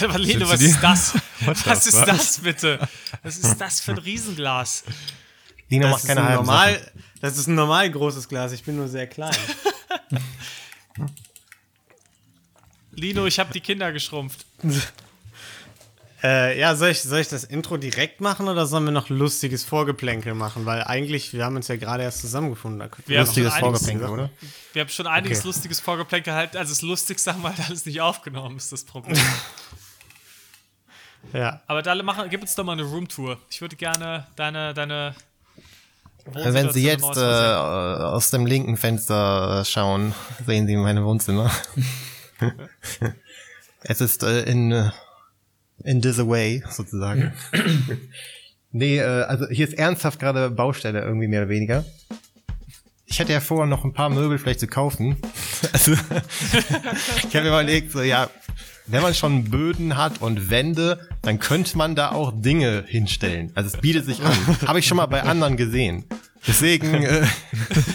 Aber 0.02 0.18
Lino, 0.18 0.48
was 0.48 0.60
ist 0.60 0.80
das? 0.82 1.14
was 1.64 1.86
ist 1.86 1.96
das 2.06 2.38
bitte? 2.38 2.78
Was 3.22 3.36
ist 3.38 3.56
das 3.60 3.80
für 3.80 3.92
ein 3.92 3.98
Riesenglas? 3.98 4.84
Lino 5.68 5.82
Das 5.84 5.90
macht 5.92 6.02
ist, 6.02 6.08
keine 6.08 6.20
ein 6.20 6.26
halben 6.28 6.44
normal, 6.46 6.74
Sachen. 6.78 7.04
das 7.20 7.36
ist 7.38 7.46
ein 7.48 7.54
normal 7.54 7.90
großes 7.90 8.28
Glas. 8.28 8.52
Ich 8.52 8.62
bin 8.64 8.76
nur 8.76 8.88
sehr 8.88 9.06
klein. 9.06 9.34
Lino, 12.92 13.26
ich 13.26 13.38
habe 13.38 13.52
die 13.52 13.60
Kinder 13.60 13.92
geschrumpft. 13.92 14.46
äh, 16.22 16.58
ja, 16.58 16.74
soll 16.76 16.90
ich, 16.90 17.02
soll 17.02 17.18
ich 17.20 17.28
das 17.28 17.44
Intro 17.44 17.76
direkt 17.76 18.20
machen 18.22 18.48
oder 18.48 18.64
sollen 18.66 18.84
wir 18.84 18.90
noch 18.92 19.10
lustiges 19.10 19.64
Vorgeplänkel 19.64 20.34
machen? 20.34 20.64
Weil 20.64 20.82
eigentlich, 20.84 21.32
wir 21.34 21.44
haben 21.44 21.56
uns 21.56 21.68
ja 21.68 21.76
gerade 21.76 22.04
erst 22.04 22.20
zusammengefunden. 22.22 22.78
Da 22.78 22.88
könnten 22.88 23.10
Wir 23.10 23.18
haben 23.18 23.26
Lustiges 23.26 23.52
schon 23.52 23.64
einiges- 23.64 23.80
Vorgeplänkel, 23.82 24.08
oder? 24.08 24.30
Wir 24.72 24.80
haben 24.82 24.88
schon 24.88 25.06
einiges 25.06 25.38
Okay. 25.40 25.48
lustiges 25.48 25.80
Vorgeplänkel 25.80 26.32
halt. 26.32 26.56
Also 26.56 26.72
das 26.72 26.80
Lustigste 26.82 27.32
haben 27.34 27.42
wir 27.42 27.50
halt 27.56 27.68
alles 27.68 27.84
nicht 27.84 28.00
aufgenommen, 28.00 28.56
ist 28.56 28.72
das 28.72 28.84
Problem. 28.84 29.18
Ja. 31.32 31.60
Aber 31.66 31.82
Dalle, 31.82 32.02
mach, 32.02 32.28
gib 32.28 32.42
uns 32.42 32.54
doch 32.54 32.64
mal 32.64 32.72
eine 32.72 32.84
Roomtour. 32.84 33.38
Ich 33.50 33.60
würde 33.60 33.76
gerne 33.76 34.26
deine, 34.36 34.74
deine 34.74 35.14
Also 36.34 36.54
Wenn 36.54 36.70
Sie 36.70 36.84
jetzt 36.84 37.16
äh, 37.16 37.20
aus 37.20 38.30
dem 38.30 38.46
linken 38.46 38.76
Fenster 38.76 39.64
schauen, 39.64 40.14
sehen 40.46 40.66
Sie 40.66 40.76
meine 40.76 41.04
Wohnzimmer. 41.04 41.50
es 43.82 44.00
ist 44.00 44.22
äh, 44.22 44.42
in, 44.42 44.72
äh, 44.72 44.90
in 45.84 46.02
this 46.02 46.18
way, 46.18 46.62
sozusagen. 46.70 47.32
nee, 48.72 48.98
äh, 48.98 49.22
also 49.22 49.46
hier 49.48 49.68
ist 49.68 49.74
ernsthaft 49.74 50.18
gerade 50.18 50.50
Baustelle, 50.50 51.00
irgendwie 51.00 51.28
mehr 51.28 51.42
oder 51.42 51.50
weniger. 51.50 51.84
Ich 53.08 53.20
hätte 53.20 53.32
ja 53.32 53.40
vor, 53.40 53.66
noch 53.66 53.84
ein 53.84 53.92
paar 53.92 54.10
Möbel 54.10 54.38
vielleicht 54.38 54.60
zu 54.60 54.66
kaufen. 54.66 55.16
Also, 55.72 55.92
ich 55.92 57.34
habe 57.34 57.44
mir 57.44 57.48
überlegt, 57.48 57.90
so, 57.90 58.02
ja, 58.02 58.28
wenn 58.86 59.02
man 59.02 59.14
schon 59.14 59.44
Böden 59.44 59.96
hat 59.96 60.20
und 60.20 60.50
Wände, 60.50 61.08
dann 61.22 61.38
könnte 61.38 61.76
man 61.76 61.94
da 61.94 62.12
auch 62.12 62.32
Dinge 62.34 62.84
hinstellen. 62.86 63.52
Also 63.54 63.74
es 63.74 63.80
bietet 63.80 64.06
sich 64.06 64.22
an. 64.22 64.32
Habe 64.66 64.78
ich 64.78 64.86
schon 64.86 64.96
mal 64.96 65.06
bei 65.06 65.22
anderen 65.22 65.56
gesehen. 65.56 66.04
Deswegen, 66.46 67.02
äh, 67.02 67.26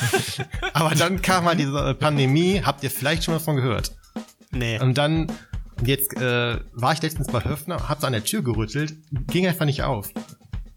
aber 0.74 0.94
dann 0.96 1.22
kam 1.22 1.46
mal 1.46 1.56
diese 1.56 1.78
äh, 1.78 1.94
Pandemie, 1.94 2.62
habt 2.64 2.84
ihr 2.84 2.92
vielleicht 2.92 3.24
schon 3.24 3.34
mal 3.34 3.40
davon 3.40 3.56
gehört. 3.56 3.96
Nee. 4.52 4.80
Und 4.80 4.98
dann, 4.98 5.32
jetzt 5.86 6.18
äh, 6.18 6.60
war 6.74 6.94
ich 6.94 7.02
letztens 7.02 7.28
bei 7.28 7.44
Höfner, 7.44 7.88
hab 7.88 8.02
so 8.02 8.08
an 8.08 8.14
der 8.14 8.26
Tür 8.26 8.44
gerüttelt, 8.44 8.96
ging 9.28 9.48
einfach 9.48 9.66
nicht 9.66 9.84
auf. 9.84 10.10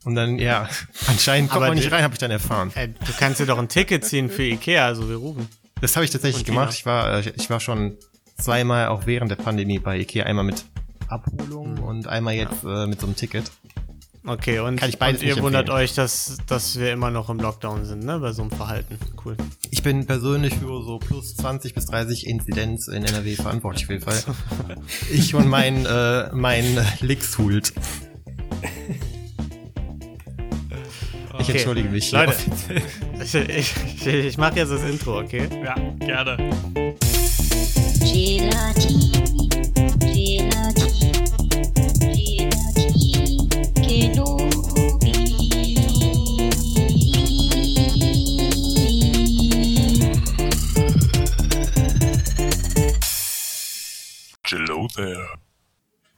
Und 0.04 0.14
dann, 0.14 0.38
ja, 0.38 0.68
anscheinend 1.08 1.50
kommt 1.50 1.62
Aber 1.62 1.68
man 1.68 1.78
nicht 1.78 1.90
rein, 1.90 2.04
habe 2.04 2.14
ich 2.14 2.20
dann 2.20 2.30
erfahren. 2.30 2.70
Ey, 2.74 2.88
du 2.88 3.12
kannst 3.18 3.40
dir 3.40 3.46
doch 3.46 3.58
ein 3.58 3.68
Ticket 3.68 4.04
ziehen 4.04 4.30
für 4.30 4.44
Ikea, 4.44 4.86
also 4.86 5.08
wir 5.08 5.16
rufen. 5.16 5.48
Das 5.80 5.96
habe 5.96 6.04
ich 6.04 6.10
tatsächlich 6.12 6.44
gemacht. 6.44 6.72
Ich 6.74 6.86
war, 6.86 7.26
äh, 7.26 7.32
ich 7.36 7.50
war 7.50 7.58
schon 7.58 7.96
zweimal 8.36 8.88
auch 8.88 9.06
während 9.06 9.30
der 9.30 9.36
Pandemie 9.36 9.78
bei 9.78 9.98
Ikea. 9.98 10.24
Einmal 10.26 10.44
mit 10.44 10.64
Abholung 11.08 11.78
und 11.78 12.06
einmal 12.08 12.34
jetzt 12.34 12.64
äh, 12.64 12.86
mit 12.86 13.00
so 13.00 13.06
einem 13.06 13.16
Ticket. 13.16 13.50
Okay, 14.26 14.58
und, 14.60 14.82
ich 14.82 14.98
und 14.98 15.22
ihr 15.22 15.34
nicht 15.34 15.42
wundert 15.42 15.68
empfehlen. 15.68 15.84
euch, 15.84 15.94
dass, 15.94 16.38
dass 16.46 16.78
wir 16.78 16.92
immer 16.94 17.10
noch 17.10 17.28
im 17.28 17.38
Lockdown 17.38 17.84
sind, 17.84 18.04
ne? 18.04 18.18
Bei 18.18 18.32
so 18.32 18.40
einem 18.40 18.50
Verhalten. 18.52 18.98
Cool. 19.22 19.36
Ich 19.70 19.82
bin 19.82 20.06
persönlich 20.06 20.54
für 20.54 20.82
so 20.82 20.98
plus 20.98 21.36
20 21.36 21.74
bis 21.74 21.84
30 21.86 22.26
Inzidenz 22.26 22.88
in 22.88 23.04
NRW 23.04 23.34
verantwortlich 23.36 23.84
auf 23.84 23.90
jeden 23.90 24.02
Fall. 24.02 24.22
Ich 25.12 25.34
und 25.34 25.46
mein, 25.48 25.84
äh, 25.84 26.30
mein 26.32 26.64
Lixhult. 27.00 27.74
Ich 31.38 31.40
Okay. 31.40 31.52
entschuldige 31.52 31.88
mich. 31.90 32.10
Leute, 32.12 32.32
ich, 33.22 33.34
ich, 33.34 33.74
ich, 33.86 34.06
ich 34.06 34.38
mache 34.38 34.56
jetzt 34.56 34.70
das 34.72 34.82
Intro, 34.84 35.18
okay? 35.18 35.48
Ja, 35.62 35.74
gerne. 35.98 36.50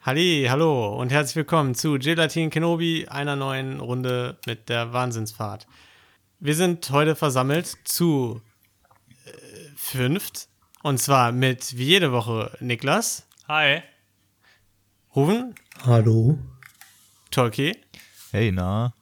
Halli, 0.07 0.47
hallo 0.49 1.01
und 1.01 1.11
herzlich 1.11 1.35
willkommen 1.35 1.75
zu 1.75 1.99
Gelatin 1.99 2.49
Kenobi, 2.49 3.09
einer 3.09 3.35
neuen 3.35 3.81
Runde 3.81 4.39
mit 4.47 4.69
der 4.69 4.93
Wahnsinnsfahrt. 4.93 5.67
Wir 6.39 6.55
sind 6.55 6.89
heute 6.91 7.17
versammelt 7.17 7.77
zu 7.83 8.41
äh, 9.25 9.31
fünft 9.75 10.49
und 10.87 10.99
zwar 10.99 11.33
mit 11.33 11.77
wie 11.77 11.85
jede 11.85 12.13
Woche 12.13 12.57
Niklas, 12.61 13.27
Hi. 13.49 13.83
Ruven, 15.17 15.55
Hallo. 15.85 16.39
Tolki, 17.33 17.77
Hey, 18.31 18.53
na? 18.53 18.93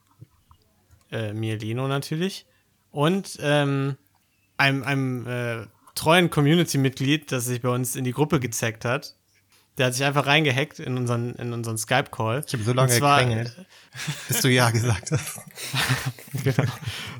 äh, 1.12 1.34
mir 1.34 1.58
Lino 1.58 1.86
natürlich 1.86 2.46
und 2.90 3.36
ähm, 3.42 3.96
einem, 4.56 4.82
einem 4.82 5.26
äh, 5.26 5.66
treuen 5.94 6.30
Community-Mitglied, 6.30 7.30
das 7.30 7.44
sich 7.44 7.60
bei 7.60 7.68
uns 7.68 7.96
in 7.96 8.04
die 8.04 8.12
Gruppe 8.12 8.40
gezeigt 8.40 8.84
hat. 8.86 9.14
Der 9.76 9.86
hat 9.86 9.94
sich 9.94 10.04
einfach 10.04 10.26
reingehackt 10.26 10.78
in 10.78 10.96
unseren, 10.96 11.34
in 11.34 11.52
unseren 11.52 11.76
Skype-Call. 11.76 12.44
Ich 12.46 12.52
habe 12.54 12.62
so 12.64 12.72
lange 12.72 12.92
Und 12.92 12.98
zwar- 12.98 13.20
gequengelt, 13.24 13.66
bis 14.28 14.40
du 14.40 14.48
Ja 14.48 14.70
gesagt 14.70 15.10
hast. 15.10 15.40
genau. 16.44 16.70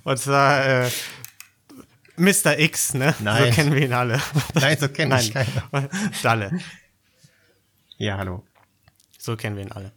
Und 0.04 0.18
zwar 0.18 0.64
äh, 0.84 0.90
Mr. 2.16 2.58
X, 2.58 2.94
ne? 2.94 3.14
Nein. 3.20 3.44
So 3.52 3.56
kennen 3.56 3.72
wir 3.74 3.82
ihn 3.82 3.92
alle. 3.92 4.20
Nein, 4.54 4.78
so 4.78 4.88
kenne 4.88 5.20
ich 5.20 5.34
Nein, 5.34 5.46
keiner. 5.70 5.88
Dalle. 6.22 6.58
Ja, 7.98 8.18
hallo. 8.18 8.44
So 9.18 9.36
kennen 9.36 9.56
wir 9.56 9.64
ihn 9.64 9.72
alle. 9.72 9.92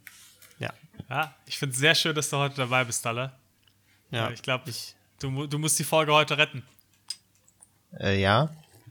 Ja. 0.58 0.72
Ja, 1.08 1.34
ich 1.46 1.58
finde 1.58 1.74
es 1.74 1.78
sehr 1.78 1.94
schön, 1.94 2.14
dass 2.14 2.28
du 2.30 2.36
heute 2.38 2.56
dabei 2.56 2.84
bist, 2.84 3.04
Dalle. 3.04 3.32
Ja. 4.10 4.30
Ich 4.30 4.42
glaube, 4.42 4.64
du, 5.20 5.30
mu- 5.30 5.46
du 5.46 5.58
musst 5.58 5.78
die 5.78 5.84
Folge 5.84 6.12
heute 6.12 6.36
retten. 6.38 6.62
Äh, 7.98 8.20
ja. 8.20 8.50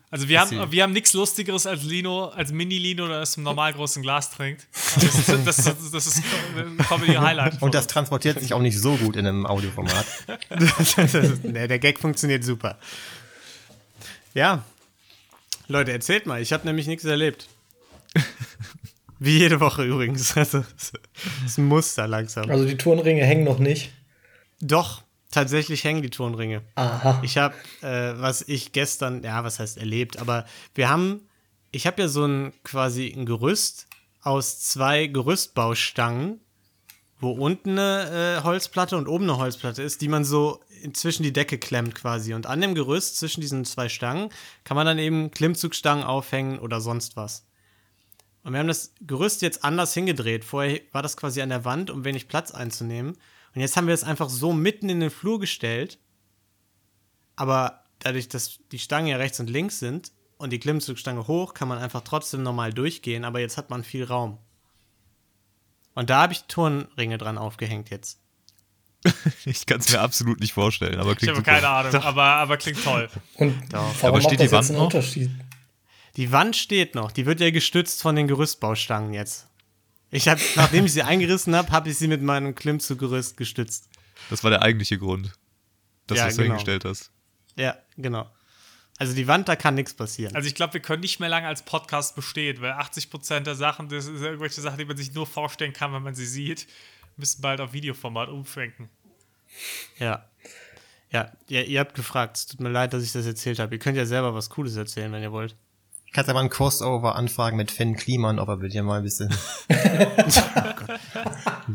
Also 0.09 0.29
wir 0.29 0.40
haben, 0.40 0.72
wir 0.72 0.84
haben 0.84 0.94
nichts 0.94 1.12
Lustigeres 1.13 1.68
als 1.68 1.84
Lino, 1.84 2.25
als 2.29 2.53
Mini-Lino, 2.53 3.07
der 3.09 3.22
aus 3.22 3.35
einem 3.35 3.44
normal 3.44 3.73
großen 3.73 4.01
Glas 4.01 4.31
trinkt. 4.31 4.66
Das, 4.95 5.03
ist- 5.19 5.45
das, 5.45 5.59
ist- 5.59 5.94
das 5.94 6.07
ist 6.07 6.23
ein 6.56 6.78
Comedy-Highlight. 6.78 7.62
Und 7.62 7.73
das 7.75 7.88
transportiert 7.88 8.40
sich 8.40 8.53
auch 8.53 8.62
nicht 8.62 8.79
so 8.79 8.96
gut 8.96 9.16
in 9.17 9.28
einem 9.28 9.46
Audioformat. 9.46 10.06
Das 10.50 10.97
nee, 11.44 11.67
der 11.67 11.79
Gag 11.79 12.00
funktioniert 12.00 12.44
super. 12.44 12.78
Ja. 14.34 14.63
Leute, 15.67 15.91
erzählt 15.91 16.25
mal. 16.25 16.41
Ich 16.41 16.53
habe 16.53 16.66
nämlich 16.66 16.88
nichts 16.88 17.03
erlebt. 17.03 17.47
Wie 19.19 19.38
jede 19.40 19.59
Woche 19.59 19.84
übrigens. 19.84 20.38
Also, 20.38 20.59
Das 20.59 20.91
ist 21.46 21.57
ein 21.57 21.66
Muster 21.66 22.07
langsam. 22.07 22.50
Also 22.50 22.66
die 22.66 22.78
Turnringe 22.78 23.25
hängen 23.25 23.44
noch 23.44 23.59
nicht. 23.59 23.91
Doch, 24.62 25.03
tatsächlich 25.38 25.84
hängen 25.84 26.02
die 26.02 26.09
Turnringe. 26.09 26.64
Aha. 26.74 27.20
Ich 27.22 27.38
habe, 27.38 27.53
äh, 27.81 28.20
was 28.20 28.42
ich 28.42 28.72
gestern, 28.72 29.24
ja, 29.24 29.44
was 29.44 29.59
heißt 29.59 29.78
erlebt, 29.78 30.18
aber 30.18 30.46
wir 30.74 30.90
haben, 30.90 31.22
ich 31.72 31.86
habe 31.86 32.02
ja 32.02 32.08
so 32.08 32.25
ein 32.25 32.53
quasi 32.64 33.14
ein 33.16 33.28
Gerüst 33.28 33.86
aus 34.24 34.59
zwei 34.59 35.06
Gerüstbaustangen, 35.06 36.40
wo 37.20 37.31
unten 37.31 37.78
eine 37.78 38.40
äh, 38.40 38.44
Holzplatte 38.44 38.97
und 38.97 39.08
oben 39.08 39.26
eine 39.26 39.38
Holzplatte 39.38 39.84
ist, 39.84 40.02
die 40.02 40.08
man 40.08 40.26
so 40.26 40.59
zwischen 40.94 41.22
die 41.22 41.34
Decke 41.34 41.59
klemmt 41.59 41.94
quasi. 41.94 42.34
Und 42.34 42.47
an 42.47 42.59
dem 42.59 42.74
Gerüst 42.74 43.18
zwischen 43.18 43.42
diesen 43.42 43.64
zwei 43.64 43.90
Stangen 43.90 44.30
kann 44.64 44.76
man 44.76 44.88
dann 44.88 44.97
eben 44.97 45.30
Klimmzugstangen 45.30 46.03
aufhängen 46.03 46.58
oder 46.58 46.81
sonst 46.81 47.16
was. 47.16 47.46
Und 48.44 48.53
wir 48.53 48.59
haben 48.59 48.68
das 48.68 48.94
Gerüst 49.02 49.44
jetzt 49.44 49.64
anders 49.64 49.94
hingedreht. 49.94 50.46
Vorher 50.46 50.80
war 50.94 51.03
das 51.03 51.16
quasi 51.16 51.42
an 51.42 51.50
der 51.50 51.64
Wand, 51.64 51.92
um 51.92 52.06
wenig 52.06 52.28
Platz 52.28 52.52
einzunehmen. 52.52 53.18
Und 53.53 53.62
jetzt 53.62 53.75
haben 53.78 53.88
wir 53.88 53.94
es 53.94 54.03
einfach 54.03 54.30
so 54.30 54.53
mitten 54.53 54.90
in 54.90 55.00
den 55.00 55.09
Flur 55.09 55.40
gestellt. 55.40 56.00
Aber 57.35 57.84
dadurch, 58.00 58.28
dass 58.30 58.59
die 58.72 58.80
Stangen 58.80 59.08
ja 59.08 59.18
rechts 59.18 59.40
und 59.40 59.50
links 59.50 59.80
sind 59.80 60.12
und 60.38 60.52
die 60.52 60.59
Klimmzugstange 60.59 61.28
hoch, 61.28 61.53
kann 61.53 61.68
man 61.68 61.78
einfach 61.80 62.02
trotzdem 62.02 62.44
normal 62.44 62.74
durchgehen. 62.74 63.25
Aber 63.25 63.40
jetzt 63.40 63.58
hat 63.58 63.69
man 63.69 63.84
viel 63.84 64.03
Raum. 64.03 64.38
Und 65.96 66.09
da 66.11 66.22
habe 66.23 66.34
ich 66.34 66.44
Turnringe 66.44 67.17
dran 67.17 67.38
aufgehängt 67.38 67.90
jetzt. 67.90 68.20
Ich 69.46 69.66
kann 69.66 69.79
es 69.79 69.91
mir 69.91 70.02
absolut 70.02 70.40
nicht 70.40 70.53
vorstellen, 70.53 70.99
aber 70.99 71.11
Ich 71.14 71.20
klingt 71.20 71.38
habe 71.38 71.40
super. 71.40 71.52
keine 71.52 71.67
Ahnung, 71.70 71.96
aber, 72.03 72.23
aber 72.23 72.58
klingt 72.58 72.84
toll. 72.84 73.09
Und 73.35 73.53
Doch. 73.72 73.94
warum 74.02 74.16
Aber 74.17 74.22
steht 74.22 74.40
die 74.41 74.47
das 74.47 74.52
Wand 74.70 74.72
noch? 74.78 74.85
Unterschied? 74.85 75.32
Die 76.17 76.32
Wand 76.32 76.55
steht 76.55 76.96
noch. 76.96 77.11
Die 77.11 77.26
wird 77.26 77.40
ja 77.40 77.49
gestützt 77.52 78.02
von 78.02 78.16
den 78.16 78.28
Gerüstbaustangen 78.28 79.14
jetzt. 79.14 79.47
Ich 80.12 80.28
habe, 80.28 80.42
nachdem 80.56 80.86
ich 80.86 80.94
sie 80.94 81.04
eingerissen 81.04 81.56
habe, 81.56 81.70
habe 81.72 81.90
ich 81.90 81.98
sie 81.98 82.08
mit 82.08 82.22
meinem 82.22 82.56
Klimmzuggerüst 82.56 83.36
gestützt. 83.38 83.90
Das 84.30 84.44
war 84.44 84.50
der 84.52 84.62
eigentliche 84.62 84.98
Grund, 84.98 85.34
dass 86.08 86.18
Ja, 86.18 86.24
du 86.26 86.30
es 86.30 86.38
genau. 86.38 86.48
hingestellt 86.50 86.86
hast. 86.86 87.12
Ja, 87.56 87.78
genau. 87.98 88.30
Also 89.00 89.14
die 89.14 89.28
Wand, 89.28 89.48
da 89.48 89.56
kann 89.56 89.76
nichts 89.76 89.94
passieren. 89.94 90.36
Also 90.36 90.48
ich 90.48 90.56
glaube, 90.56 90.74
wir 90.74 90.82
können 90.82 91.02
nicht 91.02 91.20
mehr 91.20 91.30
lange 91.30 91.48
als 91.48 91.64
Podcast 91.64 92.16
bestehen, 92.16 92.62
weil 92.62 92.72
80% 92.72 93.42
der 93.42 93.56
Sachen, 93.56 93.90
das 93.90 94.06
sind 94.06 94.22
irgendwelche 94.22 94.62
Sachen, 94.62 94.78
die 94.78 94.86
man 94.86 94.98
sich 94.98 95.14
nur 95.14 95.28
vorstellen 95.28 95.74
kann, 95.74 95.94
wenn 95.94 96.02
man 96.02 96.16
sie 96.16 96.26
sieht, 96.26 96.68
müssen 97.16 97.42
bald 97.42 97.62
auf 97.62 97.74
Videoformat 97.74 98.30
umschwenken. 98.30 98.90
Ja. 100.00 100.28
Ja, 101.12 101.32
ja, 101.48 101.62
ihr 101.62 101.80
habt 101.80 101.96
gefragt. 101.96 102.38
Es 102.38 102.48
tut 102.48 102.59
mir 102.59 102.70
leid, 102.70 102.92
dass 102.94 103.04
ich 103.04 103.12
das 103.12 103.26
erzählt 103.26 103.59
habe. 103.59 103.76
Ihr 103.76 103.80
könnt 103.80 103.98
ja 103.98 104.06
selber 104.06 104.34
was 104.34 104.50
Cooles 104.50 104.76
erzählen, 104.76 105.12
wenn 105.12 105.22
ihr 105.24 105.32
wollt. 105.32 105.56
Kannst 106.17 106.29
ja 106.29 106.34
mal 106.34 106.40
ein 106.40 106.49
Crossover 106.49 107.16
anfragen 107.16 107.58
mit 107.58 107.69
Finn 107.69 107.96
Kliman, 107.96 108.40
ob 108.40 108.49
er 108.49 108.58
mit 108.58 108.73
dir 108.73 108.81
mal 108.81 108.97
ein 108.97 109.03
bisschen, 109.03 109.31
ein 109.69 110.08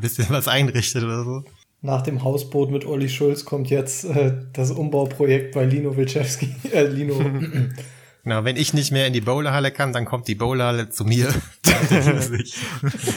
bisschen 0.00 0.26
was 0.30 0.48
einrichtet 0.48 1.04
oder 1.04 1.22
so. 1.22 1.44
Nach 1.80 2.02
dem 2.02 2.24
Hausboot 2.24 2.72
mit 2.72 2.84
Olli 2.84 3.08
Schulz 3.08 3.44
kommt 3.44 3.70
jetzt 3.70 4.04
äh, 4.04 4.32
das 4.52 4.72
Umbauprojekt 4.72 5.54
bei 5.54 5.64
Lino 5.64 5.96
Wilczewski. 5.96 6.56
Äh, 6.72 6.86
Lino. 6.86 7.14
Genau, 8.24 8.44
wenn 8.44 8.54
ich 8.54 8.72
nicht 8.72 8.92
mehr 8.92 9.08
in 9.08 9.12
die 9.12 9.20
Bowlerhalle 9.20 9.72
kann, 9.72 9.92
dann 9.92 10.04
kommt 10.04 10.28
die 10.28 10.36
Bowlerhalle 10.36 10.90
zu 10.90 11.04
mir. 11.04 11.26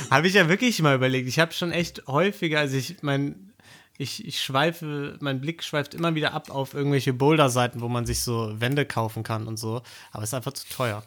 Habe 0.10 0.28
ich 0.28 0.34
ja 0.34 0.50
wirklich 0.50 0.82
mal 0.82 0.96
überlegt. 0.96 1.28
Ich 1.28 1.38
habe 1.38 1.54
schon 1.54 1.72
echt 1.72 2.08
häufiger, 2.08 2.58
also 2.58 2.76
ich 2.76 3.04
mein, 3.04 3.54
ich, 4.00 4.26
ich 4.26 4.42
schweife, 4.42 5.16
mein 5.20 5.42
Blick 5.42 5.64
schweift 5.64 5.94
immer 5.94 6.16
wieder 6.16 6.34
ab 6.34 6.50
auf 6.50 6.74
irgendwelche 6.74 7.14
Boulder-Seiten, 7.14 7.82
wo 7.82 7.88
man 7.88 8.08
sich 8.08 8.22
so 8.22 8.60
Wände 8.60 8.88
kaufen 8.88 9.22
kann 9.22 9.46
und 9.46 9.58
so. 9.58 9.84
Aber 10.12 10.24
es 10.24 10.30
ist 10.30 10.34
einfach 10.34 10.54
zu 10.54 10.68
teuer. 10.70 11.04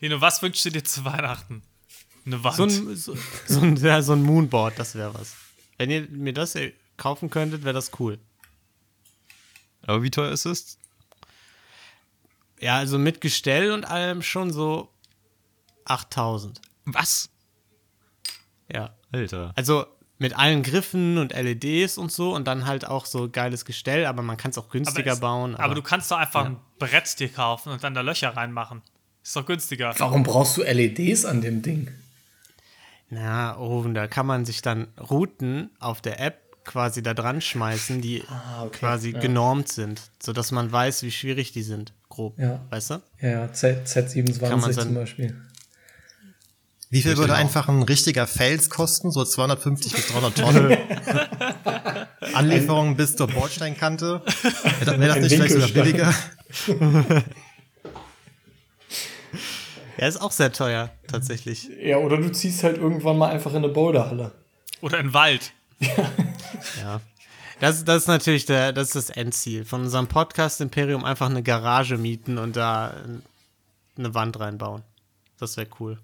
Lino, 0.00 0.20
was 0.20 0.42
wünschst 0.42 0.64
du 0.66 0.70
dir 0.70 0.84
zu 0.84 1.04
Weihnachten? 1.04 1.62
Eine 2.26 2.42
Wand. 2.42 2.56
So 2.56 2.64
ein, 2.64 2.96
so, 2.96 3.16
so 3.46 3.60
ein, 3.60 3.76
ja, 3.76 4.00
so 4.02 4.12
ein 4.12 4.22
Moonboard, 4.22 4.78
das 4.78 4.94
wäre 4.94 5.14
was. 5.14 5.34
Wenn 5.78 5.90
ihr 5.90 6.08
mir 6.10 6.32
das 6.32 6.54
äh, 6.54 6.72
kaufen 6.96 7.30
könntet, 7.30 7.64
wäre 7.64 7.74
das 7.74 7.90
cool. 7.98 8.18
Aber 9.86 10.02
wie 10.02 10.10
teuer 10.10 10.30
ist 10.32 10.46
es? 10.46 10.78
Ja, 12.60 12.76
also 12.76 12.98
mit 12.98 13.20
Gestell 13.20 13.72
und 13.72 13.84
allem 13.84 14.22
schon 14.22 14.52
so 14.52 14.88
8000. 15.84 16.60
Was? 16.86 17.28
Ja. 18.72 18.94
Alter. 19.12 19.52
Also 19.56 19.86
mit 20.18 20.36
allen 20.38 20.62
Griffen 20.62 21.18
und 21.18 21.32
LEDs 21.32 21.98
und 21.98 22.10
so 22.10 22.34
und 22.34 22.46
dann 22.46 22.66
halt 22.66 22.86
auch 22.86 23.04
so 23.04 23.28
geiles 23.28 23.64
Gestell, 23.64 24.06
aber 24.06 24.22
man 24.22 24.36
kann 24.36 24.50
es 24.52 24.58
auch 24.58 24.68
günstiger 24.70 25.12
es- 25.12 25.20
bauen. 25.20 25.56
aber 25.56 25.74
du 25.74 25.82
kannst 25.82 26.10
doch 26.10 26.16
einfach 26.16 26.46
ein 26.46 26.56
Brett 26.78 27.18
dir 27.20 27.28
kaufen 27.30 27.70
und 27.72 27.84
dann 27.84 27.94
da 27.94 28.00
Löcher 28.00 28.34
reinmachen. 28.34 28.80
Ist 29.24 29.34
doch 29.36 29.46
günstiger. 29.46 29.94
Warum 29.98 30.22
brauchst 30.22 30.56
du 30.58 30.62
LEDs 30.62 31.24
an 31.24 31.40
dem 31.40 31.62
Ding? 31.62 31.88
Na, 33.10 33.58
oh, 33.58 33.82
da 33.84 34.06
kann 34.06 34.26
man 34.26 34.44
sich 34.44 34.60
dann 34.62 34.88
Routen 35.00 35.70
auf 35.80 36.00
der 36.02 36.20
App 36.20 36.40
quasi 36.64 37.02
da 37.02 37.14
dran 37.14 37.40
schmeißen, 37.40 38.00
die 38.00 38.22
Ah, 38.28 38.64
okay, 38.64 38.78
quasi 38.78 39.10
ja. 39.12 39.20
genormt 39.20 39.68
sind, 39.68 40.00
sodass 40.22 40.50
man 40.52 40.70
weiß, 40.72 41.02
wie 41.02 41.10
schwierig 41.10 41.52
die 41.52 41.62
sind, 41.62 41.92
grob. 42.08 42.38
Ja. 42.38 42.60
Weißt 42.70 42.90
du? 42.90 43.02
Ja, 43.20 43.52
Z, 43.52 43.84
Kann 43.94 44.60
man 44.60 44.70
Z27 44.70 44.74
dann- 44.74 44.86
zum 44.86 44.94
Beispiel. 44.94 45.36
Wie 46.90 47.02
viel 47.02 47.16
würde 47.16 47.34
einfach 47.34 47.68
ein 47.68 47.82
richtiger 47.82 48.26
Fels 48.26 48.70
kosten? 48.70 49.10
So 49.10 49.24
250 49.24 49.92
bis 49.94 50.06
300 50.08 50.38
Tonnen. 50.38 50.78
Anlieferung 52.34 52.96
bis 52.96 53.16
zur 53.16 53.26
Bordsteinkante. 53.26 54.22
Wäre 54.24 54.84
das, 54.84 55.00
wär 55.00 55.08
das 55.08 55.18
nicht 55.18 55.34
vielleicht 55.34 55.52
sogar 55.54 55.68
billiger? 55.70 56.14
Ja, 59.98 60.06
ist 60.06 60.20
auch 60.20 60.32
sehr 60.32 60.52
teuer, 60.52 60.90
tatsächlich. 61.06 61.68
Ja, 61.80 61.98
oder 61.98 62.16
du 62.16 62.30
ziehst 62.32 62.64
halt 62.64 62.78
irgendwann 62.78 63.18
mal 63.18 63.30
einfach 63.30 63.52
in 63.52 63.58
eine 63.58 63.68
Boulderhalle. 63.68 64.32
Oder 64.80 64.98
ein 64.98 65.14
Wald. 65.14 65.52
Ja. 65.80 67.00
Das, 67.60 67.84
das 67.84 68.02
ist 68.02 68.08
natürlich 68.08 68.46
der, 68.46 68.72
das 68.72 68.88
ist 68.88 69.08
das 69.08 69.16
Endziel. 69.16 69.64
Von 69.64 69.82
unserem 69.82 70.06
Podcast 70.06 70.60
Imperium 70.60 71.04
einfach 71.04 71.30
eine 71.30 71.42
Garage 71.42 71.96
mieten 71.96 72.38
und 72.38 72.56
da 72.56 72.94
eine 73.96 74.14
Wand 74.14 74.38
reinbauen. 74.38 74.82
Das 75.38 75.56
wäre 75.56 75.68
cool. 75.80 75.98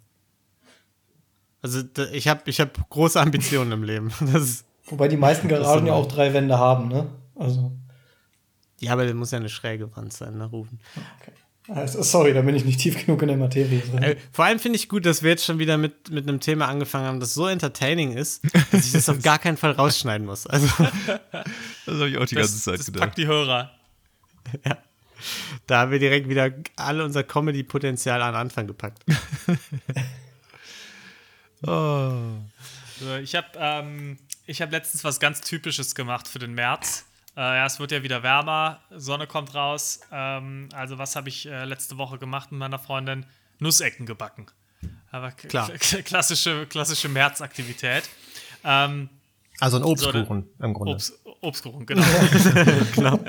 Also 1.63 1.83
ich 2.13 2.29
habe 2.29 2.43
ich 2.47 2.61
hab 2.61 2.89
große 2.89 3.21
Ambitionen 3.21 3.73
im 3.73 3.83
Leben. 3.83 4.13
Das 4.33 4.43
ist, 4.43 4.65
Wobei 4.87 5.09
die 5.09 5.17
meisten 5.17 5.49
Garagen 5.49 5.87
ja 5.87 5.93
auch 5.93 6.09
drei 6.09 6.33
Wände 6.33 6.59
haben, 6.59 6.89
ne? 6.89 7.07
Also, 7.37 7.73
ja, 8.81 8.93
aber 8.93 9.05
das 9.05 9.15
muss 9.15 9.31
ja 9.31 9.39
eine 9.39 9.49
schräge 9.49 9.95
Wand 9.95 10.13
sein, 10.13 10.39
ne, 10.39 10.47
Rufen. 10.47 10.81
Also, 11.75 12.03
sorry, 12.03 12.33
da 12.35 12.43
bin 12.43 12.55
ich 12.55 12.65
nicht 12.65 12.81
tief 12.81 13.05
genug 13.05 13.23
in 13.23 13.29
der 13.29 13.37
Materie 13.37 13.81
drin. 13.81 14.03
Äh, 14.03 14.17
vor 14.33 14.45
allem 14.45 14.59
finde 14.59 14.77
ich 14.77 14.89
gut, 14.89 15.07
dass 15.07 15.23
wir 15.23 15.31
jetzt 15.31 15.45
schon 15.45 15.59
wieder 15.59 15.79
mit, 15.79 16.11
mit 16.11 16.29
einem 16.29 16.41
Thema 16.41 16.69
angefangen 16.69 17.07
haben, 17.07 17.21
das 17.21 17.35
so 17.35 17.47
entertaining 17.47 18.13
ist, 18.17 18.43
dass 18.73 18.87
ich 18.87 18.93
das 18.93 19.09
auf 19.09 19.21
gar 19.23 19.39
keinen 19.39 19.57
Fall 19.57 19.73
rausschneiden 19.73 20.27
muss. 20.27 20.47
Also 20.47 20.67
Das 21.87 21.95
habe 21.95 22.09
ich 22.09 22.19
auch 22.19 22.27
die 22.27 22.35
Das, 22.35 22.49
ganze 22.53 22.61
Zeit 22.63 22.79
das 22.79 22.87
gedacht. 22.87 23.01
packt 23.03 23.19
die 23.19 23.27
Hörer. 23.27 23.71
da 25.67 25.81
haben 25.81 25.91
wir 25.93 25.99
direkt 25.99 26.29
wieder 26.29 26.51
alle 26.77 27.05
unser 27.05 27.23
Comedy-Potenzial 27.25 28.23
an 28.23 28.35
Anfang 28.35 28.67
gepackt. 28.67 29.03
So, 31.63 33.17
ich 33.23 33.35
habe 33.35 33.47
ähm, 33.59 34.19
ich 34.47 34.63
hab 34.63 34.73
letztens 34.73 35.05
was 35.05 35.21
ganz 35.21 35.41
Typisches 35.43 35.95
gemacht 35.95 36.27
für 36.27 36.39
den 36.39 36.55
März. 36.55 37.05
Äh, 37.41 37.57
ja, 37.57 37.65
es 37.65 37.81
wird 37.81 37.91
ja 37.91 38.03
wieder 38.03 38.23
wärmer, 38.23 38.81
Sonne 38.91 39.27
kommt 39.27 39.55
raus. 39.55 40.01
Ähm, 40.13 40.69
also 40.75 40.99
was 40.99 41.17
habe 41.17 41.31
ich 41.31 41.47
äh, 41.47 41.65
letzte 41.65 41.97
Woche 41.97 42.19
gemacht 42.19 42.53
mit 42.53 42.59
meiner 42.59 42.79
Freundin? 42.79 43.25
Nussecken 43.59 44.05
gebacken. 44.05 44.45
Aber 45.11 45.31
Klar. 45.31 45.71
klassische, 46.05 46.67
klassische 46.67 47.09
Märzaktivität. 47.09 48.11
Ähm, 48.63 49.09
Also 49.59 49.79
ein 49.79 49.85
Obstkuchen 49.85 50.51
im 50.59 50.75
Grunde. 50.75 50.93
Obst, 50.93 51.19
Obstkuchen, 51.41 51.87
genau. 51.87 52.05
genau. 52.95 53.19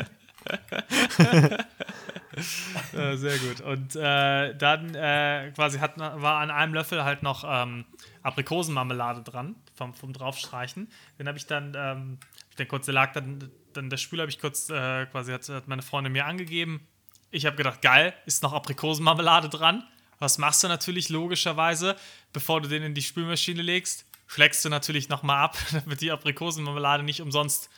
Sehr 3.15 3.37
gut. 3.37 3.61
Und 3.61 3.95
äh, 3.95 4.53
dann 4.55 4.93
äh, 4.93 5.53
quasi 5.55 5.79
hat, 5.79 5.97
war 5.97 6.41
an 6.41 6.51
einem 6.51 6.73
Löffel 6.73 7.05
halt 7.05 7.23
noch 7.23 7.45
ähm, 7.47 7.85
Aprikosenmarmelade 8.23 9.21
dran, 9.21 9.55
vom, 9.73 9.93
vom 9.93 10.11
Draufstreichen. 10.11 10.89
Den 11.17 11.29
habe 11.29 11.37
ich 11.37 11.47
dann, 11.47 11.71
ähm, 11.77 12.17
der 12.57 12.65
kurze 12.65 12.91
lag 12.91 13.13
dann, 13.13 13.49
dann 13.77 13.89
der 13.89 13.97
Spüler 13.97 14.23
habe 14.23 14.31
ich 14.31 14.39
kurz 14.39 14.69
äh, 14.69 15.05
quasi, 15.07 15.31
hat, 15.31 15.47
hat 15.49 15.67
meine 15.67 15.81
Freundin 15.81 16.13
mir 16.13 16.25
angegeben. 16.25 16.87
Ich 17.31 17.45
habe 17.45 17.55
gedacht, 17.55 17.81
geil, 17.81 18.13
ist 18.25 18.43
noch 18.43 18.53
Aprikosenmarmelade 18.53 19.49
dran. 19.49 19.83
Was 20.19 20.37
machst 20.37 20.63
du 20.63 20.67
natürlich 20.67 21.09
logischerweise, 21.09 21.95
bevor 22.33 22.61
du 22.61 22.69
den 22.69 22.83
in 22.83 22.93
die 22.93 23.01
Spülmaschine 23.01 23.61
legst? 23.61 24.05
Schlägst 24.27 24.63
du 24.63 24.69
natürlich 24.69 25.09
nochmal 25.09 25.37
ab, 25.43 25.57
damit 25.71 26.01
die 26.01 26.11
Aprikosenmarmelade 26.11 27.03
nicht 27.03 27.21
umsonst 27.21 27.69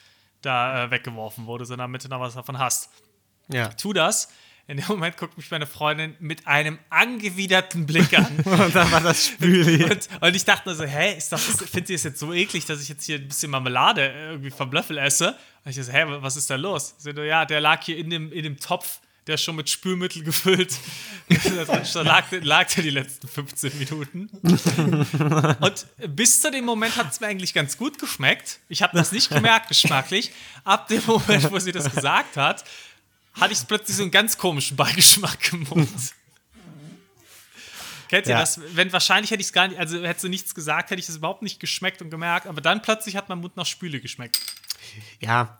da 0.41 0.85
äh, 0.85 0.91
weggeworfen 0.91 1.45
wurde, 1.45 1.65
sondern 1.65 1.85
damit 1.89 2.03
du 2.03 2.09
noch 2.09 2.19
was 2.19 2.33
davon 2.35 2.59
hast 2.59 2.89
Ja. 3.47 3.69
tu 3.69 3.93
das. 3.93 4.29
In 4.65 4.77
dem 4.77 4.85
Moment 4.87 5.17
guckt 5.17 5.35
mich 5.35 5.51
meine 5.51 5.67
Freundin 5.67 6.15
mit 6.19 6.47
einem 6.47 6.79
angewiderten 6.89 7.85
Blick 7.85 8.17
an. 8.17 8.39
Und 8.45 8.73
dann 8.73 8.89
war 8.93 9.01
das 9.01 9.27
Spüli. 9.27 9.83
und, 9.83 10.07
und 10.21 10.35
ich 10.35 10.45
dachte 10.45 10.69
nur 10.69 10.75
so, 10.75 10.85
hä, 10.85 11.17
ist 11.17 11.33
das, 11.33 11.43
findet 11.43 11.87
sie 11.87 11.93
es 11.95 12.03
jetzt 12.03 12.19
so 12.19 12.31
eklig, 12.31 12.65
dass 12.65 12.81
ich 12.81 12.87
jetzt 12.87 13.05
hier 13.05 13.17
ein 13.17 13.27
bisschen 13.27 13.51
Marmelade 13.51 14.13
irgendwie 14.29 14.51
vom 14.51 14.71
Löffel 14.71 14.97
esse? 14.97 15.35
Und 15.65 15.77
ich 15.77 15.85
so, 15.85 15.91
hä, 15.91 16.05
was 16.07 16.37
ist 16.37 16.49
da 16.49 16.55
los? 16.55 16.95
Sie 16.97 17.11
so, 17.13 17.21
ja, 17.23 17.45
der 17.45 17.59
lag 17.59 17.83
hier 17.83 17.97
in 17.97 18.09
dem, 18.09 18.31
in 18.31 18.43
dem 18.43 18.57
Topf, 18.57 18.99
der 19.27 19.35
ist 19.35 19.43
schon 19.43 19.57
mit 19.57 19.69
Spülmittel 19.69 20.23
gefüllt. 20.23 20.75
da 21.93 22.01
lag, 22.01 22.25
lag 22.31 22.73
der 22.73 22.83
die 22.83 22.89
letzten 22.89 23.27
15 23.27 23.79
Minuten. 23.79 24.29
Und 25.59 25.87
bis 26.15 26.41
zu 26.41 26.51
dem 26.51 26.65
Moment 26.65 26.95
hat 26.95 27.11
es 27.11 27.19
mir 27.19 27.27
eigentlich 27.27 27.53
ganz 27.53 27.77
gut 27.77 27.99
geschmeckt. 27.99 28.59
Ich 28.69 28.81
habe 28.81 28.97
das 28.97 29.11
nicht 29.11 29.29
gemerkt, 29.29 29.67
geschmacklich. 29.69 30.31
Ab 30.63 30.87
dem 30.87 31.01
Moment, 31.05 31.51
wo 31.51 31.59
sie 31.59 31.71
das 31.71 31.93
gesagt 31.93 32.37
hat, 32.37 32.63
hatte 33.33 33.53
ich 33.53 33.67
plötzlich 33.67 33.97
so 33.97 34.03
einen 34.03 34.11
ganz 34.11 34.37
komischen 34.37 34.77
Beigeschmack 34.77 35.53
im 35.53 35.63
Mund. 35.63 35.89
Kennt 38.09 38.27
ihr 38.27 38.33
Ja. 38.33 38.39
das? 38.41 38.59
Wenn 38.75 38.91
wahrscheinlich 38.93 39.31
hätte 39.31 39.41
ich 39.41 39.47
es 39.47 39.53
gar 39.53 39.67
nicht, 39.67 39.79
also 39.79 40.01
hätte 40.03 40.21
sie 40.21 40.29
nichts 40.29 40.53
gesagt, 40.53 40.91
hätte 40.91 40.99
ich 40.99 41.07
das 41.07 41.15
überhaupt 41.15 41.41
nicht 41.41 41.59
geschmeckt 41.59 42.01
und 42.01 42.09
gemerkt, 42.11 42.45
aber 42.47 42.61
dann 42.61 42.81
plötzlich 42.81 43.15
hat 43.15 43.29
mein 43.29 43.39
Mund 43.39 43.57
nach 43.57 43.65
Spüle 43.65 43.99
geschmeckt. 44.01 44.39
Ja, 45.19 45.57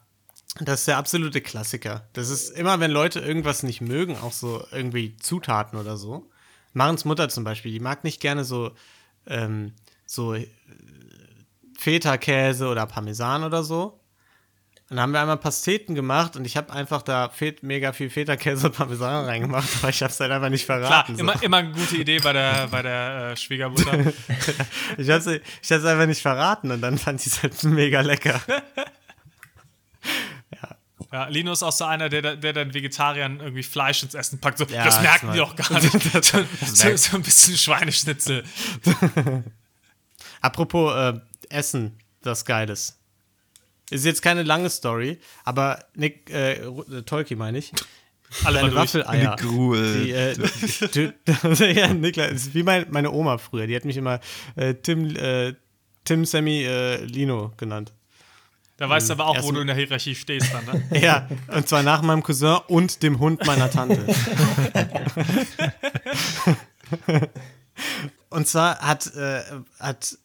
das 0.60 0.82
ist 0.82 0.88
der 0.88 0.98
absolute 0.98 1.42
Klassiker. 1.42 2.08
Das 2.14 2.30
ist 2.30 2.52
immer, 2.52 2.80
wenn 2.80 2.92
Leute 2.92 3.20
irgendwas 3.22 3.64
nicht 3.64 3.82
mögen, 3.82 4.16
auch 4.18 4.34
so 4.34 4.64
irgendwie 4.72 5.18
Zutaten 5.18 5.80
oder 5.80 5.98
so. 5.98 6.30
Marens 6.74 7.06
Mutter 7.06 7.28
zum 7.30 7.44
Beispiel, 7.44 7.72
die 7.72 7.80
mag 7.80 8.04
nicht 8.04 8.20
gerne 8.20 8.44
so, 8.44 8.72
ähm, 9.26 9.74
so 10.06 10.36
äh, 10.36 10.48
Feta-Käse 11.78 12.68
oder 12.68 12.86
Parmesan 12.86 13.44
oder 13.44 13.64
so. 13.64 14.00
Dann 14.90 15.00
haben 15.00 15.12
wir 15.14 15.22
einmal 15.22 15.38
Pasteten 15.38 15.96
gemacht 15.96 16.36
und 16.36 16.46
ich 16.46 16.56
habe 16.58 16.72
einfach 16.72 17.02
da 17.02 17.30
Fet 17.30 17.64
mega 17.64 17.94
viel 17.94 18.10
Feta-Käse 18.12 18.68
und 18.68 18.76
Parmesan 18.76 19.26
reingemacht, 19.26 19.68
aber 19.82 19.90
ich 19.90 20.02
habe 20.04 20.12
es 20.14 20.20
halt 20.20 20.32
einfach 20.32 20.50
nicht 20.50 20.66
Klar, 20.66 20.82
verraten. 20.82 21.18
immer, 21.18 21.42
immer 21.42 21.58
eine 21.58 21.72
gute 21.72 21.96
Idee 21.98 22.20
bei 22.20 22.34
der, 22.34 22.68
bei 22.68 22.82
der 22.84 23.32
äh, 23.32 23.38
Schwiegermutter. 23.38 24.04
so. 24.04 24.12
Ich 24.98 25.10
habe 25.10 25.42
es 25.62 25.72
einfach 25.86 26.06
nicht 26.06 26.22
verraten 26.22 26.70
und 26.70 26.82
dann 26.82 26.98
fand 26.98 27.22
ich 27.22 27.28
es 27.28 27.42
halt 27.42 27.64
mega 27.64 28.02
lecker. 28.02 28.40
Ja, 31.12 31.28
Lino 31.28 31.52
ist 31.52 31.62
auch 31.62 31.72
so 31.72 31.86
einer, 31.86 32.10
der, 32.10 32.36
der 32.38 32.54
dann 32.54 32.74
Vegetariern 32.74 33.40
irgendwie 33.40 33.62
Fleisch 33.62 34.02
ins 34.02 34.16
Essen 34.16 34.40
packt. 34.42 34.58
So, 34.58 34.66
Ja, 34.66 34.84
das 34.86 34.96
das 34.96 35.04
merken 35.04 35.28
war- 35.28 35.34
die 35.34 35.40
doch 35.40 35.56
gar 35.56 35.80
nicht. 35.80 35.92
so, 36.26 36.44
so, 36.64 36.96
so 36.98 37.18
ein 37.18 37.22
bisschen 37.22 37.56
Schweineschnitzel. 37.56 38.44
Apropos 40.42 40.92
äh, 40.96 41.14
Essen, 41.50 42.00
das 42.24 42.46
Geiles. 42.46 42.98
Ist 43.90 44.06
jetzt 44.06 44.22
keine 44.22 44.44
lange 44.44 44.70
Story, 44.70 45.20
aber 45.44 45.86
Nick, 45.96 46.30
äh, 46.30 46.54
äh, 46.54 47.02
Tolki 47.04 47.36
meine 47.36 47.58
ich. 47.58 47.72
Alle. 48.44 48.74
Waffeleier. 48.74 49.32
Nick 49.32 49.40
Gruel. 49.46 50.04
Die, 50.06 50.12
äh, 50.12 51.74
ja, 51.74 51.94
Niklas, 51.94 52.32
ist 52.32 52.54
wie 52.56 52.64
mein, 52.64 52.88
meine 52.90 53.12
Oma 53.12 53.38
früher. 53.38 53.68
Die 53.68 53.76
hat 53.76 53.86
mich 53.86 53.98
immer 53.98 54.20
äh, 54.56 54.74
Tim, 54.74 55.16
äh, 55.16 55.54
Tim 56.04 56.26
Sammy 56.26 56.64
äh, 56.64 57.04
Lino 57.04 57.54
genannt. 57.58 57.94
Da 58.78 58.90
weißt 58.90 59.10
du 59.10 59.14
aber 59.14 59.28
auch, 59.28 59.34
wo 59.34 59.36
Erstmal- 59.36 59.54
du 59.56 59.62
in 59.62 59.68
der 59.68 59.76
Hierarchie 59.76 60.16
stehst 60.16 60.52
dann. 60.52 60.66
Ne? 60.66 60.84
Ja, 61.00 61.30
und 61.48 61.68
zwar 61.70 61.84
nach 61.84 62.02
meinem 62.02 62.24
Cousin 62.24 62.58
und 62.68 63.04
dem 63.04 63.20
Hund 63.20 63.46
meiner 63.46 63.70
Tante. 63.70 64.04
Und 68.30 68.48
zwar 68.48 68.80
hat, 68.80 69.14
äh, 69.16 69.42
hat 69.80 70.18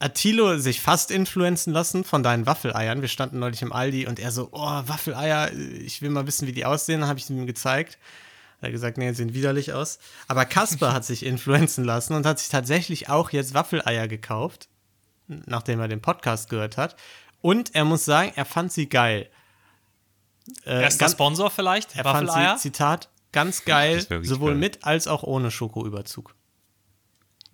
Attilo 0.00 0.58
sich 0.58 0.80
fast 0.80 1.10
influenzen 1.10 1.72
lassen 1.72 2.04
von 2.04 2.22
deinen 2.22 2.46
Waffeleiern. 2.46 3.00
Wir 3.00 3.08
standen 3.08 3.40
neulich 3.40 3.62
im 3.62 3.72
Aldi 3.72 4.06
und 4.06 4.18
er 4.20 4.30
so, 4.30 4.48
oh, 4.52 4.82
Waffeleier, 4.86 5.52
ich 5.52 6.02
will 6.02 6.10
mal 6.10 6.26
wissen, 6.26 6.46
wie 6.46 6.52
die 6.52 6.64
aussehen. 6.64 7.00
Dann 7.00 7.08
habe 7.08 7.18
ich 7.18 7.24
sie 7.26 7.34
ihm 7.34 7.46
gezeigt. 7.46 7.98
Er 8.60 8.66
hat 8.68 8.72
gesagt, 8.72 8.96
nee, 8.98 9.08
die 9.08 9.14
sehen 9.14 9.34
widerlich 9.34 9.72
aus. 9.72 9.98
Aber 10.28 10.44
Kasper 10.44 10.92
hat 10.92 11.04
sich 11.04 11.24
influenzen 11.24 11.84
lassen 11.84 12.14
und 12.14 12.26
hat 12.26 12.38
sich 12.38 12.48
tatsächlich 12.48 13.08
auch 13.08 13.30
jetzt 13.30 13.54
Waffeleier 13.54 14.06
gekauft, 14.08 14.68
nachdem 15.26 15.80
er 15.80 15.88
den 15.88 16.00
Podcast 16.00 16.48
gehört 16.48 16.76
hat. 16.76 16.96
Und 17.40 17.74
er 17.74 17.84
muss 17.84 18.04
sagen, 18.04 18.32
er 18.36 18.44
fand 18.44 18.72
sie 18.72 18.88
geil. 18.88 19.28
Äh, 20.64 20.82
Erster 20.82 21.00
ganz- 21.06 21.12
Sponsor 21.12 21.50
vielleicht? 21.50 21.94
er 21.96 22.04
fand 22.04 22.28
Waffeleier? 22.28 22.56
sie, 22.56 22.62
Zitat, 22.70 23.10
ganz 23.32 23.64
geil, 23.64 24.00
sowohl 24.22 24.52
geil. 24.52 24.58
mit 24.60 24.84
als 24.84 25.06
auch 25.08 25.22
ohne 25.24 25.50
Schokoüberzug. 25.50 26.34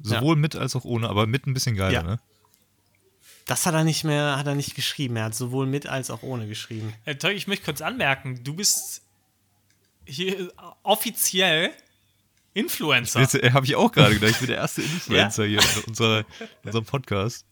Sowohl 0.00 0.36
mit 0.36 0.56
als 0.56 0.76
auch 0.76 0.84
ohne, 0.84 1.08
aber 1.08 1.26
mit 1.26 1.46
ein 1.46 1.54
bisschen 1.54 1.76
geiler, 1.76 1.92
Ja. 1.92 2.02
ne? 2.02 2.20
Das 3.46 3.66
hat 3.66 3.74
er 3.74 3.84
nicht 3.84 4.04
mehr, 4.04 4.36
hat 4.38 4.46
er 4.46 4.54
nicht 4.54 4.74
geschrieben. 4.74 5.16
Er 5.16 5.24
hat 5.24 5.34
sowohl 5.34 5.66
mit 5.66 5.86
als 5.86 6.10
auch 6.10 6.22
ohne 6.22 6.48
geschrieben. 6.48 6.94
Äh, 7.04 7.16
Tolk, 7.16 7.36
ich 7.36 7.46
möchte 7.46 7.66
kurz 7.66 7.82
anmerken, 7.82 8.42
du 8.42 8.54
bist 8.54 9.02
hier 10.06 10.52
offiziell 10.82 11.72
Influencer. 12.54 13.20
Jetzt 13.20 13.34
äh, 13.34 13.50
habe 13.52 13.66
ich 13.66 13.76
auch 13.76 13.92
gerade 13.92 14.14
gedacht, 14.14 14.30
ich 14.30 14.38
bin 14.38 14.46
der 14.46 14.58
erste 14.58 14.82
Influencer 14.82 15.44
hier 15.46 15.60
in 15.60 15.84
unserer, 15.88 16.18
in 16.18 16.24
unserem 16.64 16.84
Podcast. 16.84 17.44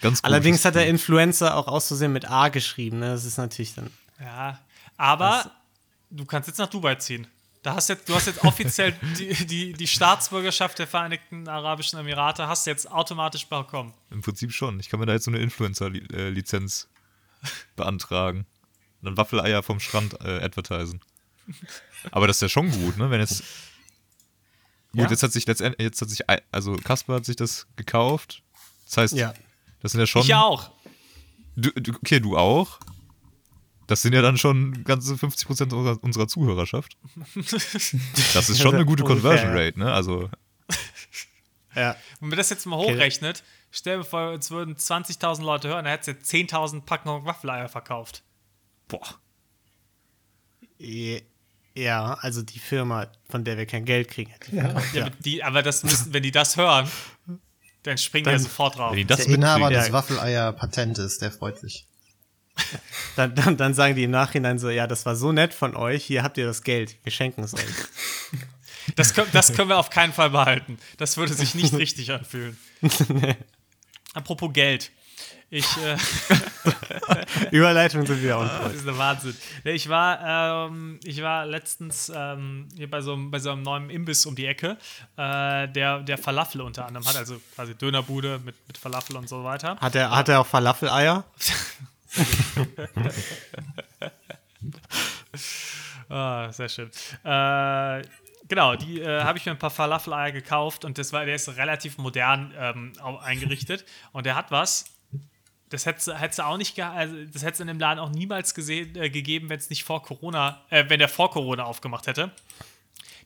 Ganz 0.00 0.22
Allerdings 0.22 0.64
hat 0.64 0.74
der. 0.74 0.86
Influencer 0.86 1.56
auch 1.56 1.66
aus 1.66 1.88
Versehen 1.88 2.12
mit 2.12 2.30
A 2.30 2.48
geschrieben. 2.48 2.98
Ne? 2.98 3.08
Das 3.08 3.24
ist 3.24 3.38
natürlich 3.38 3.74
dann. 3.74 3.90
Ja, 4.20 4.60
aber 4.98 5.50
du 6.10 6.24
kannst 6.26 6.46
jetzt 6.46 6.58
nach 6.58 6.68
Dubai 6.68 6.96
ziehen. 6.96 7.26
Da 7.64 7.74
hast 7.74 7.88
jetzt, 7.88 8.06
du 8.10 8.14
hast 8.14 8.26
jetzt 8.26 8.44
offiziell 8.44 8.92
die, 9.18 9.46
die, 9.46 9.72
die 9.72 9.86
Staatsbürgerschaft 9.86 10.78
der 10.78 10.86
Vereinigten 10.86 11.48
Arabischen 11.48 11.98
Emirate, 11.98 12.46
hast 12.46 12.66
du 12.66 12.70
jetzt 12.70 12.90
automatisch 12.92 13.46
bekommen. 13.46 13.94
Im 14.10 14.20
Prinzip 14.20 14.52
schon. 14.52 14.78
Ich 14.80 14.90
kann 14.90 15.00
mir 15.00 15.06
da 15.06 15.14
jetzt 15.14 15.24
so 15.24 15.30
eine 15.30 15.40
Influencer-Lizenz 15.40 16.88
beantragen. 17.76 18.40
Und 19.00 19.06
dann 19.06 19.16
Waffeleier 19.16 19.62
vom 19.62 19.80
Strand 19.80 20.20
äh, 20.20 20.42
advertisen. 20.42 21.00
Aber 22.12 22.26
das 22.26 22.36
ist 22.36 22.42
ja 22.42 22.48
schon 22.50 22.70
gut, 22.70 22.98
ne? 22.98 23.10
Wenn 23.10 23.20
jetzt. 23.20 23.40
Gut, 24.92 25.00
Ja. 25.04 25.08
jetzt 25.10 25.22
hat 25.22 25.32
sich 25.32 25.46
letztendlich, 25.46 25.82
jetzt 25.82 26.02
hat 26.02 26.10
sich, 26.10 26.20
also 26.52 26.76
Kasper 26.76 27.14
hat 27.14 27.24
sich 27.24 27.36
das 27.36 27.66
gekauft. 27.76 28.42
Das 28.84 28.98
heißt, 28.98 29.18
das 29.80 29.92
sind 29.92 30.00
ja 30.00 30.06
schon. 30.06 30.22
Ich 30.22 30.34
auch. 30.34 30.70
Du, 31.56 31.70
du, 31.70 31.92
okay, 31.94 32.20
du 32.20 32.36
auch. 32.36 32.78
Das 33.86 34.02
sind 34.02 34.12
ja 34.14 34.22
dann 34.22 34.36
schon 34.38 34.84
ganze 34.84 35.14
50% 35.14 35.72
unserer, 35.74 36.02
unserer 36.02 36.26
Zuhörerschaft. 36.28 36.96
Das 38.34 38.48
ist 38.48 38.60
schon 38.60 38.74
eine 38.74 38.84
gute 38.86 39.04
Conversion. 39.04 39.50
Rate, 39.56 39.78
ne? 39.78 39.92
Also, 39.92 40.30
Ja. 41.74 41.96
Wenn 42.20 42.28
man 42.30 42.38
das 42.38 42.50
jetzt 42.50 42.66
mal 42.66 42.76
hochrechnet, 42.76 43.42
stell 43.72 43.98
dir 43.98 44.04
vor, 44.04 44.32
es 44.32 44.50
würden 44.50 44.76
20.000 44.76 45.42
Leute 45.42 45.68
hören, 45.68 45.84
dann 45.84 45.90
hättest 45.92 46.08
du 46.08 46.12
jetzt 46.12 46.54
10.000 46.54 46.82
Packungen 46.82 47.24
Waffeleier 47.24 47.68
verkauft. 47.68 48.22
boah. 48.88 49.18
Ja, 51.76 52.14
also 52.20 52.42
die 52.42 52.58
Firma, 52.58 53.08
von 53.28 53.42
der 53.44 53.56
wir 53.58 53.66
kein 53.66 53.84
Geld 53.84 54.08
kriegen. 54.08 54.32
Ja. 54.52 54.62
Ja, 54.92 55.06
aber 55.06 55.10
Die, 55.24 55.42
aber 55.42 55.62
das 55.62 55.82
müssen, 55.82 56.12
wenn 56.12 56.22
die 56.22 56.30
das 56.30 56.56
hören, 56.56 56.88
dann 57.82 57.98
springen 57.98 58.24
die 58.24 58.30
ja 58.30 58.36
Dann- 58.36 58.42
sofort 58.44 58.76
drauf. 58.78 58.90
Wenn 58.92 58.98
die 58.98 59.04
das 59.04 59.24
Der 59.26 59.34
Inhaber 59.34 59.70
des. 59.70 59.90
Waffeleier-Patentes, 59.92 61.18
der 61.18 61.32
freut 61.32 61.58
sich. 61.58 61.86
Dann, 63.16 63.34
dann, 63.34 63.56
dann 63.56 63.74
sagen 63.74 63.94
die 63.94 64.04
im 64.04 64.10
Nachhinein 64.10 64.58
so: 64.58 64.70
Ja, 64.70 64.86
das 64.88 65.06
war 65.06 65.14
so 65.16 65.30
nett 65.32 65.54
von 65.54 65.76
euch. 65.76 66.04
Hier 66.04 66.22
habt 66.24 66.36
ihr 66.36 66.46
das 66.46 66.62
Geld. 66.62 66.96
Wir 67.04 67.12
schenken 67.12 67.42
es 67.44 67.54
euch. 67.54 67.60
Das, 68.96 69.14
können- 69.14 69.28
das 69.32 69.52
können 69.52 69.68
wir 69.68 69.78
auf 69.78 69.90
keinen 69.90 70.12
Fall 70.12 70.30
behalten. 70.30 70.78
Das 70.98 71.16
würde 71.16 71.32
sich 71.34 71.54
nicht 71.54 71.74
richtig 71.74 72.10
anfühlen. 72.12 72.58
Apropos 74.14 74.52
Geld. 74.52 74.90
Ich, 75.50 75.64
äh, 75.76 75.96
Überleitung 77.52 78.04
sind 78.06 78.20
wieder 78.22 78.38
on 78.40 78.48
das 78.64 78.74
ist 78.74 78.86
der 78.86 78.98
Wahnsinn. 78.98 79.36
Nee, 79.62 79.72
Ich 79.72 79.88
war, 79.88 80.66
ähm, 80.68 80.98
ich 81.04 81.22
war 81.22 81.46
letztens 81.46 82.10
ähm, 82.14 82.68
hier 82.76 82.90
bei 82.90 83.00
so, 83.00 83.12
einem, 83.12 83.30
bei 83.30 83.38
so 83.38 83.50
einem 83.52 83.62
neuen 83.62 83.90
Imbiss 83.90 84.26
um 84.26 84.34
die 84.34 84.46
Ecke, 84.46 84.76
äh, 85.16 85.68
der, 85.68 86.00
der 86.00 86.18
Falafel 86.18 86.60
unter 86.62 86.86
anderem 86.86 87.06
hat, 87.06 87.16
also 87.16 87.40
quasi 87.54 87.74
Dönerbude 87.76 88.40
mit, 88.44 88.56
mit 88.66 88.78
Falafel 88.78 89.16
und 89.16 89.28
so 89.28 89.44
weiter. 89.44 89.76
Hat 89.80 89.94
er, 89.94 90.10
hat 90.10 90.28
er 90.28 90.40
auch 90.40 90.46
Falafeleier? 90.46 91.24
Ah, 96.08 96.52
sehr 96.52 96.68
schön. 96.68 96.90
Äh, 97.24 98.02
genau, 98.46 98.76
die 98.76 99.00
äh, 99.00 99.22
habe 99.22 99.38
ich 99.38 99.46
mir 99.46 99.52
ein 99.52 99.58
paar 99.58 99.70
Falafeleier 99.70 100.32
gekauft 100.32 100.84
und 100.84 100.98
das 100.98 101.12
war, 101.12 101.24
der 101.24 101.34
ist 101.34 101.48
relativ 101.56 101.98
modern 101.98 102.52
ähm, 102.56 102.92
eingerichtet 103.22 103.84
und 104.12 104.26
der 104.26 104.34
hat 104.34 104.50
was. 104.50 104.84
Das 105.70 105.86
hättest 105.86 106.08
du 106.08 106.44
auch 106.44 106.56
nicht, 106.56 106.78
also 106.78 107.16
das 107.32 107.42
hättest 107.42 107.60
du 107.60 107.62
in 107.62 107.68
dem 107.68 107.80
Laden 107.80 107.98
auch 107.98 108.10
niemals 108.10 108.54
gesehen, 108.54 108.94
äh, 108.96 109.10
gegeben, 109.10 109.48
wenn 109.48 109.58
es 109.58 109.70
nicht 109.70 109.82
vor 109.82 110.02
Corona, 110.02 110.60
äh, 110.70 110.84
wenn 110.88 110.98
der 110.98 111.08
vor 111.08 111.30
Corona 111.30 111.64
aufgemacht 111.64 112.06
hätte. 112.06 112.30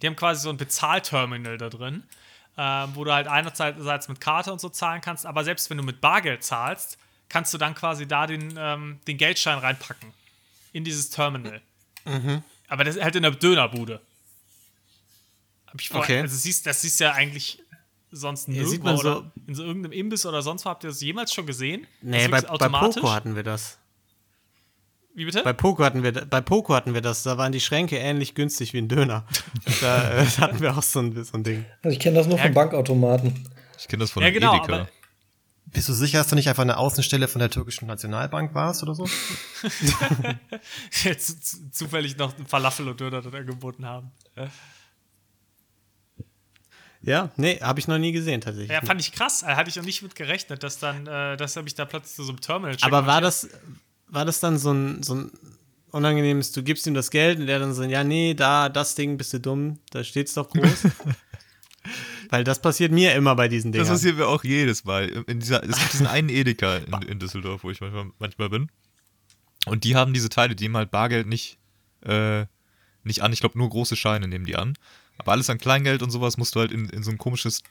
Die 0.00 0.06
haben 0.06 0.16
quasi 0.16 0.42
so 0.42 0.50
ein 0.50 0.56
Bezahlterminal 0.56 1.58
da 1.58 1.68
drin, 1.68 2.04
ähm, 2.56 2.90
wo 2.94 3.04
du 3.04 3.12
halt 3.12 3.26
einerseits 3.26 4.08
mit 4.08 4.20
Karte 4.20 4.52
und 4.52 4.60
so 4.60 4.68
zahlen 4.68 5.00
kannst, 5.00 5.26
aber 5.26 5.44
selbst 5.44 5.68
wenn 5.68 5.76
du 5.76 5.82
mit 5.82 6.00
Bargeld 6.00 6.44
zahlst, 6.44 6.96
kannst 7.28 7.52
du 7.54 7.58
dann 7.58 7.74
quasi 7.74 8.06
da 8.06 8.26
den, 8.26 8.54
ähm, 8.58 9.00
den 9.06 9.16
Geldschein 9.18 9.58
reinpacken. 9.58 10.12
In 10.72 10.84
dieses 10.84 11.10
Terminal. 11.10 11.60
Aber 12.68 12.84
das 12.84 12.96
ist 12.96 13.02
halt 13.02 13.16
in 13.16 13.22
der 13.22 13.32
Dönerbude. 13.32 14.00
Hab 15.66 15.80
ich 15.80 15.88
vorher, 15.88 16.04
Okay. 16.04 16.20
Also 16.22 16.36
siehst, 16.36 16.66
das 16.66 16.80
siehst 16.82 17.00
du 17.00 17.04
ja 17.04 17.12
eigentlich 17.12 17.62
sonst 18.10 18.48
nirgendwo, 18.48 18.70
sieht 18.70 18.82
man 18.84 18.96
so- 18.96 19.00
oder 19.18 19.30
in 19.46 19.54
so 19.54 19.64
irgendeinem 19.64 19.92
Imbiss 19.92 20.24
oder 20.24 20.40
sonst 20.42 20.64
wo. 20.64 20.70
Habt 20.70 20.84
ihr 20.84 20.88
das 20.90 21.00
jemals 21.00 21.32
schon 21.34 21.46
gesehen? 21.46 21.86
Nee, 22.00 22.28
Das 22.28 22.30
bei, 22.30 22.40
bei 22.42 22.48
automatisch? 22.48 22.94
Poco 23.02 23.12
hatten 23.12 23.36
wir 23.36 23.42
das. 23.42 23.78
Wie 25.14 25.24
bitte? 25.24 25.42
Bei 25.42 25.52
Poco 25.52 25.84
hatten 25.84 26.02
wir, 26.02 26.12
bei 26.12 26.40
Poco 26.40 26.74
hatten 26.74 26.94
wir 26.94 27.00
das. 27.02 27.22
Da 27.24 27.36
waren 27.36 27.52
die 27.52 27.60
Schränke 27.60 27.96
ähnlich 27.98 28.34
günstig 28.34 28.72
wie 28.72 28.78
ein 28.78 28.88
Döner. 28.88 29.26
da 29.80 30.22
äh, 30.22 30.26
hatten 30.38 30.60
wir 30.60 30.76
auch 30.78 30.82
so 30.82 31.00
ein, 31.00 31.24
so 31.24 31.36
ein 31.36 31.44
Ding. 31.44 31.66
Also 31.82 31.92
ich 31.94 32.00
kenne 32.00 32.16
das 32.16 32.26
nur 32.26 32.38
Ja. 32.38 32.44
von 32.44 32.54
Bankautomaten. 32.54 33.46
Ich 33.78 33.88
kenne 33.88 34.00
das 34.02 34.10
von 34.12 34.22
Ja, 34.22 34.30
genau, 34.30 34.56
Edeka. 34.56 34.88
Bist 35.72 35.88
du 35.88 35.92
sicher, 35.92 36.18
dass 36.18 36.28
du 36.28 36.34
nicht 36.34 36.48
einfach 36.48 36.62
eine 36.62 36.78
Außenstelle 36.78 37.28
von 37.28 37.40
der 37.40 37.50
türkischen 37.50 37.86
Nationalbank 37.86 38.54
warst 38.54 38.82
oder 38.82 38.94
so? 38.94 39.06
Jetzt 41.04 41.74
zufällig 41.74 42.16
noch 42.16 42.36
einen 42.36 42.46
Falafel 42.46 42.88
und 42.88 43.00
Döner 43.00 43.20
dort 43.20 43.34
angeboten 43.34 43.84
haben. 43.84 44.10
Ja, 47.02 47.30
nee, 47.36 47.58
habe 47.60 47.80
ich 47.80 47.88
noch 47.88 47.98
nie 47.98 48.12
gesehen 48.12 48.40
tatsächlich. 48.40 48.70
Ja, 48.70 48.80
fand 48.82 49.00
ich 49.00 49.12
krass. 49.12 49.40
Da 49.40 49.56
hatte 49.56 49.70
ich 49.70 49.78
auch 49.78 49.84
nicht 49.84 50.02
mit 50.02 50.14
gerechnet, 50.14 50.62
dass 50.62 50.78
dann, 50.78 51.06
äh, 51.06 51.36
dass 51.36 51.54
er 51.56 51.62
mich 51.62 51.74
da 51.74 51.84
plötzlich 51.84 52.14
zu 52.14 52.24
so 52.24 52.30
einem 52.30 52.40
Terminal. 52.40 52.76
Aber 52.80 53.06
war 53.06 53.20
das, 53.20 53.48
war 54.08 54.24
das 54.24 54.40
dann 54.40 54.58
so 54.58 54.72
ein, 54.72 55.02
so 55.02 55.14
ein 55.14 55.30
unangenehmes, 55.90 56.52
du 56.52 56.62
gibst 56.62 56.86
ihm 56.86 56.94
das 56.94 57.10
Geld 57.10 57.38
und 57.38 57.46
der 57.46 57.58
dann 57.58 57.74
so, 57.74 57.82
ja, 57.84 58.04
nee, 58.04 58.34
da, 58.34 58.68
das 58.68 58.94
Ding, 58.94 59.16
bist 59.16 59.32
du 59.32 59.40
dumm, 59.40 59.78
da 59.90 60.02
steht's 60.02 60.34
doch 60.34 60.50
groß. 60.50 60.84
Weil 62.30 62.44
das 62.44 62.60
passiert 62.60 62.92
mir 62.92 63.14
immer 63.14 63.34
bei 63.36 63.48
diesen 63.48 63.72
Das 63.72 63.80
Dingern. 63.80 63.94
passiert 63.94 64.16
mir 64.16 64.26
auch 64.26 64.44
jedes 64.44 64.84
Mal. 64.84 65.08
In 65.26 65.40
dieser, 65.40 65.62
es 65.62 65.78
gibt 65.78 65.92
diesen 65.92 66.06
einen 66.06 66.28
Edeka 66.28 66.76
in, 66.76 66.92
in 67.02 67.18
Düsseldorf, 67.18 67.64
wo 67.64 67.70
ich 67.70 67.80
manchmal, 67.80 68.10
manchmal 68.18 68.50
bin. 68.50 68.70
Und 69.66 69.84
die 69.84 69.96
haben 69.96 70.12
diese 70.12 70.28
Teile, 70.28 70.54
die 70.54 70.64
nehmen 70.64 70.76
halt 70.76 70.90
Bargeld 70.90 71.26
nicht, 71.26 71.58
äh, 72.04 72.46
nicht 73.04 73.22
an. 73.22 73.32
Ich 73.32 73.40
glaube, 73.40 73.58
nur 73.58 73.68
große 73.68 73.96
Scheine 73.96 74.28
nehmen 74.28 74.44
die 74.44 74.56
an. 74.56 74.74
Aber 75.18 75.32
alles 75.32 75.50
an 75.50 75.58
Kleingeld 75.58 76.02
und 76.02 76.10
sowas 76.10 76.36
musst 76.36 76.54
du 76.54 76.60
halt 76.60 76.72
in, 76.72 76.88
in 76.90 77.02
so 77.02 77.10
ein 77.10 77.18
komisches 77.18 77.62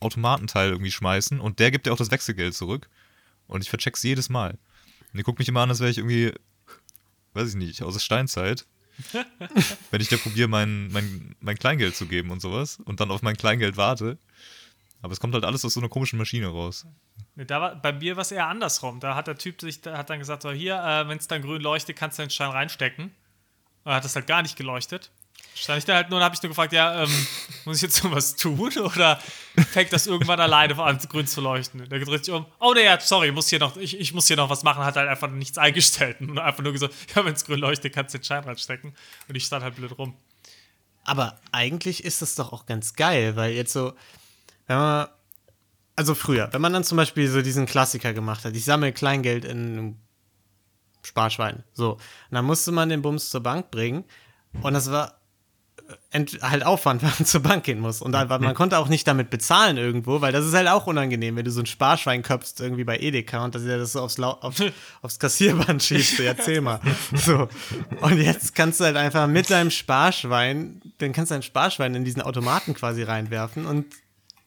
Automatenteil 0.00 0.70
irgendwie 0.70 0.90
schmeißen. 0.90 1.40
Und 1.40 1.58
der 1.58 1.70
gibt 1.70 1.86
dir 1.86 1.92
auch 1.92 1.98
das 1.98 2.10
Wechselgeld 2.10 2.54
zurück. 2.54 2.88
Und 3.46 3.62
ich 3.62 3.70
vercheck's 3.70 4.02
jedes 4.02 4.28
Mal. 4.28 4.52
Und 5.12 5.18
die 5.18 5.22
guckt 5.22 5.38
mich 5.38 5.48
immer 5.48 5.60
an, 5.60 5.70
als 5.70 5.80
wäre 5.80 5.90
ich 5.90 5.98
irgendwie, 5.98 6.32
weiß 7.34 7.50
ich 7.50 7.54
nicht, 7.54 7.82
aus 7.82 7.94
der 7.94 8.00
Steinzeit. 8.00 8.66
Wenn 9.90 10.00
ich 10.00 10.08
da 10.08 10.16
probiere, 10.16 10.48
mein, 10.48 10.88
mein, 10.88 11.34
mein 11.40 11.56
Kleingeld 11.56 11.96
zu 11.96 12.06
geben 12.06 12.30
und 12.30 12.40
sowas. 12.40 12.78
Und 12.84 13.00
dann 13.00 13.10
auf 13.10 13.22
mein 13.22 13.36
Kleingeld 13.36 13.76
warte. 13.76 14.18
Aber 15.00 15.12
es 15.12 15.20
kommt 15.20 15.34
halt 15.34 15.44
alles 15.44 15.64
aus 15.64 15.74
so 15.74 15.80
einer 15.80 15.88
komischen 15.88 16.18
Maschine 16.18 16.46
raus. 16.46 16.86
Nee, 17.34 17.44
da 17.44 17.60
war, 17.60 17.76
bei 17.76 17.92
mir 17.92 18.16
war 18.16 18.22
es 18.22 18.30
eher 18.30 18.46
andersrum. 18.46 19.00
Da 19.00 19.14
hat 19.14 19.26
der 19.26 19.36
Typ 19.36 19.60
sich, 19.60 19.80
da 19.80 19.98
hat 19.98 20.10
dann 20.10 20.18
gesagt, 20.18 20.42
so 20.42 20.52
hier, 20.52 20.76
äh, 20.76 21.08
wenn 21.08 21.18
es 21.18 21.26
dann 21.26 21.42
grün 21.42 21.62
leuchtet, 21.62 21.96
kannst 21.96 22.18
du 22.18 22.22
den 22.22 22.30
Stein 22.30 22.50
reinstecken. 22.50 23.06
Und 23.84 23.90
er 23.90 23.96
hat 23.96 24.04
das 24.04 24.14
halt 24.14 24.26
gar 24.26 24.42
nicht 24.42 24.56
geleuchtet. 24.56 25.10
Stand 25.54 25.78
ich 25.78 25.84
da 25.84 25.94
halt 25.94 26.08
nur 26.08 26.18
und 26.18 26.24
habe 26.24 26.34
ich 26.34 26.42
nur 26.42 26.48
gefragt, 26.48 26.72
ja, 26.72 27.02
ähm, 27.02 27.26
muss 27.64 27.76
ich 27.76 27.82
jetzt 27.82 28.02
noch 28.02 28.12
was 28.12 28.36
tun 28.36 28.72
oder 28.78 29.20
fängt 29.70 29.92
das 29.92 30.06
irgendwann 30.06 30.40
alleine 30.40 30.76
an, 30.82 30.98
grün 30.98 31.26
zu 31.26 31.40
leuchten? 31.40 31.88
Der 31.88 32.00
dreht 32.00 32.24
sich 32.24 32.34
um, 32.34 32.46
oh 32.58 32.72
nee, 32.74 32.84
ja, 32.84 32.98
sorry, 32.98 33.30
muss 33.32 33.48
hier 33.48 33.58
noch, 33.58 33.76
ich, 33.76 33.98
ich 33.98 34.14
muss 34.14 34.26
hier 34.26 34.36
noch 34.36 34.48
was 34.48 34.62
machen, 34.62 34.82
hat 34.82 34.96
halt 34.96 35.08
einfach 35.08 35.30
nichts 35.30 35.58
eingestellt 35.58 36.20
und 36.20 36.38
einfach 36.38 36.62
nur 36.62 36.72
gesagt, 36.72 36.94
ja, 37.14 37.24
wenn 37.24 37.34
es 37.34 37.44
grün 37.44 37.60
leuchtet, 37.60 37.94
kannst 37.94 38.14
du 38.14 38.18
den 38.18 38.24
Schein 38.24 38.44
reinstecken. 38.44 38.94
Und 39.28 39.34
ich 39.34 39.44
stand 39.44 39.62
halt 39.62 39.76
blöd 39.76 39.96
rum. 39.98 40.16
Aber 41.04 41.38
eigentlich 41.50 42.04
ist 42.04 42.22
das 42.22 42.34
doch 42.34 42.52
auch 42.52 42.66
ganz 42.66 42.94
geil, 42.94 43.36
weil 43.36 43.52
jetzt 43.52 43.72
so, 43.72 43.92
wenn 44.66 44.76
man, 44.78 45.08
also 45.96 46.14
früher, 46.14 46.48
wenn 46.52 46.60
man 46.60 46.72
dann 46.72 46.84
zum 46.84 46.96
Beispiel 46.96 47.28
so 47.28 47.42
diesen 47.42 47.66
Klassiker 47.66 48.12
gemacht 48.12 48.44
hat, 48.44 48.56
ich 48.56 48.64
sammle 48.64 48.92
Kleingeld 48.92 49.44
in 49.44 49.98
Sparschwein, 51.02 51.64
so, 51.72 51.92
und 51.92 52.00
dann 52.30 52.44
musste 52.44 52.72
man 52.72 52.88
den 52.88 53.02
Bums 53.02 53.30
zur 53.30 53.42
Bank 53.42 53.70
bringen 53.70 54.04
und 54.62 54.74
das 54.74 54.90
war 54.90 55.21
halt 56.42 56.64
Aufwand, 56.64 57.02
wenn 57.02 57.10
man 57.10 57.26
zur 57.26 57.40
Bank 57.42 57.64
gehen 57.64 57.80
muss. 57.80 58.02
Und 58.02 58.14
einfach, 58.14 58.38
man 58.40 58.54
konnte 58.54 58.78
auch 58.78 58.88
nicht 58.88 59.06
damit 59.06 59.30
bezahlen 59.30 59.76
irgendwo, 59.76 60.20
weil 60.20 60.32
das 60.32 60.46
ist 60.46 60.54
halt 60.54 60.68
auch 60.68 60.86
unangenehm, 60.86 61.36
wenn 61.36 61.44
du 61.44 61.50
so 61.50 61.60
ein 61.60 61.66
Sparschwein 61.66 62.22
köpfst 62.22 62.54
irgendwie 62.60 62.84
bei 62.84 62.98
Edeka 62.98 63.44
und 63.44 63.54
dass 63.54 63.62
er 63.64 63.78
das 63.78 63.92
so 63.92 64.00
aufs, 64.00 64.18
auf, 64.20 64.54
aufs 65.02 65.18
Kassierband 65.18 65.82
schiebt. 65.82 66.16
So, 66.16 66.22
erzähl 66.22 66.60
mal. 66.60 66.80
So. 67.14 67.48
Und 68.00 68.18
jetzt 68.18 68.54
kannst 68.54 68.80
du 68.80 68.84
halt 68.84 68.96
einfach 68.96 69.26
mit 69.26 69.50
deinem 69.50 69.70
Sparschwein, 69.70 70.80
dann 70.98 71.12
kannst 71.12 71.30
du 71.30 71.34
dein 71.34 71.42
Sparschwein 71.42 71.94
in 71.94 72.04
diesen 72.04 72.22
Automaten 72.22 72.74
quasi 72.74 73.02
reinwerfen 73.02 73.66
und 73.66 73.86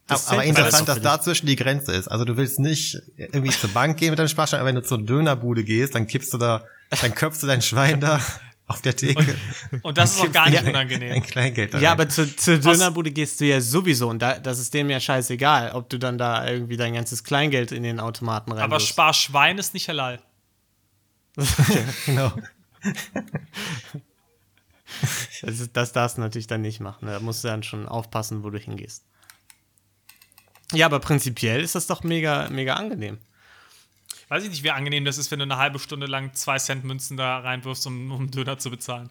das 0.08 0.28
aber 0.28 0.42
zählt 0.42 0.50
interessant, 0.50 0.74
alles 0.74 0.86
dass 0.86 0.98
für 0.98 1.04
da 1.04 1.22
zwischen 1.22 1.48
die 1.48 1.56
Grenze 1.56 1.94
ist. 1.94 2.08
Also 2.08 2.26
du 2.26 2.38
willst 2.38 2.60
nicht 2.60 3.02
irgendwie 3.18 3.50
zur 3.50 3.72
Bank 3.72 3.98
gehen 3.98 4.12
mit 4.12 4.20
deinem 4.20 4.28
Sparschwein, 4.28 4.60
aber 4.60 4.68
wenn 4.68 4.76
du 4.76 4.84
zur 4.84 5.02
Dönerbude 5.02 5.64
gehst, 5.64 5.96
dann 5.96 6.08
kippst 6.08 6.34
du 6.34 6.38
da, 6.38 6.64
dann 7.02 7.16
köpfst 7.16 7.42
du 7.42 7.48
dein 7.48 7.62
Schwein 7.62 8.00
da 8.00 8.20
auf 8.68 8.82
der 8.82 8.96
Theke. 8.96 9.36
Und 9.84 9.98
das 9.98 10.16
ist 10.16 10.22
auch 10.22 10.32
gar 10.32 10.50
nicht 10.50 10.60
Ein 10.60 10.70
unangenehm. 10.70 11.22
Kleingeld 11.24 11.74
da 11.74 11.80
Ja, 11.80 11.90
rein. 11.92 12.00
aber 12.00 12.10
zu, 12.10 12.36
zur 12.36 12.58
Dönerbude 12.58 13.12
gehst 13.12 13.40
du 13.40 13.46
ja 13.46 13.62
sowieso 13.62 14.10
und 14.10 14.20
da, 14.22 14.40
das 14.40 14.58
ist 14.60 14.74
dem 14.74 14.90
ja 14.90 15.00
scheißegal, 15.00 15.72
ob 15.74 15.90
du 15.90 16.00
dann 16.00 16.18
da 16.18 16.48
irgendwie 16.48 16.76
dein 16.78 16.94
ganzes 16.96 17.24
Kleingeld 17.24 17.72
in 17.72 17.84
den 17.84 18.00
Automaten 18.00 18.52
rein 18.52 18.64
Aber 18.64 18.80
Sparschwein 18.80 19.58
ist 19.60 19.74
nicht 19.76 19.88
halal. 19.88 20.20
genau. 22.06 22.32
das, 25.42 25.60
ist- 25.60 25.76
das 25.76 25.92
darfst 25.92 26.18
du 26.18 26.22
natürlich 26.22 26.48
dann 26.48 26.62
nicht 26.62 26.80
machen. 26.80 27.08
Da 27.08 27.20
musst 27.20 27.44
du 27.44 27.48
dann 27.50 27.64
schon 27.64 27.88
aufpassen, 27.88 28.44
wo 28.44 28.50
du 28.50 28.58
hingehst. 28.58 29.04
Ja, 30.74 30.88
aber 30.88 31.00
prinzipiell 31.00 31.62
ist 31.62 31.76
das 31.76 31.88
doch 31.88 32.04
mega, 32.04 32.50
mega 32.50 32.74
angenehm. 32.76 33.20
Weiß 34.30 34.44
ich 34.44 34.50
nicht, 34.50 34.64
wie 34.64 34.72
angenehm 34.72 35.06
das 35.06 35.18
ist, 35.18 35.32
wenn 35.32 35.40
du 35.40 35.44
eine 35.44 35.58
halbe 35.58 35.80
Stunde 35.80 36.08
lang 36.08 36.34
zwei 36.34 36.58
Cent 36.58 36.84
Münzen 36.84 37.18
da 37.18 37.40
reinwirfst, 37.40 37.86
um, 37.88 38.12
um 38.12 38.22
einen 38.22 38.32
Döner 38.32 38.58
zu 38.58 38.70
bezahlen. 38.70 39.10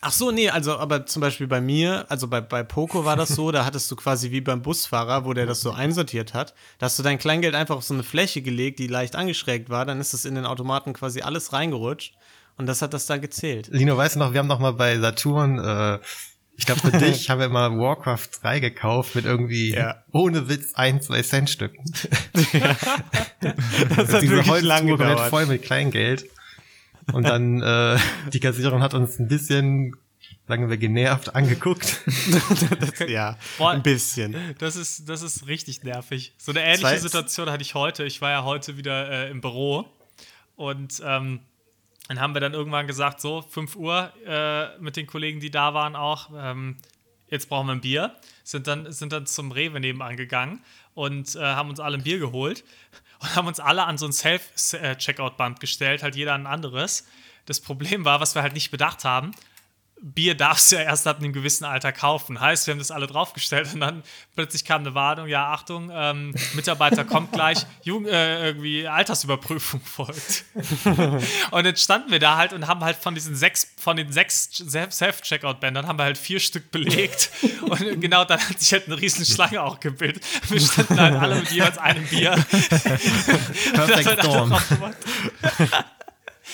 Ach 0.00 0.12
so, 0.12 0.30
nee, 0.30 0.48
also 0.50 0.76
aber 0.78 1.06
zum 1.06 1.20
Beispiel 1.20 1.46
bei 1.46 1.60
mir, 1.60 2.06
also 2.08 2.28
bei, 2.28 2.40
bei 2.40 2.62
Poco 2.62 3.04
war 3.04 3.16
das 3.16 3.30
so, 3.30 3.50
da 3.50 3.64
hattest 3.64 3.90
du 3.90 3.96
quasi 3.96 4.30
wie 4.30 4.40
beim 4.40 4.62
Busfahrer, 4.62 5.24
wo 5.24 5.34
der 5.34 5.46
das 5.46 5.60
so 5.60 5.72
einsortiert 5.72 6.34
hat, 6.34 6.54
da 6.78 6.86
hast 6.86 6.98
du 6.98 7.02
dein 7.02 7.18
Kleingeld 7.18 7.54
einfach 7.54 7.76
auf 7.76 7.84
so 7.84 7.94
eine 7.94 8.02
Fläche 8.02 8.42
gelegt, 8.42 8.78
die 8.78 8.86
leicht 8.86 9.16
angeschrägt 9.16 9.70
war, 9.70 9.84
dann 9.84 10.00
ist 10.00 10.14
das 10.14 10.24
in 10.24 10.34
den 10.34 10.46
Automaten 10.46 10.92
quasi 10.92 11.20
alles 11.20 11.52
reingerutscht 11.52 12.14
und 12.56 12.66
das 12.66 12.82
hat 12.82 12.94
das 12.94 13.06
da 13.06 13.16
gezählt. 13.16 13.68
Lino, 13.68 13.96
weißt 13.96 14.16
du 14.16 14.20
noch, 14.20 14.32
wir 14.32 14.40
haben 14.40 14.46
noch 14.46 14.58
mal 14.58 14.72
bei 14.72 14.98
Saturn, 14.98 15.58
äh, 15.58 15.98
ich 16.56 16.66
glaube 16.66 16.80
für 16.80 16.90
dich 16.98 17.28
haben 17.30 17.40
wir 17.40 17.48
mal 17.48 17.70
Warcraft 17.78 18.28
3 18.42 18.60
gekauft 18.60 19.14
mit 19.14 19.24
irgendwie 19.24 19.72
Ja. 19.74 20.02
ohne 20.12 20.48
Witz 20.48 20.74
ein, 20.74 21.00
zwei 21.02 21.22
Cent 21.22 21.50
Stücken. 21.50 21.82
Das 23.96 24.12
hat 24.12 24.22
Diese 24.22 24.36
wirklich 24.36 24.62
lang 24.62 24.86
Holztruhe 24.88 24.88
komplett 24.88 25.08
gedauert. 25.10 25.30
voll 25.30 25.46
mit 25.46 25.62
Kleingeld. 25.62 26.24
Und 27.12 27.24
dann 27.24 27.60
äh, 27.62 27.98
die 28.32 28.40
Kassiererin 28.40 28.82
hat 28.82 28.94
uns 28.94 29.18
ein 29.18 29.28
bisschen, 29.28 29.94
sagen 30.48 30.70
wir, 30.70 30.76
genervt 30.78 31.34
angeguckt. 31.34 32.00
ja, 33.06 33.36
Boah. 33.58 33.72
ein 33.72 33.82
bisschen. 33.82 34.34
Das 34.58 34.76
ist, 34.76 35.08
das 35.08 35.20
ist 35.22 35.46
richtig 35.46 35.82
nervig. 35.82 36.32
So 36.38 36.52
eine 36.52 36.64
ähnliche 36.64 36.98
Situation 36.98 37.50
hatte 37.50 37.62
ich 37.62 37.74
heute. 37.74 38.04
Ich 38.04 38.22
war 38.22 38.30
ja 38.30 38.44
heute 38.44 38.78
wieder 38.78 39.10
äh, 39.10 39.30
im 39.30 39.40
Büro 39.42 39.86
und 40.56 41.02
ähm, 41.04 41.40
dann 42.08 42.20
haben 42.20 42.34
wir 42.34 42.40
dann 42.40 42.52
irgendwann 42.52 42.86
gesagt, 42.86 43.20
so 43.20 43.42
5 43.42 43.76
Uhr 43.76 44.12
äh, 44.26 44.78
mit 44.78 44.96
den 44.96 45.06
Kollegen, 45.06 45.40
die 45.40 45.50
da 45.50 45.72
waren 45.74 45.96
auch, 45.96 46.30
ähm, 46.36 46.76
jetzt 47.28 47.48
brauchen 47.48 47.66
wir 47.66 47.72
ein 47.72 47.80
Bier. 47.80 48.14
Sind 48.42 48.66
dann, 48.66 48.92
sind 48.92 49.12
dann 49.12 49.26
zum 49.26 49.52
Rewe 49.52 49.80
nebenan 49.80 50.16
gegangen 50.16 50.62
und 50.92 51.34
äh, 51.34 51.40
haben 51.40 51.70
uns 51.70 51.80
alle 51.80 51.96
ein 51.96 52.02
Bier 52.02 52.18
geholt 52.18 52.64
und 53.20 53.34
haben 53.34 53.48
uns 53.48 53.58
alle 53.58 53.84
an 53.84 53.96
so 53.96 54.06
ein 54.06 54.12
Self-Checkout-Band 54.12 55.60
gestellt, 55.60 56.02
halt 56.02 56.14
jeder 56.14 56.34
ein 56.34 56.46
anderes. 56.46 57.06
Das 57.46 57.60
Problem 57.60 58.04
war, 58.04 58.20
was 58.20 58.34
wir 58.34 58.42
halt 58.42 58.54
nicht 58.54 58.70
bedacht 58.70 59.04
haben, 59.04 59.32
Bier 60.06 60.34
darfst 60.34 60.70
du 60.70 60.76
ja 60.76 60.82
erst 60.82 61.06
ab 61.06 61.18
einem 61.18 61.32
gewissen 61.32 61.64
Alter 61.64 61.90
kaufen. 61.90 62.38
Heißt, 62.38 62.66
wir 62.66 62.72
haben 62.72 62.78
das 62.78 62.90
alle 62.90 63.06
draufgestellt 63.06 63.72
und 63.72 63.80
dann 63.80 64.02
plötzlich 64.34 64.66
kam 64.66 64.82
eine 64.82 64.94
Warnung, 64.94 65.28
ja, 65.28 65.50
Achtung, 65.50 65.90
ähm, 65.90 66.34
Mitarbeiter 66.52 67.06
kommt 67.06 67.32
gleich, 67.32 67.64
Jugend, 67.82 68.10
äh, 68.10 68.48
irgendwie 68.48 68.86
Altersüberprüfung 68.86 69.80
folgt. 69.80 70.44
und 70.84 71.64
dann 71.64 71.76
standen 71.76 72.12
wir 72.12 72.18
da 72.18 72.36
halt 72.36 72.52
und 72.52 72.66
haben 72.66 72.84
halt 72.84 72.98
von 72.98 73.14
diesen 73.14 73.34
sechs, 73.34 73.72
von 73.80 73.96
den 73.96 74.12
sechs 74.12 74.50
Self-Checkout-Bändern 74.68 75.86
haben 75.86 75.98
wir 75.98 76.04
halt 76.04 76.18
vier 76.18 76.38
Stück 76.38 76.70
belegt. 76.70 77.30
Und 77.62 78.00
genau 78.00 78.24
dann 78.24 78.40
hat 78.40 78.60
sich 78.60 78.72
halt 78.72 78.86
eine 78.86 79.00
riesen 79.00 79.24
Schlange 79.24 79.62
auch 79.62 79.80
gebildet. 79.80 80.22
Wir 80.48 80.60
standen 80.60 81.00
halt 81.00 81.14
alle 81.14 81.36
mit 81.36 81.50
jeweils 81.50 81.78
einem 81.78 82.06
Bier. 82.06 82.32
Perfect 83.72 84.20
Storm. 84.20 84.54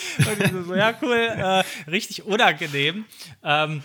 Und 0.18 0.42
ich 0.42 0.66
so, 0.66 0.74
ja, 0.74 0.94
cool, 1.02 1.16
äh, 1.16 1.90
richtig 1.90 2.24
unangenehm. 2.24 3.04
Ähm, 3.42 3.82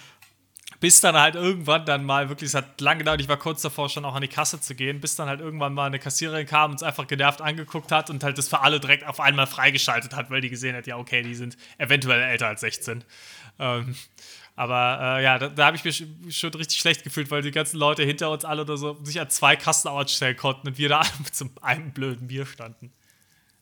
bis 0.80 1.00
dann 1.02 1.16
halt 1.16 1.36
irgendwann 1.36 1.86
dann 1.86 2.04
mal 2.04 2.30
wirklich, 2.30 2.50
es 2.50 2.54
hat 2.54 2.80
lange 2.82 3.00
gedauert, 3.00 3.22
ich 3.22 3.30
war 3.30 3.38
kurz 3.38 3.62
davor 3.62 3.90
schon 3.90 4.04
auch 4.06 4.14
an 4.14 4.22
die 4.22 4.28
Kasse 4.28 4.60
zu 4.60 4.76
gehen, 4.76 5.00
bis 5.00 5.16
dann 5.16 5.28
halt 5.28 5.40
irgendwann 5.40 5.74
mal 5.74 5.86
eine 5.88 6.00
Kassiererin 6.00 6.46
kam 6.46 6.66
und 6.66 6.72
uns 6.74 6.84
einfach 6.84 7.08
genervt 7.08 7.42
angeguckt 7.42 7.92
hat 7.92 8.10
und 8.10 8.24
halt 8.24 8.38
das 8.38 8.50
für 8.50 8.60
alle 8.62 8.80
direkt 8.80 9.06
auf 9.06 9.20
einmal 9.20 9.48
freigeschaltet 9.48 10.16
hat, 10.16 10.30
weil 10.30 10.42
die 10.42 10.50
gesehen 10.50 10.76
hat, 10.76 10.86
ja, 10.86 10.98
okay, 10.98 11.24
die 11.24 11.34
sind 11.34 11.58
eventuell 11.78 12.22
älter 12.22 12.48
als 12.48 12.62
16. 12.62 13.04
Ähm, 13.58 13.96
aber 14.58 15.00
äh, 15.20 15.24
ja, 15.24 15.40
da, 15.40 15.50
da 15.50 15.66
habe 15.66 15.78
ich 15.78 15.84
mich 15.84 15.98
sch- 15.98 16.32
schon 16.32 16.54
richtig 16.54 16.78
schlecht 16.80 17.04
gefühlt, 17.04 17.32
weil 17.32 17.42
die 17.42 17.52
ganzen 17.52 17.78
Leute 17.78 18.04
hinter 18.04 18.30
uns 18.32 18.46
alle 18.46 18.62
oder 18.62 18.78
so 18.78 18.98
sich 19.04 19.20
an 19.20 19.30
zwei 19.30 19.56
Kassen 19.56 19.90
stellen 20.08 20.38
konnten 20.38 20.68
und 20.68 20.78
wir 20.78 20.90
da 20.90 21.00
alle 21.00 21.10
mit 21.20 21.36
so 21.36 21.46
einem 21.62 21.92
blöden 21.92 22.28
Bier 22.28 22.46
standen. 22.46 22.92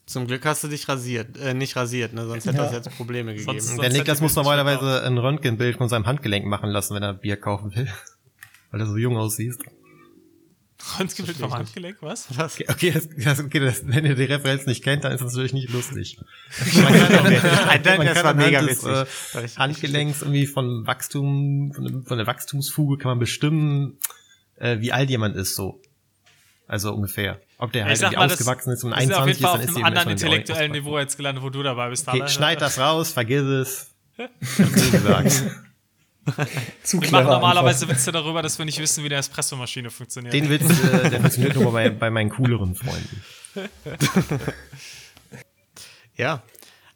Zum 0.06 0.28
Glück 0.28 0.46
hast 0.46 0.64
du 0.64 0.68
dich 0.68 0.88
rasiert, 0.90 1.38
äh, 1.38 1.54
nicht 1.54 1.76
rasiert, 1.78 2.14
ne? 2.14 2.26
sonst 2.28 2.46
hätte 2.46 2.58
Ja. 2.58 2.64
das 2.64 2.74
jetzt 2.74 2.98
Probleme 2.98 3.34
gegeben. 3.34 3.60
Sonst- 3.60 3.82
Der 3.82 3.90
Niklas 3.90 4.20
muss 4.20 4.36
normalerweise 4.36 5.04
ein 5.06 5.18
Röntgenbild 5.18 5.78
von 5.78 5.88
seinem 5.88 6.06
Handgelenk 6.06 6.46
machen 6.46 6.70
lassen, 6.70 6.94
wenn 6.96 7.04
er 7.04 7.14
Bier 7.14 7.38
kaufen 7.38 7.74
will. 7.76 7.88
Weil 8.72 8.82
er 8.82 8.86
so 8.88 8.98
jung 8.98 9.16
aussieht. 9.18 9.56
Röntgenbild 11.00 11.38
vom 11.38 11.54
Handgelenk, 11.54 11.98
was? 12.02 12.28
Okay, 12.38 12.66
okay, 12.68 12.92
das, 12.92 13.08
das, 13.16 13.40
okay 13.40 13.60
das, 13.62 13.88
wenn 13.88 14.06
ihr 14.06 14.16
die 14.16 14.26
Referenz 14.26 14.66
nicht 14.66 14.84
kennt, 14.84 15.06
dann 15.06 15.14
ist 15.14 15.22
das 15.22 15.32
natürlich 15.32 15.54
nicht 15.54 15.70
lustig. 15.70 16.20
Man 16.76 16.94
kann, 16.94 17.26
okay. 17.26 17.40
das 17.82 17.98
Man 17.98 18.08
kann 18.14 18.24
war 18.26 18.34
mega 18.34 18.62
des, 18.62 18.84
witzig. 18.84 19.36
Äh, 19.36 19.48
Handgelenks 19.58 20.22
irgendwie 20.22 20.46
von 20.48 20.86
Wachstum, 20.86 21.72
von, 21.74 22.04
von 22.04 22.18
der 22.18 22.28
Wachstumsfuge 22.28 22.98
kann 22.98 23.12
man 23.12 23.20
bestimmen, 23.20 23.98
äh, 24.58 24.80
wie 24.82 24.92
alt 24.92 25.10
jemand 25.10 25.38
ist 25.38 25.56
so. 25.56 25.80
Also 26.74 26.92
ungefähr. 26.92 27.40
Ob 27.60 27.72
der 27.72 27.86
halt 27.86 27.96
Ich 27.96 28.02
mal, 28.02 28.28
das, 28.28 28.32
ausgewachsen 28.32 28.74
ist 28.74 28.84
und 28.84 28.96
wir 28.96 29.02
sind 29.02 29.14
auf 29.14 29.22
21 29.22 29.28
jeden 29.28 29.38
ist, 29.38 29.44
dann 29.44 29.52
auf 29.52 29.60
ist 29.62 29.68
einem 29.68 29.78
eben 29.78 29.86
anderen 29.86 30.06
der 30.08 30.12
intellektuellen. 30.14 30.72
Niveau 30.72 30.98
jetzt 30.98 31.18
gelandet, 31.18 31.44
wo 31.44 31.52
du 31.52 31.62
dabei 31.62 31.90
bist. 31.90 32.08
Okay, 32.08 32.28
schneid 32.28 32.62
das 32.62 32.80
raus, 32.80 33.12
vergiss 33.12 33.44
es. 33.44 33.92
Wie 34.18 34.90
gesagt. 34.90 35.32
Zu 36.84 37.00
Wir 37.00 37.08
clever 37.10 37.24
machen 37.26 37.28
normalerweise 37.28 37.86
einfach. 37.86 37.96
Witze 37.96 38.12
darüber, 38.12 38.42
dass 38.42 38.58
wir 38.58 38.66
nicht 38.66 38.80
wissen, 38.80 39.04
wie 39.04 39.08
eine 39.08 39.18
Espressomaschine 39.18 39.92
funktioniert. 39.92 40.34
Den 40.34 40.50
Witz, 40.50 40.64
äh, 40.64 41.12
der 41.12 41.20
funktioniert 41.20 41.56
nur 41.56 41.72
bei, 41.72 41.92
bei 41.92 42.10
meinen 42.10 42.32
cooleren 42.32 42.74
Freunden. 42.74 43.22
Ja. 46.16 46.44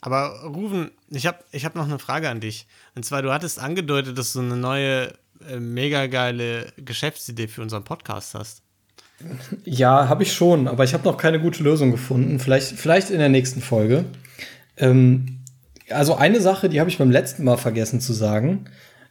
Aber 0.02 0.42
Ruven, 0.44 0.92
ich 1.10 1.26
habe 1.26 1.40
ich 1.52 1.66
hab 1.66 1.76
noch 1.76 1.86
eine 1.86 1.98
Frage 1.98 2.30
an 2.30 2.40
dich. 2.40 2.68
Und 2.96 3.04
zwar, 3.04 3.24
du 3.24 3.32
hattest 3.32 3.60
angedeutet, 3.60 4.18
dass 4.18 4.34
du 4.34 4.40
eine 4.40 4.56
neue, 4.56 5.12
äh, 5.48 5.60
mega 5.60 6.06
geile 6.06 6.72
Geschäftsidee 6.78 7.48
für 7.48 7.63
unseren 7.63 7.84
Podcast 7.84 8.36
hast. 8.36 8.62
Ja, 9.65 10.10
habe 10.10 10.23
ich 10.23 10.34
schon, 10.34 10.67
aber 10.67 10.84
ich 10.84 10.93
habe 10.93 11.03
noch 11.03 11.17
keine 11.17 11.39
gute 11.39 11.63
Lösung 11.63 11.91
gefunden. 11.91 12.39
Vielleicht, 12.39 12.77
vielleicht 12.77 13.10
in 13.10 13.19
der 13.19 13.30
nächsten 13.30 13.62
Folge. 13.62 14.06
Ähm, 14.77 15.39
also 15.89 16.15
eine 16.15 16.39
Sache, 16.39 16.69
die 16.69 16.80
habe 16.80 16.89
ich 16.89 16.97
beim 16.97 17.12
letzten 17.12 17.43
Mal 17.43 17.58
vergessen 17.58 17.99
zu 17.99 18.13
sagen, 18.13 18.65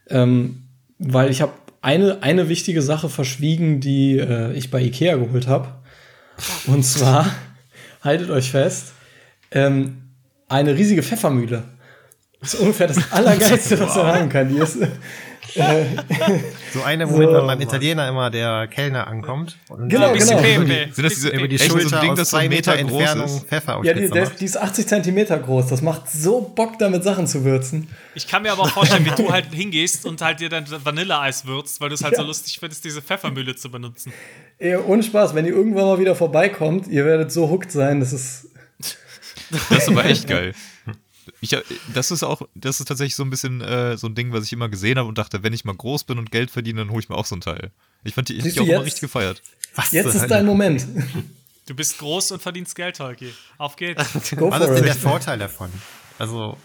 ähm, 0.09 0.69
weil 0.99 1.31
ich 1.31 1.43
habe 1.43 1.53
eine, 1.83 2.23
eine 2.23 2.49
wichtige 2.49 2.83
Sache 2.83 3.09
verschwiegen, 3.09 3.81
die 3.81 4.19
äh, 4.19 4.53
ich 4.53 4.71
bei 4.71 4.81
Ikea 4.81 5.17
geholt 5.17 5.47
habe. 5.47 5.69
Und 6.67 6.85
zwar, 6.85 7.27
haltet 8.03 8.31
euch 8.31 8.51
fest, 8.51 8.93
ähm, 9.51 10.03
eine 10.49 10.77
riesige 10.77 11.03
Pfeffermühle. 11.03 11.65
Das 12.41 12.55
ist 12.55 12.61
ungefähr 12.61 12.87
das 12.87 12.99
Allergeilste, 13.13 13.79
was 13.81 13.97
man 13.97 14.07
haben 14.07 14.29
kann. 14.29 14.49
Die 14.49 14.59
ist, 14.59 14.79
So 16.73 16.83
eine, 16.83 17.09
womit 17.11 17.31
man 17.31 17.47
beim 17.47 17.61
Italiener 17.61 18.09
immer 18.09 18.31
der 18.31 18.67
Kellner 18.69 19.07
ankommt. 19.07 19.57
Und 19.69 19.89
Genau, 19.89 20.13
genau. 20.13 20.41
die- 20.41 20.93
Sind 20.93 21.05
das 21.05 21.15
diese 21.15 21.29
Über 21.31 21.49
die 21.49 21.57
echt 21.57 21.71
so 21.71 21.77
ein 21.77 21.81
Schulter 21.83 22.01
Ding, 22.01 22.11
aus 22.11 22.19
so 22.19 22.25
zwei 22.25 22.39
ein 22.41 22.49
Meter 22.51 22.73
Meter 22.73 22.89
groß 22.89 23.01
Entfernung 23.01 23.25
ist? 23.27 23.47
Pfeffer 23.49 23.81
ja, 23.83 23.95
die, 23.95 24.09
der, 24.11 24.31
die 24.31 24.45
ist 24.45 24.57
80 24.57 24.87
Zentimeter 24.87 25.39
groß. 25.39 25.67
Das 25.69 25.81
macht 25.83 26.11
so 26.11 26.41
Bock, 26.41 26.79
damit 26.79 27.05
Sachen 27.05 27.27
zu 27.27 27.45
würzen. 27.45 27.89
Ich 28.15 28.27
kann 28.29 28.43
mir 28.43 28.53
aber 28.53 28.63
auch 28.63 28.71
vorstellen, 28.71 29.05
wie 29.07 29.11
du 29.23 29.31
halt 29.31 29.47
hingehst 29.53 30.05
und 30.07 30.21
halt 30.21 30.41
dir 30.41 30.49
dann 30.49 30.67
Vanilleeis 30.85 31.47
würzt, 31.47 31.81
weil 31.81 31.89
du 31.89 31.95
es 31.95 32.05
halt 32.05 32.17
so 32.17 32.23
lustig 32.23 32.59
findest, 32.59 32.85
diese 32.85 33.01
Pfeffermühle 33.01 33.57
zu 33.57 33.71
benutzen. 33.71 34.13
Ey, 34.59 34.77
ohne 34.77 35.03
Spaß, 35.03 35.35
wenn 35.35 35.47
ihr 35.47 35.53
irgendwann 35.53 35.85
mal 35.85 35.99
wieder 35.99 36.15
vorbeikommt, 36.15 36.89
ihr 36.89 37.05
werdet 37.05 37.33
so 37.33 37.49
hooked 37.49 37.71
sein, 37.73 38.01
das 38.01 38.13
ist. 38.13 38.49
Das 39.51 39.79
ist 39.79 39.89
aber 39.89 40.05
echt 40.07 40.27
geil. 40.29 40.53
Ich, 41.41 41.55
hab- 41.55 41.63
das 41.95 42.11
ist 42.11 42.23
auch, 42.23 42.43
das 42.55 42.81
ist 42.81 42.87
tatsächlich 42.87 43.15
so 43.17 43.23
ein 43.25 43.31
bisschen 43.31 43.61
äh, 43.61 43.97
so 43.97 44.07
ein 44.07 44.15
Ding, 44.15 44.33
was 44.33 44.45
ich 44.45 44.53
immer 44.53 44.69
gesehen 44.69 44.99
habe 44.99 45.09
und 45.09 45.19
dachte, 45.19 45.43
wenn 45.43 45.53
ich 45.53 45.65
mal 45.65 45.75
groß 45.75 46.05
bin 46.05 46.19
und 46.19 46.31
Geld 46.31 46.51
verdiene, 46.51 46.81
dann 46.81 46.91
hole 46.91 47.01
ich 47.01 47.09
mir 47.09 47.17
auch 47.17 47.27
so 47.27 47.37
ein 47.37 47.41
Teil. 47.41 47.71
Ich 48.05 48.15
fand 48.15 48.29
die, 48.29 48.37
ich 48.37 48.43
die 48.55 48.61
auch 48.61 48.65
immer 48.65 48.75
jetzt? 48.75 48.85
richtig 48.87 49.01
gefeiert. 49.03 49.43
Was 49.75 49.93
Jetzt 49.93 50.15
ist 50.15 50.29
dein 50.31 50.47
Moment. 50.47 50.87
Du 51.67 51.75
bist 51.75 51.99
groß 51.99 52.33
und 52.33 52.43
verdienst 52.43 52.75
Geld, 52.77 53.01
Holgi. 53.01 53.33
Auf 53.59 53.75
geht's. 53.77 54.03
Go 54.37 54.51
Was 54.51 54.61
ist 54.69 54.75
denn 54.77 54.85
der. 54.85 54.95
Vorteil 54.95 55.39
davon? 55.39 55.71
Also, 56.19 56.57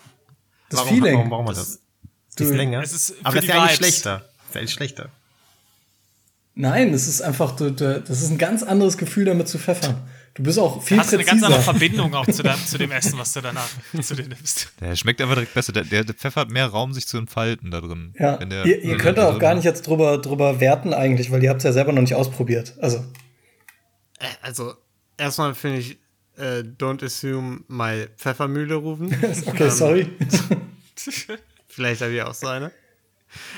Das 0.69 0.79
warum, 0.81 0.93
Feeling. 0.95 1.15
warum 1.15 1.29
brauchen 1.29 1.47
wir 1.47 1.53
das? 1.53 1.79
Du- 2.35 2.43
ist 2.43 2.51
länger. 2.51 2.81
Es 2.83 2.93
ist 2.93 3.15
aber 3.23 3.35
das 3.35 3.43
ist 3.45 3.49
ja 3.49 3.61
eigentlich 3.61 3.75
schlechter. 3.77 4.25
Ist 4.47 4.55
ja 4.55 4.61
nicht 4.61 4.73
schlechter. 4.73 5.09
Nein, 6.53 6.93
es 6.93 7.07
ist 7.07 7.21
einfach, 7.21 7.55
das 7.55 8.21
ist 8.21 8.29
ein 8.29 8.37
ganz 8.37 8.61
anderes 8.61 8.97
Gefühl, 8.97 9.25
damit 9.25 9.47
zu 9.47 9.57
pfeffern. 9.57 9.95
Du 10.35 10.43
bist 10.43 10.57
auch 10.59 10.81
viel 10.81 10.97
Hast 10.97 11.11
du 11.11 11.17
eine 11.17 11.25
ganz 11.25 11.43
andere 11.43 11.59
präziser. 11.61 11.73
Verbindung 11.79 12.13
auch 12.15 12.25
zu, 12.25 12.41
deinem, 12.41 12.65
zu 12.65 12.77
dem 12.77 12.91
Essen, 12.91 13.19
was 13.19 13.33
du 13.33 13.41
danach 13.41 13.67
zu 14.01 14.15
dir 14.15 14.27
nimmst. 14.27 14.71
Der 14.79 14.95
schmeckt 14.95 15.19
einfach 15.21 15.35
direkt 15.35 15.53
besser. 15.53 15.73
Der, 15.73 15.83
der, 15.83 16.05
Pfeffer 16.15 16.41
hat 16.41 16.49
mehr 16.49 16.67
Raum, 16.67 16.93
sich 16.93 17.05
zu 17.05 17.17
entfalten 17.17 17.69
da 17.69 17.81
drin. 17.81 18.13
Ja, 18.17 18.39
Wenn 18.39 18.49
der- 18.49 18.65
ihr, 18.65 18.81
ihr 18.81 18.97
könnt 18.97 19.17
der 19.17 19.27
auch 19.27 19.39
gar 19.39 19.53
nicht 19.55 19.65
jetzt 19.65 19.85
drüber, 19.87 20.17
drüber 20.19 20.59
werten 20.61 20.93
eigentlich, 20.93 21.31
weil 21.31 21.43
ihr 21.43 21.49
habt 21.49 21.59
es 21.59 21.65
ja 21.65 21.73
selber 21.73 21.91
noch 21.91 22.01
nicht 22.01 22.15
ausprobiert. 22.15 22.75
Also, 22.79 22.97
Äh, 24.19 24.25
Also, 24.41 24.73
erstmal 25.17 25.53
finde 25.53 25.79
ich, 25.79 25.97
äh, 26.37 26.63
don't 26.79 27.03
assume 27.03 27.61
my 27.67 28.07
Pfeffermühle 28.17 28.75
rufen. 28.75 29.13
okay, 29.47 29.69
sorry. 29.69 30.07
Vielleicht 31.67 32.01
habe 32.01 32.13
ich 32.13 32.21
auch 32.21 32.33
so 32.33 32.47
eine. 32.47 32.71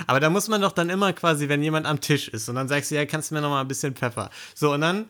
Aber 0.05 0.19
da 0.19 0.29
muss 0.29 0.47
man 0.49 0.61
doch 0.61 0.71
dann 0.71 0.89
immer 0.89 1.13
quasi, 1.13 1.49
wenn 1.49 1.63
jemand 1.63 1.87
am 1.87 1.99
Tisch 1.99 2.27
ist 2.27 2.47
und 2.47 2.55
dann 2.55 2.67
sagst 2.67 2.91
du, 2.91 2.95
ja, 2.95 3.05
kannst 3.05 3.31
du 3.31 3.35
mir 3.35 3.41
noch 3.41 3.49
mal 3.49 3.61
ein 3.61 3.67
bisschen 3.67 3.95
Pfeffer. 3.95 4.29
So, 4.53 4.71
und 4.73 4.81
dann 4.81 5.05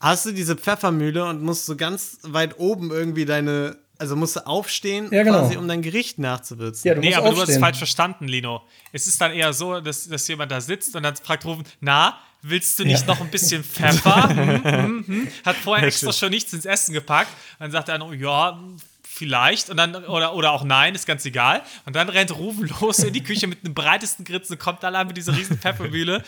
hast 0.00 0.26
du 0.26 0.32
diese 0.32 0.56
Pfeffermühle 0.56 1.24
und 1.24 1.42
musst 1.42 1.66
so 1.66 1.76
ganz 1.76 2.18
weit 2.22 2.58
oben 2.58 2.90
irgendwie 2.90 3.24
deine, 3.24 3.76
also 3.98 4.16
musst 4.16 4.36
du 4.36 4.46
aufstehen, 4.46 5.08
Ja, 5.12 5.22
genau. 5.22 5.40
quasi, 5.40 5.56
um 5.56 5.66
dein 5.68 5.82
Gericht 5.82 6.18
nachzuwürzen. 6.18 6.88
Ja, 6.88 6.94
du 6.94 7.00
Nee, 7.00 7.08
musst 7.08 7.18
aber 7.18 7.28
du 7.28 7.32
hast 7.34 7.38
es 7.38 7.42
aufstehen. 7.48 7.60
falsch 7.62 7.78
verstanden, 7.78 8.28
Lino. 8.28 8.62
Es 8.92 9.06
ist 9.06 9.20
dann 9.20 9.32
eher 9.32 9.52
so, 9.52 9.80
dass, 9.80 10.08
dass 10.08 10.26
jemand 10.28 10.52
da 10.52 10.60
sitzt 10.60 10.94
und 10.96 11.02
dann 11.02 11.16
fragt 11.16 11.44
Rufen, 11.44 11.64
na, 11.80 12.18
willst 12.42 12.78
du 12.78 12.84
nicht 12.84 13.00
Ja. 13.00 13.06
noch 13.14 13.20
ein 13.20 13.30
bisschen 13.30 13.64
Pfeffer? 13.64 14.28
hm, 14.34 14.64
hm, 14.64 15.04
hm. 15.06 15.28
Hat 15.44 15.56
vorher 15.56 15.86
extra 15.88 16.12
schon 16.12 16.30
nichts 16.30 16.52
ins 16.52 16.64
Essen 16.64 16.92
gepackt. 16.92 17.30
Dann 17.58 17.70
sagt 17.70 17.88
er, 17.88 17.98
ja, 18.14 18.60
vielleicht. 19.02 19.70
Und 19.70 19.78
dann, 19.78 19.96
oder, 20.04 20.34
oder 20.34 20.52
auch 20.52 20.62
nein, 20.62 20.94
ist 20.94 21.06
ganz 21.06 21.24
egal. 21.24 21.62
Und 21.86 21.96
dann 21.96 22.08
rennt 22.10 22.36
Rufen 22.36 22.70
los 22.80 22.98
in 23.00 23.12
die 23.14 23.22
Küche 23.24 23.46
mit 23.46 23.64
einem 23.64 23.72
breitesten 23.74 24.24
Grinsen 24.24 24.52
und 24.54 24.58
kommt 24.60 24.84
allein 24.84 25.06
mit 25.06 25.16
dieser 25.16 25.34
riesen 25.36 25.58
Pfeffermühle. 25.58 26.22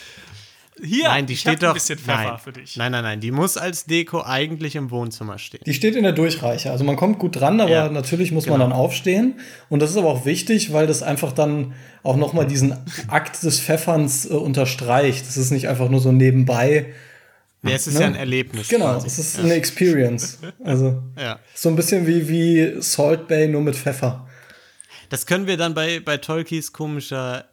Hier, 0.82 1.04
Nein, 1.08 1.26
die 1.26 1.32
ich 1.34 1.40
steht 1.40 1.62
doch. 1.62 1.68
ein 1.68 1.74
bisschen 1.74 1.98
Pfeffer 1.98 2.24
nein, 2.32 2.38
für 2.38 2.52
dich. 2.52 2.76
nein, 2.76 2.92
nein, 2.92 3.02
nein. 3.02 3.20
Die 3.20 3.30
muss 3.30 3.56
als 3.56 3.84
Deko 3.86 4.22
eigentlich 4.22 4.76
im 4.76 4.90
Wohnzimmer 4.90 5.38
stehen. 5.38 5.60
Die 5.66 5.74
steht 5.74 5.96
in 5.96 6.02
der 6.04 6.12
Durchreiche. 6.12 6.70
Also 6.70 6.84
man 6.84 6.96
kommt 6.96 7.18
gut 7.18 7.36
dran, 7.40 7.60
aber 7.60 7.70
Ja, 7.70 7.88
natürlich 7.88 8.32
muss 8.32 8.46
man 8.46 8.58
genau. 8.60 8.70
dann 8.70 8.72
aufstehen. 8.78 9.40
Und 9.68 9.80
das 9.80 9.90
ist 9.90 9.96
aber 9.96 10.08
auch 10.08 10.24
wichtig, 10.24 10.72
weil 10.72 10.86
das 10.86 11.02
einfach 11.02 11.32
dann 11.32 11.74
auch 12.02 12.16
noch 12.16 12.32
mal 12.32 12.46
diesen 12.46 12.76
Akt 13.08 13.42
des 13.42 13.60
Pfefferns 13.60 14.24
äh, 14.30 14.34
unterstreicht. 14.34 15.26
Das 15.26 15.36
ist 15.36 15.50
nicht 15.50 15.68
einfach 15.68 15.88
nur 15.88 16.00
so 16.00 16.12
nebenbei. 16.12 16.86
Nee, 17.62 17.72
es 17.72 17.86
ist 17.88 17.94
Ne? 17.94 18.00
ja 18.02 18.06
ein 18.06 18.14
Erlebnis. 18.14 18.68
Genau, 18.68 18.92
quasi. 18.92 19.06
es 19.08 19.18
ist 19.18 19.38
eine 19.40 19.54
Experience. 19.54 20.38
Also 20.62 21.02
Ja. 21.18 21.40
so 21.54 21.68
ein 21.68 21.76
bisschen 21.76 22.06
wie, 22.06 22.28
wie 22.28 22.80
Salt 22.80 23.26
Bay, 23.26 23.48
nur 23.48 23.62
mit 23.62 23.74
Pfeffer. 23.74 24.28
Das 25.08 25.26
können 25.26 25.46
wir 25.46 25.56
dann 25.56 25.74
bei, 25.74 26.00
bei 26.00 26.18
Tolkis 26.18 26.72
komischer. 26.72 27.46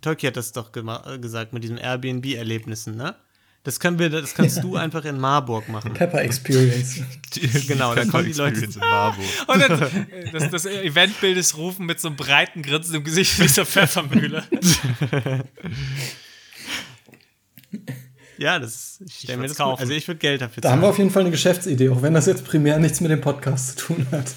Tolki 0.00 0.26
hat 0.26 0.36
das 0.36 0.52
doch 0.52 0.70
äh, 0.74 1.18
gesagt 1.18 1.52
mit 1.52 1.62
diesen 1.64 1.78
Airbnb-Erlebnissen, 1.78 2.96
ne? 2.96 3.16
Das 3.64 3.80
können 3.80 3.98
wir, 3.98 4.08
das 4.08 4.34
kannst 4.34 4.62
du 4.62 4.76
einfach 4.76 5.04
in 5.04 5.18
Marburg 5.18 5.68
machen. 5.68 5.92
Pepper 5.92 6.22
Experience. 6.22 7.00
Genau, 7.66 7.94
da 7.94 8.04
kommen 8.06 8.24
die 8.24 8.32
Leute- 8.32 8.64
in 8.64 8.72
Marburg. 8.78 9.24
Und 9.46 9.60
dann, 9.60 9.82
äh, 10.10 10.30
das, 10.32 10.50
das 10.50 10.64
Eventbild 10.66 11.36
ist 11.36 11.56
Rufen 11.56 11.84
mit 11.84 12.00
so 12.00 12.08
einem 12.08 12.16
breiten 12.16 12.62
Grinsen 12.62 12.94
im 12.94 13.04
Gesicht 13.04 13.38
wie 13.38 13.42
dieser 13.42 13.66
Pfeffermühle. 13.66 14.44
Ja, 18.38 18.60
das 18.60 19.00
ich 19.04 19.14
stell 19.24 19.36
mir 19.36 19.48
das 19.48 19.56
kaufen. 19.56 19.80
Also 19.80 19.92
ich 19.92 20.06
würde 20.06 20.18
Geld 20.18 20.40
dafür 20.40 20.60
Da 20.60 20.70
haben 20.70 20.78
wir 20.78 20.82
zahlen. 20.82 20.90
auf 20.92 20.98
jeden 20.98 21.10
Fall 21.10 21.22
eine 21.22 21.32
Geschäftsidee, 21.32 21.88
auch 21.88 22.02
wenn 22.02 22.14
das 22.14 22.26
jetzt 22.26 22.44
primär 22.44 22.78
nichts 22.78 23.00
mit 23.00 23.10
dem 23.10 23.20
Podcast 23.20 23.70
zu 23.80 23.86
tun 23.86 24.06
hat. 24.12 24.32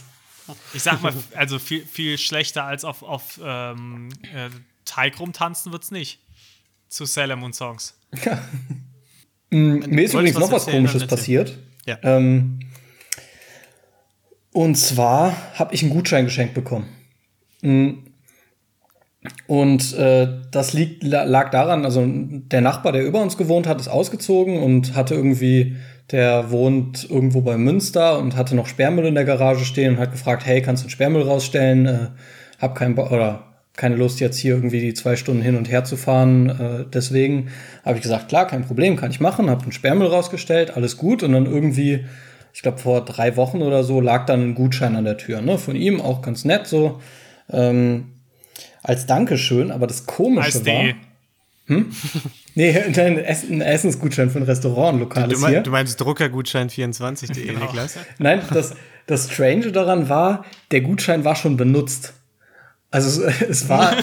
Ich 0.73 0.81
sag 0.81 1.01
mal, 1.03 1.13
also 1.35 1.59
viel, 1.59 1.85
viel 1.85 2.17
schlechter 2.17 2.63
als 2.65 2.83
auf, 2.83 3.03
auf 3.03 3.39
ähm, 3.43 4.09
äh, 4.23 4.49
Teig 4.85 5.19
rumtanzen 5.19 5.71
wird's 5.71 5.91
nicht. 5.91 6.19
Zu 6.87 7.05
Sailor 7.05 7.37
Moon 7.37 7.53
Songs. 7.53 7.97
Mir 9.49 10.03
ist 10.03 10.13
übrigens 10.13 10.37
noch 10.37 10.51
was 10.51 10.65
erzählen, 10.67 10.85
Komisches 10.85 11.07
passiert. 11.07 11.57
Ja. 11.85 11.97
Ähm, 12.03 12.59
und 14.53 14.75
zwar 14.75 15.35
habe 15.57 15.73
ich 15.73 15.81
einen 15.83 15.91
Gutschein 15.91 16.25
geschenkt 16.25 16.53
bekommen. 16.53 16.87
Mm. 17.61 17.89
Und 19.45 19.93
äh, 19.93 20.27
das 20.49 20.73
liegt, 20.73 21.03
la- 21.03 21.23
lag 21.23 21.51
daran, 21.51 21.85
also 21.85 22.03
der 22.05 22.61
Nachbar, 22.61 22.91
der 22.91 23.05
über 23.05 23.21
uns 23.21 23.37
gewohnt 23.37 23.67
hat, 23.67 23.79
ist 23.79 23.87
ausgezogen 23.87 24.57
und 24.57 24.95
hatte 24.95 25.13
irgendwie, 25.13 25.75
der 26.09 26.49
wohnt 26.49 27.07
irgendwo 27.09 27.41
bei 27.41 27.55
Münster 27.57 28.17
und 28.17 28.35
hatte 28.35 28.55
noch 28.55 28.65
Sperrmüll 28.67 29.05
in 29.05 29.13
der 29.15 29.25
Garage 29.25 29.63
stehen 29.63 29.93
und 29.95 29.99
hat 29.99 30.11
gefragt, 30.11 30.45
hey, 30.45 30.61
kannst 30.61 30.83
du 30.83 30.87
den 30.87 30.91
Sperrmüll 30.91 31.21
rausstellen? 31.21 31.85
Äh, 31.85 32.07
hab 32.59 32.73
keinen 32.75 32.95
Bo 32.95 33.07
oder 33.07 33.50
keine 33.75 33.95
Lust 33.95 34.19
jetzt 34.19 34.37
hier 34.37 34.55
irgendwie 34.55 34.81
die 34.81 34.93
zwei 34.93 35.15
Stunden 35.15 35.41
hin 35.41 35.55
und 35.55 35.69
her 35.69 35.83
zu 35.83 35.95
fahren. 35.97 36.49
Äh, 36.49 36.85
deswegen 36.93 37.49
habe 37.85 37.97
ich 37.97 38.03
gesagt, 38.03 38.27
klar, 38.29 38.45
kein 38.47 38.65
Problem, 38.65 38.95
kann 38.95 39.11
ich 39.11 39.19
machen. 39.19 39.49
Habe 39.49 39.63
den 39.63 39.71
Sperrmüll 39.71 40.07
rausgestellt, 40.07 40.75
alles 40.75 40.97
gut. 40.97 41.23
Und 41.23 41.31
dann 41.33 41.45
irgendwie, 41.45 42.05
ich 42.53 42.61
glaube 42.61 42.79
vor 42.79 43.05
drei 43.05 43.35
Wochen 43.37 43.61
oder 43.61 43.83
so, 43.83 44.01
lag 44.01 44.25
dann 44.25 44.41
ein 44.49 44.55
Gutschein 44.55 44.95
an 44.95 45.05
der 45.05 45.17
Tür. 45.17 45.41
Ne? 45.41 45.57
Von 45.57 45.75
ihm 45.75 46.01
auch 46.01 46.21
ganz 46.21 46.43
nett 46.45 46.67
so. 46.67 46.99
Ähm, 47.49 48.11
als 48.83 49.05
Dankeschön, 49.05 49.71
aber 49.71 49.87
das 49.87 50.05
Komische 50.05 50.59
Als 50.59 50.65
war. 50.65 50.83
die. 50.83 50.95
Nee, 52.53 52.77
ein, 52.97 53.17
Essen, 53.17 53.53
ein 53.53 53.61
Essensgutschein 53.61 54.29
für 54.29 54.39
ein 54.39 54.43
Restaurant, 54.43 54.95
ein 54.95 54.99
Du, 54.99 55.03
lokales 55.05 55.39
mein, 55.39 55.51
hier. 55.51 55.61
du 55.61 55.71
meinst 55.71 56.01
Druckergutschein24.de, 56.01 57.45
Genau. 57.45 57.61
Niklas? 57.61 57.97
Nein, 58.17 58.41
das, 58.53 58.75
das 59.07 59.31
Strange 59.31 59.71
daran 59.71 60.09
war, 60.09 60.43
der 60.71 60.81
Gutschein 60.81 61.23
war 61.23 61.37
schon 61.37 61.55
benutzt. 61.55 62.13
Also 62.93 63.23
es, 63.23 63.41
es, 63.49 63.69
war, 63.69 63.95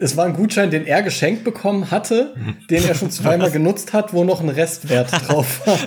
es 0.00 0.16
war 0.16 0.24
ein 0.24 0.32
Gutschein, 0.32 0.70
den 0.70 0.86
er 0.86 1.02
geschenkt 1.02 1.44
bekommen 1.44 1.90
hatte, 1.90 2.34
den 2.70 2.82
er 2.84 2.94
schon 2.94 3.10
zweimal 3.10 3.50
genutzt 3.50 3.92
hat, 3.92 4.12
wo 4.14 4.24
noch 4.24 4.40
ein 4.40 4.48
Restwert 4.48 5.12
drauf 5.28 5.66
war. 5.66 5.78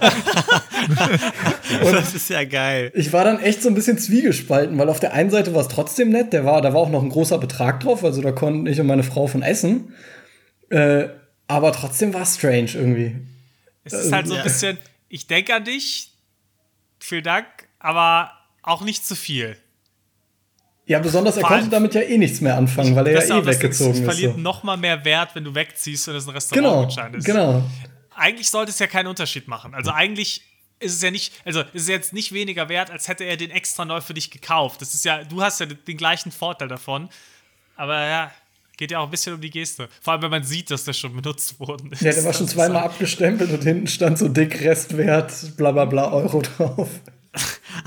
Das 1.91 2.13
ist 2.13 2.29
ja 2.29 2.43
geil. 2.43 2.91
Ich 2.93 3.11
war 3.11 3.23
dann 3.23 3.39
echt 3.39 3.61
so 3.63 3.69
ein 3.69 3.75
bisschen 3.75 3.97
zwiegespalten, 3.97 4.77
weil 4.77 4.89
auf 4.89 4.99
der 4.99 5.13
einen 5.13 5.29
Seite 5.31 5.53
war 5.55 5.61
es 5.61 5.67
trotzdem 5.67 6.09
nett, 6.09 6.31
der 6.33 6.45
war, 6.45 6.61
da 6.61 6.73
war 6.73 6.81
auch 6.81 6.89
noch 6.89 7.01
ein 7.03 7.09
großer 7.09 7.37
Betrag 7.39 7.79
drauf, 7.79 8.03
also 8.03 8.21
da 8.21 8.31
konnten 8.31 8.67
ich 8.67 8.79
und 8.79 8.87
meine 8.87 9.03
Frau 9.03 9.27
von 9.27 9.41
essen. 9.41 9.93
Äh, 10.69 11.07
aber 11.47 11.71
trotzdem 11.71 12.13
war 12.13 12.21
es 12.21 12.35
strange 12.35 12.71
irgendwie. 12.75 13.15
Es 13.83 13.93
ist 13.93 14.11
halt 14.11 14.27
so 14.27 14.33
ein 14.33 14.37
Ja. 14.39 14.43
bisschen, 14.43 14.77
ich 15.09 15.27
denke 15.27 15.55
an 15.55 15.63
dich, 15.63 16.11
vielen 16.99 17.23
Dank, 17.23 17.45
aber 17.79 18.31
auch 18.61 18.83
nicht 18.83 19.07
zu 19.07 19.15
viel. 19.15 19.57
Ja, 20.87 20.99
besonders 20.99 21.37
er 21.37 21.43
konnte 21.43 21.69
damit 21.69 21.93
ja 21.93 22.01
eh 22.01 22.17
nichts 22.17 22.41
mehr 22.41 22.57
anfangen, 22.57 22.95
weil 22.95 23.07
er 23.07 23.25
ja 23.27 23.37
eh 23.39 23.45
weggezogen 23.45 23.91
Es 23.91 23.97
ist. 23.99 24.05
verliert 24.05 24.33
So. 24.35 24.39
noch 24.39 24.63
mal 24.63 24.77
mehr 24.77 25.03
Wert, 25.05 25.35
wenn 25.35 25.43
du 25.43 25.53
wegziehst 25.53 26.07
und 26.07 26.15
es 26.15 26.23
ein 26.27 26.27
Genau, 26.27 26.35
Restaurantgutschein 26.81 27.13
ist. 27.13 27.25
genau. 27.25 27.63
Eigentlich 28.15 28.49
sollte 28.49 28.71
es 28.71 28.79
ja 28.79 28.87
keinen 28.87 29.07
Unterschied 29.07 29.47
machen. 29.47 29.73
Also 29.75 29.91
eigentlich 29.91 30.41
ist 30.79 30.93
es 30.95 31.01
ja 31.01 31.11
nicht, 31.11 31.33
also 31.45 31.59
ist 31.61 31.83
es 31.83 31.87
jetzt 31.87 32.13
nicht 32.13 32.31
weniger 32.31 32.69
wert, 32.69 32.89
als 32.89 33.07
hätte 33.07 33.25
er 33.25 33.35
den 33.37 33.51
extra 33.51 33.83
neu 33.85 33.99
für 34.01 34.13
dich 34.13 34.31
gekauft. 34.31 34.81
Das 34.81 34.93
ist 34.95 35.03
ja, 35.05 35.23
du 35.23 35.41
hast 35.41 35.59
ja 35.59 35.65
den 35.65 35.97
gleichen 35.97 36.31
Vorteil 36.31 36.67
davon. 36.67 37.09
Aber 37.75 37.99
ja, 38.07 38.31
geht 38.77 38.91
ja 38.91 38.99
auch 38.99 39.05
ein 39.05 39.11
bisschen 39.11 39.33
um 39.35 39.41
die 39.41 39.49
Geste. 39.49 39.89
Vor 40.01 40.13
allem, 40.13 40.21
wenn 40.23 40.31
man 40.31 40.43
sieht, 40.43 40.71
dass 40.71 40.83
der 40.85 40.93
schon 40.93 41.15
benutzt 41.15 41.59
worden 41.59 41.91
ist. 41.91 42.01
Ja, 42.01 42.11
der 42.13 42.23
war 42.23 42.33
schon 42.33 42.47
zweimal 42.47 42.83
abgestempelt 42.83 43.51
und 43.51 43.63
hinten 43.63 43.87
stand 43.87 44.17
so 44.19 44.29
dick 44.29 44.61
Restwert, 44.63 45.57
bla 45.57 45.71
bla 45.71 45.85
bla 45.85 46.11
Euro 46.13 46.41
drauf. 46.41 46.89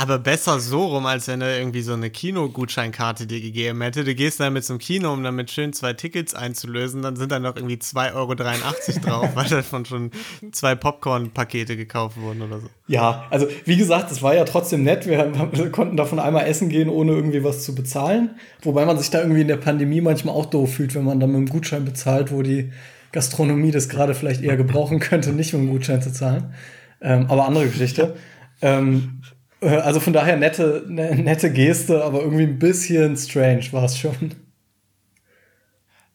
Aber 0.00 0.18
besser 0.18 0.60
so 0.60 0.86
rum, 0.86 1.04
als 1.04 1.28
wenn 1.28 1.42
er 1.42 1.58
irgendwie 1.58 1.82
so 1.82 1.92
eine 1.92 2.08
Kinogutscheinkarte 2.08 3.26
dir 3.26 3.42
gegeben 3.42 3.82
hätte. 3.82 4.02
Du 4.02 4.14
gehst 4.14 4.40
dann 4.40 4.54
mit 4.54 4.64
zum 4.64 4.78
Kino, 4.78 5.12
um 5.12 5.22
damit 5.22 5.50
schön 5.50 5.74
zwei 5.74 5.92
Tickets 5.92 6.34
einzulösen, 6.34 7.02
dann 7.02 7.16
sind 7.16 7.30
da 7.30 7.38
noch 7.38 7.54
irgendwie 7.54 7.74
2,83 7.74 8.14
Euro 8.14 8.34
drauf, 9.04 9.28
weil 9.34 9.44
davon 9.44 9.84
schon 9.84 10.10
zwei 10.52 10.74
Popcorn-Pakete 10.74 11.76
gekauft 11.76 12.16
wurden 12.18 12.40
oder 12.40 12.60
so. 12.60 12.68
Ja, 12.86 13.26
also 13.28 13.46
wie 13.66 13.76
gesagt, 13.76 14.10
es 14.10 14.22
war 14.22 14.34
ja 14.34 14.44
trotzdem 14.44 14.84
nett. 14.84 15.06
Wir, 15.06 15.18
haben, 15.18 15.52
wir 15.52 15.70
konnten 15.70 15.98
davon 15.98 16.18
einmal 16.18 16.46
essen 16.46 16.70
gehen, 16.70 16.88
ohne 16.88 17.12
irgendwie 17.12 17.44
was 17.44 17.62
zu 17.62 17.74
bezahlen. 17.74 18.30
Wobei 18.62 18.86
man 18.86 18.96
sich 18.96 19.10
da 19.10 19.20
irgendwie 19.20 19.42
in 19.42 19.48
der 19.48 19.58
Pandemie 19.58 20.00
manchmal 20.00 20.34
auch 20.34 20.46
doof 20.46 20.76
fühlt, 20.76 20.94
wenn 20.94 21.04
man 21.04 21.20
dann 21.20 21.28
mit 21.28 21.36
einem 21.36 21.48
Gutschein 21.50 21.84
bezahlt, 21.84 22.32
wo 22.32 22.40
die 22.40 22.72
Gastronomie 23.12 23.70
das 23.70 23.90
gerade 23.90 24.14
vielleicht 24.14 24.40
eher 24.40 24.56
gebrauchen 24.56 24.98
könnte, 24.98 25.34
nicht 25.34 25.52
mit 25.52 25.60
einem 25.60 25.70
Gutschein 25.72 26.00
zu 26.00 26.10
zahlen. 26.10 26.54
Ähm, 27.02 27.26
aber 27.28 27.44
andere 27.44 27.66
Geschichte. 27.66 28.16
Ähm, 28.62 29.19
äh, 29.19 29.19
also 29.60 30.00
von 30.00 30.12
daher 30.12 30.36
nette, 30.36 30.84
ne, 30.88 31.14
nette 31.14 31.52
Geste, 31.52 32.04
aber 32.04 32.20
irgendwie 32.20 32.44
ein 32.44 32.58
bisschen 32.58 33.16
strange 33.16 33.72
war 33.72 33.84
es 33.84 33.98
schon. 33.98 34.34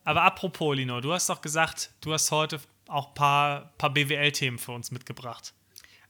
Aber 0.04 0.24
apropos, 0.24 0.76
Lino, 0.76 1.02
du 1.02 1.14
hast 1.14 1.30
doch 1.30 1.42
gesagt, 1.42 1.92
du 2.02 2.14
hast 2.14 2.32
heute 2.32 2.60
auch 2.88 3.10
ein 3.10 3.14
paar, 3.16 3.74
paar 3.78 3.92
BWL-Themen 3.92 4.60
für 4.60 4.72
uns 4.72 4.92
mitgebracht. 4.92 5.54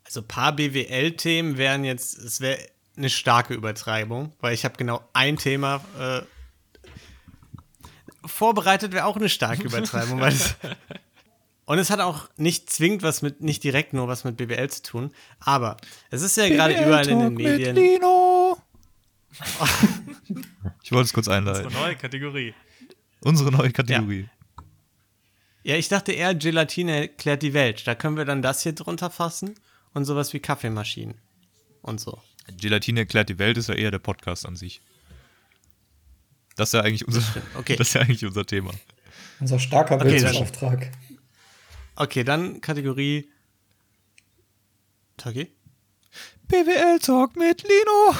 Also 0.03 0.21
ein 0.21 0.27
paar 0.27 0.53
BWL-Themen 0.55 1.57
wären 1.57 1.83
jetzt, 1.83 2.17
es 2.17 2.41
wäre 2.41 2.59
eine 2.97 3.09
starke 3.09 3.53
Übertreibung, 3.53 4.33
weil 4.39 4.53
ich 4.53 4.65
habe 4.65 4.75
genau 4.77 5.01
ein 5.13 5.37
Thema 5.37 5.81
äh, 5.99 6.21
vorbereitet, 8.25 8.93
wäre 8.93 9.05
auch 9.05 9.15
eine 9.15 9.29
starke 9.29 9.63
Übertreibung, 9.67 10.19
weil 10.19 10.33
und 11.65 11.79
es 11.79 11.89
hat 11.89 11.99
auch 11.99 12.29
nicht 12.37 12.69
zwingend 12.69 13.03
was 13.03 13.21
mit, 13.21 13.41
nicht 13.41 13.63
direkt 13.63 13.93
nur 13.93 14.07
was 14.07 14.23
mit 14.23 14.37
BWL 14.37 14.69
zu 14.69 14.83
tun, 14.83 15.11
aber 15.39 15.77
es 16.11 16.21
ist 16.21 16.37
ja 16.37 16.47
gerade 16.49 16.73
überall 16.73 17.07
in 17.07 17.19
den 17.19 17.33
Medien. 17.33 17.75
Lino. 17.75 18.57
ich 20.83 20.91
wollte 20.91 21.05
es 21.05 21.13
kurz 21.13 21.25
Das 21.25 21.33
ist 21.33 21.37
einleiten. 21.37 21.67
eine 21.67 21.75
neue 21.75 21.95
Kategorie. 21.95 22.53
Unsere 23.21 23.51
neue 23.51 23.71
Kategorie. 23.71 24.29
Ja, 25.63 25.75
ich 25.75 25.89
dachte 25.89 26.11
eher, 26.11 26.35
Gelatine 26.35 27.07
klärt 27.09 27.41
die 27.41 27.53
Welt. 27.53 27.87
Da 27.87 27.95
können 27.95 28.17
wir 28.17 28.25
dann 28.25 28.41
das 28.43 28.61
hier 28.61 28.73
drunter 28.73 29.09
fassen 29.09 29.55
und 29.93 30.05
sowas 30.05 30.31
wie 30.33 30.39
Kaffeemaschinen 30.39 31.15
und 31.81 31.99
so. 31.99 32.21
Gelatine 32.57 33.01
erklärt 33.01 33.29
die 33.29 33.39
Welt 33.39 33.57
ist 33.57 33.69
ja 33.69 33.75
eher 33.75 33.89
der 33.91 33.97
Podcast 33.99 34.45
an 34.45 34.55
sich. 34.55 34.81
Das 36.55 36.69
ist 36.69 36.73
ja 36.73 36.81
eigentlich 36.81 37.07
unser, 37.07 37.21
Okay. 37.55 37.75
das 37.77 37.87
ist 37.87 37.93
ja 37.95 38.01
eigentlich 38.01 38.23
unser 38.25 38.45
Thema. 38.45 38.71
Unser 39.39 39.57
starker 39.59 39.95
Okay, 39.95 40.11
Bildungsauftrag. 40.11 40.91
Okay, 41.95 42.23
dann 42.23 42.61
Kategorie. 42.61 43.29
Taki? 45.17 45.51
BWL 46.47 46.99
Talk 46.99 47.35
mit 47.35 47.63
Lino. 47.63 48.15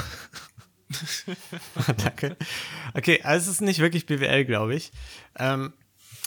Danke. 1.98 2.38
Okay, 2.94 3.22
also 3.24 3.50
es 3.50 3.56
ist 3.58 3.62
nicht 3.62 3.80
wirklich 3.80 4.06
BWL, 4.06 4.46
glaube 4.46 4.76
ich. 4.76 4.92
Ähm, 5.38 5.74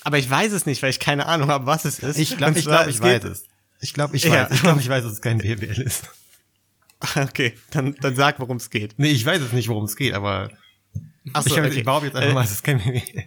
aber 0.05 0.19
ich 0.19 0.29
weiß 0.29 0.53
es 0.53 0.67
nicht, 0.67 0.83
weil 0.83 0.91
ich 0.91 1.01
keine 1.01 1.27
Ahnung 1.27 1.49
habe, 1.51 1.67
was 1.67 1.85
es 1.85 1.99
ist. 1.99 2.19
Ich 2.19 2.37
glaube, 2.37 2.59
ich, 2.59 2.65
glaub, 2.67 2.87
ich 2.87 3.01
weiß 3.01 3.25
es. 3.25 3.45
Ich 3.81 3.95
glaube, 3.95 4.17
ich 4.17 4.25
Ja. 4.25 4.45
weiß. 4.49 4.53
Ich 4.53 4.61
glaube, 4.61 4.81
ich 4.81 4.89
weiß, 4.89 5.05
dass 5.05 5.13
es 5.15 5.21
kein 5.23 5.39
BWL 5.39 5.81
ist. 5.83 6.05
Okay, 7.15 7.57
dann, 7.71 7.95
dann 8.01 8.17
sag, 8.17 8.41
worum 8.41 8.57
es 8.57 8.71
geht. 8.71 8.95
Nee, 8.97 9.11
ich 9.13 9.25
weiß 9.25 9.41
es 9.41 9.53
nicht, 9.53 9.69
worum 9.69 9.85
es 9.85 9.95
geht, 9.95 10.15
aber 10.15 10.51
Achso, 11.33 11.51
ich, 11.51 11.59
hab- 11.59 11.64
okay. 11.67 11.79
ich 11.79 11.85
behaupte 11.85 12.07
jetzt 12.07 12.17
einfach 12.17 12.31
Äh, 12.31 12.35
mal, 12.35 12.45
es 12.45 12.51
ist 12.53 12.64
kein 12.64 12.79
BWL. 12.79 13.25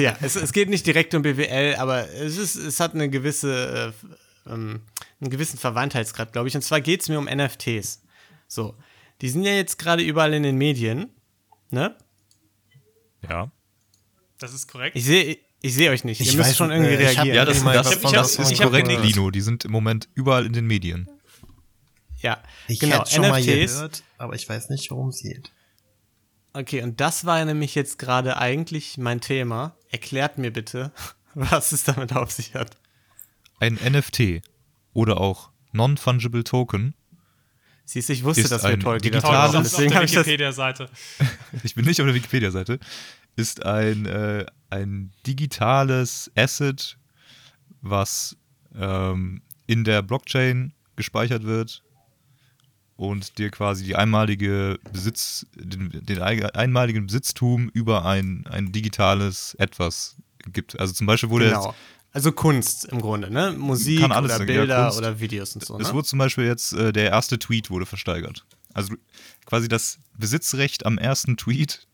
Ja, 0.00 0.16
es, 0.20 0.36
es 0.36 0.52
geht 0.52 0.68
nicht 0.68 0.86
direkt 0.86 1.14
um 1.14 1.22
BWL, 1.22 1.76
aber 1.78 2.08
es, 2.10 2.36
ist, 2.36 2.56
es 2.56 2.80
hat 2.80 2.94
eine 2.94 3.08
gewisse, 3.10 3.92
äh, 4.46 4.50
ähm, 4.52 4.80
einen 5.20 5.30
gewissen 5.30 5.58
Verwandtheitsgrad, 5.58 6.32
glaube 6.32 6.48
ich. 6.48 6.54
Und 6.56 6.62
zwar 6.62 6.80
geht 6.80 7.02
es 7.02 7.08
mir 7.08 7.18
um 7.18 7.26
NFTs. 7.26 8.02
So, 8.48 8.74
die 9.20 9.28
sind 9.28 9.44
ja 9.44 9.52
jetzt 9.52 9.78
gerade 9.78 10.02
überall 10.02 10.34
in 10.34 10.42
den 10.42 10.56
Medien, 10.56 11.10
ne? 11.70 11.96
Ja. 13.28 13.50
Das 14.38 14.54
ist 14.54 14.66
korrekt. 14.68 14.96
Ich 14.96 15.04
sehe 15.04 15.38
ich 15.62 15.74
sehe 15.74 15.90
euch 15.90 16.04
nicht. 16.04 16.20
Ich 16.22 16.28
Ihr 16.32 16.36
müsst 16.38 16.50
weiß 16.50 16.56
schon 16.56 16.68
nicht, 16.68 16.78
irgendwie 16.78 16.94
äh, 17.04 17.12
ich 17.12 17.18
hab- 17.18 17.26
reagieren. 17.26 17.36
Ja, 17.36 17.44
das, 17.44 17.58
Ich 17.58 17.64
hab- 17.64 17.72
das, 17.74 17.90
ich 17.90 18.04
hab- 18.04 18.12
das 18.12 18.32
ich 18.32 18.38
hab- 18.38 18.44
ist 18.46 18.50
ich 18.52 18.60
hab 18.62 18.68
korrekt, 18.70 18.88
genickt. 18.88 19.04
Lino. 19.14 19.30
Die 19.30 19.40
sind 19.42 19.64
im 19.66 19.72
Moment 19.72 20.08
überall 20.14 20.46
in 20.46 20.54
den 20.54 20.66
Medien. 20.66 21.06
ja, 22.22 22.42
Ich 22.66 22.80
genau. 22.80 23.04
schon 23.04 23.22
mal 23.28 23.40
NFTs. 23.42 23.74
gehört, 23.74 24.02
aber 24.16 24.34
ich 24.34 24.48
weiß 24.48 24.70
nicht, 24.70 24.90
worum 24.90 25.08
es 25.10 25.20
geht. 25.22 25.52
Okay, 26.52 26.82
und 26.82 27.00
das 27.00 27.24
war 27.24 27.38
ja 27.38 27.44
nämlich 27.44 27.74
jetzt 27.74 27.98
gerade 27.98 28.36
eigentlich 28.36 28.98
mein 28.98 29.20
Thema. 29.20 29.76
Erklärt 29.90 30.38
mir 30.38 30.52
bitte, 30.52 30.92
was 31.34 31.72
es 31.72 31.84
damit 31.84 32.14
auf 32.14 32.30
sich 32.30 32.54
hat. 32.54 32.76
Ein 33.60 33.74
NFT 33.74 34.42
oder 34.92 35.20
auch 35.20 35.50
Non-Fungible 35.72 36.44
Token. 36.44 36.94
Siehst 37.84 38.08
du, 38.08 38.12
ich 38.12 38.24
wusste, 38.24 38.48
dass 38.48 38.62
wir 38.62 38.76
digitales- 38.76 39.00
Toll, 39.00 39.10
davor 39.10 39.52
das 39.52 39.70
deswegen 39.70 39.90
der 39.90 39.96
habe 39.96 40.06
ich 40.06 40.12
das. 40.12 40.26
Wikipedia-Seite. 40.26 40.88
Ich 41.64 41.74
bin 41.74 41.84
nicht 41.84 42.00
auf 42.00 42.06
der 42.06 42.14
Wikipedia-Seite. 42.14 42.78
Ist 43.36 43.64
ein, 43.64 44.06
äh, 44.06 44.46
ein 44.70 45.12
digitales 45.26 46.30
Asset, 46.36 46.96
was 47.80 48.36
ähm, 48.74 49.42
in 49.66 49.84
der 49.84 50.02
Blockchain 50.02 50.72
gespeichert 50.96 51.44
wird 51.44 51.82
und 53.00 53.38
dir 53.38 53.50
quasi 53.50 53.82
die 53.82 53.96
einmalige 53.96 54.78
Besitz, 54.92 55.46
den, 55.54 55.88
den 56.04 56.20
einmaligen 56.20 57.06
Besitztum 57.06 57.70
über 57.70 58.04
ein, 58.04 58.46
ein 58.46 58.72
digitales 58.72 59.54
Etwas 59.54 60.16
gibt. 60.52 60.78
Also 60.78 60.92
zum 60.92 61.06
Beispiel 61.06 61.30
wurde 61.30 61.46
Genau. 61.46 61.74
Also 62.12 62.30
Kunst 62.32 62.84
im 62.86 63.00
Grunde, 63.00 63.30
ne? 63.30 63.54
Musik 63.56 64.00
Kann 64.00 64.12
alles 64.12 64.32
oder 64.32 64.38
sein, 64.38 64.48
ja, 64.48 64.54
Bilder 64.54 64.82
Kunst. 64.82 64.98
oder 64.98 65.20
Videos 65.20 65.54
und 65.54 65.64
so, 65.64 65.74
jetzt, 65.74 65.82
es 65.82 65.88
ne? 65.88 65.94
wurde 65.94 66.08
zum 66.08 66.18
Beispiel 66.18 66.44
jetzt, 66.44 66.74
äh, 66.74 66.92
der 66.92 67.08
erste 67.08 67.38
Tweet 67.38 67.70
wurde 67.70 67.86
versteigert. 67.86 68.44
Also 68.74 68.94
quasi 69.46 69.68
das 69.68 69.98
Besitzrecht 70.18 70.84
am 70.84 70.98
ersten 70.98 71.38
Tweet 71.38 71.86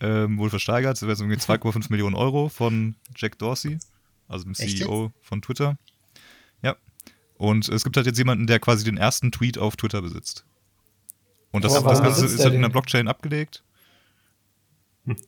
ähm, 0.00 0.38
wurde 0.38 0.50
versteigert. 0.50 0.92
Das 0.92 1.02
wäre 1.02 1.16
so 1.16 1.24
irgendwie 1.24 1.40
2,5 1.40 1.90
Millionen 1.90 2.14
Euro 2.14 2.48
von 2.48 2.94
Jack 3.16 3.36
Dorsey, 3.38 3.78
also 4.28 4.44
dem 4.44 4.52
Echt 4.52 4.78
CEO 4.78 5.12
von 5.20 5.42
Twitter. 5.42 5.76
Und 7.42 7.68
es 7.68 7.82
gibt 7.82 7.96
halt 7.96 8.06
jetzt 8.06 8.18
jemanden, 8.18 8.46
der 8.46 8.60
quasi 8.60 8.84
den 8.84 8.96
ersten 8.96 9.32
Tweet 9.32 9.58
auf 9.58 9.74
Twitter 9.74 10.00
besitzt. 10.00 10.44
Und 11.50 11.64
das, 11.64 11.74
Aber 11.74 11.90
das 11.90 12.00
Ganze 12.00 12.24
ist 12.24 12.38
halt 12.38 12.54
in 12.54 12.62
der 12.62 12.68
Blockchain 12.68 13.08
abgelegt. 13.08 13.64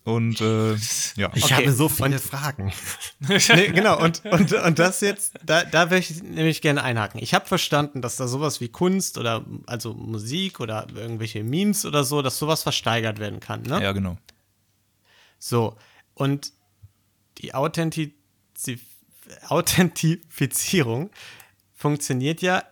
Und 0.04 0.40
äh, 0.40 0.74
ja. 1.16 1.32
Ich 1.34 1.42
Okay, 1.42 1.54
habe 1.54 1.72
so 1.72 1.88
viele 1.88 2.10
und- 2.14 2.20
Fragen. 2.20 2.72
nee, 3.18 3.66
genau, 3.66 4.00
und, 4.00 4.24
und, 4.26 4.52
und 4.52 4.78
das 4.78 5.00
jetzt, 5.00 5.34
da, 5.44 5.64
da 5.64 5.90
würde 5.90 5.98
ich 5.98 6.22
nämlich 6.22 6.62
gerne 6.62 6.84
einhaken. 6.84 7.20
Ich 7.20 7.34
habe 7.34 7.46
verstanden, 7.46 8.00
dass 8.00 8.14
da 8.14 8.28
sowas 8.28 8.60
wie 8.60 8.68
Kunst 8.68 9.18
oder 9.18 9.44
also 9.66 9.92
Musik 9.92 10.60
oder 10.60 10.86
irgendwelche 10.94 11.42
Memes 11.42 11.84
oder 11.84 12.04
so, 12.04 12.22
dass 12.22 12.38
sowas 12.38 12.62
versteigert 12.62 13.18
werden 13.18 13.40
kann, 13.40 13.62
ne? 13.62 13.82
ja, 13.82 13.90
genau. 13.90 14.16
So, 15.40 15.76
und 16.14 16.52
die 17.38 17.54
Authentiz 17.54 18.12
Authentifizierung 19.48 21.10
funktioniert 21.84 22.40
ja 22.40 22.62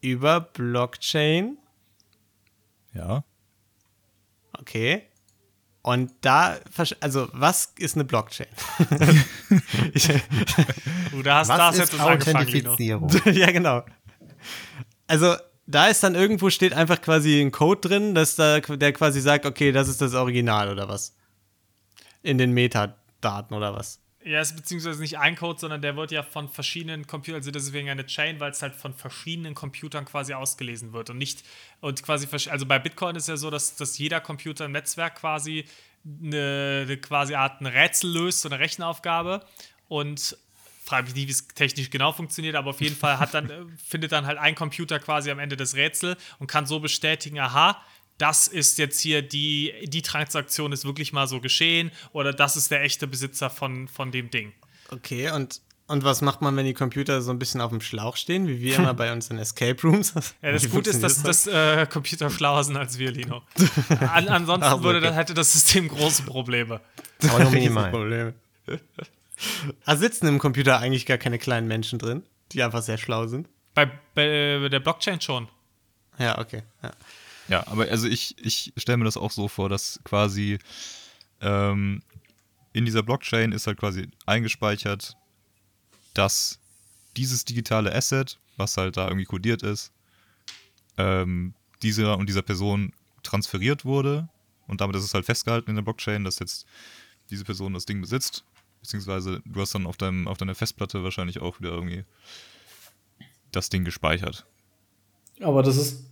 über 0.00 0.40
Blockchain. 0.40 1.58
Ja. 2.94 3.24
Okay. 4.56 5.02
Und 5.82 6.12
da, 6.20 6.58
also 7.00 7.28
was 7.32 7.72
ist 7.76 7.96
eine 7.96 8.04
Blockchain? 8.04 8.46
ich, 9.94 10.08
Du, 11.10 11.22
da 11.24 11.38
hast, 11.40 11.48
da 11.48 11.58
Was 11.58 11.60
hast 11.60 11.78
ist 11.80 11.92
jetzt. 11.92 12.00
Authentifizierung? 12.00 13.10
ja, 13.32 13.50
genau. 13.50 13.84
Also 15.08 15.34
da 15.66 15.88
ist 15.88 16.04
dann 16.04 16.14
irgendwo 16.14 16.50
steht 16.50 16.74
einfach 16.74 17.00
quasi 17.02 17.40
ein 17.40 17.50
Code 17.50 17.88
drin, 17.88 18.14
dass 18.14 18.36
da, 18.36 18.60
der 18.60 18.92
quasi 18.92 19.20
sagt, 19.20 19.44
okay, 19.44 19.72
das 19.72 19.88
ist 19.88 20.00
das 20.00 20.14
Original 20.14 20.70
oder 20.70 20.88
was? 20.88 21.16
In 22.22 22.38
den 22.38 22.52
Metadaten 22.52 23.56
oder 23.56 23.74
was? 23.74 23.98
Ja, 24.24 24.40
es 24.40 24.50
ist 24.50 24.56
beziehungsweise 24.56 25.00
nicht 25.00 25.16
ein 25.18 25.36
Code, 25.36 25.60
sondern 25.60 25.80
der 25.80 25.96
wird 25.96 26.10
ja 26.10 26.24
von 26.24 26.48
verschiedenen 26.48 27.06
Computern, 27.06 27.36
also 27.36 27.52
deswegen 27.52 27.88
eine 27.88 28.04
Chain, 28.04 28.40
weil 28.40 28.50
es 28.50 28.62
halt 28.62 28.74
von 28.74 28.92
verschiedenen 28.92 29.54
Computern 29.54 30.04
quasi 30.04 30.34
ausgelesen 30.34 30.92
wird 30.92 31.10
und 31.10 31.18
nicht, 31.18 31.44
und 31.80 32.02
quasi, 32.02 32.26
also 32.50 32.66
bei 32.66 32.80
Bitcoin 32.80 33.14
ist 33.14 33.28
ja 33.28 33.36
so, 33.36 33.48
dass, 33.48 33.76
dass 33.76 33.96
jeder 33.96 34.20
Computer 34.20 34.64
im 34.64 34.72
Netzwerk 34.72 35.20
quasi 35.20 35.66
eine, 36.04 36.84
eine 36.84 36.96
quasi 36.96 37.34
Art 37.34 37.60
ein 37.60 37.66
Rätsel 37.66 38.10
löst, 38.10 38.40
so 38.40 38.48
eine 38.48 38.58
Rechenaufgabe 38.58 39.46
und 39.86 40.36
frage 40.88 41.04
mich 41.04 41.14
nicht, 41.14 41.28
wie 41.28 41.32
es 41.32 41.48
technisch 41.48 41.90
genau 41.90 42.12
funktioniert, 42.12 42.56
aber 42.56 42.70
auf 42.70 42.80
jeden 42.80 42.96
Fall 42.96 43.18
hat 43.18 43.34
dann, 43.34 43.50
äh, 43.50 43.64
findet 43.86 44.10
dann 44.12 44.26
halt 44.26 44.38
ein 44.38 44.54
Computer 44.54 44.98
quasi 44.98 45.30
am 45.30 45.38
Ende 45.38 45.56
das 45.56 45.74
Rätsel 45.74 46.16
und 46.38 46.48
kann 46.48 46.66
so 46.66 46.80
bestätigen, 46.80 47.38
aha, 47.38 47.80
das 48.18 48.48
ist 48.48 48.78
jetzt 48.78 49.00
hier 49.00 49.22
die, 49.22 49.72
die 49.84 50.02
Transaktion 50.02 50.72
ist 50.72 50.84
wirklich 50.84 51.12
mal 51.12 51.26
so 51.26 51.40
geschehen 51.40 51.90
oder 52.12 52.32
das 52.32 52.56
ist 52.56 52.70
der 52.70 52.82
echte 52.82 53.06
Besitzer 53.06 53.48
von, 53.48 53.88
von 53.88 54.10
dem 54.10 54.30
Ding. 54.30 54.52
Okay, 54.90 55.30
und, 55.30 55.60
und 55.86 56.04
was 56.04 56.20
macht 56.20 56.42
man, 56.42 56.56
wenn 56.56 56.66
die 56.66 56.74
Computer 56.74 57.22
so 57.22 57.30
ein 57.30 57.38
bisschen 57.38 57.60
auf 57.60 57.70
dem 57.70 57.80
Schlauch 57.80 58.16
stehen, 58.16 58.48
wie 58.48 58.60
wir 58.60 58.76
immer 58.76 58.94
bei 58.94 59.12
uns 59.12 59.30
in 59.30 59.38
Escape 59.38 59.80
Rooms? 59.82 60.14
Ja, 60.42 60.52
das 60.52 60.68
Gute 60.68 60.90
ist, 60.90 61.02
dass, 61.02 61.22
dass 61.22 61.46
äh, 61.46 61.86
Computer 61.86 62.28
schlauer 62.28 62.64
sind 62.64 62.76
als 62.76 62.98
wir, 62.98 63.12
Lino. 63.12 63.42
An, 64.12 64.28
ansonsten 64.28 64.64
Ach, 64.64 64.82
würde, 64.82 64.98
okay. 64.98 65.08
das, 65.08 65.16
hätte 65.16 65.34
das 65.34 65.52
System 65.52 65.88
große 65.88 66.24
Probleme. 66.24 66.80
Aber 67.28 67.44
nur 67.44 67.52
minimal. 67.52 67.90
Probleme. 67.90 68.34
Ah, 69.84 69.96
sitzen 69.96 70.26
im 70.26 70.40
Computer 70.40 70.80
eigentlich 70.80 71.06
gar 71.06 71.18
keine 71.18 71.38
kleinen 71.38 71.68
Menschen 71.68 71.98
drin, 71.98 72.24
die 72.52 72.62
einfach 72.62 72.82
sehr 72.82 72.98
schlau 72.98 73.28
sind? 73.28 73.48
Bei, 73.74 73.86
bei 74.14 74.68
der 74.68 74.80
Blockchain 74.80 75.20
schon. 75.20 75.48
Ja, 76.18 76.38
okay. 76.38 76.64
Ja. 76.82 76.90
Ja, 77.48 77.66
aber 77.66 77.88
also 77.88 78.06
ich, 78.06 78.36
ich 78.44 78.72
stelle 78.76 78.98
mir 78.98 79.04
das 79.04 79.16
auch 79.16 79.30
so 79.30 79.48
vor, 79.48 79.68
dass 79.68 80.00
quasi 80.04 80.58
ähm, 81.40 82.02
in 82.72 82.84
dieser 82.84 83.02
Blockchain 83.02 83.52
ist 83.52 83.66
halt 83.66 83.78
quasi 83.78 84.08
eingespeichert, 84.26 85.16
dass 86.14 86.58
dieses 87.16 87.44
digitale 87.44 87.94
Asset, 87.94 88.38
was 88.56 88.76
halt 88.76 88.96
da 88.96 89.06
irgendwie 89.08 89.24
kodiert 89.24 89.62
ist, 89.62 89.92
ähm, 90.96 91.54
dieser 91.82 92.18
und 92.18 92.28
dieser 92.28 92.42
Person 92.42 92.92
transferiert 93.22 93.84
wurde 93.84 94.28
und 94.66 94.80
damit 94.80 94.96
ist 94.96 95.04
es 95.04 95.14
halt 95.14 95.24
festgehalten 95.24 95.70
in 95.70 95.76
der 95.76 95.82
Blockchain, 95.82 96.24
dass 96.24 96.38
jetzt 96.38 96.66
diese 97.30 97.44
Person 97.44 97.74
das 97.74 97.86
Ding 97.86 98.00
besitzt, 98.00 98.44
beziehungsweise 98.80 99.42
du 99.44 99.60
hast 99.60 99.74
dann 99.74 99.86
auf, 99.86 99.96
deinem, 99.96 100.28
auf 100.28 100.38
deiner 100.38 100.54
Festplatte 100.54 101.02
wahrscheinlich 101.02 101.40
auch 101.40 101.60
wieder 101.60 101.70
irgendwie 101.70 102.04
das 103.52 103.70
Ding 103.70 103.84
gespeichert. 103.84 104.46
Aber 105.40 105.62
das 105.62 105.76
ist, 105.76 106.04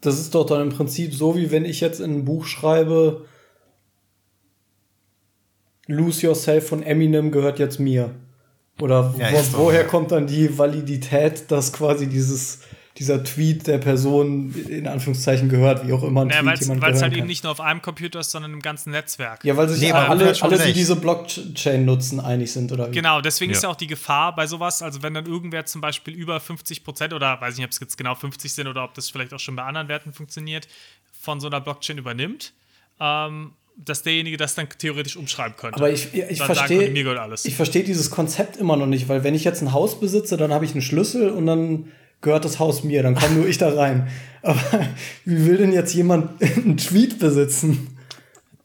das 0.00 0.18
ist 0.18 0.34
doch 0.34 0.44
dann 0.44 0.62
im 0.62 0.68
Prinzip 0.70 1.14
so, 1.14 1.36
wie 1.36 1.50
wenn 1.50 1.64
ich 1.64 1.80
jetzt 1.80 2.00
in 2.00 2.18
ein 2.18 2.24
Buch 2.24 2.44
schreibe, 2.44 3.26
Lose 5.88 6.26
Yourself 6.26 6.68
von 6.68 6.82
Eminem 6.82 7.30
gehört 7.30 7.58
jetzt 7.58 7.78
mir. 7.78 8.10
Oder 8.80 9.14
Ja, 9.18 9.32
wo, 9.32 9.58
woher 9.58 9.84
kommt 9.84 10.12
dann 10.12 10.26
die 10.26 10.58
Validität, 10.58 11.50
dass 11.50 11.72
quasi 11.72 12.08
dieses, 12.08 12.60
dieser 12.98 13.22
Tweet 13.24 13.66
der 13.66 13.78
Person 13.78 14.54
in 14.68 14.86
Anführungszeichen 14.86 15.48
gehört, 15.48 15.86
wie 15.86 15.92
auch 15.92 16.02
immer 16.02 16.22
ein 16.22 16.28
Naja, 16.28 16.40
Tweet 16.40 16.46
weil 16.52 16.58
jemand 16.76 16.94
es 16.94 17.02
halt 17.02 17.12
kann. 17.12 17.18
eben 17.18 17.26
nicht 17.26 17.42
nur 17.44 17.52
auf 17.52 17.60
einem 17.60 17.82
Computer 17.82 18.20
ist, 18.20 18.30
sondern 18.30 18.52
im 18.52 18.60
ganzen 18.62 18.90
Netzwerk. 18.90 19.44
Ja, 19.44 19.56
weil 19.56 19.68
sich 19.68 19.80
Nee, 19.82 19.92
aber 19.92 20.08
alle, 20.10 20.34
schon 20.34 20.52
alle 20.52 20.64
die 20.64 20.72
diese 20.72 20.96
Blockchain 20.96 21.84
nutzen, 21.84 22.20
einig 22.20 22.52
sind, 22.52 22.72
oder 22.72 22.88
wie? 22.90 22.94
Genau, 22.94 23.20
deswegen 23.20 23.52
ist 23.52 23.62
Ja. 23.62 23.68
ja 23.68 23.72
auch 23.74 23.76
die 23.78 23.86
Gefahr 23.86 24.34
bei 24.34 24.46
sowas, 24.46 24.82
also 24.82 25.02
wenn 25.02 25.14
dann 25.14 25.26
irgendwer 25.26 25.66
zum 25.66 25.80
Beispiel 25.80 26.14
über 26.14 26.40
50 26.40 26.84
Prozent 26.84 27.12
oder 27.12 27.40
weiß 27.40 27.52
ich 27.54 27.58
nicht, 27.58 27.66
ob 27.66 27.72
es 27.72 27.80
jetzt 27.80 27.96
genau 27.98 28.14
50 28.14 28.52
sind 28.52 28.66
oder 28.66 28.84
ob 28.84 28.94
das 28.94 29.10
vielleicht 29.10 29.34
auch 29.34 29.40
schon 29.40 29.56
bei 29.56 29.62
anderen 29.64 29.88
Werten 29.88 30.12
funktioniert, 30.12 30.66
von 31.20 31.40
so 31.40 31.48
einer 31.48 31.60
Blockchain 31.60 31.98
übernimmt, 31.98 32.52
ähm, 33.00 33.52
dass 33.76 34.02
derjenige 34.02 34.38
das 34.38 34.54
dann 34.54 34.68
theoretisch 34.70 35.16
umschreiben 35.16 35.54
könnte. 35.56 35.76
Aber 35.76 35.90
ich, 35.90 36.14
ich 36.14 36.40
verstehe 36.40 36.78
könnte, 36.78 36.92
mir 36.92 37.02
gehört 37.02 37.18
alles. 37.18 37.44
ich 37.44 37.56
verstehe 37.56 37.84
dieses 37.84 38.10
Konzept 38.10 38.56
immer 38.56 38.76
noch 38.76 38.86
nicht, 38.86 39.06
weil 39.08 39.22
wenn 39.22 39.34
ich 39.34 39.44
jetzt 39.44 39.60
ein 39.60 39.72
Haus 39.74 40.00
besitze, 40.00 40.38
dann 40.38 40.50
habe 40.52 40.64
ich 40.64 40.72
einen 40.72 40.80
Schlüssel 40.80 41.28
und 41.28 41.44
dann 41.44 41.92
gehört 42.20 42.44
das 42.44 42.58
Haus 42.58 42.84
mir, 42.84 43.02
dann 43.02 43.14
komme 43.14 43.34
nur 43.34 43.46
ich 43.46 43.58
da 43.58 43.74
rein. 43.74 44.08
Aber 44.42 44.60
wie 45.24 45.46
will 45.46 45.56
denn 45.58 45.72
jetzt 45.72 45.94
jemand 45.94 46.42
einen 46.56 46.76
Tweet 46.76 47.18
besitzen? 47.18 47.96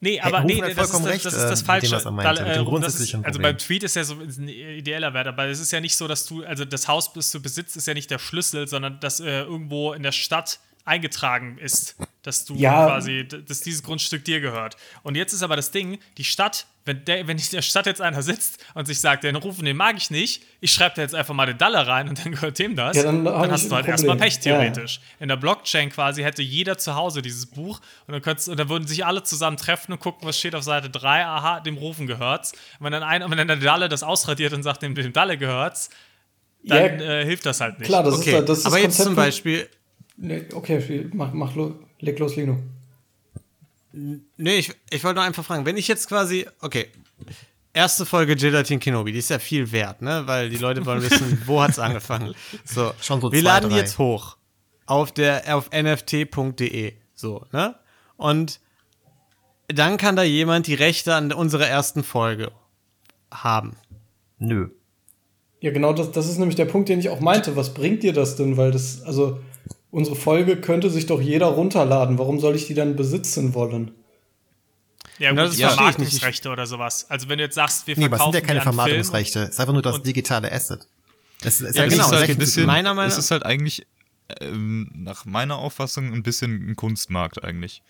Nee, 0.04 0.20
aber 0.20 0.38
Rufen 0.38 0.46
nee, 0.48 0.54
nee, 0.54 0.60
das, 0.60 0.70
ist, 0.70 0.76
vollkommen 0.78 1.04
das, 1.04 1.22
das 1.22 1.26
recht, 1.26 1.26
ist 1.26 1.32
das 1.34 1.44
äh, 1.44 1.48
mit 1.48 1.58
dem, 1.60 1.66
Falsche. 1.66 1.96
was 1.96 2.04
er 2.04 2.10
meinte, 2.10 2.34
Da, 2.34 2.48
mit 2.48 2.56
dem 2.56 2.76
äh, 2.76 2.80
das 2.80 3.00
ist, 3.00 3.14
also 3.14 3.40
beim 3.40 3.56
Tweet 3.56 3.82
ist 3.84 3.94
ja 3.94 4.02
so 4.02 4.14
ein 4.14 4.48
ideeller 4.48 5.14
Wert, 5.14 5.28
aber 5.28 5.46
es 5.46 5.60
ist 5.60 5.70
ja 5.70 5.80
nicht 5.80 5.96
so, 5.96 6.08
dass 6.08 6.26
du, 6.26 6.42
also 6.42 6.64
das 6.64 6.88
Haus, 6.88 7.12
das 7.12 7.30
du 7.30 7.40
besitzt, 7.40 7.76
ist 7.76 7.86
ja 7.86 7.94
nicht 7.94 8.10
der 8.10 8.18
Schlüssel, 8.18 8.66
sondern 8.66 8.98
dass 8.98 9.20
äh, 9.20 9.42
irgendwo 9.42 9.92
in 9.92 10.02
der 10.02 10.10
Stadt 10.10 10.58
eingetragen 10.84 11.58
ist, 11.58 11.96
dass 12.22 12.44
du 12.44 12.54
Ja. 12.56 12.86
quasi, 12.86 13.26
dass 13.26 13.60
dieses 13.60 13.82
Grundstück 13.82 14.24
dir 14.24 14.40
gehört. 14.40 14.76
Und 15.02 15.16
jetzt 15.16 15.32
ist 15.32 15.42
aber 15.42 15.56
das 15.56 15.70
Ding, 15.70 15.98
die 16.18 16.24
Stadt, 16.24 16.66
wenn, 16.84 17.04
der, 17.04 17.26
wenn 17.28 17.38
in 17.38 17.44
der 17.52 17.62
Stadt 17.62 17.86
jetzt 17.86 18.00
einer 18.00 18.22
sitzt 18.22 18.64
und 18.74 18.86
sich 18.86 19.00
sagt, 19.00 19.22
den 19.24 19.36
rufen, 19.36 19.64
den 19.64 19.76
mag 19.76 19.96
ich 19.96 20.10
nicht, 20.10 20.42
ich 20.60 20.72
schreibe 20.72 20.96
da 20.96 21.02
jetzt 21.02 21.14
einfach 21.14 21.34
mal 21.34 21.46
den 21.46 21.58
Dalle 21.58 21.86
rein 21.86 22.08
und 22.08 22.24
dann 22.24 22.32
gehört 22.32 22.58
dem 22.58 22.74
das, 22.74 22.96
Ja, 22.96 23.04
dann 23.04 23.26
hab 23.28 23.50
hast 23.50 23.70
du 23.70 23.74
halt 23.74 23.86
erstmal. 23.86 24.16
Pech 24.16 24.40
theoretisch. 24.40 25.00
In 25.20 25.28
der 25.28 25.36
Blockchain 25.36 25.90
quasi 25.90 26.22
hätte 26.22 26.42
jeder 26.42 26.78
zu 26.78 26.94
Hause 26.96 27.22
dieses 27.22 27.46
Buch 27.46 27.80
und 28.06 28.12
dann, 28.12 28.22
könntest, 28.22 28.48
und 28.48 28.58
dann 28.58 28.68
würden 28.68 28.86
sich 28.88 29.04
alle 29.06 29.22
zusammen 29.22 29.56
treffen 29.56 29.92
und 29.92 30.00
gucken, 30.00 30.26
was 30.26 30.38
steht 30.38 30.54
auf 30.56 30.64
Seite 30.64 30.90
3. 30.90 31.24
Aha, 31.26 31.60
dem 31.60 31.76
Rufen 31.76 32.06
gehört's. 32.08 32.52
Und 32.78 32.86
wenn 32.86 32.92
dann, 32.92 33.02
ein, 33.04 33.22
und 33.22 33.30
wenn 33.30 33.38
dann 33.38 33.46
der 33.48 33.58
Dalle 33.58 33.88
das 33.88 34.02
ausradiert 34.02 34.52
und 34.52 34.62
sagt, 34.64 34.82
dem, 34.82 34.94
dem 34.96 35.12
Dalle 35.12 35.38
gehört's, 35.38 35.90
dann 36.64 37.00
Ja, 37.00 37.04
äh, 37.20 37.24
hilft 37.24 37.46
das 37.46 37.60
halt 37.60 37.78
nicht. 37.78 37.88
klar, 37.88 38.02
das 38.04 38.14
Okay, 38.14 38.38
ist 38.38 38.48
das, 38.48 38.58
ist 38.60 38.66
aber 38.66 38.76
jetzt 38.78 38.84
Konzept 38.96 39.06
zum 39.06 39.14
Beispiel, 39.16 39.68
okay, 40.54 41.10
mach, 41.12 41.32
mach 41.32 41.54
lo, 41.54 41.74
leg 42.00 42.18
los, 42.18 42.36
Lino. 42.36 42.58
Nee, 43.92 44.56
ich, 44.56 44.72
ich 44.90 45.04
wollte 45.04 45.16
nur 45.16 45.24
einfach 45.24 45.44
fragen, 45.44 45.66
wenn 45.66 45.76
ich 45.76 45.88
jetzt 45.88 46.08
quasi, 46.08 46.46
okay, 46.60 46.88
erste 47.74 48.06
Folge 48.06 48.36
Gelatin 48.36 48.80
Kenobi, 48.80 49.12
die 49.12 49.18
ist 49.18 49.30
ja 49.30 49.38
viel 49.38 49.70
wert, 49.72 50.02
ne? 50.02 50.22
Weil 50.26 50.48
die 50.48 50.56
Leute 50.56 50.84
wollen 50.86 51.02
wissen, 51.02 51.42
wo 51.46 51.62
hat's 51.62 51.78
angefangen. 51.78 52.34
So, 52.64 52.92
Schon 53.00 53.20
so 53.20 53.30
wir 53.32 53.40
zwei, 53.40 53.44
laden 53.44 53.68
die 53.68 53.74
drei. 53.74 53.82
jetzt 53.82 53.98
hoch 53.98 54.36
auf 54.86 55.12
der 55.12 55.54
auf 55.56 55.70
nft.de, 55.70 56.94
so, 57.14 57.46
ne? 57.52 57.74
Und 58.16 58.60
dann 59.68 59.96
kann 59.96 60.16
da 60.16 60.22
jemand 60.22 60.66
die 60.66 60.74
Rechte 60.74 61.14
an 61.14 61.32
unserer 61.32 61.66
ersten 61.66 62.04
Folge 62.04 62.50
haben. 63.30 63.76
Nö. 64.38 64.68
Ja, 65.60 65.70
genau, 65.70 65.92
das, 65.92 66.10
das 66.10 66.28
ist 66.28 66.38
nämlich 66.38 66.56
der 66.56 66.64
Punkt, 66.64 66.88
den 66.88 66.98
ich 66.98 67.08
auch 67.08 67.20
meinte. 67.20 67.56
Was 67.56 67.72
bringt 67.72 68.02
dir 68.02 68.12
das 68.12 68.36
denn? 68.36 68.56
Weil 68.56 68.72
das, 68.72 69.02
also, 69.02 69.40
unsere 69.92 70.16
Folge 70.16 70.56
könnte 70.60 70.90
sich 70.90 71.06
doch 71.06 71.20
jeder 71.20 71.46
runterladen. 71.46 72.18
Warum 72.18 72.40
soll 72.40 72.56
ich 72.56 72.66
die 72.66 72.74
dann 72.74 72.96
besitzen 72.96 73.54
wollen? 73.54 73.92
ja, 75.18 75.30
gut, 75.30 75.38
das 75.38 75.54
die 75.54 75.62
verstehe 75.62 75.90
ich 75.90 75.98
nicht. 75.98 76.08
Vermarktungsrechte 76.08 76.48
oder 76.50 76.66
sowas. 76.66 77.06
Also 77.08 77.28
wenn 77.28 77.38
du 77.38 77.44
jetzt 77.44 77.54
sagst, 77.54 77.86
wir 77.86 77.96
Nee, 77.96 78.06
aber 78.06 78.16
es 78.16 78.18
verkaufen 78.18 78.32
sind 78.32 78.40
ja 78.42 78.46
keine 78.48 78.60
Vermarktungsrechte. 78.62 79.40
Es 79.44 79.50
ist 79.50 79.60
einfach 79.60 79.72
nur 79.74 79.82
das 79.82 80.02
digitale 80.02 80.50
Asset. 80.50 80.88
Es, 81.44 81.60
es 81.60 81.76
Ja, 81.76 81.82
hat 81.84 81.90
genau, 81.90 82.06
ist 82.06 82.12
Rechten 82.12 82.32
ein 82.32 82.38
bisschen- 82.38 82.66
meiner 82.66 82.94
Meinung- 82.94 83.10
es 83.12 83.18
ist 83.18 83.30
halt 83.30 83.44
eigentlich, 83.44 83.86
ähm, 84.40 84.90
nach 84.94 85.24
meiner 85.24 85.56
Auffassung, 85.58 86.12
ein 86.12 86.22
bisschen 86.22 86.70
ein 86.70 86.76
Kunstmarkt 86.76 87.44
eigentlich. 87.44 87.82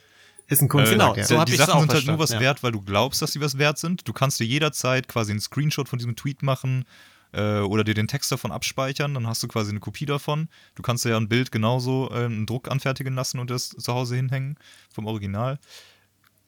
Ist 0.48 0.60
ein 0.60 0.68
Kunstwerk, 0.68 0.98
Genau, 0.98 1.14
ja. 1.16 1.24
so 1.24 1.38
hab 1.38 1.46
die 1.46 1.52
ich's 1.52 1.60
Sachen 1.64 1.74
auch 1.74 1.80
sind 1.80 1.92
halt 1.94 2.06
nur 2.06 2.18
was 2.18 2.32
ja. 2.32 2.40
wert, 2.40 2.62
weil 2.62 2.72
du 2.72 2.80
glaubst, 2.82 3.22
dass 3.22 3.32
sie 3.32 3.40
was 3.40 3.56
wert 3.58 3.78
sind. 3.78 4.06
Du 4.08 4.12
kannst 4.12 4.40
dir 4.40 4.44
jederzeit 4.44 5.06
quasi 5.08 5.30
einen 5.30 5.40
Screenshot 5.40 5.88
von 5.88 5.98
diesem 5.98 6.16
Tweet 6.16 6.42
machen 6.42 6.84
äh, 7.32 7.60
oder 7.60 7.84
dir 7.84 7.94
den 7.94 8.08
Text 8.08 8.30
davon 8.30 8.52
abspeichern, 8.52 9.14
dann 9.14 9.26
hast 9.26 9.42
du 9.42 9.48
quasi 9.48 9.70
eine 9.70 9.80
Kopie 9.80 10.06
davon. 10.06 10.48
Du 10.74 10.82
kannst 10.82 11.04
dir 11.04 11.10
ja 11.10 11.16
ein 11.16 11.28
Bild 11.28 11.52
genauso 11.52 12.10
äh, 12.10 12.24
einen 12.24 12.46
Druck 12.46 12.70
anfertigen 12.70 13.14
lassen 13.14 13.38
und 13.38 13.50
das 13.50 13.70
zu 13.70 13.92
Hause 13.92 14.16
hinhängen 14.16 14.56
vom 14.92 15.06
Original. 15.06 15.58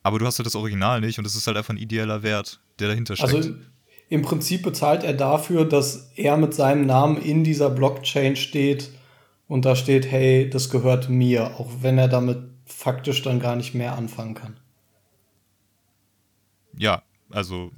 Aber 0.02 0.18
du 0.18 0.26
hast 0.26 0.38
halt 0.38 0.46
das 0.46 0.54
Original 0.54 1.00
nicht 1.00 1.18
und 1.18 1.26
es 1.26 1.34
ist 1.34 1.46
halt 1.46 1.56
einfach 1.56 1.72
ein 1.74 1.78
ideeller 1.78 2.22
Wert, 2.22 2.60
der 2.78 2.88
dahinter 2.88 3.16
steckt. 3.16 3.34
Also, 3.34 3.54
im 4.10 4.22
Prinzip 4.22 4.62
bezahlt 4.62 5.02
er 5.02 5.14
dafür, 5.14 5.64
dass 5.64 6.12
er 6.14 6.36
mit 6.36 6.52
seinem 6.52 6.86
Namen 6.86 7.16
in 7.16 7.42
dieser 7.42 7.70
Blockchain 7.70 8.36
steht 8.36 8.90
und 9.48 9.64
da 9.64 9.74
steht, 9.74 10.10
hey, 10.10 10.48
das 10.48 10.68
gehört 10.68 11.08
mir, 11.08 11.58
auch 11.58 11.70
wenn 11.80 11.96
er 11.96 12.08
damit 12.08 12.38
faktisch 12.66 13.22
dann 13.22 13.40
gar 13.40 13.56
nicht 13.56 13.74
mehr 13.74 13.96
anfangen 13.96 14.34
kann. 14.34 14.58
Ja, 16.76 17.02
also 17.30 17.72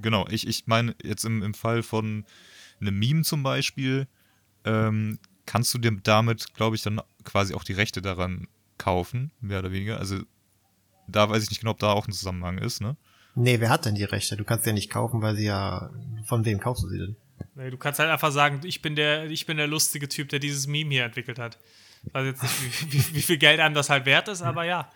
genau. 0.00 0.26
Ich, 0.28 0.46
ich 0.46 0.66
meine, 0.66 0.94
jetzt 1.02 1.24
im, 1.24 1.42
im 1.42 1.54
Fall 1.54 1.82
von 1.82 2.24
einem 2.80 2.98
Meme 2.98 3.22
zum 3.22 3.42
Beispiel, 3.42 4.06
ähm, 4.64 5.18
kannst 5.46 5.72
du 5.74 5.78
dir 5.78 5.92
damit, 6.02 6.54
glaube 6.54 6.76
ich, 6.76 6.82
dann 6.82 7.00
quasi 7.24 7.54
auch 7.54 7.64
die 7.64 7.72
Rechte 7.72 8.02
daran 8.02 8.48
kaufen, 8.78 9.30
mehr 9.40 9.60
oder 9.60 9.72
weniger. 9.72 9.98
Also 9.98 10.20
da 11.06 11.28
weiß 11.28 11.42
ich 11.42 11.50
nicht 11.50 11.60
genau, 11.60 11.72
ob 11.72 11.78
da 11.78 11.92
auch 11.92 12.06
ein 12.06 12.12
Zusammenhang 12.12 12.58
ist, 12.58 12.80
ne? 12.80 12.96
Nee, 13.34 13.60
wer 13.60 13.68
hat 13.68 13.84
denn 13.84 13.96
die 13.96 14.04
Rechte? 14.04 14.36
Du 14.36 14.44
kannst 14.44 14.64
sie 14.64 14.70
ja 14.70 14.74
nicht 14.74 14.90
kaufen, 14.90 15.20
weil 15.20 15.34
sie 15.36 15.46
ja. 15.46 15.90
Von 16.24 16.44
wem 16.44 16.60
kaufst 16.60 16.84
du 16.84 16.88
sie 16.88 16.98
denn? 16.98 17.16
Nee, 17.56 17.70
du 17.70 17.76
kannst 17.76 17.98
halt 17.98 18.10
einfach 18.10 18.30
sagen, 18.30 18.60
ich 18.64 18.80
bin 18.80 18.94
der, 18.94 19.28
ich 19.28 19.44
bin 19.44 19.56
der 19.56 19.66
lustige 19.66 20.08
Typ, 20.08 20.28
der 20.28 20.38
dieses 20.38 20.66
Meme 20.66 20.90
hier 20.90 21.04
entwickelt 21.04 21.38
hat. 21.38 21.58
Ich 22.06 22.14
weiß 22.14 22.26
jetzt 22.26 22.42
nicht, 22.42 22.92
wie, 22.92 22.92
wie, 22.92 23.14
wie 23.16 23.22
viel 23.22 23.38
Geld 23.38 23.60
einem 23.60 23.74
das 23.74 23.90
halt 23.90 24.06
wert 24.06 24.28
ist, 24.28 24.42
aber 24.42 24.64
ja. 24.64 24.90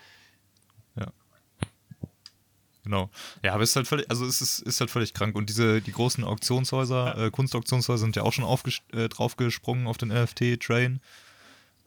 Genau. 2.89 3.11
Ja, 3.45 3.53
aber 3.53 3.65
es 3.65 3.71
ist 3.71 3.77
halt 3.77 3.87
völlig, 3.87 4.11
also 4.11 4.25
es 4.25 4.41
ist, 4.41 4.61
ist 4.61 4.81
halt 4.81 4.91
völlig 4.91 5.13
krank. 5.13 5.37
Und 5.37 5.51
diese, 5.51 5.83
die 5.83 5.93
großen 5.93 6.25
Auktionshäuser, 6.25 7.27
äh, 7.27 7.31
Kunstauktionshäuser 7.31 7.99
sind 7.99 8.17
ja 8.17 8.23
auch 8.23 8.33
schon 8.33 8.47
äh, 8.93 9.11
draufgesprungen 9.11 9.87
auf 9.87 9.99
den 9.99 10.09
NFT-Train. 10.09 11.01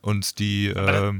Und 0.02 0.38
die, 0.38 0.68
äh, 0.68 1.14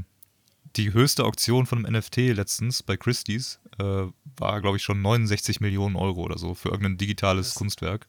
die 0.76 0.92
höchste 0.92 1.24
Auktion 1.24 1.66
von 1.66 1.84
einem 1.84 1.98
NFT 1.98 2.16
letztens 2.32 2.84
bei 2.84 2.96
Christie's 2.96 3.58
äh, 3.80 4.04
war, 4.36 4.60
glaube 4.60 4.76
ich, 4.76 4.84
schon 4.84 5.02
69 5.02 5.60
Millionen 5.60 5.96
Euro 5.96 6.20
oder 6.20 6.38
so 6.38 6.54
für 6.54 6.68
irgendein 6.68 6.96
digitales 6.96 7.56
Kunstwerk. 7.56 8.06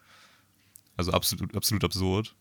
Also 0.96 1.12
absolut, 1.12 1.56
absolut 1.56 1.84
absurd. 1.84 2.36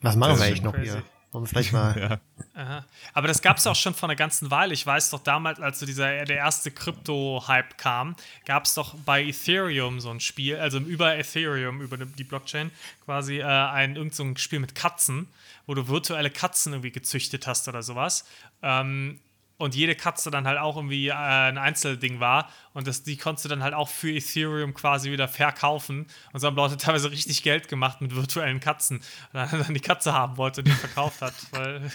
Was 0.00 0.16
machen 0.16 0.30
wir 0.30 0.36
ist 0.36 0.42
eigentlich 0.42 0.62
noch 0.62 0.72
crazy. 0.72 0.92
hier? 0.92 1.02
Wollen 1.32 1.44
wir 1.44 1.48
vielleicht 1.48 1.72
mal. 1.72 2.20
Ja. 2.56 2.84
Aber 3.14 3.28
das 3.28 3.40
gab 3.40 3.56
es 3.56 3.66
auch 3.66 3.76
schon 3.76 3.94
vor 3.94 4.08
einer 4.08 4.16
ganzen 4.16 4.50
Weile. 4.50 4.74
Ich 4.74 4.84
weiß 4.84 5.10
doch 5.10 5.22
damals, 5.22 5.60
als 5.60 5.78
so 5.78 5.86
dieser 5.86 6.24
der 6.24 6.36
erste 6.36 6.70
Krypto-Hype 6.70 7.78
kam, 7.78 8.16
gab 8.44 8.64
es 8.64 8.74
doch 8.74 8.94
bei 9.06 9.22
Ethereum 9.22 10.00
so 10.00 10.10
ein 10.10 10.20
Spiel, 10.20 10.56
also 10.56 10.78
über 10.78 11.16
Ethereum, 11.16 11.80
über 11.80 11.96
die 11.96 12.24
Blockchain, 12.24 12.70
quasi 13.04 13.38
äh, 13.38 13.44
ein 13.44 13.96
irgend 13.96 14.14
so 14.14 14.24
ein 14.24 14.36
Spiel 14.36 14.58
mit 14.58 14.74
Katzen, 14.74 15.28
wo 15.66 15.74
du 15.74 15.88
virtuelle 15.88 16.28
Katzen 16.28 16.72
irgendwie 16.74 16.90
gezüchtet 16.90 17.46
hast 17.46 17.66
oder 17.68 17.82
sowas. 17.82 18.26
Ähm, 18.62 19.20
und 19.60 19.74
jede 19.74 19.94
Katze 19.94 20.30
dann 20.30 20.46
halt 20.46 20.58
auch 20.58 20.76
irgendwie 20.76 21.08
äh, 21.08 21.12
ein 21.12 21.58
Einzelding 21.58 22.18
war 22.18 22.48
und 22.72 22.86
das, 22.86 23.02
die 23.02 23.16
konntest 23.16 23.44
du 23.44 23.48
dann 23.48 23.62
halt 23.62 23.74
auch 23.74 23.88
für 23.88 24.10
Ethereum 24.12 24.74
quasi 24.74 25.12
wieder 25.12 25.28
verkaufen 25.28 26.06
und 26.32 26.40
so 26.40 26.46
haben 26.46 26.56
Leute 26.56 26.76
teilweise 26.78 27.10
richtig 27.10 27.42
Geld 27.42 27.68
gemacht 27.68 28.00
mit 28.00 28.14
virtuellen 28.16 28.60
Katzen, 28.60 29.00
weil 29.32 29.48
er 29.50 29.58
dann 29.58 29.74
die 29.74 29.80
Katze 29.80 30.12
haben 30.12 30.36
wollte 30.36 30.62
und 30.62 30.68
die 30.68 30.72
verkauft 30.72 31.20
hat, 31.22 31.34
weil 31.52 31.90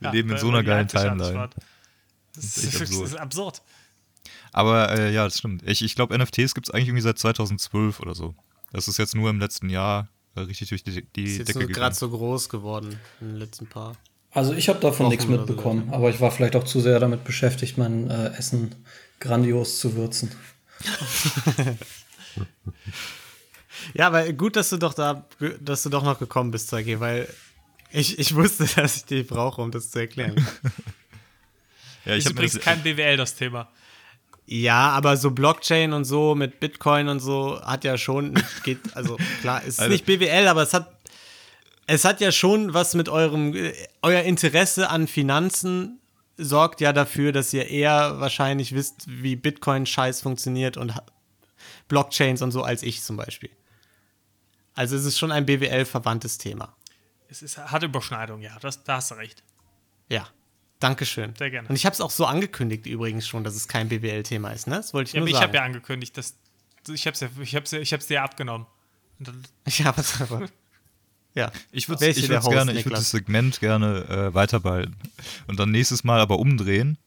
Wir 0.00 0.10
leben 0.12 0.30
in 0.30 0.38
so 0.38 0.48
einer 0.48 0.62
geilen 0.62 0.88
Timeline. 0.88 1.34
war. 1.34 1.50
Das 2.34 2.56
ist, 2.56 2.72
wirklich- 2.80 2.80
das 2.80 2.90
absurd. 2.90 3.08
ist 3.08 3.16
absurd. 3.20 3.62
Aber 4.52 4.90
äh, 4.98 5.12
ja, 5.12 5.24
das 5.24 5.38
stimmt. 5.38 5.62
Ich, 5.68 5.82
ich 5.82 5.94
glaube, 5.94 6.16
NFTs 6.16 6.54
gibt 6.54 6.68
es 6.68 6.74
eigentlich 6.74 6.88
irgendwie 6.88 7.02
seit 7.02 7.18
2012 7.18 8.00
oder 8.00 8.14
so. 8.14 8.34
Das 8.72 8.86
ist 8.88 8.98
jetzt 8.98 9.14
nur 9.14 9.28
im 9.30 9.40
letzten 9.40 9.68
Jahr 9.70 10.08
äh, 10.34 10.40
richtig 10.40 10.68
durch 10.68 10.84
die, 10.84 11.02
die 11.16 11.24
Ist 11.24 11.38
jetzt 11.38 11.48
Decke 11.54 11.66
gerade 11.66 11.94
so 11.94 12.08
groß 12.10 12.48
geworden 12.48 12.98
in 13.20 13.28
den 13.28 13.36
letzten 13.36 13.66
paar. 13.66 13.96
Also 14.32 14.54
ich 14.54 14.68
habe 14.68 14.80
davon 14.80 15.08
nichts 15.08 15.26
mitbekommen, 15.26 15.90
aber 15.92 16.08
ich 16.10 16.20
war 16.20 16.30
vielleicht 16.30 16.56
auch 16.56 16.64
zu 16.64 16.80
sehr 16.80 16.98
damit 16.98 17.22
beschäftigt, 17.24 17.76
mein 17.78 18.10
äh, 18.10 18.28
Essen 18.38 18.74
grandios 19.20 19.78
zu 19.78 19.94
würzen. 19.94 20.30
Ja, 23.94 24.06
aber 24.06 24.32
gut, 24.32 24.54
dass 24.56 24.70
du 24.70 24.76
doch 24.76 24.94
da, 24.94 25.26
dass 25.60 25.82
du 25.82 25.88
doch 25.90 26.04
noch 26.04 26.18
gekommen 26.18 26.50
bist, 26.52 26.68
Zeige, 26.68 27.00
weil 27.00 27.26
ich, 27.90 28.18
ich 28.18 28.34
wusste, 28.34 28.64
dass 28.76 28.96
ich 28.98 29.04
die 29.06 29.22
brauche, 29.22 29.60
um 29.60 29.70
das 29.70 29.90
zu 29.90 29.98
erklären. 30.00 30.34
Ja, 32.04 32.14
ich 32.14 32.18
Ist 32.20 32.24
habe 32.26 32.34
übrigens 32.34 32.58
kein 32.58 32.82
BWL 32.82 33.16
das 33.16 33.36
Thema. 33.36 33.68
ja, 34.46 34.88
aber 34.90 35.16
so 35.16 35.30
Blockchain 35.30 35.92
und 35.92 36.04
so 36.04 36.34
mit 36.34 36.58
Bitcoin 36.58 37.06
und 37.06 37.20
so 37.20 37.60
hat 37.62 37.84
ja 37.84 37.96
schon, 37.96 38.34
geht, 38.64 38.80
also 38.94 39.18
klar, 39.40 39.60
es 39.62 39.74
ist 39.74 39.80
Also- 39.80 39.92
nicht 39.92 40.04
BWL, 40.04 40.48
aber 40.48 40.62
es 40.62 40.74
hat, 40.74 40.92
es 41.86 42.04
hat 42.04 42.20
ja 42.20 42.32
schon 42.32 42.74
was 42.74 42.94
mit 42.94 43.08
eurem, 43.08 43.54
äh, 43.54 43.72
euer 44.02 44.22
Interesse 44.22 44.88
an 44.90 45.06
Finanzen 45.06 46.00
sorgt 46.36 46.80
ja 46.80 46.92
dafür, 46.92 47.32
dass 47.32 47.52
ihr 47.52 47.68
eher 47.68 48.18
wahrscheinlich 48.20 48.74
wisst, 48.74 49.04
wie 49.06 49.36
Bitcoin-Scheiß 49.36 50.22
funktioniert 50.22 50.76
und 50.76 50.94
ha- 50.94 51.04
Blockchains 51.88 52.40
und 52.42 52.50
so 52.52 52.62
als 52.62 52.82
ich 52.82 53.02
zum 53.02 53.16
Beispiel. 53.16 53.50
Also 54.74 54.96
es 54.96 55.04
ist 55.04 55.18
schon 55.18 55.30
ein 55.32 55.44
BWL-verwandtes 55.44 56.38
Thema. 56.38 56.74
Es 57.28 57.42
ist, 57.42 57.58
hat 57.58 57.82
Überschneidung, 57.82 58.40
ja, 58.40 58.58
das, 58.60 58.82
da 58.84 58.96
hast 58.96 59.10
du 59.10 59.14
recht. 59.16 59.42
Ja, 60.08 60.26
Dankeschön. 60.80 61.34
Sehr 61.36 61.50
gerne. 61.50 61.68
Und 61.68 61.76
ich 61.76 61.86
habe 61.86 61.94
es 61.94 62.00
auch 62.00 62.10
so 62.10 62.24
angekündigt 62.26 62.86
übrigens 62.86 63.28
schon, 63.28 63.44
dass 63.44 63.54
es 63.54 63.68
kein 63.68 63.88
BWL-Thema 63.88 64.50
ist, 64.50 64.66
ne? 64.66 64.76
Das 64.76 64.92
wollte 64.92 65.08
ich 65.10 65.14
Ja, 65.14 65.20
nur 65.20 65.26
aber 65.26 65.30
ich 65.30 65.34
sagen. 65.36 65.46
habe 65.48 65.56
ja 65.58 65.62
angekündigt, 65.64 66.16
dass 66.16 66.34
ich 66.88 67.06
habe 67.06 67.14
es 67.14 67.20
ja, 67.20 67.28
ich 67.40 67.54
hab's 67.54 67.70
ja, 67.70 67.78
ich 67.78 67.92
hab's 67.92 68.06
dir 68.08 68.14
ja 68.14 68.24
abgenommen. 68.24 68.66
Ja, 69.68 69.96
was 69.96 70.20
aber. 70.20 70.48
Ja. 71.34 71.50
ich 71.70 71.88
würde 71.88 72.06
Host, 72.06 72.50
gerne, 72.50 72.72
ich 72.72 72.84
würde 72.84 72.96
das 72.96 73.10
Segment 73.10 73.60
gerne 73.60 74.04
äh, 74.08 74.34
weiterbehalten. 74.34 74.96
Und 75.46 75.58
dann 75.58 75.70
nächstes 75.70 76.04
Mal 76.04 76.20
aber 76.20 76.38
umdrehen 76.38 76.98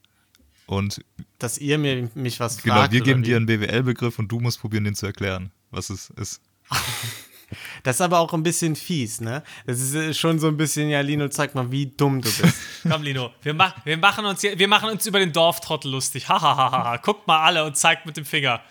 und 0.66 1.04
dass 1.38 1.58
ihr 1.58 1.78
mir, 1.78 2.10
mich 2.14 2.40
was 2.40 2.62
Genau, 2.62 2.76
fragt. 2.76 2.92
wir 2.92 3.02
oder 3.02 3.10
geben 3.10 3.22
dir 3.22 3.36
einen 3.36 3.46
BWL-Begriff 3.46 4.18
und 4.18 4.28
du 4.28 4.40
musst 4.40 4.60
probieren, 4.60 4.84
den 4.84 4.94
zu 4.94 5.06
erklären, 5.06 5.50
was 5.70 5.90
es 5.90 6.10
ist. 6.10 6.40
Das 7.84 7.96
ist 7.96 8.00
aber 8.00 8.18
auch 8.18 8.34
ein 8.34 8.42
bisschen 8.42 8.74
fies, 8.74 9.20
ne? 9.20 9.44
Das 9.66 9.80
ist 9.80 9.94
äh, 9.94 10.12
schon 10.12 10.40
so 10.40 10.48
ein 10.48 10.56
bisschen, 10.56 10.90
ja, 10.90 11.00
Lino, 11.00 11.28
zeig 11.28 11.54
mal, 11.54 11.70
wie 11.70 11.86
dumm 11.86 12.20
du 12.20 12.28
bist. 12.28 12.56
Komm, 12.90 13.04
Lino, 13.04 13.30
wir, 13.42 13.54
mach, 13.54 13.74
wir, 13.86 13.96
machen 13.96 14.26
uns 14.26 14.40
hier, 14.40 14.58
wir 14.58 14.66
machen 14.66 14.90
uns 14.90 15.06
über 15.06 15.20
den 15.20 15.32
Dorftrottel 15.32 15.92
lustig. 15.92 16.28
Hahaha. 16.28 16.96
Guckt 16.96 17.28
mal 17.28 17.44
alle 17.44 17.64
und 17.64 17.76
zeigt 17.76 18.04
mit 18.04 18.16
dem 18.16 18.24
Finger. 18.24 18.62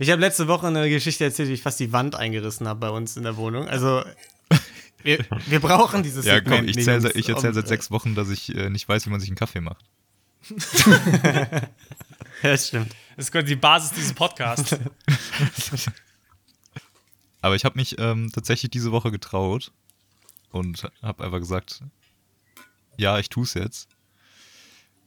Ich 0.00 0.10
habe 0.10 0.20
letzte 0.20 0.48
Woche 0.48 0.66
eine 0.66 0.90
Geschichte 0.90 1.22
erzählt, 1.22 1.48
wie 1.48 1.52
ich 1.52 1.62
fast 1.62 1.78
die 1.78 1.92
Wand 1.92 2.16
eingerissen 2.16 2.66
habe 2.66 2.80
bei 2.80 2.90
uns 2.90 3.16
in 3.16 3.22
der 3.22 3.36
Wohnung. 3.36 3.68
Also, 3.68 4.02
wir, 5.02 5.24
wir 5.46 5.60
brauchen 5.60 6.02
dieses 6.02 6.24
Ja, 6.24 6.34
Segment 6.34 6.60
komm, 6.60 6.68
ich, 6.68 6.84
zähl, 6.84 7.10
ich 7.14 7.28
erzähle 7.28 7.54
seit 7.54 7.68
sechs 7.68 7.90
Wochen, 7.90 8.14
dass 8.14 8.30
ich 8.30 8.54
äh, 8.54 8.70
nicht 8.70 8.88
weiß, 8.88 9.06
wie 9.06 9.10
man 9.10 9.20
sich 9.20 9.28
einen 9.28 9.36
Kaffee 9.36 9.60
macht. 9.60 9.84
Ja, 12.42 12.50
das 12.50 12.68
stimmt. 12.68 12.94
Das 13.16 13.28
ist 13.28 13.48
die 13.48 13.56
Basis 13.56 13.92
dieses 13.92 14.14
Podcasts. 14.14 14.74
Aber 17.42 17.54
ich 17.54 17.64
habe 17.64 17.78
mich 17.78 17.98
ähm, 17.98 18.30
tatsächlich 18.32 18.70
diese 18.70 18.92
Woche 18.92 19.10
getraut 19.10 19.72
und 20.50 20.90
habe 21.02 21.24
einfach 21.24 21.38
gesagt, 21.38 21.82
ja, 22.96 23.18
ich 23.18 23.28
tue 23.28 23.44
es 23.44 23.54
jetzt. 23.54 23.88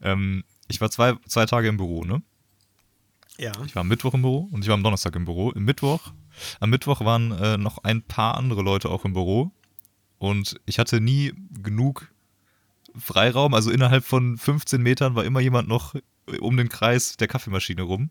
Ähm, 0.01 0.43
ich 0.67 0.81
war 0.81 0.91
zwei, 0.91 1.13
zwei 1.27 1.45
Tage 1.45 1.67
im 1.67 1.77
Büro, 1.77 2.03
ne? 2.03 2.21
Ja. 3.37 3.51
Ich 3.65 3.75
war 3.75 3.81
am 3.81 3.87
Mittwoch 3.87 4.13
im 4.13 4.21
Büro 4.21 4.47
und 4.51 4.61
ich 4.61 4.67
war 4.67 4.75
am 4.75 4.83
Donnerstag 4.83 5.15
im 5.15 5.25
Büro. 5.25 5.51
Im 5.51 5.65
Mittwoch, 5.65 6.13
am 6.59 6.69
Mittwoch 6.69 7.01
waren 7.01 7.31
äh, 7.31 7.57
noch 7.57 7.79
ein 7.79 8.03
paar 8.03 8.35
andere 8.37 8.61
Leute 8.61 8.89
auch 8.89 9.05
im 9.05 9.13
Büro 9.13 9.51
und 10.23 10.55
ich 10.65 10.79
hatte 10.79 11.01
nie 11.01 11.33
genug 11.61 12.07
Freiraum. 12.97 13.53
Also 13.53 13.71
innerhalb 13.71 14.05
von 14.05 14.37
15 14.37 14.81
Metern 14.81 15.15
war 15.15 15.25
immer 15.25 15.41
jemand 15.41 15.67
noch 15.67 15.95
um 16.39 16.55
den 16.55 16.69
Kreis 16.69 17.17
der 17.17 17.27
Kaffeemaschine 17.27 17.81
rum. 17.81 18.09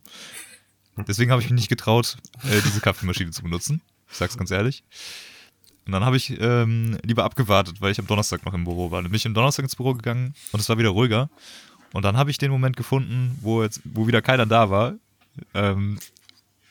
Deswegen 1.08 1.30
habe 1.30 1.40
ich 1.40 1.48
mich 1.48 1.58
nicht 1.58 1.70
getraut, 1.70 2.18
äh, 2.44 2.60
diese 2.66 2.82
Kaffeemaschine 2.82 3.30
zu 3.30 3.42
benutzen. 3.42 3.80
Ich 4.10 4.18
sag's 4.18 4.36
ganz 4.36 4.50
ehrlich. 4.50 4.84
Und 5.86 5.92
dann 5.92 6.04
habe 6.04 6.18
ich 6.18 6.38
ähm, 6.38 6.98
lieber 7.02 7.24
abgewartet, 7.24 7.80
weil 7.80 7.92
ich 7.92 7.98
am 7.98 8.06
Donnerstag 8.06 8.44
noch 8.44 8.52
im 8.52 8.64
Büro 8.64 8.90
war. 8.90 9.00
Dann 9.00 9.10
bin 9.10 9.16
ich 9.16 9.26
am 9.26 9.32
Donnerstag 9.32 9.62
ins 9.62 9.76
Büro 9.76 9.94
gegangen 9.94 10.34
und 10.52 10.60
es 10.60 10.68
war 10.68 10.76
wieder 10.76 10.90
ruhiger. 10.90 11.30
Und 11.94 12.04
dann 12.04 12.18
habe 12.18 12.30
ich 12.30 12.36
den 12.36 12.50
Moment 12.50 12.76
gefunden, 12.76 13.38
wo 13.40 13.62
jetzt, 13.62 13.80
wo 13.84 14.06
wieder 14.06 14.20
keiner 14.20 14.44
da 14.44 14.68
war. 14.68 14.96
Ähm, 15.54 15.98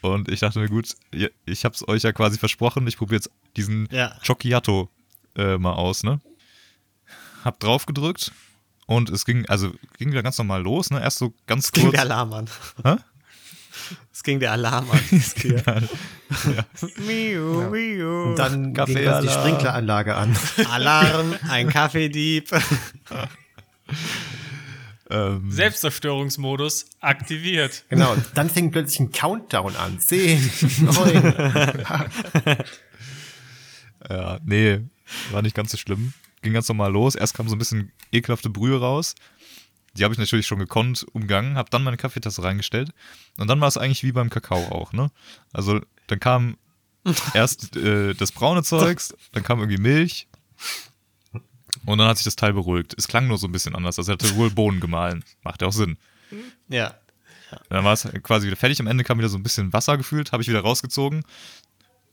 und 0.01 0.29
ich 0.29 0.41
dachte 0.41 0.59
mir, 0.59 0.69
gut, 0.69 0.95
ich 1.45 1.65
habe 1.65 1.73
es 1.73 1.87
euch 1.87 2.03
ja 2.03 2.11
quasi 2.11 2.37
versprochen, 2.37 2.85
ich 2.85 2.97
probiere 2.97 3.15
jetzt 3.15 3.31
diesen 3.57 3.87
Ja. 3.91 4.15
Chocchiato 4.23 4.87
äh, 5.35 5.57
mal 5.57 5.73
aus, 5.73 6.03
ne? 6.03 6.19
Hab 7.43 7.59
drauf 7.59 7.85
gedrückt 7.85 8.31
und 8.85 9.09
es 9.09 9.25
ging, 9.25 9.45
also 9.47 9.71
ging 9.97 10.11
wieder 10.11 10.23
ganz 10.23 10.37
normal 10.37 10.61
los, 10.61 10.91
ne? 10.91 11.01
Erst 11.01 11.17
so 11.17 11.33
ganz 11.47 11.65
Es 11.65 11.71
ging 11.71 11.83
kurz. 11.85 11.93
der 11.93 12.01
Alarm 12.01 12.33
an. 12.33 12.49
Hä? 12.83 12.95
Es 14.13 14.23
ging 14.23 14.39
der 14.41 14.51
Alarm 14.51 14.85
an. 14.91 14.99
Miu, 17.07 17.69
miu. 17.71 18.23
Und 18.23 18.35
dann 18.37 18.65
ging 18.65 18.73
Kaffee 18.73 18.93
quasi 19.03 19.27
die 19.27 19.29
Alarm. 19.29 19.39
Sprinkleranlage 19.47 20.15
an. 20.15 20.37
Alarm, 20.69 21.33
ein 21.49 21.69
Kaffeedieb. 21.69 22.51
Ähm, 25.09 25.49
Selbstzerstörungsmodus 25.51 26.85
aktiviert. 26.99 27.85
Genau, 27.89 28.15
dann 28.35 28.49
fing 28.49 28.71
plötzlich 28.71 28.99
ein 28.99 29.11
Countdown 29.11 29.75
an. 29.77 29.99
Zehn, 29.99 30.51
neun. 30.81 31.33
Ja, 34.09 34.39
nee, 34.43 34.81
war 35.31 35.41
nicht 35.41 35.55
ganz 35.55 35.71
so 35.71 35.77
schlimm. 35.77 36.13
Ging 36.41 36.53
ganz 36.53 36.67
normal 36.67 36.91
los. 36.91 37.15
Erst 37.15 37.33
kam 37.33 37.47
so 37.47 37.55
ein 37.55 37.59
bisschen 37.59 37.91
ekelhafte 38.11 38.49
Brühe 38.49 38.79
raus. 38.79 39.15
Die 39.93 40.03
habe 40.03 40.13
ich 40.13 40.19
natürlich 40.19 40.47
schon 40.47 40.59
gekonnt 40.59 41.05
umgangen, 41.11 41.57
habe 41.57 41.69
dann 41.69 41.83
meine 41.83 41.97
Kaffeetasse 41.97 42.43
reingestellt. 42.43 42.91
Und 43.37 43.49
dann 43.49 43.59
war 43.59 43.67
es 43.67 43.77
eigentlich 43.77 44.03
wie 44.03 44.13
beim 44.13 44.29
Kakao 44.29 44.69
auch, 44.69 44.93
ne? 44.93 45.11
Also 45.51 45.81
dann 46.07 46.19
kam 46.19 46.57
erst 47.33 47.75
äh, 47.75 48.13
das 48.13 48.31
braune 48.31 48.63
Zeugs, 48.63 49.13
dann 49.33 49.43
kam 49.43 49.59
irgendwie 49.59 49.81
Milch. 49.81 50.27
Und 51.85 51.97
dann 51.97 52.07
hat 52.07 52.17
sich 52.17 52.25
das 52.25 52.35
Teil 52.35 52.53
beruhigt. 52.53 52.95
Es 52.97 53.07
klang 53.07 53.27
nur 53.27 53.37
so 53.37 53.47
ein 53.47 53.51
bisschen 53.51 53.75
anders. 53.75 53.97
Also 53.97 54.11
er 54.11 54.13
hatte 54.13 54.35
wohl 54.35 54.49
Bohnen 54.49 54.79
gemahlen. 54.79 55.23
Macht 55.43 55.61
ja 55.61 55.67
auch 55.67 55.73
Sinn. 55.73 55.97
Ja. 56.69 56.95
Dann 57.69 57.83
war 57.83 57.93
es 57.93 58.07
quasi 58.23 58.47
wieder 58.47 58.55
fertig. 58.55 58.79
Am 58.79 58.87
Ende 58.87 59.03
kam 59.03 59.17
wieder 59.17 59.29
so 59.29 59.37
ein 59.37 59.43
bisschen 59.43 59.73
Wasser 59.73 59.97
gefühlt, 59.97 60.31
habe 60.31 60.43
ich 60.43 60.49
wieder 60.49 60.61
rausgezogen, 60.61 61.23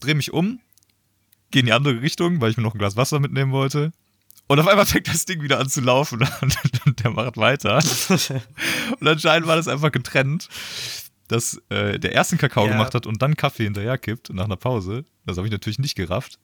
drehe 0.00 0.14
mich 0.14 0.32
um, 0.32 0.60
gehe 1.50 1.60
in 1.60 1.66
die 1.66 1.72
andere 1.72 2.00
Richtung, 2.02 2.40
weil 2.40 2.50
ich 2.50 2.56
mir 2.56 2.62
noch 2.62 2.74
ein 2.74 2.78
Glas 2.78 2.96
Wasser 2.96 3.20
mitnehmen 3.20 3.52
wollte. 3.52 3.92
Und 4.46 4.58
auf 4.60 4.66
einmal 4.66 4.86
fängt 4.86 5.08
das 5.08 5.24
Ding 5.26 5.42
wieder 5.42 5.58
an 5.60 5.68
zu 5.68 5.80
laufen 5.82 6.20
und 6.86 7.04
der 7.04 7.10
macht 7.10 7.36
weiter. 7.36 7.78
Und 9.00 9.06
anscheinend 9.06 9.46
war 9.46 9.56
das 9.56 9.68
einfach 9.68 9.92
getrennt, 9.92 10.48
dass 11.28 11.60
äh, 11.68 11.98
der 11.98 12.14
ersten 12.14 12.38
Kakao 12.38 12.64
Ja. 12.64 12.72
gemacht 12.72 12.94
hat 12.94 13.06
und 13.06 13.20
dann 13.20 13.36
Kaffee 13.36 13.64
hinterher 13.64 13.98
kippt 13.98 14.30
nach 14.32 14.46
einer 14.46 14.56
Pause. 14.56 15.04
Das 15.26 15.36
habe 15.36 15.46
ich 15.46 15.52
natürlich 15.52 15.78
nicht 15.78 15.94
gerafft. 15.96 16.38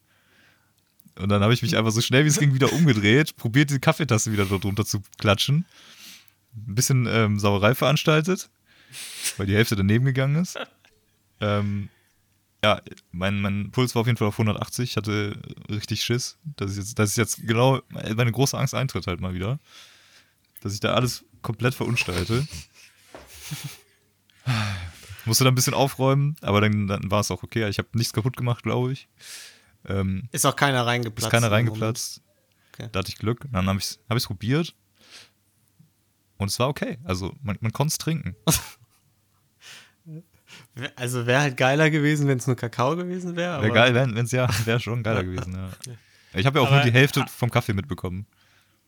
Und 1.18 1.30
dann 1.30 1.42
habe 1.42 1.54
ich 1.54 1.62
mich 1.62 1.76
einfach 1.78 1.92
so 1.92 2.02
schnell 2.02 2.24
wie 2.24 2.28
es 2.28 2.38
ging 2.38 2.52
wieder 2.52 2.70
umgedreht, 2.72 3.36
probiert 3.36 3.70
die 3.70 3.78
Kaffeetasse 3.78 4.32
wieder 4.32 4.44
dort 4.44 4.64
drunter 4.64 4.84
zu 4.84 5.00
klatschen. 5.16 5.64
Ein 6.54 6.74
bisschen 6.74 7.06
ähm, 7.08 7.38
Sauerei 7.38 7.74
veranstaltet, 7.74 8.50
weil 9.38 9.46
die 9.46 9.54
Hälfte 9.54 9.76
daneben 9.76 10.04
gegangen 10.04 10.36
ist. 10.42 10.58
Ähm, 11.40 11.88
ja, 12.64 12.80
mein, 13.12 13.42
mein 13.42 13.70
Puls 13.72 13.94
war 13.94 14.00
auf 14.00 14.06
jeden 14.06 14.16
Fall 14.16 14.28
auf 14.28 14.40
180. 14.40 14.90
Ich 14.92 14.96
hatte 14.96 15.38
richtig 15.68 16.02
Schiss, 16.02 16.38
dass 16.56 16.70
ich 16.70 16.78
jetzt, 16.78 16.98
dass 16.98 17.10
ich 17.10 17.16
jetzt 17.18 17.46
genau 17.46 17.82
meine 17.92 18.32
große 18.32 18.56
Angst 18.56 18.74
eintritt 18.74 19.06
halt 19.06 19.20
mal 19.20 19.34
wieder. 19.34 19.60
Dass 20.62 20.72
ich 20.72 20.80
da 20.80 20.94
alles 20.94 21.26
komplett 21.42 21.74
verunstalte. 21.74 22.48
Musste 25.26 25.44
dann 25.44 25.52
ein 25.52 25.56
bisschen 25.56 25.74
aufräumen, 25.74 26.36
aber 26.40 26.62
dann, 26.62 26.86
dann 26.86 27.10
war 27.10 27.20
es 27.20 27.30
auch 27.30 27.42
okay. 27.42 27.68
Ich 27.68 27.76
habe 27.76 27.88
nichts 27.92 28.14
kaputt 28.14 28.38
gemacht, 28.38 28.62
glaube 28.62 28.92
ich. 28.92 29.08
Ähm, 29.86 30.30
Ist 30.32 30.46
auch 30.46 30.56
keiner 30.56 30.86
reingeplatzt. 30.86 31.26
ist 31.26 31.30
keiner 31.30 31.50
reingeplatzt. 31.50 32.22
Okay. 32.72 32.88
Da 32.92 33.00
hatte 33.00 33.10
ich 33.10 33.18
Glück. 33.18 33.44
Dann 33.52 33.66
habe 33.66 33.78
ich 33.78 33.84
es 33.84 33.98
hab 34.08 34.16
ich's 34.16 34.26
probiert. 34.26 34.74
Und 36.38 36.48
es 36.48 36.58
war 36.58 36.68
okay. 36.68 36.96
Also 37.04 37.34
man, 37.42 37.58
man 37.60 37.72
konnte 37.72 37.92
es 37.92 37.98
trinken. 37.98 38.36
Also 40.96 41.26
wäre 41.26 41.40
halt 41.40 41.56
geiler 41.56 41.88
gewesen, 41.90 42.26
wenn 42.28 42.38
es 42.38 42.46
nur 42.46 42.56
Kakao 42.56 42.96
gewesen 42.96 43.36
wäre. 43.36 43.62
Wäre 43.62 43.72
geil, 43.72 43.94
wenn 43.94 44.16
es 44.16 44.32
ja, 44.32 44.48
wäre 44.64 44.80
schon 44.80 45.02
geiler 45.02 45.22
gewesen. 45.24 45.54
Ja. 45.54 45.94
Ich 46.38 46.46
habe 46.46 46.58
ja 46.58 46.64
auch 46.64 46.68
Aber- 46.68 46.76
nur 46.82 46.84
die 46.84 46.92
Hälfte 46.92 47.24
vom 47.28 47.50
Kaffee 47.50 47.72
mitbekommen. 47.74 48.26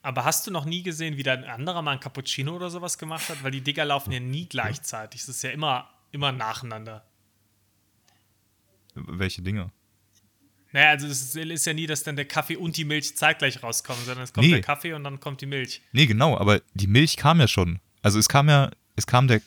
Aber 0.03 0.25
hast 0.25 0.47
du 0.47 0.51
noch 0.53 0.65
nie 0.65 0.83
gesehen, 0.83 1.17
wie 1.17 1.23
da 1.25 1.33
ein 1.33 1.45
anderer 1.45 1.83
mal 1.83 1.93
ein 1.93 2.01
Cappuccino 2.01 2.55
oder 2.55 2.71
sowas 2.71 2.97
gemacht 2.99 3.29
hat? 3.29 3.43
Weil 3.43 3.51
die 3.51 3.61
Dinger 3.61 3.85
laufen 3.85 4.13
ja 4.13 4.21
nie 4.21 4.47
gleichzeitig. 4.49 5.21
Es 5.23 5.29
ist 5.29 5.43
ja 5.43 5.51
immer, 5.51 5.89
immer 6.13 6.31
nacheinander. 6.33 7.05
Welche 8.95 9.43
Dinge? 9.43 9.71
Naja, 10.73 10.91
also 10.91 11.07
es 11.07 11.23
ist, 11.23 11.37
ist 11.37 11.67
ja 11.67 11.73
nie, 11.73 11.87
dass 11.87 12.03
dann 12.03 12.17
der 12.17 12.25
Kaffee 12.25 12.57
und 12.57 12.77
die 12.77 12.85
Milch 12.85 13.17
zeitgleich 13.17 13.63
rauskommen, 13.63 14.05
sondern 14.05 14.25
es 14.25 14.33
kommt 14.33 14.47
Nee. 14.47 14.53
der 14.53 14.63
Kaffee 14.63 14.93
und 14.93 15.05
dann 15.05 15.21
kommt 15.21 15.41
die 15.41 15.47
Milch. 15.47 15.83
Nee, 15.93 16.07
genau, 16.07 16.37
aber 16.39 16.61
die 16.75 16.87
Milch 16.87 17.17
kam 17.17 17.41
ja 17.41 17.49
schon. 17.49 17.79
Also 18.03 18.19
es 18.19 18.29
kam 18.29 18.49
ja, 18.49 18.71
es 18.95 19.07
kam 19.07 19.27
der, 19.29 19.41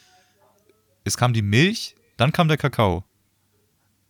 es 1.03 1.17
kam 1.17 1.33
die 1.33 1.41
Milch, 1.41 1.95
dann 2.19 2.31
kam 2.31 2.47
der 2.47 2.57
Kakao. 2.57 3.03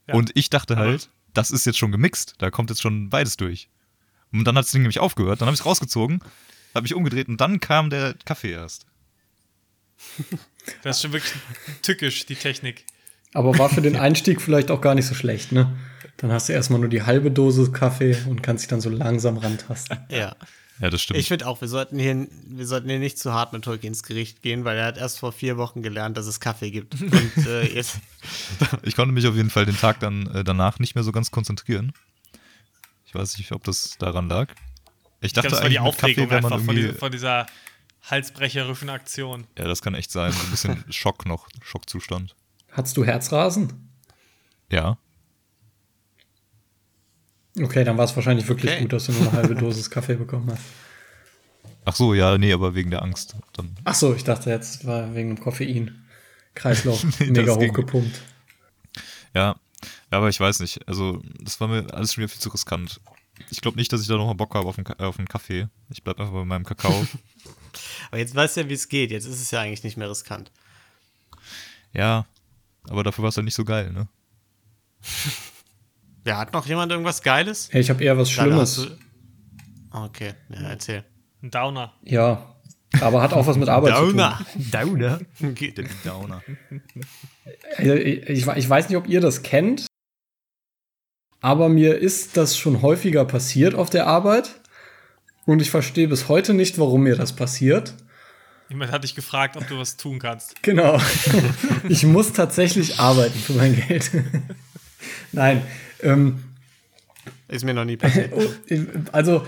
Ja. 0.08 0.16
Und 0.16 0.32
ich 0.36 0.50
dachte 0.50 0.76
Aber- 0.78 0.86
halt, 0.88 1.10
das 1.34 1.52
ist 1.52 1.66
jetzt 1.66 1.78
schon 1.78 1.92
gemixt, 1.92 2.36
da 2.40 2.50
kommt 2.50 2.70
jetzt 2.72 2.82
schon 2.82 3.10
beides 3.10 3.38
durch. 3.38 3.70
Und 4.32 4.44
dann 4.46 4.56
hat 4.58 4.66
das 4.66 4.72
Ding 4.72 4.82
nämlich 4.82 5.00
aufgehört, 5.00 5.42
dann 5.42 5.48
habe 5.48 5.54
ich 5.56 5.60
es 5.62 5.66
rausgezogen, 5.66 6.22
habe 6.74 6.84
mich 6.84 6.94
umgedreht 6.96 7.28
und 7.28 7.40
dann 7.42 7.60
kam 7.60 7.90
der 7.90 8.16
Kaffee 8.26 8.52
erst. 8.52 8.86
Das 10.84 10.98
ist 10.98 11.02
schon 11.02 11.14
wirklich 11.14 11.34
tückisch, 11.82 12.26
die 12.28 12.36
Technik. 12.36 12.86
Aber 13.34 13.58
war 13.58 13.70
für 13.70 13.82
den 13.82 13.96
Einstieg 13.98 14.40
vielleicht 14.42 14.70
auch 14.70 14.82
gar 14.82 14.94
nicht 14.94 15.08
so 15.08 15.16
schlecht, 15.16 15.52
ne? 15.52 15.76
Dann 16.18 16.32
hast 16.32 16.48
du 16.50 16.54
erstmal 16.54 16.80
nur 16.80 16.90
die 16.90 17.02
halbe 17.04 17.32
Dose 17.32 17.72
Kaffee 17.72 18.16
und 18.28 18.44
kannst 18.44 18.64
dich 18.64 18.68
dann 18.70 18.82
so 18.82 18.90
langsam 18.90 19.38
rantasten. 19.38 19.98
Ja. 20.10 20.36
Ja, 20.80 20.90
das 20.90 21.02
stimmt. 21.02 21.20
Ich 21.20 21.28
finde 21.28 21.46
auch, 21.48 21.60
wir 21.60 21.68
sollten, 21.68 22.00
hier, 22.00 22.28
wir 22.48 22.66
sollten 22.66 22.88
hier 22.90 23.00
nicht 23.00 23.20
zu 23.20 23.34
hart 23.34 23.52
mit 23.54 23.64
Tolkien 23.64 23.92
ins 23.92 24.04
Gericht 24.04 24.42
gehen, 24.42 24.64
weil 24.64 24.78
er 24.78 24.86
hat 24.86 24.98
erst 24.98 25.20
vor 25.20 25.32
vier 25.34 25.58
Wochen 25.58 25.82
gelernt, 25.82 26.16
dass 26.18 26.26
es 26.26 26.40
Kaffee 26.40 26.72
gibt. 26.72 26.94
Und 27.02 27.46
äh, 27.48 27.64
jetzt, 27.74 28.00
Ich 28.84 28.96
konnte 28.96 29.12
mich 29.14 29.28
auf 29.28 29.36
jeden 29.36 29.50
Fall 29.50 29.66
den 29.66 29.78
Tag 29.78 30.00
dann 30.00 30.28
äh, 30.34 30.44
danach 30.44 30.80
nicht 30.80 30.96
mehr 30.96 31.04
so 31.04 31.12
ganz 31.12 31.32
konzentrieren. 31.32 31.92
Ich 33.06 33.14
weiß 33.16 33.38
nicht, 33.40 33.52
ob 33.52 33.64
das 33.64 33.98
daran 34.00 34.30
lag. 34.30 34.52
Ich 35.22 35.28
Ich 35.28 35.34
dachte 35.34 35.52
war 35.52 35.68
die 35.68 35.80
eigentlich 35.80 35.98
Kaffee 35.98 36.16
wäre 36.18 36.28
man 36.28 36.36
einfach 36.46 36.50
von, 36.60 36.68
irgendwie. 36.78 36.82
dieser- 36.88 37.00
von 37.00 37.12
dieser 37.12 37.46
halsbrecherischen 38.10 38.90
Aktion. 38.90 39.48
Ja, 39.58 39.66
das 39.66 39.82
kann 39.82 39.94
echt 39.96 40.12
sein. 40.12 40.32
So 40.32 40.40
ein 40.44 40.52
bisschen 40.52 40.86
Schock 40.92 41.26
noch, 41.26 41.50
Schockzustand. 41.62 42.36
Hattest 42.72 42.96
du 42.98 43.04
Herzrasen? 43.04 43.90
Ja. 44.72 44.98
Okay, 47.58 47.84
dann 47.84 47.98
war 47.98 48.06
es 48.06 48.16
wahrscheinlich 48.16 48.48
wirklich 48.48 48.72
Okay. 48.72 48.82
gut, 48.82 48.94
dass 48.94 49.06
du 49.06 49.12
nur 49.14 49.22
eine 49.24 49.32
halbe 49.34 49.56
Dosis 49.56 49.90
Kaffee 49.92 50.16
bekommen 50.16 50.52
hast. 50.52 50.62
Ach 51.86 51.96
so, 51.96 52.14
ja, 52.14 52.38
nee, 52.38 52.54
aber 52.54 52.76
wegen 52.76 52.92
der 52.92 53.02
Angst. 53.02 53.36
Dann, 53.54 53.76
Ach 53.84 53.96
so, 53.96 54.14
ich 54.14 54.24
dachte 54.24 54.50
jetzt 54.50 54.86
war 54.86 55.16
wegen 55.16 55.36
dem 55.36 55.40
Koffein. 55.40 56.06
Kreislauf 56.56 57.04
Nee, 57.20 57.32
mega 57.32 57.56
hochgepumpt. 57.56 58.22
ja. 59.34 59.56
ja, 59.56 59.56
aber 60.12 60.30
ich 60.30 60.40
weiß 60.40 60.60
nicht. 60.60 60.88
Also, 60.88 61.22
das 61.40 61.60
war 61.60 61.68
mir 61.68 61.92
alles 61.94 62.14
schon 62.14 62.22
wieder 62.24 62.30
viel 62.30 62.42
zu 62.42 62.50
riskant. 62.50 63.00
Ich 63.50 63.62
glaube 63.62 63.78
nicht, 63.78 63.92
dass 63.94 64.02
ich 64.02 64.08
da 64.08 64.16
nochmal 64.18 64.36
Bock 64.36 64.54
habe 64.54 64.68
auf 64.68 64.78
einen, 64.78 64.86
auf 65.00 65.18
einen 65.18 65.28
Kaffee. 65.28 65.68
Ich 65.90 66.04
bleib 66.04 66.20
einfach 66.20 66.34
bei 66.34 66.46
meinem 66.46 66.66
Kakao. 66.66 67.08
aber 68.12 68.18
jetzt 68.20 68.36
weißt 68.36 68.58
du 68.58 68.62
ja, 68.62 68.70
wie 68.70 68.74
es 68.74 68.90
geht. 68.90 69.12
Jetzt 69.12 69.26
ist 69.26 69.42
es 69.42 69.52
ja 69.52 69.62
eigentlich 69.62 69.84
nicht 69.84 69.98
mehr 69.98 70.10
riskant. 70.10 70.52
Ja, 71.94 72.26
aber 72.90 73.04
dafür 73.04 73.24
war 73.24 73.30
es 73.30 73.38
halt 73.38 73.46
nicht 73.46 73.56
so 73.56 73.64
geil, 73.66 73.92
ne? 73.94 74.08
Ja, 76.26 76.38
hat 76.38 76.54
noch 76.54 76.66
jemand 76.66 76.92
irgendwas 76.92 77.22
Geiles? 77.22 77.70
Hey, 77.72 77.82
ich 77.82 77.90
habe 77.90 78.04
eher 78.04 78.18
was 78.18 78.30
Schlimmes. 78.30 78.76
du- 78.76 78.88
Okay, 79.92 80.34
ja, 80.50 80.70
erzähl. 80.70 81.04
Ein 81.42 81.50
Downer. 81.52 81.94
Ja. 82.04 82.56
Aber 83.02 83.22
hat 83.22 83.34
auch 83.34 83.46
was 83.48 83.58
mit 83.58 83.70
Arbeit 83.70 83.96
zu 83.96 84.12
tun. 84.12 84.18
Downer. 84.72 85.20
Downer. 86.04 86.42
Also, 87.78 87.94
Ich, 87.94 88.30
ich, 88.30 88.48
ich 88.48 88.70
weiß 88.70 88.90
nicht, 88.90 88.98
ob 88.98 89.08
ihr 89.08 89.22
das 89.22 89.42
kennt, 89.44 89.86
aber 91.42 91.70
mir 91.70 91.98
ist 91.98 92.36
das 92.38 92.58
schon 92.58 92.82
häufiger 92.82 93.26
passiert 93.26 93.76
auf 93.76 93.90
der 93.90 94.08
Arbeit. 94.08 94.60
Und 95.46 95.62
ich 95.62 95.72
verstehe 95.72 96.08
bis 96.08 96.28
heute 96.28 96.54
nicht, 96.54 96.78
warum 96.78 97.02
mir 97.04 97.16
das 97.16 97.34
passiert. 97.36 97.94
Jemand 98.70 98.92
hat 98.92 99.04
dich 99.04 99.16
gefragt, 99.16 99.56
ob 99.58 99.68
du 99.68 99.80
was 99.80 99.98
tun 99.98 100.20
kannst. 100.20 100.62
Genau. 100.62 101.00
ich 101.90 102.06
muss 102.06 102.34
tatsächlich 102.34 103.00
arbeiten 103.00 103.38
für 103.40 103.54
mein 103.54 103.76
Geld. 103.76 104.12
Nein. 105.32 105.64
Ähm, 106.02 106.44
Ist 107.48 107.66
mir 107.66 107.74
noch 107.74 107.86
nie 107.86 107.98
passiert. 107.98 108.34
oh, 108.36 108.44
also, 109.12 109.46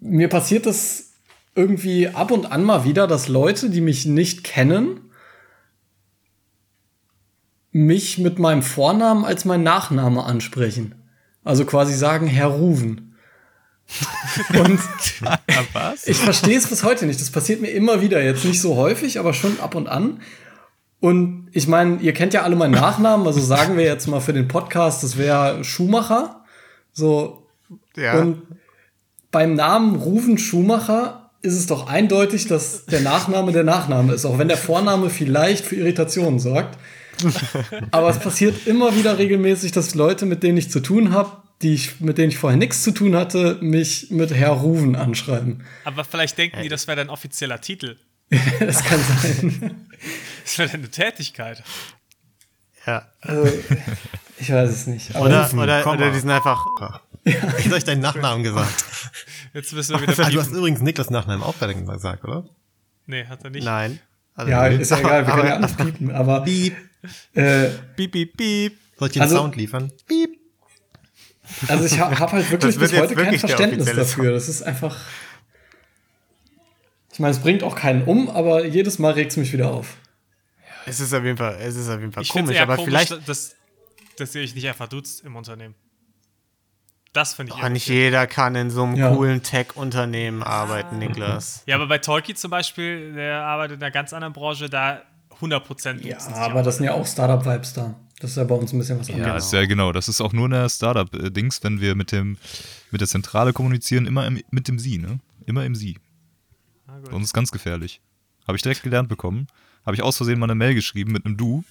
mir 0.00 0.28
passiert 0.28 0.66
das 0.66 1.12
irgendwie 1.54 2.08
ab 2.08 2.30
und 2.30 2.50
an 2.50 2.64
mal 2.64 2.84
wieder, 2.84 3.06
dass 3.06 3.28
Leute, 3.28 3.70
die 3.70 3.80
mich 3.80 4.06
nicht 4.06 4.44
kennen, 4.44 5.00
mich 7.72 8.18
mit 8.18 8.38
meinem 8.38 8.62
Vornamen 8.62 9.24
als 9.24 9.44
mein 9.44 9.62
Nachname 9.62 10.24
ansprechen. 10.24 10.94
Also 11.44 11.64
quasi 11.64 11.94
sagen, 11.94 12.26
Herr 12.26 12.48
Ruven. 12.48 13.16
Und 14.58 14.80
ich 16.04 16.18
verstehe 16.18 16.58
es 16.58 16.66
bis 16.66 16.84
heute 16.84 17.06
nicht. 17.06 17.20
Das 17.20 17.30
passiert 17.30 17.62
mir 17.62 17.70
immer 17.70 18.02
wieder. 18.02 18.22
Jetzt 18.22 18.44
nicht 18.44 18.60
so 18.60 18.76
häufig, 18.76 19.18
aber 19.18 19.32
schon 19.32 19.58
ab 19.60 19.74
und 19.74 19.88
an. 19.88 20.20
Und 21.00 21.48
ich 21.52 21.68
meine, 21.68 21.98
ihr 22.00 22.12
kennt 22.12 22.34
ja 22.34 22.42
alle 22.42 22.56
meinen 22.56 22.72
Nachnamen, 22.72 23.26
also 23.26 23.40
sagen 23.40 23.76
wir 23.76 23.84
jetzt 23.84 24.08
mal 24.08 24.20
für 24.20 24.32
den 24.32 24.48
Podcast, 24.48 25.02
das 25.04 25.16
wäre 25.16 25.62
Schumacher. 25.64 26.44
So, 26.92 27.46
Ja. 27.96 28.18
und 28.20 28.42
beim 29.30 29.54
Namen 29.54 29.96
Ruven 29.96 30.38
Schumacher 30.38 31.30
ist 31.42 31.54
es 31.54 31.66
doch 31.66 31.86
eindeutig, 31.86 32.46
dass 32.48 32.86
der 32.86 33.00
Nachname 33.00 33.52
der 33.52 33.62
Nachname 33.62 34.12
ist, 34.14 34.24
auch 34.24 34.38
wenn 34.38 34.48
der 34.48 34.56
Vorname 34.56 35.08
vielleicht 35.10 35.64
für 35.64 35.76
Irritationen 35.76 36.40
sorgt. 36.40 36.76
Aber 37.90 38.08
es 38.10 38.18
passiert 38.18 38.66
immer 38.66 38.94
wieder 38.96 39.18
regelmäßig, 39.18 39.72
dass 39.72 39.94
Leute, 39.94 40.26
mit 40.26 40.42
denen 40.42 40.58
ich 40.58 40.70
zu 40.70 40.80
tun 40.80 41.12
habe, 41.12 41.30
die 41.62 41.74
ich, 41.74 42.00
mit 42.00 42.18
denen 42.18 42.30
ich 42.30 42.38
vorher 42.38 42.56
nichts 42.56 42.82
zu 42.82 42.92
tun 42.92 43.16
hatte, 43.16 43.58
mich 43.60 44.10
mit 44.10 44.32
Herr 44.32 44.50
Ruven 44.50 44.94
anschreiben. 44.96 45.62
Aber 45.84 46.04
vielleicht 46.04 46.38
denken 46.38 46.62
die, 46.62 46.68
das 46.68 46.86
wäre 46.86 46.96
dein 46.96 47.10
offizieller 47.10 47.60
Titel. 47.60 47.96
Das 48.60 48.82
kann 48.84 49.00
sein. 49.00 49.86
Das 50.44 50.58
wäre 50.58 50.68
deine 50.68 50.90
Tätigkeit. 50.90 51.62
ja. 52.86 53.06
Also, 53.20 53.50
ich 54.38 54.52
weiß 54.52 54.70
es 54.70 54.86
nicht. 54.86 55.14
Oder, 55.16 55.42
Rufen, 55.44 55.58
oder, 55.58 55.86
oder 55.86 56.10
die 56.10 56.18
sind 56.20 56.30
einfach. 56.30 56.66
Ich 57.24 57.36
habe 57.42 57.74
euch 57.74 57.84
deinen 57.84 58.00
Nachnamen 58.00 58.42
gesagt. 58.42 58.84
Jetzt 59.54 59.72
müssen 59.72 59.94
wir 59.94 60.02
wieder 60.02 60.12
Ah, 60.24 60.30
du 60.30 60.38
hast 60.38 60.46
piepen. 60.46 60.58
übrigens 60.58 60.80
Niklas 60.80 61.10
Nachnamen 61.10 61.42
auch 61.42 61.54
fertig 61.54 61.84
gesagt, 61.86 62.24
oder? 62.24 62.44
Nee, 63.06 63.26
hat 63.26 63.42
er 63.44 63.50
nicht. 63.50 63.64
Nein. 63.64 63.98
Also, 64.34 64.50
ja, 64.50 64.66
ist 64.66 64.90
ja 64.90 64.98
egal, 65.00 65.26
wir 65.26 65.34
können 65.34 65.48
ja 65.48 65.56
alles 65.56 65.74
piepen. 65.74 66.10
Aber 66.12 66.40
Piep. 66.44 66.76
äh, 67.34 67.68
Piep, 67.96 68.12
piep, 68.12 68.36
piep. 68.36 68.78
Soll 68.98 69.08
ich 69.08 69.12
den 69.14 69.22
Also- 69.22 69.36
Sound 69.36 69.56
liefern? 69.56 69.90
Piep. 70.06 70.38
Also 71.66 71.84
ich 71.86 71.98
habe 71.98 72.18
hab 72.18 72.30
halt 72.32 72.50
wirklich 72.50 72.74
Das 72.74 72.80
wird 72.80 72.90
bis 72.90 73.00
heute 73.00 73.14
jetzt 73.14 73.24
kein 73.24 73.38
Verständnis 73.38 73.86
dafür. 73.94 74.32
Das 74.32 74.48
ist 74.50 74.62
einfach. 74.62 74.96
Ich 77.18 77.20
meine, 77.20 77.32
es 77.32 77.40
bringt 77.40 77.64
auch 77.64 77.74
keinen 77.74 78.04
um, 78.04 78.30
aber 78.30 78.64
jedes 78.64 79.00
Mal 79.00 79.12
regt 79.14 79.32
es 79.32 79.36
mich 79.36 79.52
wieder 79.52 79.72
auf. 79.72 79.96
Es 80.86 81.00
ist 81.00 81.12
auf 81.12 81.24
jeden 81.24 81.36
Fall, 81.36 81.56
es 81.60 81.74
ist 81.74 81.88
auf 81.88 81.98
jeden 81.98 82.12
Fall 82.12 82.22
Ich 82.22 82.28
komisch, 82.28 82.54
eher 82.54 82.62
aber 82.62 82.76
komisch, 82.76 82.90
vielleicht. 83.08 83.28
dass, 83.28 83.56
dass 84.16 84.34
ihr 84.36 84.42
euch 84.42 84.54
nicht 84.54 84.68
einfach 84.68 84.86
duzt 84.86 85.24
im 85.24 85.34
Unternehmen. 85.34 85.74
Das 87.12 87.34
finde 87.34 87.54
ich 87.56 87.60
Oh, 87.60 87.68
nicht 87.68 87.88
jeder 87.88 88.28
kann 88.28 88.54
in 88.54 88.70
so 88.70 88.84
einem 88.84 88.94
Ja. 88.94 89.12
coolen 89.12 89.42
Tech-Unternehmen 89.42 90.44
arbeiten, 90.44 90.98
Niklas. 90.98 91.64
Ja, 91.66 91.74
aber 91.74 91.88
bei 91.88 91.98
Tolki 91.98 92.36
zum 92.36 92.52
Beispiel, 92.52 93.12
der 93.14 93.42
arbeitet 93.42 93.78
in 93.78 93.82
einer 93.82 93.90
ganz 93.90 94.12
anderen 94.12 94.32
Branche, 94.32 94.70
da 94.70 95.02
100% 95.40 96.00
Ja, 96.06 96.14
duzen 96.18 96.34
sich 96.34 96.36
aber 96.36 96.62
das 96.62 96.76
sind 96.76 96.86
ja 96.86 96.92
auch 96.92 97.04
Startup-Vibes 97.04 97.72
da. 97.72 97.96
Das 98.20 98.30
ist 98.30 98.36
ja 98.36 98.44
bei 98.44 98.54
uns 98.54 98.72
ein 98.72 98.78
bisschen 98.78 99.00
was 99.00 99.08
Ja, 99.08 99.14
anderes. 99.16 99.46
ist 99.46 99.52
ja 99.52 99.66
genau. 99.66 99.90
Das 99.90 100.06
ist 100.06 100.20
auch 100.20 100.32
nur 100.32 100.44
eine 100.44 100.70
Startup-Dings, 100.70 101.64
wenn 101.64 101.80
wir 101.80 101.96
mit 101.96 102.12
dem 102.12 102.38
mit 102.92 103.00
der 103.00 103.08
Zentrale 103.08 103.52
kommunizieren, 103.52 104.06
immer 104.06 104.24
im, 104.24 104.40
mit 104.52 104.68
dem 104.68 104.78
Sie, 104.78 104.98
ne? 104.98 105.18
Immer 105.46 105.64
im 105.64 105.74
Sie. 105.74 105.98
Gut. 106.96 107.10
Sonst 107.10 107.26
ist 107.26 107.32
ganz 107.34 107.50
gefährlich. 107.50 108.00
Habe 108.46 108.56
ich 108.56 108.62
direkt 108.62 108.82
gelernt 108.82 109.08
bekommen. 109.08 109.46
Habe 109.84 109.94
ich 109.94 110.02
aus 110.02 110.16
Versehen 110.16 110.38
mal 110.38 110.46
eine 110.46 110.54
Mail 110.54 110.74
geschrieben 110.74 111.12
mit 111.12 111.24
einem 111.24 111.36
Du. 111.36 111.64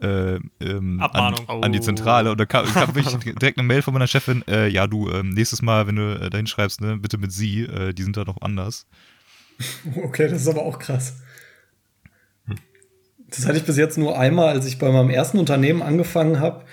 Äh, 0.00 0.38
ähm, 0.60 1.00
Abmahnung. 1.00 1.48
An, 1.48 1.64
an 1.64 1.72
die. 1.72 1.80
Zentrale 1.80 2.30
und 2.30 2.38
da 2.38 2.46
kam, 2.46 2.66
kam 2.66 2.92
direkt 2.94 3.58
eine 3.58 3.66
Mail 3.66 3.82
von 3.82 3.92
meiner 3.92 4.06
Chefin, 4.06 4.44
äh, 4.46 4.68
ja 4.68 4.86
du, 4.86 5.10
ähm, 5.10 5.30
nächstes 5.30 5.60
Mal, 5.60 5.86
wenn 5.88 5.96
du 5.96 6.20
äh, 6.20 6.30
dahin 6.30 6.46
schreibst, 6.46 6.80
ne, 6.80 6.96
bitte 6.96 7.18
mit 7.18 7.32
sie, 7.32 7.62
äh, 7.62 7.92
die 7.92 8.02
sind 8.04 8.16
da 8.16 8.24
noch 8.24 8.40
anders. 8.40 8.86
Okay, 9.96 10.28
das 10.28 10.42
ist 10.42 10.48
aber 10.48 10.62
auch 10.62 10.78
krass. 10.78 11.16
Das 13.28 13.44
hatte 13.44 13.58
ich 13.58 13.64
bis 13.64 13.76
jetzt 13.76 13.98
nur 13.98 14.16
einmal, 14.18 14.50
als 14.50 14.66
ich 14.66 14.78
bei 14.78 14.90
meinem 14.90 15.10
ersten 15.10 15.38
Unternehmen 15.38 15.82
angefangen 15.82 16.38
habe. 16.38 16.64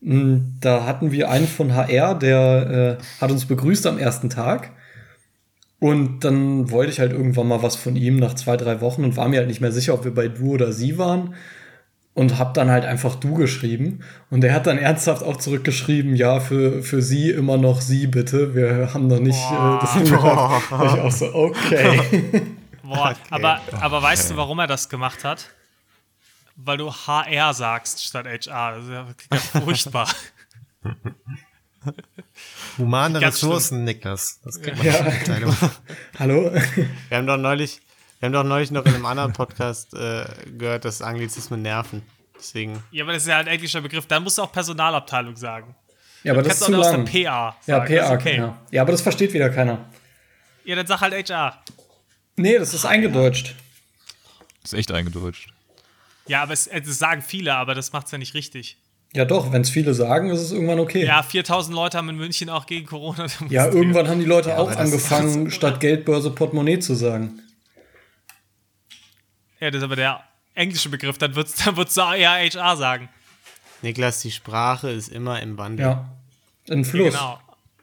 Hm, 0.00 0.54
Da 0.60 0.86
hatten 0.86 1.10
wir 1.10 1.30
einen 1.30 1.48
von 1.48 1.74
HR, 1.74 2.14
der 2.14 2.98
äh, 3.00 3.20
hat 3.20 3.32
uns 3.32 3.44
begrüßt 3.46 3.86
am 3.88 3.98
ersten 3.98 4.30
Tag. 4.30 4.70
Und 5.80 6.24
dann 6.24 6.70
wollte 6.70 6.90
ich 6.90 6.98
halt 6.98 7.12
irgendwann 7.12 7.46
mal 7.46 7.62
was 7.62 7.76
von 7.76 7.94
ihm 7.94 8.16
nach 8.16 8.34
zwei, 8.34 8.56
drei 8.56 8.80
Wochen 8.80 9.04
und 9.04 9.16
war 9.16 9.28
mir 9.28 9.38
halt 9.38 9.48
nicht 9.48 9.60
mehr 9.60 9.70
sicher, 9.70 9.94
ob 9.94 10.04
wir 10.04 10.12
bei 10.12 10.28
du 10.28 10.52
oder 10.52 10.72
sie 10.72 10.98
waren. 10.98 11.34
Und 12.14 12.36
hab 12.36 12.52
dann 12.54 12.68
halt 12.68 12.84
einfach 12.84 13.14
du 13.14 13.34
geschrieben. 13.34 14.00
Und 14.28 14.42
er 14.42 14.52
hat 14.52 14.66
dann 14.66 14.76
ernsthaft 14.76 15.22
auch 15.22 15.36
zurückgeschrieben, 15.36 16.16
ja, 16.16 16.40
für, 16.40 16.82
für 16.82 17.00
sie 17.00 17.30
immer 17.30 17.58
noch 17.58 17.80
sie 17.80 18.08
bitte. 18.08 18.56
Wir 18.56 18.92
haben 18.92 19.06
noch 19.06 19.20
nicht 19.20 19.38
äh, 19.38 19.78
das 19.80 19.94
hingebracht. 19.94 20.72
Und 20.72 20.84
ich 20.84 21.00
auch 21.00 21.12
so, 21.12 21.32
okay. 21.32 22.00
Boah, 22.82 23.14
aber, 23.30 23.60
aber 23.80 24.02
weißt 24.02 24.32
du, 24.32 24.36
warum 24.36 24.58
er 24.58 24.66
das 24.66 24.88
gemacht 24.88 25.22
hat? 25.22 25.46
Weil 26.56 26.78
du 26.78 26.90
HR 26.90 27.54
sagst 27.54 28.04
statt 28.04 28.26
HR. 28.26 28.72
Das 28.72 28.84
ist 28.84 28.90
ja 28.90 29.60
furchtbar. 29.60 30.08
Humane 32.78 33.20
Ganz 33.20 33.36
Ressourcen, 33.36 33.84
Niklas. 33.84 34.40
Das 34.44 34.60
kriegt 34.60 34.76
man 34.78 34.86
Ja. 34.86 35.12
Hallo? 36.18 36.52
Wir 37.08 37.16
haben 37.18 37.26
doch 37.26 37.36
neulich, 37.36 37.80
wir 38.20 38.26
haben 38.26 38.32
doch 38.32 38.44
neulich 38.44 38.70
noch 38.70 38.84
in 38.84 38.94
einem 38.94 39.06
anderen 39.06 39.32
Podcast 39.32 39.94
äh, 39.94 40.24
gehört, 40.56 40.84
dass 40.84 41.02
Anglizismen 41.02 41.62
nerven. 41.62 42.02
Deswegen. 42.38 42.82
Ja, 42.92 43.04
aber 43.04 43.12
das 43.12 43.22
ist 43.22 43.28
ja 43.28 43.38
ein 43.38 43.48
englischer 43.48 43.80
Begriff. 43.80 44.06
Dann 44.06 44.22
musst 44.22 44.38
du 44.38 44.42
auch 44.42 44.52
Personalabteilung 44.52 45.36
sagen. 45.36 45.74
Ja, 46.22 46.32
aber 46.32 46.42
das 46.42 46.50
Kannst 46.50 46.62
ist 46.62 46.66
zu 46.68 46.74
auch 46.74 46.86
aus 46.86 46.92
lang. 46.92 47.04
der 47.04 47.24
PA 47.24 47.56
sagen. 47.66 47.92
Ja, 47.92 48.00
das 48.00 48.08
PA, 48.08 48.14
okay. 48.14 48.36
ja. 48.36 48.58
Ja, 48.70 48.82
aber 48.82 48.92
das 48.92 49.02
versteht 49.02 49.32
wieder 49.32 49.50
keiner. 49.50 49.86
Ja, 50.64 50.76
dann 50.76 50.86
sag 50.86 51.00
halt 51.00 51.14
HR. 51.14 51.62
Nee, 52.36 52.58
das 52.58 52.74
ist 52.74 52.84
eingedeutscht. 52.84 53.54
Ist 54.62 54.74
echt 54.74 54.92
eingedeutscht. 54.92 55.52
Ja, 56.26 56.42
aber 56.42 56.52
es, 56.52 56.66
es 56.66 56.98
sagen 56.98 57.22
viele, 57.22 57.54
aber 57.54 57.74
das 57.74 57.92
macht's 57.92 58.10
ja 58.10 58.18
nicht 58.18 58.34
richtig. 58.34 58.76
Ja, 59.14 59.24
doch, 59.24 59.52
wenn 59.52 59.62
es 59.62 59.70
viele 59.70 59.94
sagen, 59.94 60.28
ist 60.30 60.40
es 60.40 60.52
irgendwann 60.52 60.78
okay. 60.80 61.04
Ja, 61.04 61.22
4000 61.22 61.74
Leute 61.74 61.96
haben 61.96 62.10
in 62.10 62.16
München 62.16 62.50
auch 62.50 62.66
gegen 62.66 62.86
Corona. 62.86 63.26
Ja, 63.48 63.66
irgendwann 63.66 64.06
haben 64.08 64.20
die 64.20 64.26
Leute 64.26 64.54
auch 64.58 64.70
aber 64.70 64.70
das- 64.72 64.78
angefangen, 64.78 65.50
statt 65.50 65.80
Geldbörse 65.80 66.30
Portemonnaie 66.30 66.78
zu 66.78 66.94
sagen. 66.94 67.40
Ja, 69.60 69.70
das 69.70 69.78
ist 69.78 69.84
aber 69.84 69.96
der 69.96 70.22
englische 70.54 70.88
Begriff. 70.88 71.18
Dann 71.18 71.34
wird's, 71.34 71.56
dann 71.64 71.76
wird's 71.76 71.96
ja 71.96 72.10
HR 72.12 72.76
sagen. 72.76 73.08
Niklas, 73.82 74.20
die 74.20 74.30
Sprache 74.30 74.90
ist 74.90 75.08
immer 75.08 75.40
im 75.40 75.56
Wandel. 75.58 75.86
Ja. 75.86 76.08
Ein 76.70 76.84
Fluss. 76.84 77.14
Genau. 77.14 77.40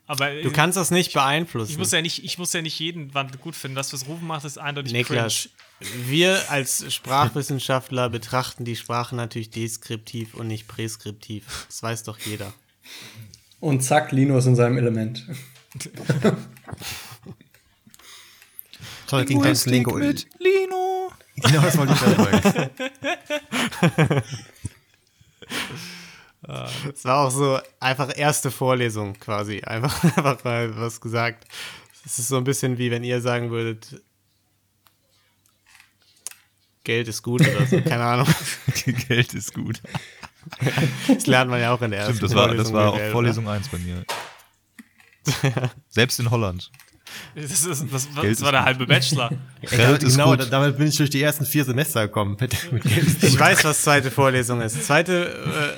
Aber 0.08 0.30
Du 0.42 0.52
kannst 0.52 0.78
das 0.78 0.92
nicht 0.92 1.14
beeinflussen. 1.14 1.72
ich 1.72 1.78
muss 1.80 1.92
ja 1.92 2.02
nicht, 2.02 2.24
ich 2.24 2.38
muss 2.38 2.54
ja 2.54 2.62
nicht 2.62 2.78
jeden 2.80 3.14
Wand 3.16 3.42
gut 3.42 3.56
finden. 3.56 3.76
Das, 3.76 3.92
was 3.92 4.08
Rufen 4.08 4.28
macht, 4.28 4.46
ist 4.46 4.60
eindeutig 4.60 4.94
Niklas, 4.94 5.50
wir 5.80 6.50
als 6.50 6.94
Sprachwissenschaftler 6.94 8.10
betrachten 8.10 8.66
die 8.66 8.76
Sprache 8.76 9.16
natürlich 9.16 9.50
deskriptiv 9.50 10.34
und 10.34 10.48
nicht 10.48 10.68
präskriptiv. 10.68 11.66
Das 11.68 11.84
weiß 11.84 12.04
doch 12.04 12.20
jeder. 12.20 12.54
Und 13.60 13.82
zack, 13.82 14.12
Lino 14.12 14.38
ist 14.38 14.46
in 14.46 14.56
seinem 14.56 14.78
Element. 14.78 15.26
Toll, 19.08 19.26
klingt 19.26 19.44
ganz 19.44 19.66
Lingo. 19.66 19.98
Lino. 19.98 21.12
Genau, 21.36 21.62
das 21.62 21.78
wollte 21.78 21.94
ich 21.94 22.00
sagen. 22.00 22.72
Es 26.94 27.04
war 27.06 27.26
auch 27.26 27.32
so 27.32 27.60
einfach 27.80 28.16
erste 28.16 28.52
Vorlesung 28.52 29.14
quasi. 29.14 29.62
Einfach, 29.62 30.04
einfach 30.18 30.44
mal 30.44 30.78
was 30.78 31.02
gesagt. 31.02 31.46
Es 32.06 32.20
ist 32.20 32.28
so 32.28 32.38
ein 32.38 32.44
bisschen 32.44 32.78
wie 32.78 32.92
wenn 32.92 33.04
ihr 33.04 33.22
sagen 33.22 33.50
würdet, 33.50 34.02
Geld 36.86 37.08
ist 37.10 37.22
gut 37.22 37.42
oder 37.42 37.66
so. 37.66 37.82
Keine 37.82 38.04
Ahnung. 38.04 38.28
Geld 39.08 39.34
ist 39.34 39.54
gut. 39.54 39.82
Das 41.08 41.26
lernt 41.26 41.50
man 41.50 41.60
ja 41.60 41.74
auch 41.74 41.82
in 41.82 41.92
der 41.92 42.02
ersten 42.02 42.16
Stimmt, 42.16 42.32
das 42.32 42.38
war, 42.38 42.48
das 42.48 42.70
Vorlesung 42.70 42.74
war 42.76 42.90
auch 42.90 42.96
oder? 42.96 43.12
Vorlesung 43.12 43.50
1 43.50 43.68
bei 43.68 43.78
mir. 43.80 44.06
Selbst 45.90 46.20
in 46.20 46.32
Holland. 46.32 46.72
Das, 47.34 47.52
ist, 47.52 47.92
das, 47.92 48.08
das, 48.14 48.42
war 48.42 48.52
der 48.52 48.64
halbe 48.64 48.86
Bachelor. 48.86 49.32
Geld 49.62 50.04
ist 50.04 50.14
genau, 50.14 50.32
gut. 50.32 50.42
da- 50.42 50.46
damit 50.46 50.78
bin 50.78 50.88
ich 50.88 50.98
durch 50.98 51.10
die 51.10 51.22
ersten 51.22 51.46
vier 51.46 51.66
Semester 51.66 52.08
gekommen. 52.08 52.38
Mit, 52.40 52.72
mit 52.72 52.84
Geld. 52.84 53.24
Ich 53.24 53.40
weiß, 53.40 53.64
was 53.64 53.82
zweite 53.82 54.12
Vorlesung 54.12 54.62
ist. 54.62 54.86
Zweite, 54.86 55.76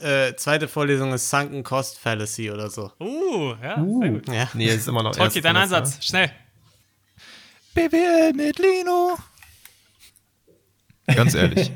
äh, 0.00 0.28
äh, 0.28 0.36
zweite 0.36 0.66
Vorlesung 0.66 1.12
ist 1.12 1.30
Sunken 1.30 1.62
Cost 1.62 1.98
Fallacy 1.98 2.50
oder 2.50 2.70
so. 2.70 2.90
Uh, 2.98 3.54
ja, 3.62 3.76
sehr 3.76 4.10
gut. 4.10 4.28
Ja. 4.28 4.48
Nee, 4.54 4.68
es 4.68 4.78
ist 4.78 4.88
immer 4.88 5.02
noch 5.02 5.16
erstes 5.16 5.42
dein. 5.42 5.56
Einsatz, 5.56 6.04
schnell. 6.04 6.32
BWL 7.74 8.32
mit 8.34 8.58
Lino. 8.58 9.16
Ganz 11.14 11.34
ehrlich, 11.34 11.70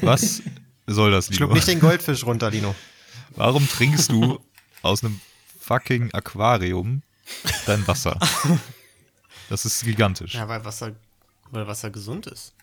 was 0.00 0.42
soll 0.86 1.10
das, 1.10 1.26
Schluck 1.26 1.50
Lino? 1.50 1.54
nicht 1.54 1.68
den 1.68 1.80
Goldfisch 1.80 2.24
runter, 2.24 2.50
Lino. 2.50 2.74
Warum 3.36 3.68
trinkst 3.68 4.10
du 4.10 4.40
aus 4.82 5.02
einem 5.02 5.20
fucking 5.60 6.12
Aquarium 6.12 7.02
dein 7.66 7.86
Wasser? 7.86 8.18
Das 9.48 9.64
ist 9.64 9.84
gigantisch. 9.84 10.34
Ja, 10.34 10.48
weil 10.48 10.64
Wasser, 10.64 10.94
weil 11.50 11.66
Wasser 11.66 11.90
gesund 11.90 12.26
ist. 12.26 12.54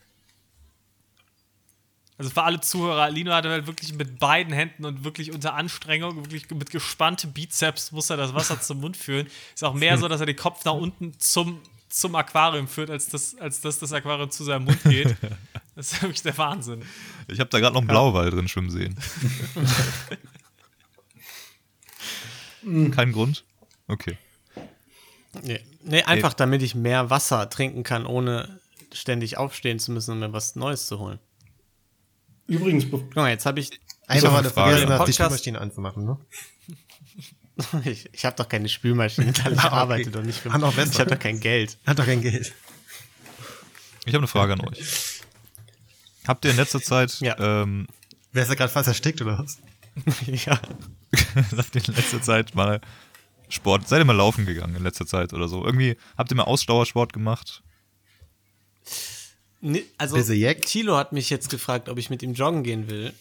Also 2.17 2.31
für 2.31 2.43
alle 2.43 2.61
Zuhörer, 2.61 3.09
Lino 3.09 3.33
hatte 3.33 3.49
halt 3.49 3.67
wirklich 3.67 3.93
mit 3.93 4.19
beiden 4.19 4.53
Händen 4.53 4.85
und 4.85 5.03
wirklich 5.03 5.33
unter 5.33 5.53
Anstrengung, 5.53 6.15
wirklich 6.17 6.49
mit 6.49 6.69
gespanntem 6.69 7.33
Bizeps 7.33 7.91
muss 7.91 8.09
er 8.09 8.15
das 8.15 8.33
Wasser 8.33 8.61
zum 8.61 8.79
Mund 8.79 8.95
führen. 8.95 9.27
Ist 9.53 9.63
auch 9.63 9.73
mehr 9.73 9.97
so, 9.97 10.07
dass 10.07 10.21
er 10.21 10.25
den 10.25 10.37
Kopf 10.37 10.63
nach 10.63 10.73
unten 10.73 11.19
zum, 11.19 11.59
zum 11.89 12.15
Aquarium 12.15 12.69
führt, 12.69 12.89
als, 12.89 13.09
das, 13.09 13.35
als 13.37 13.59
dass 13.59 13.79
das 13.79 13.91
Aquarium 13.91 14.31
zu 14.31 14.45
seinem 14.45 14.65
Mund 14.65 14.81
geht. 14.83 15.15
Das 15.75 15.91
ist 15.91 16.01
wirklich 16.01 16.21
der 16.21 16.37
Wahnsinn. 16.37 16.83
Ich 17.27 17.39
habe 17.39 17.49
da 17.49 17.59
gerade 17.59 17.73
noch 17.73 17.81
einen 17.81 17.87
Blauwal 17.87 18.29
drin 18.29 18.47
schwimmen 18.47 18.69
sehen. 18.69 18.95
Kein 22.91 23.11
Grund? 23.11 23.43
Okay. 23.87 24.17
Nee, 25.43 25.59
nee 25.83 26.03
einfach 26.03 26.33
damit 26.33 26.61
ich 26.61 26.75
mehr 26.75 27.09
Wasser 27.09 27.49
trinken 27.49 27.83
kann, 27.83 28.05
ohne 28.05 28.59
ständig 28.93 29.37
aufstehen 29.37 29.79
zu 29.79 29.91
müssen, 29.91 30.11
um 30.11 30.19
mir 30.19 30.33
was 30.33 30.55
Neues 30.55 30.87
zu 30.87 30.99
holen. 30.99 31.19
Übrigens, 32.47 32.85
Guck 32.89 33.15
mal, 33.15 33.29
jetzt 33.29 33.45
habe 33.45 33.59
ich. 33.59 33.79
Einfach 34.07 34.31
mal 34.31 34.39
eine 34.39 34.49
Frage. 34.51 34.77
vergessen, 34.77 34.89
hast, 34.93 34.99
die 34.99 35.11
Podcast- 35.11 35.15
Spülmaschine 35.15 35.61
anzumachen, 35.61 36.05
ne? 36.05 36.17
Ich, 37.85 38.09
ich 38.11 38.25
habe 38.25 38.35
doch 38.35 38.49
keine 38.49 38.67
Spülmaschine, 38.67 39.31
ich 39.31 39.39
okay. 39.45 39.57
arbeite 39.57 40.11
doch 40.11 40.21
nicht 40.21 40.39
für 40.39 40.49
besser. 40.49 40.91
Ich 40.91 40.99
habe 40.99 41.11
doch 41.11 41.19
kein 41.19 41.39
Geld. 41.39 41.77
Hat 41.85 41.97
doch 41.97 42.05
kein 42.05 42.21
Geld. 42.21 42.53
Ich 44.05 44.13
habe 44.13 44.17
eine 44.17 44.27
Frage 44.27 44.53
an 44.53 44.61
euch. 44.67 45.14
Habt 46.27 46.45
ihr 46.45 46.51
in 46.51 46.57
letzter 46.57 46.81
Zeit, 46.81 47.19
Ja. 47.19 47.37
ähm, 47.39 47.87
Wer 48.31 48.43
ist 48.43 48.49
da 48.49 48.55
gerade 48.55 48.71
fast 48.71 48.87
erstickt 48.87 49.21
oder 49.21 49.39
was? 49.39 49.59
ja. 50.45 50.59
habt 51.57 51.75
ihr 51.75 51.87
in 51.87 51.93
letzter 51.95 52.21
Zeit 52.21 52.53
mal 52.55 52.81
Sport, 53.49 53.87
seid 53.87 53.99
ihr 53.99 54.05
mal 54.05 54.15
laufen 54.15 54.45
gegangen 54.45 54.75
in 54.75 54.83
letzter 54.83 55.05
Zeit 55.05 55.33
oder 55.33 55.47
so? 55.47 55.63
Irgendwie, 55.63 55.97
habt 56.17 56.31
ihr 56.31 56.35
mal 56.35 56.43
Ausdauersport 56.43 57.13
gemacht? 57.13 57.63
Nee, 59.61 59.85
also? 59.97 60.17
Thilo 60.21 60.97
hat 60.97 61.11
mich 61.11 61.29
jetzt 61.29 61.49
gefragt, 61.49 61.89
ob 61.89 61.97
ich 61.97 62.09
mit 62.09 62.21
ihm 62.23 62.33
joggen 62.33 62.63
gehen 62.63 62.89
will. 62.89 63.13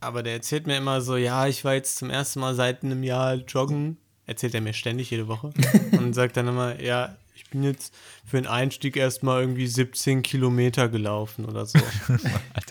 Aber 0.00 0.22
der 0.22 0.34
erzählt 0.34 0.66
mir 0.66 0.76
immer 0.76 1.00
so, 1.00 1.16
ja, 1.16 1.46
ich 1.46 1.64
war 1.64 1.74
jetzt 1.74 1.96
zum 1.96 2.10
ersten 2.10 2.40
Mal 2.40 2.54
seit 2.54 2.84
einem 2.84 3.02
Jahr 3.02 3.34
joggen. 3.34 3.96
Erzählt 4.26 4.54
er 4.54 4.60
mir 4.60 4.72
ständig 4.74 5.10
jede 5.10 5.28
Woche. 5.28 5.52
und 5.92 6.14
sagt 6.14 6.36
dann 6.36 6.48
immer, 6.48 6.80
ja, 6.80 7.16
bin 7.56 7.62
jetzt 7.64 7.94
für 8.24 8.36
den 8.36 8.46
Einstieg 8.46 8.96
erstmal 8.96 9.40
irgendwie 9.40 9.66
17 9.66 10.22
Kilometer 10.22 10.88
gelaufen 10.88 11.44
oder 11.46 11.64
so. 11.66 11.78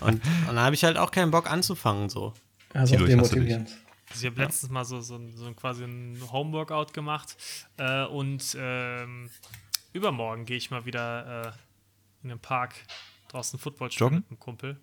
und 0.00 0.22
dann 0.46 0.60
habe 0.60 0.74
ich 0.74 0.84
halt 0.84 0.96
auch 0.96 1.10
keinen 1.10 1.30
Bock 1.30 1.50
anzufangen, 1.50 2.08
so. 2.08 2.32
also 2.72 2.96
demotivierend. 3.04 3.68
Also 4.10 4.26
ich 4.26 4.32
habe 4.32 4.42
letztens 4.42 4.70
mal 4.70 4.84
so, 4.84 5.00
so, 5.00 5.16
ein- 5.16 5.36
so 5.36 5.46
ein 5.46 5.56
quasi 5.56 5.82
ein 5.84 6.20
Homeworkout 6.30 6.92
gemacht 6.92 7.36
äh, 7.76 8.04
und 8.04 8.56
ähm, 8.58 9.28
übermorgen 9.92 10.44
gehe 10.44 10.56
ich 10.56 10.70
mal 10.70 10.84
wieder 10.86 11.46
äh, 11.46 12.22
in 12.22 12.28
den 12.28 12.38
Park 12.38 12.74
draußen 13.28 13.58
Football 13.58 13.90
spielen 13.90 14.06
Joggen? 14.10 14.18
mit 14.18 14.30
einem 14.30 14.38
Kumpel. 14.40 14.76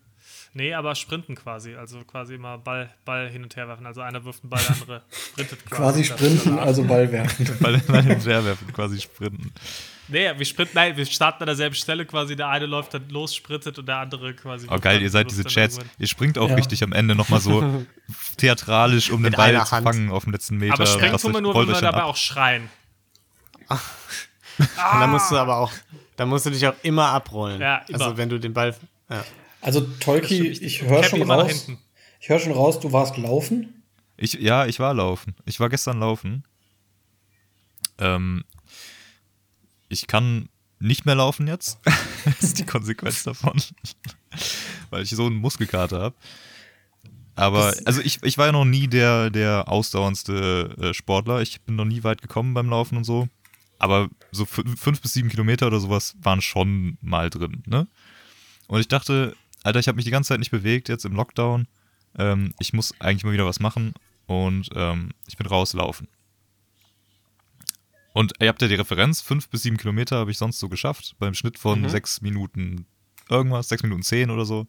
Nee, 0.56 0.74
aber 0.76 0.94
sprinten 0.94 1.34
quasi, 1.36 1.74
also 1.76 2.04
quasi 2.04 2.36
immer 2.36 2.60
Ball, 2.60 2.94
Ball 3.06 3.28
hin 3.28 3.42
und 3.42 3.56
her 3.56 3.68
werfen. 3.68 3.88
Also 3.88 4.02
einer 4.02 4.24
wirft 4.24 4.44
einen 4.44 4.52
Ball, 4.52 4.62
der 4.62 4.76
andere 4.76 5.02
sprintet 5.32 5.66
Quasi 5.70 6.04
sprinten, 6.04 6.60
also 6.60 6.84
Ball 6.84 7.12
werfen. 7.12 7.50
Weil 7.60 7.82
weil 7.88 8.04
hinterherwerfen, 8.04 8.72
quasi 8.72 9.02
sprinten. 9.02 9.52
Nee, 10.10 10.32
wir 10.38 10.46
sprinten, 10.46 10.74
nein, 10.76 10.96
wir 10.96 11.06
starten 11.08 11.42
an 11.44 11.48
derselben 11.48 11.76
Stelle 11.76 12.06
quasi. 12.06 12.36
Der 12.36 12.50
eine 12.50 12.66
läuft 12.68 12.94
dann 12.94 13.10
los, 13.10 13.34
sprintet 13.34 13.80
und 13.80 13.88
der 13.88 13.98
andere 13.98 14.34
quasi. 14.36 14.68
Oh 14.70 14.78
geil, 14.78 15.02
ihr 15.02 15.10
seid 15.10 15.32
diese 15.32 15.44
Chats. 15.46 15.80
Ihr 15.98 16.08
springt 16.08 16.38
auch 16.38 16.50
Ja. 16.50 16.56
richtig 16.56 16.84
am 16.84 16.92
Ende 16.94 17.16
nochmal 17.16 17.40
so 17.40 17.86
theatralisch, 18.38 19.10
um 19.10 19.24
den 19.24 19.32
Ball 19.34 19.58
zu 19.66 19.76
fangen 19.82 20.12
auf 20.12 20.26
dem 20.26 20.34
letzten 20.34 20.58
Meter. 20.58 20.74
Aber 20.74 21.14
Was 21.14 21.22
tun 21.22 21.34
wir 21.34 21.42
nur, 21.42 21.56
wenn 21.56 21.68
wir 21.68 21.82
dabei 21.82 22.00
ab. 22.04 22.10
auch 22.10 22.18
schreien. 22.18 22.70
Und 23.70 23.80
dann 24.78 25.10
musst 25.10 25.32
du 25.32 25.38
aber 25.38 25.58
auch, 25.58 25.72
dann 26.16 26.30
musst 26.30 26.46
du 26.46 26.52
dich 26.52 26.68
auch 26.68 26.76
immer 26.84 27.08
abrollen. 27.08 27.60
Ja, 27.60 27.78
immer. 27.88 28.02
Also 28.02 28.18
wenn 28.18 28.30
du 28.30 28.40
den 28.40 28.54
Ball. 28.54 28.76
Ja. 29.10 29.24
Also 29.64 29.82
Tolki, 29.82 30.48
ich 30.50 30.82
höre 30.84 31.04
schon 31.04 31.22
raus. 31.30 31.68
Ich 32.20 32.30
höre 32.30 32.40
schon 32.40 32.52
raus, 32.54 32.80
du 32.80 32.92
warst 32.92 33.18
laufen. 33.18 33.84
Ich, 34.18 34.34
ja, 34.34 34.66
ich 34.66 34.80
war 34.80 34.94
laufen. 34.94 35.36
Ich 35.46 35.60
war 35.60 35.70
gestern 35.70 36.00
laufen. 36.00 36.44
Ähm, 37.98 38.44
ich 39.90 40.08
kann 40.08 40.50
nicht 40.80 41.06
mehr 41.06 41.16
laufen 41.16 41.48
jetzt. 41.48 41.80
das 42.26 42.42
ist 42.44 42.60
die 42.60 42.66
Konsequenz 42.66 43.24
davon. 43.24 43.62
Weil 44.90 45.04
ich 45.04 45.10
so 45.10 45.26
einen 45.26 45.36
Muskelkater 45.38 46.00
habe. 46.02 46.16
Aber, 47.36 47.74
also 47.86 48.00
ich, 48.02 48.22
ich 48.22 48.38
war 48.38 48.46
ja 48.48 48.52
noch 48.52 48.66
nie 48.66 48.88
der, 48.88 49.30
der 49.32 49.68
ausdauerndste 49.68 50.76
äh, 50.80 50.94
Sportler. 50.94 51.42
Ich 51.42 51.62
bin 51.62 51.76
noch 51.76 51.86
nie 51.86 52.04
weit 52.04 52.22
gekommen 52.22 52.54
beim 52.54 52.70
Laufen 52.70 52.98
und 52.98 53.06
so. 53.06 53.28
Aber 53.80 54.10
so 54.32 54.44
fü- 54.44 54.78
fünf 54.78 55.02
bis 55.02 55.14
sieben 55.14 55.30
Kilometer 55.30 55.68
oder 55.68 55.80
sowas 55.80 56.16
waren 56.22 56.42
schon 56.42 56.98
mal 57.02 57.30
drin, 57.30 57.64
ne? 57.66 57.88
Und 58.68 58.80
ich 58.80 58.88
dachte, 58.88 59.36
Alter, 59.64 59.80
ich 59.80 59.88
habe 59.88 59.96
mich 59.96 60.06
die 60.06 60.12
ganze 60.12 60.30
Zeit 60.30 60.40
nicht 60.40 60.52
bewegt, 60.52 60.90
jetzt 60.90 61.06
im 61.06 61.14
Lockdown. 61.14 61.68
Ähm, 62.18 62.54
ich 62.60 62.74
muss 62.74 62.94
eigentlich 63.00 63.24
mal 63.24 63.34
wieder 63.34 63.46
was 63.46 63.60
machen. 63.60 63.94
Und 64.26 64.70
ähm, 64.76 65.12
ich 65.28 65.38
bin 65.38 65.48
rauslaufen. 65.48 66.08
Und 68.14 68.34
ihr 68.40 68.48
habt 68.50 68.62
ja 68.62 68.68
die 68.68 68.76
Referenz, 68.76 69.22
fünf 69.22 69.50
bis 69.50 69.64
sieben 69.64 69.78
Kilometer 69.78 70.18
habe 70.18 70.32
ich 70.32 70.38
sonst 70.38 70.60
so 70.60 70.70
geschafft, 70.70 71.16
beim 71.20 71.34
Schnitt 71.34 71.58
von 71.58 71.90
sechs 71.90 72.22
Minuten 72.22 72.86
irgendwas, 73.30 73.70
sechs 73.70 73.82
Minuten 73.84 74.04
zehn 74.04 74.30
oder 74.30 74.46
so. 74.46 74.68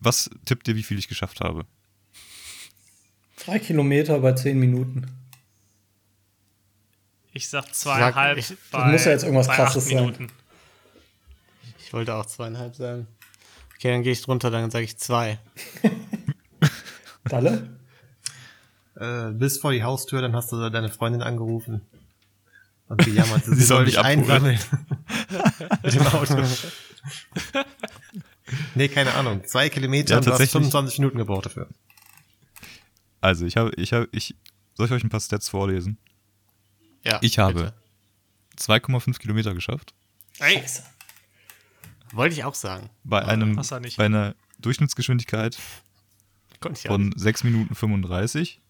Was 0.00 0.30
tippt 0.44 0.68
ihr, 0.68 0.76
wie 0.76 0.82
viel 0.84 0.98
ich 0.98 1.08
geschafft 1.08 1.40
habe? 1.40 1.66
Drei 3.44 3.58
Kilometer 3.58 4.20
bei 4.20 4.32
zehn 4.34 4.58
Minuten. 4.60 5.06
Ich 7.32 7.48
sag 7.48 7.72
zweieinhalb. 7.74 8.38
ich- 8.38 8.48
das 8.48 8.56
bei, 8.70 8.92
muss 8.92 9.04
ja 9.04 9.12
jetzt 9.12 9.24
irgendwas 9.24 9.48
Krasses 9.48 9.86
sein. 9.86 9.96
Minuten. 9.96 10.28
Ich 11.88 11.94
wollte 11.94 12.14
auch 12.14 12.26
zweieinhalb 12.26 12.76
sagen. 12.76 13.06
Okay, 13.74 13.90
dann 13.90 14.02
gehe 14.02 14.12
ich 14.12 14.20
drunter, 14.20 14.50
dann 14.50 14.70
sage 14.70 14.84
ich 14.84 14.98
zwei. 14.98 15.38
Dalle? 17.24 17.78
Äh, 18.94 19.30
bis 19.30 19.56
vor 19.58 19.72
die 19.72 19.82
Haustür, 19.82 20.20
dann 20.20 20.36
hast 20.36 20.52
du 20.52 20.68
deine 20.68 20.90
Freundin 20.90 21.22
angerufen. 21.22 21.80
Und 22.88 23.02
gejammert, 23.02 23.42
sie, 23.46 23.54
Sie 23.54 23.64
soll 23.64 23.86
dich 23.86 23.98
einsammeln. 23.98 24.58
Mit 25.82 25.94
dem 25.94 26.06
Auto. 26.08 26.44
nee, 28.74 28.88
keine 28.88 29.14
Ahnung. 29.14 29.42
Zwei 29.46 29.70
Kilometer 29.70 30.10
Ja, 30.10 30.16
und 30.18 30.26
du 30.26 30.30
hast 30.32 30.40
tatsächlich. 30.40 30.70
25 30.70 30.98
Minuten 30.98 31.16
gebraucht 31.16 31.46
dafür. 31.46 31.68
Also, 33.22 33.46
ich 33.46 33.56
habe, 33.56 33.72
ich 33.76 33.94
habe, 33.94 34.10
ich, 34.12 34.36
soll 34.74 34.84
ich 34.84 34.92
euch 34.92 35.04
ein 35.04 35.08
paar 35.08 35.20
Stats 35.20 35.48
vorlesen? 35.48 35.96
Ja, 37.02 37.18
Ich 37.22 37.38
habe 37.38 37.54
bitte. 37.54 37.74
2,5 38.58 39.18
Kilometer 39.20 39.54
geschafft. 39.54 39.94
Ey, 40.38 40.62
Wollte 42.12 42.34
ich 42.34 42.44
auch 42.44 42.54
sagen. 42.54 42.90
Bei 43.04 43.24
einem, 43.24 43.60
nicht. 43.82 43.96
bei 43.96 44.06
einer 44.06 44.34
Durchschnittsgeschwindigkeit 44.58 45.58
von 46.86 47.12
6 47.16 47.44
Minuten 47.44 47.74
35. 47.74 48.60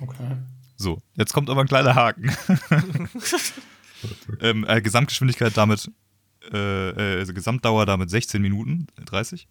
Okay. 0.00 0.36
So, 0.76 1.00
jetzt 1.14 1.32
kommt 1.32 1.48
aber 1.48 1.62
ein 1.62 1.68
kleiner 1.68 1.94
Haken. 1.94 2.30
ähm, 4.40 4.64
äh, 4.68 4.82
Gesamtgeschwindigkeit 4.82 5.56
damit, 5.56 5.90
äh, 6.52 6.90
äh, 6.90 7.18
also 7.18 7.32
Gesamtdauer 7.32 7.86
damit 7.86 8.10
16 8.10 8.42
Minuten 8.42 8.88
30. 9.04 9.48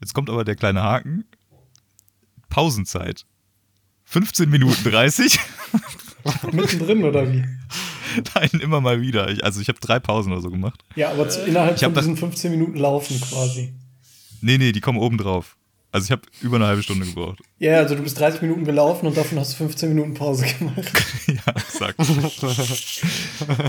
Jetzt 0.00 0.12
kommt 0.12 0.28
aber 0.28 0.44
der 0.44 0.56
kleine 0.56 0.82
Haken. 0.82 1.24
Pausenzeit 2.48 3.24
15 4.04 4.50
Minuten 4.50 4.84
30. 4.84 5.38
Mittendrin 6.52 7.04
oder 7.04 7.32
wie? 7.32 7.44
Nein, 8.34 8.50
immer 8.60 8.80
mal 8.80 9.00
wieder. 9.00 9.30
Ich, 9.30 9.44
also 9.44 9.60
ich 9.60 9.68
habe 9.68 9.78
drei 9.80 9.98
Pausen 9.98 10.32
oder 10.32 10.42
so 10.42 10.50
gemacht. 10.50 10.84
Ja, 10.94 11.10
aber 11.10 11.28
zu, 11.28 11.44
innerhalb 11.44 11.78
von 11.78 11.94
diesen 11.94 12.16
15 12.16 12.50
Minuten 12.50 12.76
laufen 12.78 13.20
quasi. 13.20 13.72
Nee, 14.40 14.58
nee, 14.58 14.72
die 14.72 14.80
kommen 14.80 14.98
oben 14.98 15.18
drauf. 15.18 15.56
Also 15.92 16.06
ich 16.06 16.10
habe 16.10 16.22
über 16.42 16.56
eine 16.56 16.66
halbe 16.66 16.82
Stunde 16.82 17.06
gebraucht. 17.06 17.40
Ja, 17.58 17.78
also 17.78 17.94
du 17.94 18.02
bist 18.02 18.20
30 18.20 18.42
Minuten 18.42 18.66
gelaufen 18.66 19.06
und 19.06 19.16
davon 19.16 19.38
hast 19.38 19.52
du 19.52 19.56
15 19.56 19.88
Minuten 19.88 20.12
Pause 20.12 20.44
gemacht. 20.58 20.92
ja, 21.26 21.52
exakt. 21.54 21.98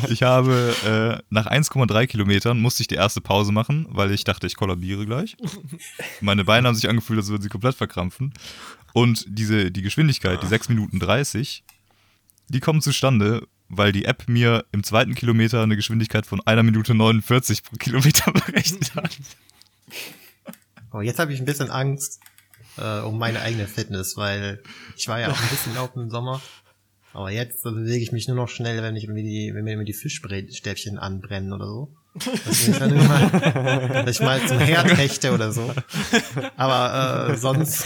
ich 0.10 0.24
habe 0.24 0.76
äh, 0.86 1.24
nach 1.30 1.48
1,3 1.48 2.08
Kilometern 2.08 2.60
musste 2.60 2.84
ich 2.84 2.88
die 2.88 2.96
erste 2.96 3.22
Pause 3.22 3.54
machen, 3.54 3.88
weil 3.92 4.12
ich 4.12 4.26
dachte, 4.26 4.46
ich 4.46 4.58
kollabiere 4.58 5.06
gleich. 5.06 5.38
Meine 6.20 6.44
Beine 6.44 6.68
haben 6.68 6.76
sich 6.76 6.90
angefühlt, 6.90 7.20
als 7.20 7.30
würden 7.30 7.44
sie 7.44 7.50
komplett 7.50 7.76
verkrampfen. 7.76 8.34
Und 8.94 9.26
diese, 9.30 9.72
die 9.72 9.82
Geschwindigkeit, 9.82 10.44
die 10.44 10.48
6 10.48 10.68
Minuten 10.68 11.00
30, 11.00 11.64
die 12.50 12.60
kommen 12.60 12.82
zustande, 12.82 13.48
weil 13.70 13.92
die 13.92 14.06
App 14.06 14.28
mir 14.28 14.66
im 14.72 14.84
zweiten 14.84 15.16
Kilometer 15.16 15.62
eine 15.62 15.76
Geschwindigkeit 15.76 16.26
von 16.26 16.42
einer 16.46 16.64
Minute 16.64 16.94
49 16.94 17.64
pro 17.64 17.76
Kilometer 17.78 18.32
berechnet 18.46 18.96
hat. 18.96 19.18
Oh, 20.94 21.02
jetzt 21.02 21.20
habe 21.20 21.34
ich 21.34 21.40
ein 21.40 21.46
bisschen 21.46 21.70
Angst 21.70 22.20
äh, 22.78 23.00
um 23.00 23.18
meine 23.18 23.42
eigene 23.42 23.68
Fitness, 23.68 24.18
weil 24.18 24.62
ich 24.96 25.08
war 25.08 25.20
ja 25.20 25.30
auch 25.30 25.40
ein 25.40 25.50
bisschen 25.50 25.76
laufen 25.76 26.04
im 26.04 26.10
Sommer. 26.10 26.42
Aber 27.14 27.32
jetzt 27.32 27.64
bewege 27.64 28.04
ich 28.04 28.12
mich 28.12 28.28
nur 28.28 28.38
noch 28.38 28.50
schnell, 28.50 28.84
wenn, 28.84 28.96
ich 28.96 29.08
mir 29.08 29.24
die, 29.24 29.52
wenn 29.54 29.64
mir 29.64 29.74
immer 29.74 29.86
die 29.86 29.94
Fischstäbchen 29.94 31.00
anbrennen 31.00 31.52
oder 31.52 31.66
so. 31.66 31.96
Dass 32.46 32.68
ich, 32.68 32.78
dann 32.78 32.94
immer, 32.94 33.30
dass 34.04 34.20
ich 34.20 34.26
mal 34.26 34.46
zum 34.46 34.60
Herd 34.60 34.98
hechte 34.98 35.34
oder 35.34 35.52
so. 35.52 35.74
Aber 36.58 37.30
äh, 37.30 37.38
sonst 37.38 37.86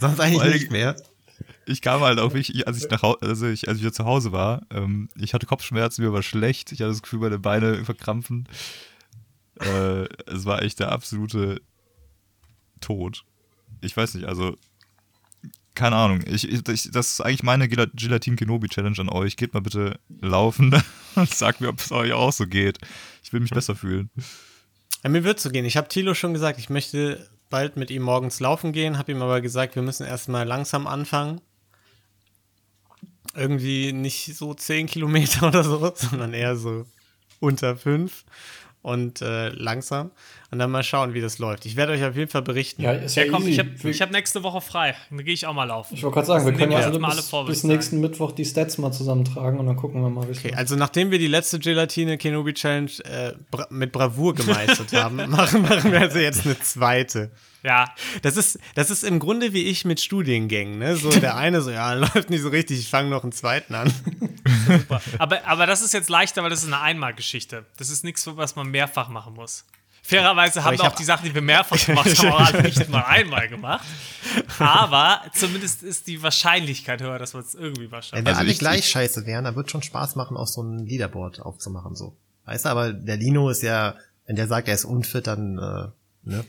sonst 0.00 0.20
eigentlich 0.20 0.54
nicht 0.54 0.70
mehr. 0.70 0.96
Ich 1.66 1.82
kam 1.82 2.00
halt 2.00 2.18
auf 2.20 2.34
ich, 2.34 2.66
als 2.66 2.82
ich 2.82 2.88
nach 2.90 3.02
also 3.02 3.46
ich, 3.48 3.68
als 3.68 3.78
ich 3.78 3.82
wieder 3.82 3.92
zu 3.92 4.04
Hause 4.04 4.32
war, 4.32 4.62
ähm, 4.70 5.08
ich 5.16 5.34
hatte 5.34 5.46
Kopfschmerzen, 5.46 6.04
mir 6.04 6.12
war 6.12 6.22
schlecht, 6.22 6.72
ich 6.72 6.80
hatte 6.80 6.90
das 6.90 7.02
Gefühl, 7.02 7.18
meine 7.18 7.38
Beine 7.38 7.84
verkrampfen. 7.84 8.48
Äh, 9.60 10.04
es 10.26 10.44
war 10.44 10.62
echt 10.62 10.80
der 10.80 10.92
absolute 10.92 11.60
Tod. 12.80 13.24
Ich 13.80 13.96
weiß 13.96 14.14
nicht, 14.14 14.26
also 14.26 14.56
keine 15.74 15.96
Ahnung. 15.96 16.22
Ich, 16.26 16.48
ich, 16.50 16.62
das 16.62 16.84
ist 16.92 17.20
eigentlich 17.20 17.42
meine 17.42 17.66
Gela- 17.66 17.90
Gelatin 17.94 18.36
Kenobi 18.36 18.68
Challenge 18.68 18.98
an 18.98 19.08
euch. 19.08 19.36
Geht 19.36 19.52
mal 19.52 19.60
bitte 19.60 19.98
laufen 20.20 20.74
und 21.16 21.34
sagt 21.34 21.60
mir, 21.60 21.68
ob 21.68 21.80
es 21.80 21.92
euch 21.92 22.12
auch 22.12 22.32
so 22.32 22.46
geht. 22.46 22.78
Ich 23.22 23.32
will 23.32 23.40
mich 23.40 23.50
besser 23.50 23.76
fühlen. 23.76 24.08
Ja, 25.02 25.10
mir 25.10 25.24
wird 25.24 25.38
so 25.40 25.50
gehen. 25.50 25.64
Ich 25.64 25.76
habe 25.76 25.88
Thilo 25.88 26.14
schon 26.14 26.32
gesagt, 26.32 26.58
ich 26.58 26.70
möchte 26.70 27.28
bald 27.50 27.76
mit 27.76 27.90
ihm 27.90 28.02
morgens 28.02 28.40
laufen 28.40 28.72
gehen, 28.72 28.98
habe 28.98 29.12
ihm 29.12 29.20
aber 29.22 29.40
gesagt, 29.40 29.74
wir 29.76 29.82
müssen 29.82 30.06
erstmal 30.06 30.46
langsam 30.46 30.86
anfangen. 30.86 31.40
Irgendwie 33.36 33.92
nicht 33.92 34.34
so 34.36 34.54
10 34.54 34.86
Kilometer 34.86 35.48
oder 35.48 35.62
so, 35.62 35.92
sondern 35.94 36.34
eher 36.34 36.56
so 36.56 36.86
unter 37.40 37.76
5 37.76 38.24
und 38.86 39.20
äh, 39.20 39.48
langsam. 39.48 40.12
Und 40.52 40.60
dann 40.60 40.70
mal 40.70 40.84
schauen, 40.84 41.12
wie 41.12 41.20
das 41.20 41.38
läuft. 41.38 41.66
Ich 41.66 41.74
werde 41.74 41.92
euch 41.92 42.04
auf 42.04 42.14
jeden 42.14 42.30
Fall 42.30 42.42
berichten. 42.42 42.82
Ja, 42.82 42.92
ist 42.92 43.16
Ja, 43.16 43.24
ja, 43.24 43.32
komm, 43.32 43.42
easy. 43.42 43.60
ich 43.60 44.00
habe 44.00 44.10
hab 44.10 44.12
nächste 44.12 44.44
Woche 44.44 44.60
frei. 44.60 44.94
Dann 45.10 45.24
gehe 45.24 45.34
ich 45.34 45.44
auch 45.44 45.54
mal 45.54 45.64
laufen. 45.64 45.96
ich 45.96 46.04
wollte 46.04 46.14
gerade 46.14 46.26
sagen, 46.28 46.44
wir 46.46 46.52
können 46.52 46.70
ja 46.70 46.78
alle 46.78 47.00
bis, 47.00 47.28
vor, 47.28 47.46
bis 47.46 47.64
nächsten 47.64 48.00
Mittwoch 48.00 48.30
die 48.30 48.44
Stats 48.44 48.78
mal 48.78 48.92
zusammentragen 48.92 49.58
und 49.58 49.66
dann 49.66 49.74
gucken 49.74 50.02
wir 50.02 50.08
mal, 50.08 50.28
wie 50.28 50.30
es 50.30 50.38
Okay, 50.38 50.54
also 50.54 50.76
nachdem 50.76 51.10
wir 51.10 51.18
die 51.18 51.26
letzte 51.26 51.58
Gelatine 51.58 52.16
Kenobi 52.16 52.54
Challenge 52.54 52.92
äh, 53.02 53.32
bra 53.50 53.66
mit 53.70 53.90
Bravour 53.90 54.36
gemeistert 54.36 54.92
haben, 54.92 55.16
machen, 55.30 55.62
machen 55.62 55.90
wir 55.90 56.02
also 56.02 56.20
jetzt 56.20 56.46
eine 56.46 56.56
zweite. 56.60 57.32
Ja, 57.66 57.92
Das 58.22 58.36
ist, 58.36 58.60
das 58.76 58.90
ist 58.90 59.02
im 59.02 59.18
Grunde 59.18 59.52
wie 59.52 59.64
ich 59.64 59.84
mit 59.84 60.00
Studiengängen, 60.00 60.78
ne? 60.78 60.94
So 60.96 61.10
der 61.10 61.36
eine 61.44 61.62
so, 61.62 61.70
ja, 61.72 61.94
läuft 61.94 62.30
nicht 62.30 62.42
so 62.42 62.48
richtig, 62.48 62.78
ich 62.78 62.88
fange 62.88 63.10
noch 63.10 63.24
einen 63.24 63.32
zweiten 63.32 63.74
an. 63.74 63.92
super. 64.68 65.02
Aber, 65.18 65.44
aber 65.46 65.66
das 65.66 65.82
ist 65.82 65.92
jetzt 65.92 66.08
leichter, 66.08 66.44
weil 66.44 66.50
das 66.50 66.60
ist 66.60 66.66
eine 66.72 66.80
Einmalgeschichte. 66.80 67.66
Das 67.76 67.90
ist 67.90 68.04
nichts, 68.04 68.24
was 68.36 68.54
man 68.54 68.68
mehrfach 68.70 69.08
machen 69.08 69.34
muss. 69.34 69.64
Fairerweise 70.02 70.62
haben 70.62 70.74
ich 70.74 70.80
wir 70.80 70.84
auch 70.84 70.90
hab- 70.90 70.96
die 70.96 71.02
Sachen, 71.04 71.24
die 71.26 71.34
wir 71.34 71.42
mehrfach 71.42 71.84
gemacht 71.84 72.16
haben, 72.18 72.30
auch 72.30 72.62
nicht 72.62 72.88
mal 72.88 73.02
einmal 73.02 73.48
gemacht. 73.48 73.84
Aber 74.60 75.22
zumindest 75.34 75.82
ist 75.82 76.06
die 76.06 76.22
Wahrscheinlichkeit 76.22 77.02
höher, 77.02 77.18
dass 77.18 77.34
man 77.34 77.42
es 77.42 77.56
irgendwie 77.56 77.88
schafft. 77.90 78.12
Wenn 78.12 78.24
wir 78.24 78.28
Also 78.30 78.40
alle 78.40 78.50
ich- 78.52 78.58
gleich 78.60 78.78
ich- 78.80 78.88
scheiße 78.90 79.26
wären, 79.26 79.44
dann 79.44 79.56
wird 79.56 79.70
schon 79.72 79.82
Spaß 79.82 80.14
machen, 80.14 80.36
auch 80.36 80.46
so 80.46 80.62
ein 80.62 80.86
Leaderboard 80.86 81.40
aufzumachen, 81.40 81.96
so. 81.96 82.16
Weißt 82.44 82.64
du, 82.64 82.68
aber 82.68 82.92
der 82.92 83.16
Lino 83.16 83.50
ist 83.50 83.62
ja, 83.62 83.96
wenn 84.26 84.36
der 84.36 84.46
sagt, 84.46 84.68
er 84.68 84.74
ist 84.74 84.84
unfit, 84.84 85.26
dann, 85.26 85.58
äh, 85.58 86.30
ne? 86.30 86.44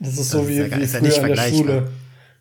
Das 0.00 0.10
ist 0.10 0.18
Das 0.18 0.28
so 0.30 0.40
ist 0.42 0.48
wie, 0.48 0.54
ja 0.56 0.64
wie 0.66 0.82
ja 0.82 0.86
früher 0.88 1.00
nicht 1.02 1.18
in 1.18 1.26
der. 1.28 1.48
Schule. 1.50 1.90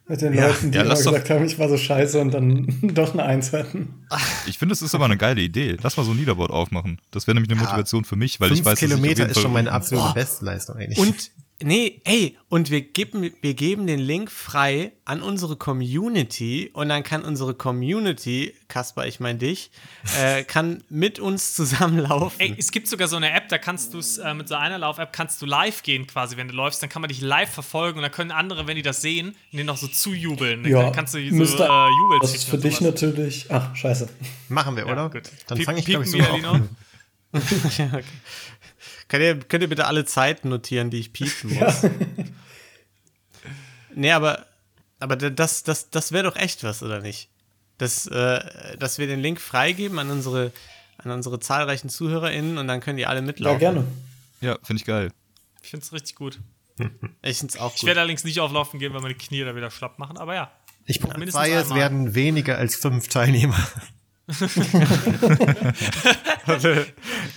Mit 0.07 0.21
den 0.21 0.33
Ja, 0.33 0.47
Leuten, 0.47 0.71
die 0.71 0.77
ja, 0.77 0.83
immer 0.85 0.95
gesagt 0.95 1.29
haben, 1.29 1.45
ich 1.45 1.59
war 1.59 1.69
so 1.69 1.77
scheiße 1.77 2.19
und 2.19 2.31
dann 2.33 2.65
doch 2.95 3.13
eine 3.13 3.23
Eins 3.25 3.53
hatten. 3.53 3.93
Ich 4.47 4.57
finde, 4.57 4.73
es 4.73 4.81
ist 4.81 4.95
aber 4.95 5.05
eine 5.05 5.17
geile 5.17 5.39
Idee. 5.39 5.77
Lass 5.83 5.97
mal 5.97 6.03
so 6.03 6.09
ein 6.11 6.17
Leaderboard 6.17 6.49
aufmachen. 6.49 6.99
Das 7.11 7.27
wäre 7.27 7.35
nämlich 7.35 7.51
eine 7.51 7.59
Ja. 7.61 7.65
Motivation 7.67 8.05
für 8.05 8.15
mich, 8.15 8.39
weil 8.39 8.51
ich 8.51 8.65
weiß, 8.65 8.79
dass 8.79 8.81
ich 8.81 8.89
Kilometer 8.89 9.29
ist 9.29 9.39
schon 9.39 9.53
meine 9.53 9.71
absolute 9.71 10.11
Bestleistung 10.15 10.77
eigentlich. 10.77 10.97
Und 10.97 11.15
nee, 11.61 12.01
ey, 12.05 12.37
und 12.49 12.69
wir 12.71 12.81
geben, 12.81 13.31
wir 13.41 13.53
geben 13.53 13.85
den 13.87 13.99
Link 13.99 14.31
frei 14.31 14.91
an 15.05 15.21
unsere 15.21 15.55
Community 15.55 16.69
und 16.73 16.89
dann 16.89 17.03
kann 17.03 17.23
unsere 17.23 17.53
Community, 17.53 18.53
Kasper, 18.67 19.05
ich 19.07 19.19
meine 19.19 19.39
dich, 19.39 19.71
äh, 20.19 20.43
kann 20.43 20.83
mit 20.89 21.19
uns 21.19 21.53
zusammenlaufen. 21.55 22.39
Ey, 22.39 22.55
es 22.57 22.71
gibt 22.71 22.87
sogar 22.87 23.07
so 23.07 23.15
eine 23.17 23.31
App, 23.33 23.49
da 23.49 23.57
kannst 23.57 23.93
du 23.93 23.99
es 23.99 24.17
äh, 24.17 24.33
mit 24.33 24.47
so 24.47 24.55
einer 24.55 24.77
Lauf-App 24.77 25.11
kannst 25.13 25.41
du 25.41 25.45
live 25.45 25.83
gehen 25.83 26.07
quasi, 26.07 26.37
wenn 26.37 26.47
du 26.47 26.53
läufst, 26.53 26.81
dann 26.81 26.89
kann 26.89 27.01
man 27.01 27.09
dich 27.09 27.21
live 27.21 27.49
verfolgen 27.51 27.99
und 27.99 28.03
dann 28.03 28.11
können 28.11 28.31
andere, 28.31 28.67
wenn 28.67 28.75
die 28.75 28.81
das 28.81 29.01
sehen, 29.01 29.35
dir 29.51 29.63
noch 29.63 29.77
so 29.77 29.87
zujubeln. 29.87 30.63
Dann 30.63 30.71
Ja, 30.71 30.89
kannst 30.91 31.13
du 31.13 31.29
so 31.29 31.35
müsste- 31.35 31.63
äh, 31.63 31.89
Jubel 32.01 32.19
Das 32.21 32.33
ist 32.35 32.45
für 32.49 32.57
dich 32.57 32.81
natürlich. 32.81 33.47
Ach, 33.49 33.75
scheiße. 33.75 34.09
Machen 34.47 34.75
wir, 34.75 34.85
Ja, 34.85 34.91
oder? 34.93 35.09
gut. 35.09 35.29
Dann 35.47 35.59
fange 35.61 35.79
ich, 35.79 35.85
glaube 35.85 36.03
ich, 36.05 36.11
so 36.11 36.17
piepen 36.17 36.41
wir, 36.41 36.49
an. 36.49 36.61
Lino? 36.61 36.69
Könnt 39.09 39.23
ihr, 39.23 39.39
könnt 39.39 39.61
ihr 39.63 39.67
bitte 39.69 39.85
alle 39.87 40.05
Zeiten 40.05 40.47
notieren, 40.49 40.89
die 40.89 40.99
ich 40.99 41.11
piepen 41.11 41.53
muss? 41.59 41.81
Nee, 43.95 44.11
aber, 44.11 44.45
aber 44.99 45.15
das, 45.17 45.63
das, 45.63 45.89
das 45.89 46.11
wäre 46.11 46.23
doch 46.23 46.35
echt 46.35 46.63
was, 46.63 46.83
oder 46.83 47.01
nicht? 47.01 47.29
Dass, 47.77 48.07
äh, 48.07 48.77
dass 48.77 48.97
wir 48.99 49.07
den 49.07 49.19
Link 49.19 49.39
freigeben 49.41 49.99
an 49.99 50.09
unsere, 50.11 50.51
an 50.97 51.11
unsere 51.11 51.39
zahlreichen 51.39 51.89
ZuhörerInnen 51.89 52.57
und 52.57 52.67
dann 52.67 52.81
können 52.81 52.97
die 52.97 53.05
alle 53.05 53.19
Ja, 53.19 53.25
mitlaufen. 53.25 53.59
gerne. 53.59 53.85
Ja, 54.41 54.57
finde 54.63 54.79
ich 54.81 54.85
geil. 54.85 55.11
Ich 55.63 55.69
finde 55.69 55.85
es 55.85 55.91
richtig 55.93 56.15
gut. 56.15 56.39
Ich 57.21 57.39
finde 57.39 57.53
es 57.53 57.59
auch 57.59 57.73
Ich 57.75 57.81
gut. 57.81 57.87
werde 57.87 57.99
allerdings 57.99 58.23
nicht 58.23 58.39
auflaufen 58.39 58.79
gehen, 58.79 58.93
weil 58.93 59.01
meine 59.01 59.15
Knie 59.15 59.43
da 59.43 59.53
wieder 59.55 59.69
schlapp 59.69 59.99
machen, 59.99 60.17
aber 60.17 60.33
ja. 60.35 60.49
Ich 60.85 61.01
prophezeie, 61.01 61.55
es 61.55 61.63
einmal. 61.63 61.77
werden 61.79 62.15
weniger 62.15 62.57
als 62.57 62.75
fünf 62.77 63.09
Teilnehmer. 63.09 63.57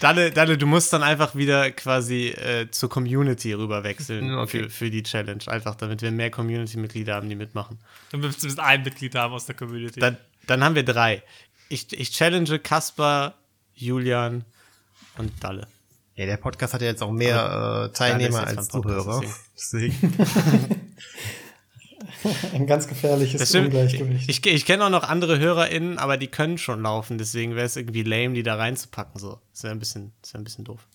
Dalle, 0.01 0.31
Dalle, 0.31 0.59
du 0.59 0.67
musst 0.67 0.93
dann 0.93 1.03
einfach 1.03 1.35
wieder 1.35 1.71
quasi 1.71 2.29
äh, 2.29 2.71
zur 2.71 2.91
Community 2.91 3.53
rüberwechseln 3.53 4.35
Okay. 4.35 4.65
für, 4.65 4.71
für 4.71 4.91
die 4.91 5.03
Challenge. 5.03 5.43
Einfach, 5.47 5.75
damit 5.75 6.03
wir 6.03 6.11
mehr 6.11 6.31
Community-Mitglieder 6.31 7.15
haben, 7.15 7.29
die 7.29 7.35
mitmachen. 7.35 7.79
Dann 8.11 8.23
wir 8.23 8.31
zumindest 8.31 8.61
ein 8.61 8.83
Mitglied 8.83 9.15
haben 9.15 9.33
aus 9.33 9.47
der 9.47 9.55
Community. 9.55 10.01
Dann, 10.01 10.17
dann 10.47 10.65
haben 10.65 10.75
wir 10.75 10.85
drei. 10.85 11.23
Ich, 11.69 11.99
ich 11.99 12.13
challenge 12.13 12.59
Kasper, 12.59 13.35
Julian 13.75 14.45
und 15.19 15.33
Dalle. 15.43 15.67
Ja, 16.15 16.27
der 16.27 16.37
Podcast 16.37 16.75
hat 16.75 16.83
ja 16.83 16.89
jetzt 16.89 17.03
auch 17.03 17.11
mehr 17.11 17.89
äh, 17.91 17.97
Teilnehmer 17.97 18.47
als 18.47 18.69
Zuhörer. 18.69 19.23
Deswegen. 19.57 20.15
Ein 22.55 22.67
ganz 22.67 22.87
gefährliches 22.89 23.39
Das 23.41 23.49
stimmt. 23.49 23.67
Ungleichgewicht. 23.67 24.29
Ich, 24.29 24.45
ich 24.47 24.65
kenne 24.67 24.85
auch 24.85 24.91
noch 24.91 25.05
andere 25.09 25.39
HörerInnen, 25.39 25.99
aber 25.99 26.17
die 26.17 26.29
können 26.29 26.59
schon 26.59 26.83
laufen. 26.83 27.19
Deswegen 27.19 27.55
wäre 27.57 27.67
es 27.67 27.77
irgendwie 27.77 28.03
lame, 28.03 28.35
die 28.35 28.43
da 28.43 28.55
reinzupacken. 28.57 29.21
So. 29.21 29.41
Das 29.53 29.63
wäre 29.65 29.75
ein, 29.75 29.79
bisschen- 29.79 30.13
das 30.23 30.35
wär 30.35 30.41
ein 30.41 30.45
bisschen 30.45 30.65
doof. 30.65 30.87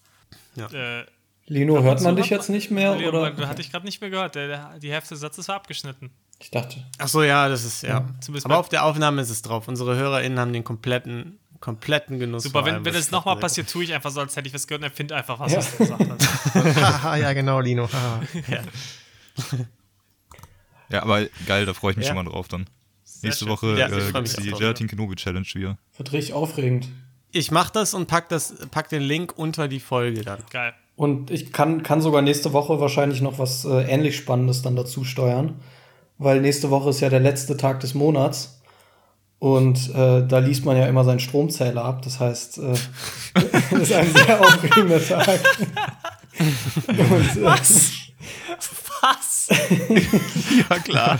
äh, 0.74 1.04
Lino, 1.50 1.82
hört 1.82 2.02
man 2.02 2.16
dich 2.18 2.30
jetzt 2.30 2.50
nicht 2.50 2.72
mehr? 2.72 2.96
Leon, 2.96 3.16
Oder? 3.16 3.48
Hatte 3.48 3.62
ich 3.62 3.72
gerade 3.72 3.86
nicht 3.86 4.02
mehr 4.02 4.10
gehört. 4.10 4.36
Der, 4.36 4.48
der, 4.48 4.80
die 4.80 4.92
Hälfte 4.92 5.10
des 5.14 5.22
Satzes 5.22 5.48
war 5.48 5.56
abgeschnitten. 5.56 6.12
Ich 6.42 6.52
dachte. 6.52 6.84
Ach 6.98 7.08
so, 7.08 7.24
ja, 7.24 7.48
das 7.50 7.64
ist, 7.64 7.84
ja. 7.84 8.06
Zumindest 8.20 8.46
aber 8.46 8.58
auf 8.60 8.70
der 8.70 8.84
Aufnahme 8.84 9.22
ist 9.22 9.30
es 9.30 9.42
drauf. 9.42 9.68
Unsere 9.68 9.96
HörerInnen 9.96 10.38
haben 10.40 10.52
den 10.54 10.64
kompletten, 10.66 11.40
kompletten 11.62 12.20
Genuss. 12.20 12.44
Super, 12.44 12.66
wenn, 12.66 12.84
wenn 12.86 12.94
ich 12.96 13.10
nochmal 13.12 13.38
passiert, 13.38 13.70
tue 13.70 13.86
ich 13.86 13.94
einfach 13.94 14.12
so, 14.12 14.20
als 14.20 14.36
hätte 14.36 14.48
ich 14.48 14.54
was 14.54 14.68
gehört 14.68 14.82
und 14.84 14.90
erfinde 14.90 15.16
einfach 15.16 15.40
was, 15.40 15.52
Ja. 15.54 15.58
was 15.60 15.72
du 15.72 15.78
gesagt 15.78 16.06
hast. 16.10 16.56
Haha, 17.04 17.16
ja, 17.18 17.34
genau, 17.34 17.60
Lino. 17.62 17.90
Haha. 17.92 18.22
Ja, 20.90 21.04
aber 21.04 21.26
geil, 21.46 21.66
da 21.66 21.74
freue 21.74 21.92
ich 21.92 21.98
mich 21.98 22.08
Ja. 22.08 22.14
schon 22.16 22.24
mal 22.24 22.30
drauf 22.32 22.48
dann. 22.48 22.66
Nächste 23.22 23.46
schön. 23.46 23.54
Woche 23.54 23.78
Ja, 23.78 23.88
äh, 23.88 24.24
die 24.24 24.52
Gelatin 24.52 24.88
Kenobi 24.88 25.16
Challenge 25.16 25.46
wieder. 25.54 25.78
Wird 25.98 26.14
richtig 26.14 26.34
aufregend. 26.34 26.88
Ich 27.32 27.52
mach 27.52 27.70
das 27.70 27.94
und 27.94 28.08
pack, 28.08 28.30
das, 28.30 28.54
pack 28.72 28.90
den 28.90 29.02
Link 29.02 29.34
unter 29.38 29.68
die 29.68 29.80
Folge 29.80 30.22
dann. 30.22 30.40
Geil. 30.52 30.74
Und 30.96 31.30
ich 31.30 31.52
kann, 31.54 31.84
kann 31.84 32.02
sogar 32.02 32.22
nächste 32.22 32.54
Woche 32.54 32.80
wahrscheinlich 32.80 33.22
noch 33.22 33.38
was 33.38 33.66
äh, 33.66 33.84
ähnlich 33.84 34.18
Spannendes 34.18 34.62
dann 34.62 34.76
dazu 34.76 35.04
steuern. 35.04 35.60
Weil 36.18 36.42
nächste 36.42 36.70
Woche 36.72 36.90
ist 36.90 37.00
ja 37.02 37.10
der 37.10 37.20
letzte 37.20 37.58
Tag 37.58 37.80
des 37.82 37.94
Monats. 37.94 38.62
Und 39.40 39.94
äh, 39.94 40.26
da 40.26 40.40
liest 40.40 40.66
man 40.66 40.76
ja 40.78 40.88
immer 40.88 41.04
seinen 41.04 41.20
Stromzähler 41.20 41.86
ab. 41.86 42.02
Das 42.02 42.20
heißt, 42.20 42.58
äh, 42.58 42.74
das 43.72 43.82
ist 43.82 43.94
ein 43.94 44.12
sehr 44.12 44.42
aufregender 44.42 45.04
Tag. 45.06 45.40
Und, 46.40 47.38
äh, 47.38 47.44
Was? 47.44 47.92
Was? 49.02 49.48
Ja, 50.70 50.80
klar. 50.80 51.20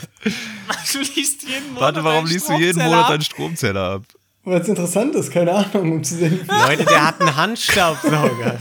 Du 0.92 1.00
liest 1.00 1.44
jeden 1.44 1.68
Monat. 1.74 1.82
Warte, 1.82 2.04
warum 2.04 2.26
liest 2.26 2.50
du 2.50 2.54
jeden 2.58 2.82
Monat 2.82 3.10
deinen 3.10 3.22
Stromzähler 3.22 3.92
ab? 3.96 4.04
Weil 4.44 4.62
es 4.62 4.68
interessant 4.68 5.14
ist, 5.16 5.32
keine 5.32 5.52
Ahnung, 5.54 5.92
um 5.92 6.04
zu 6.04 6.16
sehen. 6.16 6.40
Leute, 6.48 6.86
der 6.86 7.06
hat 7.08 7.20
einen 7.20 7.36
Handstaubsauger. 7.36 8.58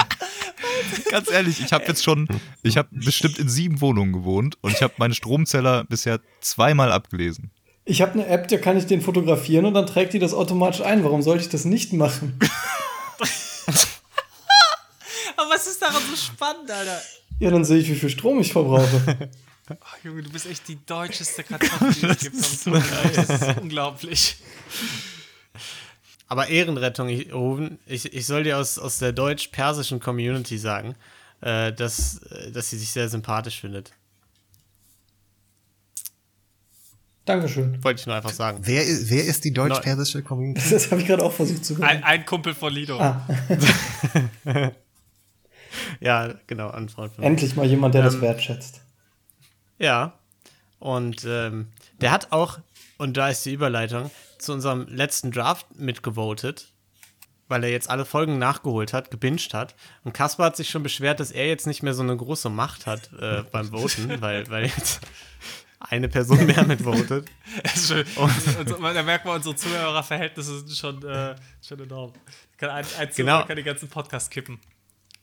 Ganz 1.10 1.30
ehrlich, 1.30 1.60
ich 1.60 1.72
habe 1.72 1.84
jetzt 1.86 2.02
schon, 2.04 2.28
ich 2.62 2.76
habe 2.76 2.88
bestimmt 2.90 3.38
in 3.38 3.48
sieben 3.48 3.80
Wohnungen 3.80 4.12
gewohnt 4.12 4.58
und 4.62 4.72
ich 4.72 4.82
habe 4.82 4.94
meine 4.98 5.14
Stromzähler 5.14 5.84
bisher 5.84 6.20
zweimal 6.40 6.90
abgelesen. 6.92 7.50
Ich 7.84 8.02
habe 8.02 8.12
eine 8.14 8.26
App, 8.26 8.48
da 8.48 8.56
kann 8.58 8.76
ich 8.76 8.86
den 8.86 9.00
fotografieren 9.00 9.64
und 9.64 9.74
dann 9.74 9.86
trägt 9.86 10.12
die 10.12 10.18
das 10.18 10.34
automatisch 10.34 10.80
ein. 10.82 11.04
Warum 11.04 11.22
sollte 11.22 11.44
ich 11.44 11.48
das 11.48 11.64
nicht 11.64 11.92
machen? 11.92 12.36
Aber 15.36 15.50
was 15.50 15.66
ist 15.68 15.80
daran 15.80 16.02
so 16.10 16.16
spannend, 16.16 16.68
Alter? 16.70 17.00
Ja, 17.38 17.50
dann 17.50 17.64
sehe 17.64 17.78
ich, 17.78 17.88
wie 17.88 17.94
viel 17.94 18.08
Strom 18.08 18.40
ich 18.40 18.52
verbrauche. 18.52 19.30
Ach, 19.80 19.96
Junge, 20.04 20.22
du 20.22 20.30
bist 20.30 20.46
echt 20.46 20.68
die 20.68 20.78
deutscheste 20.86 21.42
Kartoffel, 21.44 21.92
die 21.92 22.06
es 22.06 22.18
gibt. 22.18 22.36
Das 23.16 23.30
ist 23.30 23.60
unglaublich. 23.60 24.36
aber 26.28 26.48
Ehrenrettung, 26.48 27.08
ich, 27.08 27.32
Rufen, 27.32 27.78
ich, 27.86 28.12
ich 28.12 28.26
soll 28.26 28.44
dir 28.44 28.58
aus, 28.58 28.78
aus 28.78 28.98
der 28.98 29.12
deutsch-persischen 29.12 29.98
Community 30.00 30.56
sagen, 30.56 30.94
äh, 31.40 31.72
dass, 31.72 32.18
äh, 32.30 32.52
dass 32.52 32.70
sie 32.70 32.78
sich 32.78 32.90
sehr 32.90 33.08
sympathisch 33.08 33.60
findet. 33.60 33.92
Dankeschön. 37.24 37.82
Wollte 37.82 38.00
ich 38.00 38.06
nur 38.06 38.14
einfach 38.14 38.30
sagen. 38.30 38.60
Wer, 38.62 38.84
wer 38.86 39.24
ist 39.24 39.44
die 39.44 39.52
deutsch-persische 39.52 40.22
Community? 40.22 40.62
Das 40.70 40.92
habe 40.92 41.00
ich 41.00 41.08
gerade 41.08 41.24
auch 41.24 41.32
versucht 41.32 41.64
zu 41.64 41.82
Ein, 41.82 42.04
ein 42.04 42.24
Kumpel 42.24 42.54
von 42.54 42.72
Lido. 42.72 43.00
Ah. 43.00 43.26
Ja, 46.00 46.34
genau, 46.46 46.70
mir. 47.18 47.24
Endlich 47.24 47.56
mal 47.56 47.66
jemand, 47.66 47.94
der 47.94 48.02
das 48.02 48.14
Ähm, 48.14 48.22
wertschätzt. 48.22 48.80
Ja. 49.78 50.12
Und 50.78 51.24
ähm, 51.24 51.68
der 52.00 52.10
hat 52.10 52.32
auch, 52.32 52.58
und 52.98 53.16
da 53.16 53.28
ist 53.28 53.44
die 53.44 53.52
Überleitung, 53.52 54.10
zu 54.38 54.52
unserem 54.52 54.86
letzten 54.88 55.32
Draft 55.32 55.66
mitgevotet, 55.78 56.72
weil 57.48 57.64
er 57.64 57.70
jetzt 57.70 57.88
alle 57.88 58.04
Folgen 58.04 58.38
nachgeholt 58.38 58.92
hat, 58.92 59.10
gebinged 59.10 59.54
hat. 59.54 59.74
Und 60.04 60.12
Kaspar 60.12 60.46
hat 60.46 60.56
sich 60.56 60.68
schon 60.68 60.82
beschwert, 60.82 61.20
dass 61.20 61.30
er 61.30 61.46
jetzt 61.46 61.66
nicht 61.66 61.82
mehr 61.82 61.94
so 61.94 62.02
eine 62.02 62.16
große 62.16 62.50
Macht 62.50 62.86
hat 62.86 63.10
äh, 63.18 63.42
beim 63.50 63.70
Voten, 63.70 64.20
weil, 64.20 64.48
weil 64.50 64.66
jetzt 64.66 65.00
eine 65.80 66.08
Person 66.08 66.44
mehr 66.46 66.64
mitvotet. 66.64 67.28
Das 67.62 67.74
ist 67.76 67.88
schön. 67.88 68.06
Und, 68.16 68.72
und, 68.78 68.82
da 68.82 69.02
merkt 69.02 69.24
man, 69.24 69.36
unsere 69.36 69.54
Zuhörerverhältnisse 69.54 70.58
sind 70.60 70.70
schon, 70.76 71.02
äh, 71.04 71.36
schon 71.66 71.80
enorm. 71.80 72.12
Kann 72.56 72.70
ein, 72.70 72.84
ein 72.98 73.08
Genau. 73.14 73.44
Kann 73.44 73.56
den 73.56 73.64
ganzen 73.64 73.88
Podcast 73.88 74.30
kippen. 74.30 74.58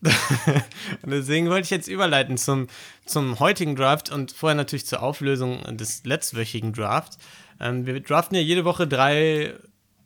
Und 0.03 1.11
deswegen 1.11 1.49
wollte 1.49 1.63
ich 1.65 1.69
jetzt 1.69 1.87
überleiten 1.87 2.37
zum, 2.37 2.67
zum 3.05 3.39
heutigen 3.39 3.75
Draft 3.75 4.09
und 4.11 4.31
vorher 4.31 4.55
natürlich 4.55 4.85
zur 4.85 5.01
Auflösung 5.01 5.61
des 5.77 6.03
letztwöchigen 6.03 6.73
Drafts. 6.73 7.17
Ähm, 7.59 7.85
wir 7.85 7.99
draften 8.01 8.35
ja 8.35 8.41
jede 8.41 8.65
Woche 8.65 8.87
drei 8.87 9.53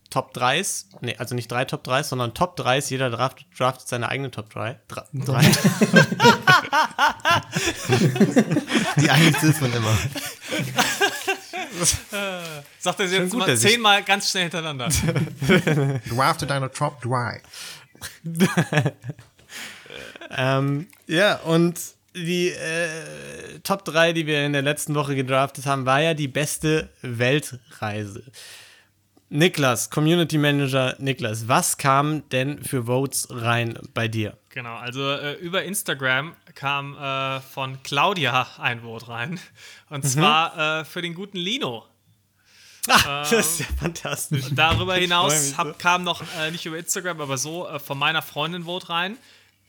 Top 0.09 0.35
3s. 0.35 0.85
Nee, 1.01 1.15
also 1.17 1.35
nicht 1.35 1.51
drei 1.51 1.65
Top 1.65 1.85
3s, 1.85 2.03
sondern 2.03 2.33
Top 2.33 2.57
3s. 2.59 2.89
Jeder 2.89 3.09
Draft, 3.09 3.45
draftet 3.57 3.89
seine 3.89 4.07
eigene 4.09 4.31
Top 4.31 4.49
3. 4.51 4.79
Dra 4.87 5.05
drei. 5.13 5.41
Die 8.97 9.09
ist 9.47 9.61
man 9.61 9.73
immer. 9.73 9.97
Sagt 12.79 12.99
er 12.99 13.07
Schon 13.07 13.15
jetzt 13.15 13.31
gut, 13.31 13.39
mal 13.39 13.57
zehnmal 13.57 14.03
ganz 14.03 14.29
schnell 14.29 14.43
hintereinander. 14.43 14.87
Drafte 16.09 16.47
deine 16.47 16.71
Top 16.71 17.01
3. 17.01 17.41
Ähm, 20.29 20.87
ja, 21.07 21.37
und 21.37 21.79
die 22.15 22.49
äh, 22.49 23.59
Top 23.63 23.85
3, 23.85 24.13
die 24.13 24.25
wir 24.25 24.45
in 24.45 24.53
der 24.53 24.61
letzten 24.63 24.95
Woche 24.95 25.15
gedraftet 25.15 25.65
haben, 25.65 25.85
war 25.85 26.01
ja 26.01 26.13
die 26.13 26.27
beste 26.27 26.89
Weltreise. 27.01 28.23
Niklas, 29.29 29.89
Community 29.89 30.37
Manager 30.37 30.95
Niklas, 30.99 31.47
was 31.49 31.77
kam 31.77 32.27
denn 32.29 32.63
für 32.63 32.85
Votes 32.85 33.27
rein 33.29 33.77
bei 33.93 34.07
dir? 34.07 34.37
Genau, 34.49 34.75
also 34.77 35.11
äh, 35.11 35.33
über 35.33 35.63
Instagram 35.63 36.33
kam 36.55 36.97
äh, 36.97 37.41
von 37.41 37.83
Claudia 37.83 38.47
ein 38.57 38.83
Wort 38.83 39.09
rein. 39.09 39.39
Und 39.89 40.05
Mhm. 40.05 40.07
zwar 40.07 40.79
äh, 40.79 40.85
für 40.85 41.01
den 41.01 41.13
guten 41.13 41.37
Lino. 41.37 41.85
Ah, 42.87 43.21
das 43.29 43.31
ist 43.31 43.59
ja 43.59 43.65
fantastisch. 43.77 44.45
Darüber 44.51 44.95
hinaus 44.95 45.57
hab, 45.57 45.77
kam 45.77 46.03
noch 46.05 46.23
äh, 46.39 46.49
nicht 46.51 46.65
über 46.65 46.77
Instagram, 46.77 47.19
aber 47.19 47.37
so 47.37 47.67
äh, 47.67 47.79
von 47.79 47.97
meiner 47.99 48.21
Freundin 48.21 48.63
Vote 48.63 48.87
rein. 48.89 49.17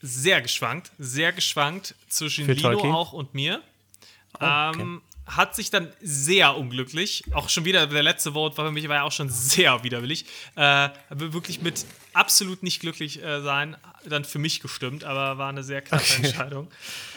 Sehr 0.01 0.41
geschwankt, 0.41 0.91
sehr 0.97 1.31
geschwankt 1.33 1.95
zwischen 2.07 2.45
Für 2.45 2.53
Lino 2.53 2.69
Tolkien? 2.71 2.91
auch 2.93 3.13
und 3.13 3.33
mir. 3.33 3.61
okay. 4.33 4.79
ähm, 4.79 5.01
hat 5.29 5.55
sich 5.55 5.69
dann 5.69 5.91
sehr 6.01 6.57
unglücklich, 6.57 7.23
auch 7.33 7.49
schon 7.49 7.63
wieder, 7.65 7.85
der 7.85 8.01
letzte 8.01 8.33
Vote 8.33 8.57
war 8.57 8.65
für 8.65 8.71
mich 8.71 8.87
war 8.89 8.95
ja 8.97 9.03
auch 9.03 9.11
schon 9.11 9.29
sehr 9.29 9.83
widerwillig, 9.83 10.25
äh, 10.55 10.89
wirklich 11.09 11.61
mit 11.61 11.85
absolut 12.13 12.63
nicht 12.63 12.79
glücklich 12.79 13.21
äh, 13.21 13.41
sein, 13.41 13.77
dann 14.05 14.25
für 14.25 14.39
mich 14.39 14.59
gestimmt, 14.59 15.03
aber 15.03 15.37
war 15.37 15.49
eine 15.49 15.63
sehr 15.63 15.81
knappe 15.81 16.03
Okay. 16.03 16.25
Entscheidung. 16.25 16.67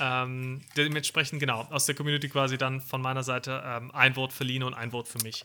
Ähm, 0.00 0.60
dementsprechend, 0.76 1.40
genau, 1.40 1.66
aus 1.70 1.86
der 1.86 1.94
Community 1.94 2.28
quasi 2.28 2.58
dann 2.58 2.80
von 2.80 3.00
meiner 3.00 3.22
Seite 3.22 3.62
ähm, 3.64 3.90
ein 3.94 4.14
Vote 4.14 4.34
für 4.34 4.44
Lino 4.44 4.66
und 4.66 4.74
ein 4.74 4.90
Vote 4.90 5.10
für 5.10 5.22
mich. 5.22 5.44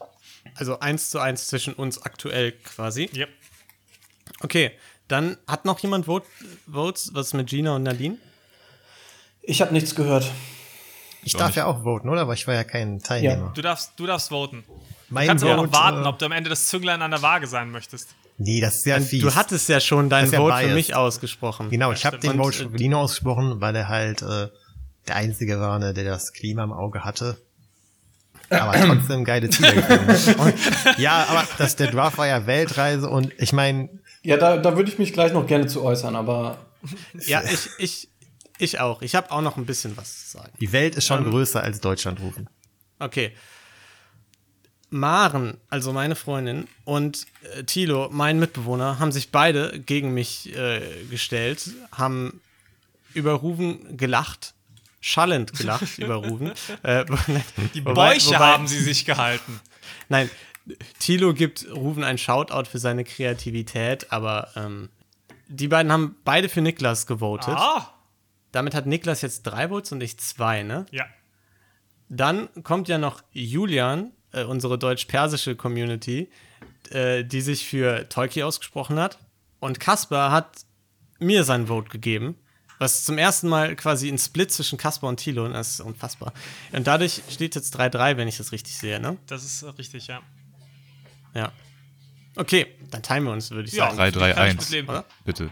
Also 0.55 0.79
eins 0.79 1.09
zu 1.09 1.19
eins 1.19 1.47
zwischen 1.47 1.73
uns 1.73 2.01
aktuell 2.01 2.51
quasi. 2.51 3.09
Yep. 3.15 3.29
Okay, 4.41 4.71
dann 5.07 5.37
hat 5.47 5.65
noch 5.65 5.79
jemand 5.79 6.05
Vote, 6.05 6.25
Votes, 6.71 7.11
was 7.13 7.33
mit 7.33 7.47
Gina 7.47 7.75
und 7.75 7.83
Nadine? 7.83 8.17
Ich 9.41 9.61
habe 9.61 9.73
nichts 9.73 9.95
gehört. 9.95 10.29
Ich 11.23 11.33
darf 11.33 11.55
ja 11.55 11.65
auch 11.65 11.83
voten, 11.83 12.09
oder? 12.09 12.21
Aber 12.21 12.33
ich 12.33 12.47
war 12.47 12.53
ja 12.53 12.63
kein 12.63 12.99
Teilnehmer. 12.99 13.51
Du 13.53 13.61
darfst, 13.61 13.93
du 13.97 14.05
darfst 14.05 14.29
voten. 14.29 14.63
Mein 15.09 15.23
Du 15.23 15.27
kannst 15.29 15.43
aber 15.43 15.55
Vote, 15.55 15.67
noch 15.67 15.73
warten, 15.73 16.03
äh, 16.03 16.07
ob 16.07 16.19
du 16.19 16.25
am 16.25 16.31
Ende 16.31 16.49
das 16.49 16.67
Zünglein 16.67 17.01
an 17.01 17.11
der 17.11 17.21
Waage 17.21 17.47
sein 17.47 17.71
möchtest. 17.71 18.09
Nee, 18.37 18.61
das 18.61 18.77
ist 18.77 18.85
ja 18.85 18.99
fies. 18.99 19.21
Du 19.21 19.33
hattest 19.35 19.67
ja 19.67 19.79
schon 19.79 20.09
dein 20.09 20.21
Das 20.25 20.29
ist 20.29 20.33
ja 20.33 20.39
Vote 20.39 20.55
für 20.55 20.59
biased. 20.63 20.75
mich 20.75 20.95
ausgesprochen. 20.95 21.69
Genau, 21.69 21.91
ich 21.91 22.05
habe 22.05 22.19
den 22.19 22.37
Vote 22.37 22.63
äh, 22.63 22.69
für 22.69 22.77
Lino 22.77 23.01
ausgesprochen, 23.01 23.59
weil 23.61 23.75
er 23.75 23.87
halt 23.87 24.21
äh, 24.21 24.49
der 25.07 25.15
Einzige 25.15 25.59
war, 25.59 25.79
ne, 25.79 25.93
der 25.93 26.03
das 26.03 26.33
Klima 26.33 26.63
im 26.63 26.71
Auge 26.73 27.03
hatte. 27.03 27.37
Aber 28.49 28.73
trotzdem 28.85 29.23
geile 29.25 29.49
Ziele 29.49 29.83
ja, 30.97 31.25
aber 31.29 31.45
das, 31.57 31.75
der 31.75 31.87
Draft 31.91 32.17
war 32.17 32.27
ja 32.27 32.45
Weltreise 32.45 33.09
und 33.09 33.33
ich 33.37 33.51
meine, 33.53 33.89
Ja, 34.27 34.35
da, 34.37 34.57
da 34.57 34.75
würde 34.75 34.91
ich 34.91 34.99
mich 34.99 35.13
gleich 35.13 35.31
noch 35.31 35.47
gerne 35.47 35.67
zu 35.67 35.83
äußern, 35.83 36.15
aber 36.15 36.57
Ja, 37.25 37.41
ich, 37.43 37.69
ich, 37.77 38.09
ich 38.57 38.79
auch. 38.79 39.01
Ich 39.01 39.15
habe 39.15 39.31
auch 39.31 39.41
noch 39.41 39.55
ein 39.57 39.65
bisschen 39.65 39.95
was 39.95 40.25
zu 40.31 40.37
sagen. 40.37 40.51
die 40.59 40.71
Welt 40.73 40.95
ist 40.95 41.05
schon 41.07 41.23
größer 41.23 41.63
als 41.63 41.79
Deutschland 41.79 42.19
rufen. 42.19 42.49
Okay. 42.99 43.31
Maren, 44.89 45.57
also 45.69 45.91
meine 45.91 46.15
Freundin, 46.15 46.67
und 46.85 47.25
äh, 47.57 47.63
Thilo, 47.63 48.07
mein 48.11 48.39
Mitbewohner, 48.39 48.99
haben 48.99 49.11
sich 49.11 49.31
beide 49.31 49.79
gegen 49.79 50.13
mich 50.13 50.55
äh, 50.55 50.81
gestellt, 51.09 51.69
haben 51.91 52.39
über 53.13 53.33
Ruven 53.33 53.97
gelacht, 53.97 54.53
schallend 55.01 55.51
gelacht 55.53 55.97
über 55.97 56.15
Ruven. 56.15 56.51
Äh, 56.83 57.03
Die 57.73 57.83
wobei- 57.85 58.13
Bäuche 58.13 58.27
wobei- 58.27 58.37
haben 58.39 58.67
sie 58.67 58.79
sich 58.79 59.03
gehalten. 59.05 59.59
Nein, 60.07 60.29
Thilo 60.99 61.33
gibt 61.33 61.67
Ruven 61.73 62.03
ein 62.03 62.17
Shoutout 62.17 62.69
für 62.69 62.79
seine 62.79 63.03
Kreativität, 63.03 64.11
aber 64.11 64.49
ähm, 64.55 64.89
die 65.47 65.67
beiden 65.67 65.91
haben 65.91 66.15
beide 66.25 66.49
für 66.49 66.61
Niklas 66.61 67.07
gewotet. 67.07 67.55
Ah, 67.55 67.93
Damit 68.51 68.75
hat 68.75 68.85
Niklas 68.85 69.21
jetzt 69.21 69.43
drei 69.43 69.69
Votes 69.69 69.91
und 69.91 70.01
ich 70.01 70.17
zwei, 70.19 70.63
ne? 70.63 70.85
ja. 70.91 71.05
Dann 72.09 72.47
kommt 72.63 72.87
ja 72.87 72.97
noch 72.97 73.21
Julian, 73.33 74.11
äh, 74.31 74.43
unsere 74.43 74.77
deutsch-persische 74.79 75.57
Community, 75.57 76.29
äh, 76.89 77.25
die 77.25 77.41
sich 77.41 77.67
für 77.67 78.07
Tolki 78.07 78.43
ausgesprochen 78.43 78.97
hat. 78.97 79.19
Und 79.59 79.81
Kaspar 79.81 80.31
hat 80.31 80.61
mir 81.19 81.43
sein 81.43 81.67
Vote 81.67 81.89
gegeben, 81.89 82.35
was 82.79 83.03
zum 83.03 83.17
ersten 83.17 83.49
Mal 83.49 83.75
quasi 83.75 84.07
ein 84.07 84.17
Split 84.17 84.51
zwischen 84.51 84.77
Kaspar 84.77 85.09
und 85.09 85.17
Thilo 85.17 85.47
das 85.49 85.71
ist 85.71 85.79
unfassbar. 85.81 86.31
Und 86.71 86.87
dadurch 86.87 87.23
steht 87.29 87.55
jetzt 87.55 87.77
3-3, 87.77 88.15
wenn 88.15 88.27
ich 88.27 88.37
das 88.37 88.51
richtig 88.51 88.77
sehe, 88.77 88.99
ne? 88.99 89.17
Das 89.27 89.43
ist 89.43 89.65
richtig, 89.77 90.07
ja. 90.07 90.21
Ja. 91.33 91.51
Okay, 92.35 92.67
dann 92.91 93.01
teilen 93.03 93.23
wir 93.23 93.31
uns, 93.31 93.49
würde 93.51 93.67
ich 93.67 93.73
Ja. 93.73 93.85
sagen. 93.85 93.97
3, 93.97 94.11
3, 94.11 94.33
Kann 94.33 94.43
ich 94.47 94.53
1. 94.53 94.55
mitleben. 94.61 94.89
Oder? 94.89 95.05
Bitte. 95.25 95.49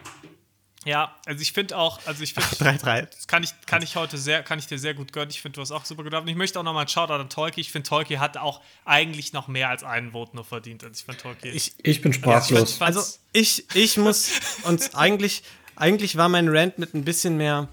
Ja, 0.85 1.15
also 1.25 1.41
ich 1.41 1.51
finde 1.51 1.75
auch, 1.79 1.99
also 2.05 2.21
ich 2.21 2.35
finde, 2.35 2.47
3-3. 2.49 3.07
das 3.07 3.25
kann 3.25 3.41
ich, 3.41 3.49
kann 3.65 3.81
ich 3.81 3.95
heute 3.95 4.19
sehr, 4.19 4.43
kann 4.43 4.59
ich 4.59 4.67
dir 4.67 4.77
sehr 4.77 4.93
gut 4.93 5.11
gönnen. 5.13 5.31
Ich 5.31 5.41
finde, 5.41 5.55
du 5.55 5.61
hast 5.61 5.71
auch 5.71 5.83
super 5.83 6.03
gedacht. 6.03 6.21
Und 6.21 6.27
ich 6.27 6.35
möchte 6.35 6.59
auch 6.59 6.63
nochmal 6.63 6.81
einen 6.81 6.89
Shoutout 6.89 7.13
an 7.13 7.27
Tolki. 7.29 7.59
Ich 7.61 7.71
finde, 7.71 7.89
Tolki 7.89 8.15
hat 8.17 8.37
auch 8.37 8.61
eigentlich 8.85 9.33
noch 9.33 9.47
mehr 9.47 9.69
als 9.69 9.83
einen 9.83 10.11
Vote 10.11 10.35
nur 10.35 10.45
verdient. 10.45 10.83
Also 10.83 10.93
ich 10.99 11.03
finde 11.05 11.21
Tolki. 11.21 11.49
Ich, 11.49 11.73
ich 11.81 12.01
bin 12.01 12.13
sprachlos. 12.13 12.79
Also 12.83 13.01
ich, 13.33 13.65
ich 13.75 13.97
muss 13.97 14.29
uns 14.61 14.93
eigentlich, 14.93 15.41
eigentlich 15.75 16.17
war 16.17 16.29
mein 16.29 16.47
Rant 16.49 16.77
mit 16.77 16.93
ein 16.93 17.03
bisschen 17.03 17.35
mehr, 17.35 17.67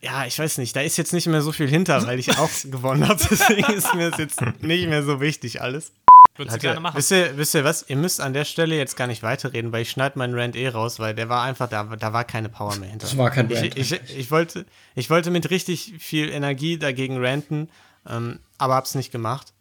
ja, 0.00 0.24
ich 0.24 0.38
weiß 0.38 0.56
nicht, 0.56 0.74
da 0.74 0.80
ist 0.80 0.96
jetzt 0.96 1.12
nicht 1.12 1.26
mehr 1.26 1.42
so 1.42 1.52
viel 1.52 1.68
hinter, 1.68 2.06
weil 2.06 2.18
ich 2.18 2.38
auch 2.38 2.50
gewonnen 2.64 3.06
habe. 3.06 3.22
Deswegen 3.30 3.74
ist 3.74 3.94
mir 3.94 4.08
das 4.08 4.18
jetzt 4.18 4.40
nicht 4.62 4.88
mehr 4.88 5.02
so 5.02 5.20
wichtig 5.20 5.60
alles. 5.60 5.92
Würde 6.36 6.50
sie 6.50 6.58
gerne 6.58 6.80
machen. 6.80 6.96
Wisst 6.96 7.10
ihr, 7.10 7.36
wisst 7.36 7.54
ihr 7.54 7.64
was? 7.64 7.88
Ihr 7.88 7.96
müsst 7.96 8.20
an 8.20 8.32
der 8.32 8.44
Stelle 8.44 8.76
jetzt 8.76 8.96
gar 8.96 9.06
nicht 9.06 9.22
weiterreden, 9.22 9.72
weil 9.72 9.82
ich 9.82 9.90
schneide 9.90 10.18
meinen 10.18 10.34
Rant 10.38 10.56
eh 10.56 10.68
raus, 10.68 10.98
weil 10.98 11.14
der 11.14 11.28
war 11.28 11.42
einfach, 11.42 11.68
da, 11.68 11.84
da 11.84 12.12
war 12.12 12.24
keine 12.24 12.48
Power 12.48 12.76
mehr 12.76 12.88
hinter. 12.88 13.06
Das 13.06 13.16
war 13.18 13.30
kein 13.30 13.52
Rant. 13.52 13.76
Ich, 13.76 13.92
ich, 13.92 14.16
ich, 14.16 14.30
wollte, 14.30 14.64
ich 14.94 15.10
wollte 15.10 15.30
mit 15.30 15.50
richtig 15.50 15.94
viel 15.98 16.30
Energie 16.30 16.78
dagegen 16.78 17.22
ranten, 17.24 17.68
ähm, 18.08 18.40
aber 18.58 18.74
hab's 18.74 18.94
nicht 18.94 19.12
gemacht. 19.12 19.52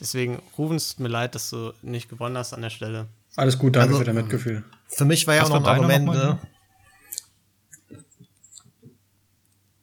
Deswegen, 0.00 0.40
Ruven, 0.56 0.76
es 0.76 0.90
tut 0.90 1.00
mir 1.00 1.08
leid, 1.08 1.34
dass 1.34 1.50
du 1.50 1.72
nicht 1.82 2.08
gewonnen 2.08 2.36
hast 2.36 2.52
an 2.52 2.62
der 2.62 2.70
Stelle. 2.70 3.08
Alles 3.34 3.58
gut, 3.58 3.74
danke 3.74 3.88
Also, 3.88 3.98
für 3.98 4.04
dein 4.04 4.14
Mitgefühl. 4.14 4.64
Für 4.86 5.04
mich 5.04 5.26
war 5.26 5.34
ja 5.34 5.42
Was 5.42 5.50
auch 5.50 5.60
noch 5.60 5.66
ein 5.66 5.74
Argument, 5.74 6.06
ne? 6.06 6.38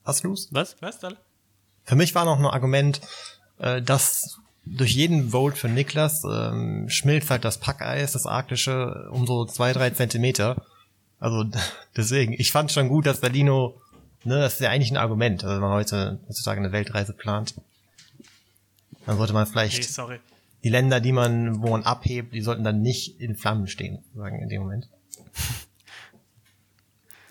Was 0.04 0.24
los? 0.24 0.50
Was? 0.52 0.78
Was 0.82 1.00
dann? 1.00 1.18
Für 1.84 1.96
mich 1.96 2.16
war 2.16 2.26
noch 2.26 2.40
ein 2.40 2.46
Argument, 2.46 3.02
äh, 3.58 3.82
dass 3.82 4.40
durch 4.66 4.92
jeden 4.92 5.30
Vote 5.30 5.56
für 5.56 5.70
Niklas 5.70 6.24
ähm, 6.24 6.90
schmilzt 6.90 7.30
halt 7.30 7.46
das 7.46 7.60
Packeis, 7.60 8.14
das 8.14 8.26
arktische, 8.26 9.10
um 9.12 9.28
so 9.28 9.46
zwei, 9.46 9.74
drei 9.74 9.92
Zentimeter. 9.92 10.66
Also 11.20 11.46
deswegen, 11.96 12.34
ich 12.34 12.52
fand 12.52 12.72
schon 12.72 12.90
gut, 12.90 13.06
dass 13.06 13.22
Berlino, 13.22 13.80
ne, 14.24 14.40
das 14.40 14.54
ist 14.54 14.62
ja 14.62 14.70
eigentlich 14.70 14.92
ein 14.92 14.98
Argument, 14.98 15.44
also 15.44 15.56
wenn 15.56 15.62
man 15.62 15.72
heute 15.72 16.20
heutzutage 16.28 16.60
eine 16.60 16.72
Weltreise 16.72 17.14
plant. 17.14 17.56
Dann 19.06 19.18
sollte 19.18 19.34
man 19.34 19.46
vielleicht 19.46 19.84
sorry. 19.84 20.20
die 20.64 20.70
Länder, 20.70 21.00
die 21.00 21.12
man, 21.12 21.62
wo 21.62 21.70
man 21.70 21.84
abhebt, 21.84 22.34
die 22.34 22.42
sollten 22.42 22.64
dann 22.64 22.82
nicht 22.82 23.22
in 23.22 23.36
Flammen 23.36 23.68
stehen, 23.68 24.04
sagen 24.16 24.40
in 24.40 24.50
dem 24.50 24.64
Moment. 24.64 24.90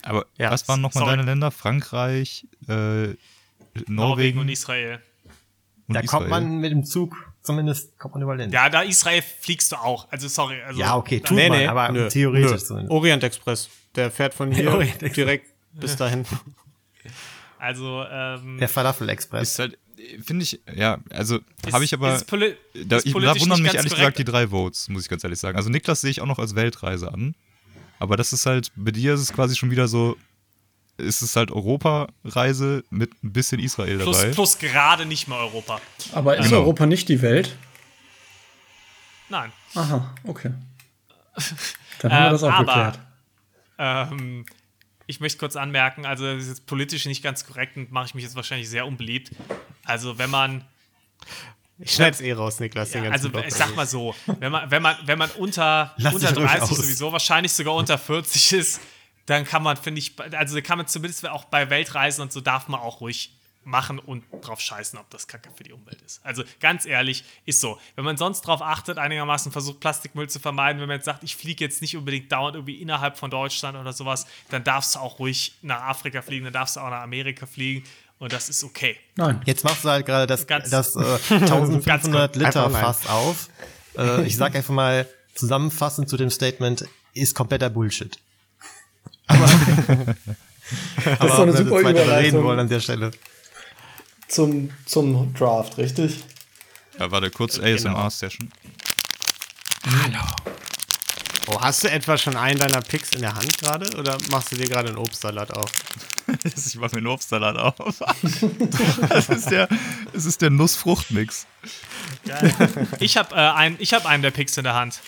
Aber 0.03 0.25
Ja, 0.37 0.51
was 0.51 0.67
waren 0.69 0.81
nochmal 0.81 1.05
deine 1.05 1.23
Länder? 1.23 1.51
Frankreich, 1.51 2.47
äh, 2.67 2.71
Norwegen, 2.71 3.15
Norwegen 3.87 4.39
und 4.39 4.49
Israel. 4.49 4.99
und 5.87 5.95
da 5.95 6.01
kommt 6.03 6.27
Israel. 6.27 6.29
man 6.29 6.59
mit 6.59 6.71
dem 6.71 6.85
Zug, 6.85 7.24
zumindest 7.45 7.97
kommt 7.97 8.15
man 8.15 8.23
überall 8.23 8.41
hin. 8.41 8.51
Ja, 8.51 8.69
da 8.69 8.81
Israel 8.81 9.21
fliegst 9.21 9.71
du 9.71 9.75
auch. 9.77 10.07
Also 10.11 10.27
sorry. 10.27 10.61
Also, 10.61 10.79
Ja, 10.79 10.95
okay, 10.95 11.19
tut 11.19 11.37
man, 11.37 11.67
aber 11.67 12.09
theoretisch 12.09 12.63
zumindest. 12.63 12.91
Orient 12.91 13.23
Express. 13.23 13.69
Der 13.95 14.11
fährt 14.11 14.33
von 14.33 14.51
hier 14.53 14.85
direkt 15.15 15.47
bis 15.73 15.95
dahin. 15.95 16.25
Also, 17.57 18.03
ähm, 18.11 18.57
Der 18.59 18.69
Falafel 18.69 19.09
Express. 19.09 19.49
Ist 19.53 19.59
halt, 19.59 19.77
finde 20.23 20.43
ich, 20.43 20.59
ja, 20.75 20.99
also 21.09 21.39
habe 21.71 21.83
ich 21.83 21.93
aber. 21.93 22.09
Da, 22.11 22.97
ich, 22.97 23.13
da 23.13 23.39
wundern 23.39 23.61
mich 23.61 23.73
ehrlich 23.73 23.91
korrekt. 23.91 23.95
gesagt 23.95 24.17
die 24.19 24.23
drei 24.25 24.47
Votes, 24.49 24.87
muss 24.89 25.03
ich 25.03 25.09
ganz 25.09 25.23
ehrlich 25.23 25.39
sagen. 25.39 25.57
Also 25.57 25.69
Niklas 25.69 26.01
sehe 26.01 26.11
ich 26.11 26.21
auch 26.21 26.27
noch 26.27 26.37
als 26.37 26.53
Weltreise 26.53 27.11
an. 27.11 27.33
Aber 27.97 28.17
das 28.17 28.33
ist 28.33 28.45
halt, 28.45 28.71
bei 28.75 28.91
dir 28.91 29.13
ist 29.13 29.21
es 29.21 29.33
quasi 29.33 29.55
schon 29.55 29.71
wieder 29.71 29.87
so, 29.87 30.17
ist 30.97 31.21
es 31.21 31.35
halt 31.35 31.51
Europareise 31.51 32.83
mit 32.89 33.11
ein 33.23 33.33
bisschen 33.33 33.59
Israel 33.59 33.97
Plus, 33.99 34.17
dabei. 34.21 34.33
plus 34.33 34.57
gerade 34.57 35.05
nicht 35.05 35.27
mehr 35.27 35.37
Europa. 35.37 35.79
Aber 36.13 36.37
ist 36.37 36.45
Genau. 36.45 36.57
Europa 36.61 36.85
nicht 36.85 37.09
die 37.09 37.21
Welt? 37.21 37.55
Nein. 39.29 39.51
Aha, 39.73 40.13
okay. 40.23 40.51
Dann 41.99 42.11
haben 42.13 42.23
wir 42.25 42.29
das 42.31 42.43
auch 42.43 42.51
aber- 42.51 42.65
geklärt. 42.65 42.99
Ähm, 43.77 44.45
ich 45.07 45.19
möchte 45.19 45.37
kurz 45.37 45.55
anmerken, 45.55 46.05
also 46.05 46.25
das 46.33 46.43
ist 46.43 46.49
jetzt 46.49 46.65
politisch 46.65 47.05
nicht 47.05 47.21
ganz 47.21 47.45
korrekt 47.45 47.75
und 47.77 47.91
mache 47.91 48.05
ich 48.07 48.15
mich 48.15 48.23
jetzt 48.23 48.35
wahrscheinlich 48.35 48.69
sehr 48.69 48.85
unbeliebt. 48.87 49.31
Also 49.83 50.17
wenn 50.17 50.29
man, 50.29 50.63
Ich 51.77 51.91
schneid's 51.93 52.21
eh 52.21 52.31
raus, 52.33 52.59
Niklas. 52.59 52.91
Den 52.91 53.03
ja, 53.03 53.11
also 53.11 53.29
Block. 53.29 53.45
ich 53.45 53.53
sag 53.53 53.75
mal 53.75 53.85
so, 53.85 54.15
wenn 54.39 54.51
man, 54.51 54.71
wenn 54.71 54.81
man, 54.81 54.95
wenn 55.05 55.17
man 55.19 55.29
unter, 55.31 55.93
Lass 55.97 56.13
unter 56.13 56.29
dich 56.29 56.37
ruhig 56.37 56.47
30 56.51 56.61
aus. 56.71 56.77
sowieso, 56.77 57.11
wahrscheinlich 57.11 57.51
sogar 57.51 57.75
unter 57.75 57.97
40 57.97 58.53
ist, 58.53 58.79
dann 59.25 59.45
kann 59.45 59.63
man, 59.63 59.77
finde 59.77 59.99
ich, 59.99 60.13
also 60.33 60.61
kann 60.61 60.77
man 60.77 60.87
zumindest 60.87 61.27
auch 61.27 61.45
bei 61.45 61.69
Weltreisen 61.69 62.21
und 62.21 62.31
so 62.31 62.41
darf 62.41 62.67
man 62.67 62.79
auch 62.79 63.01
ruhig 63.01 63.31
machen 63.67 63.97
und 63.97 64.23
drauf 64.41 64.61
scheißen, 64.61 64.99
ob 64.99 65.09
das 65.09 65.27
Kacke 65.27 65.49
für 65.55 65.63
die 65.63 65.73
Umwelt 65.73 65.99
ist. 66.03 66.23
Also 66.23 66.43
ganz 66.59 66.85
ehrlich, 66.85 67.23
ist 67.47 67.59
so. 67.61 67.79
Wenn 67.95 68.05
man 68.05 68.15
sonst 68.15 68.41
drauf 68.41 68.61
achtet, 68.61 68.99
einigermaßen 68.99 69.51
versucht, 69.51 69.79
Plastikmüll 69.79 70.29
zu 70.29 70.39
vermeiden, 70.39 70.79
wenn 70.79 70.87
man 70.87 70.97
jetzt 70.97 71.05
sagt, 71.05 71.23
ich 71.23 71.35
fliege 71.35 71.63
jetzt 71.65 71.81
nicht 71.81 71.97
unbedingt 71.97 72.31
dauernd 72.31 72.55
irgendwie 72.55 72.75
innerhalb 72.75 73.17
von 73.17 73.31
Deutschland 73.31 73.75
oder 73.75 73.91
sowas, 73.91 74.27
dann 74.51 74.63
darfst 74.63 74.93
du 74.93 74.99
auch 74.99 75.17
ruhig 75.17 75.55
nach 75.63 75.81
Afrika 75.81 76.21
fliegen, 76.21 76.43
dann 76.43 76.53
darfst 76.53 76.75
du 76.75 76.79
auch 76.81 76.91
nach 76.91 77.01
Amerika 77.01 77.47
fliegen 77.47 77.83
und 78.19 78.31
das 78.31 78.49
ist 78.49 78.63
okay. 78.63 78.97
Nein. 79.15 79.41
Jetzt 79.45 79.63
machst 79.63 79.83
du 79.83 79.89
halt 79.89 80.05
gerade 80.05 80.27
das, 80.27 80.45
Ganz- 80.45 80.69
das 80.69 80.95
äh, 80.95 80.99
1500 81.33 82.35
Liter. 82.35 82.69
Fass 82.69 83.07
auf. 83.09 83.49
Äh, 83.97 84.27
ich 84.27 84.37
sag 84.37 84.55
einfach 84.55 84.73
mal 84.75 85.07
zusammenfassend 85.33 86.07
zu 86.07 86.17
dem 86.17 86.29
Statement, 86.29 86.85
ist 87.13 87.33
kompletter 87.33 87.71
Bullshit. 87.71 88.19
Das 89.27 89.37
ist 91.05 91.19
doch 91.19 91.39
eine 91.39 91.53
wenn 91.53 91.53
wir 91.53 91.57
super 91.57 91.83
weiter 91.83 91.87
reden 91.87 92.03
Überleitung 92.03 92.43
wollen 92.43 92.59
an 92.59 92.69
der 92.69 92.79
Stelle. 92.79 93.11
zum, 94.27 94.71
zum 94.85 95.33
Draft, 95.33 95.77
richtig? 95.77 96.23
Ja, 96.99 97.11
warte, 97.11 97.29
kurz 97.29 97.59
Genau. 97.59 97.75
ASMR-Session. 97.75 98.49
oh, 101.47 101.61
hast 101.61 101.83
du 101.83 101.91
etwa 101.91 102.17
schon 102.17 102.35
einen 102.37 102.57
deiner 102.59 102.81
Picks 102.81 103.11
in 103.11 103.21
der 103.21 103.35
Hand 103.35 103.57
gerade? 103.59 103.95
Oder 103.97 104.17
machst 104.29 104.51
du 104.51 104.55
dir 104.55 104.67
gerade 104.67 104.89
einen 104.89 104.97
Obstsalat 104.97 105.51
auf? 105.51 105.71
Ich 106.43 106.75
mache 106.75 106.95
mir 106.95 106.97
einen 106.97 107.07
Obstsalat 107.07 107.55
auf. 107.55 107.75
das 109.09 109.29
ist 109.29 109.51
der, 109.51 109.69
das 110.11 110.25
ist 110.25 110.41
der 110.41 110.49
Nussfruchtmix. 110.49 111.45
Ich 112.99 113.17
habe 113.17 113.35
äh, 113.35 113.37
ein, 113.37 113.75
ich 113.77 113.93
hab 113.93 114.07
einen 114.07 114.23
der 114.23 114.31
Picks 114.31 114.57
in 114.57 114.63
der 114.63 114.73
Hand. 114.73 115.01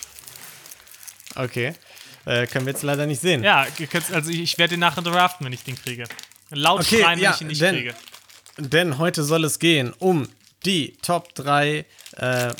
Okay. 1.34 1.74
Äh, 2.28 2.46
können 2.46 2.66
wir 2.66 2.72
jetzt 2.74 2.82
leider 2.82 3.06
nicht 3.06 3.20
sehen. 3.22 3.42
Ja, 3.42 3.66
also 4.12 4.30
ich, 4.30 4.40
ich 4.40 4.58
werde 4.58 4.72
den 4.74 4.80
nachher 4.80 5.00
draften, 5.02 5.46
wenn 5.46 5.52
ich 5.54 5.64
den 5.64 5.76
kriege. 5.76 6.04
Laut 6.50 6.80
Okay, 6.80 7.00
schreien, 7.02 7.16
wenn 7.18 7.24
ja, 7.24 7.34
ich 7.34 7.40
ihn 7.40 7.46
nicht 7.46 7.60
denn- 7.62 7.74
kriege. 7.74 7.94
Denn 8.58 8.98
heute 8.98 9.22
soll 9.22 9.44
es 9.44 9.58
gehen 9.58 9.94
um 9.98 10.28
die 10.66 10.96
Top 11.00 11.34
3 11.36 11.86
äh, 12.16 12.52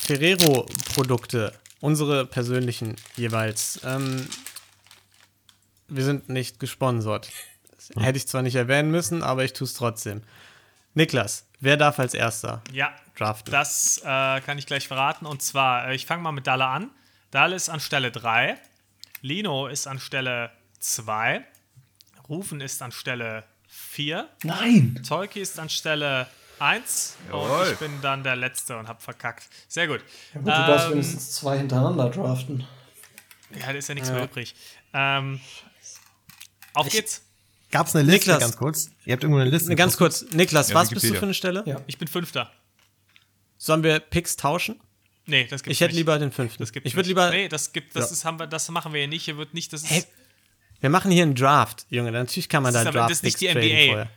Ferrero-Produkte. 0.00 1.52
Unsere 1.80 2.26
persönlichen 2.26 2.96
jeweils. 3.16 3.80
Ähm, 3.84 4.26
wir 5.88 6.04
sind 6.04 6.28
nicht 6.28 6.58
gesponsert. 6.58 7.28
Das 7.76 8.02
hätte 8.04 8.16
ich 8.16 8.26
zwar 8.26 8.42
nicht 8.42 8.56
erwähnen 8.56 8.90
müssen, 8.90 9.22
aber 9.22 9.44
ich 9.44 9.52
tue 9.52 9.66
es 9.66 9.74
trotzdem. 9.74 10.22
Niklas, 10.94 11.46
wer 11.60 11.76
darf 11.76 11.98
als 11.98 12.14
erster 12.14 12.62
Ja, 12.72 12.92
draften? 13.16 13.52
Das 13.52 13.98
äh, 13.98 14.40
kann 14.40 14.58
ich 14.58 14.66
gleich 14.66 14.88
verraten. 14.88 15.26
Und 15.26 15.42
zwar, 15.42 15.88
äh, 15.90 15.94
ich 15.94 16.06
fange 16.06 16.22
mal 16.22 16.32
mit 16.32 16.46
Dalle 16.46 16.66
an. 16.66 16.90
Dalle 17.30 17.54
ist 17.54 17.68
an 17.68 17.78
Stelle 17.80 18.10
3. 18.10 18.56
Lino 19.22 19.66
ist 19.68 19.86
an 19.86 19.98
Stelle 19.98 20.50
2. 20.80 21.44
Rufen 22.28 22.60
ist 22.60 22.82
an 22.82 22.92
Stelle 22.92 23.44
4. 23.68 24.28
Nein. 24.44 25.00
Tolki 25.06 25.40
ist 25.40 25.58
an 25.58 25.68
Stelle 25.68 26.26
1. 26.58 27.16
Und 27.30 27.72
ich 27.72 27.78
bin 27.78 27.90
dann 28.02 28.22
der 28.22 28.36
Letzte 28.36 28.76
und 28.78 28.88
hab 28.88 29.02
verkackt. 29.02 29.48
Sehr 29.68 29.86
gut. 29.86 30.00
Ja, 30.34 30.40
gut, 30.40 30.46
du 30.48 30.50
darfst 30.52 30.86
Ähm, 30.86 30.92
wenigstens 30.94 31.32
zwei 31.32 31.58
hintereinander 31.58 32.10
draften. 32.10 32.66
Ja, 33.58 33.66
da 33.72 33.78
ist 33.78 33.88
ja 33.88 33.94
nichts 33.94 34.10
mehr 34.10 34.24
übrig. 34.24 34.54
Ähm, 34.92 35.40
auf 36.72 36.88
geht's. 36.88 37.22
Gab's 37.70 37.94
eine 37.96 38.04
Liste, 38.04 38.30
Niklas. 38.30 38.40
ganz 38.40 38.56
kurz? 38.56 38.90
Ihr 39.04 39.12
habt 39.12 39.22
irgendwo 39.24 39.40
eine 39.40 39.50
Liste. 39.50 39.74
Ganz 39.74 39.96
kurz, 39.96 40.22
Niklas, 40.32 40.68
Ja, 40.68 40.76
was 40.76 40.88
bist 40.88 41.02
du 41.04 41.08
Wikipedia. 41.08 41.20
für 41.20 41.26
eine 41.26 41.34
Stelle? 41.34 41.62
Ja. 41.66 41.80
Ich 41.86 41.98
bin 41.98 42.08
Fünfter. 42.08 42.50
Sollen 43.58 43.82
wir 43.82 43.98
Picks 44.00 44.36
tauschen? 44.36 44.80
Nee, 45.26 45.44
das 45.48 45.62
gibt's 45.62 45.76
Ich 45.76 45.80
hätte 45.80 45.90
nicht. 45.92 45.98
lieber 45.98 46.18
den 46.18 46.30
fünften. 46.32 46.62
Das 46.62 46.72
gibt's 46.72 46.86
ich 46.88 46.94
würde 46.94 47.08
nicht. 47.08 47.16
lieber. 47.16 47.30
Nee, 47.30 47.48
das 47.48 47.72
gibt, 47.72 47.94
das 47.96 48.06
Ja. 48.06 48.12
ist, 48.12 48.24
haben 48.24 48.38
wir, 48.38 48.46
das 48.46 48.68
machen 48.70 48.92
wir 48.92 49.00
hier 49.00 49.08
nicht. 49.08 49.24
Hier 49.24 49.36
wird 49.36 49.54
nicht, 49.54 49.72
das 49.72 49.82
ist. 49.82 49.90
Hey, 49.90 50.04
Wir 50.80 50.90
machen 50.90 51.10
hier 51.10 51.22
einen 51.24 51.34
Draft, 51.34 51.86
Junge. 51.90 52.12
Natürlich 52.12 52.48
kann 52.48 52.62
man 52.62 52.72
Das 52.72 52.84
da 52.84 52.90
ist 52.90 52.94
aber- 52.96 52.98
Draft 53.00 53.10
das 53.10 53.18
ist 53.18 53.22
nicht 53.24 53.40
die 53.40 53.48
NBA. 53.48 53.86
vorher. 53.92 54.10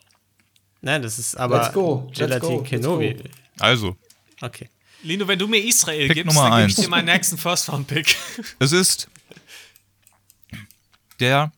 Nein, 0.82 1.02
das 1.02 1.18
ist 1.18 1.36
aber 1.36 1.58
Let's 1.60 1.72
go, 1.74 2.04
let's 2.06 2.18
Gelatin 2.18 2.48
go, 2.48 2.58
let's 2.60 2.70
Kenobi. 2.70 3.14
go. 3.14 3.24
Also, 3.58 3.96
Okay. 4.40 4.70
Lino, 5.02 5.26
wenn 5.28 5.38
du 5.38 5.46
mir 5.46 5.58
Israel 5.62 6.06
Pick 6.08 6.16
gibst, 6.16 6.34
Nummer 6.34 6.48
dann 6.50 6.58
gebe 6.60 6.70
ich 6.70 6.76
dir 6.76 6.88
meinen 6.88 7.06
nächsten 7.06 7.36
First-Round-Pick. 7.36 8.16
es 8.58 8.72
ist 8.72 9.08
der 11.20 11.52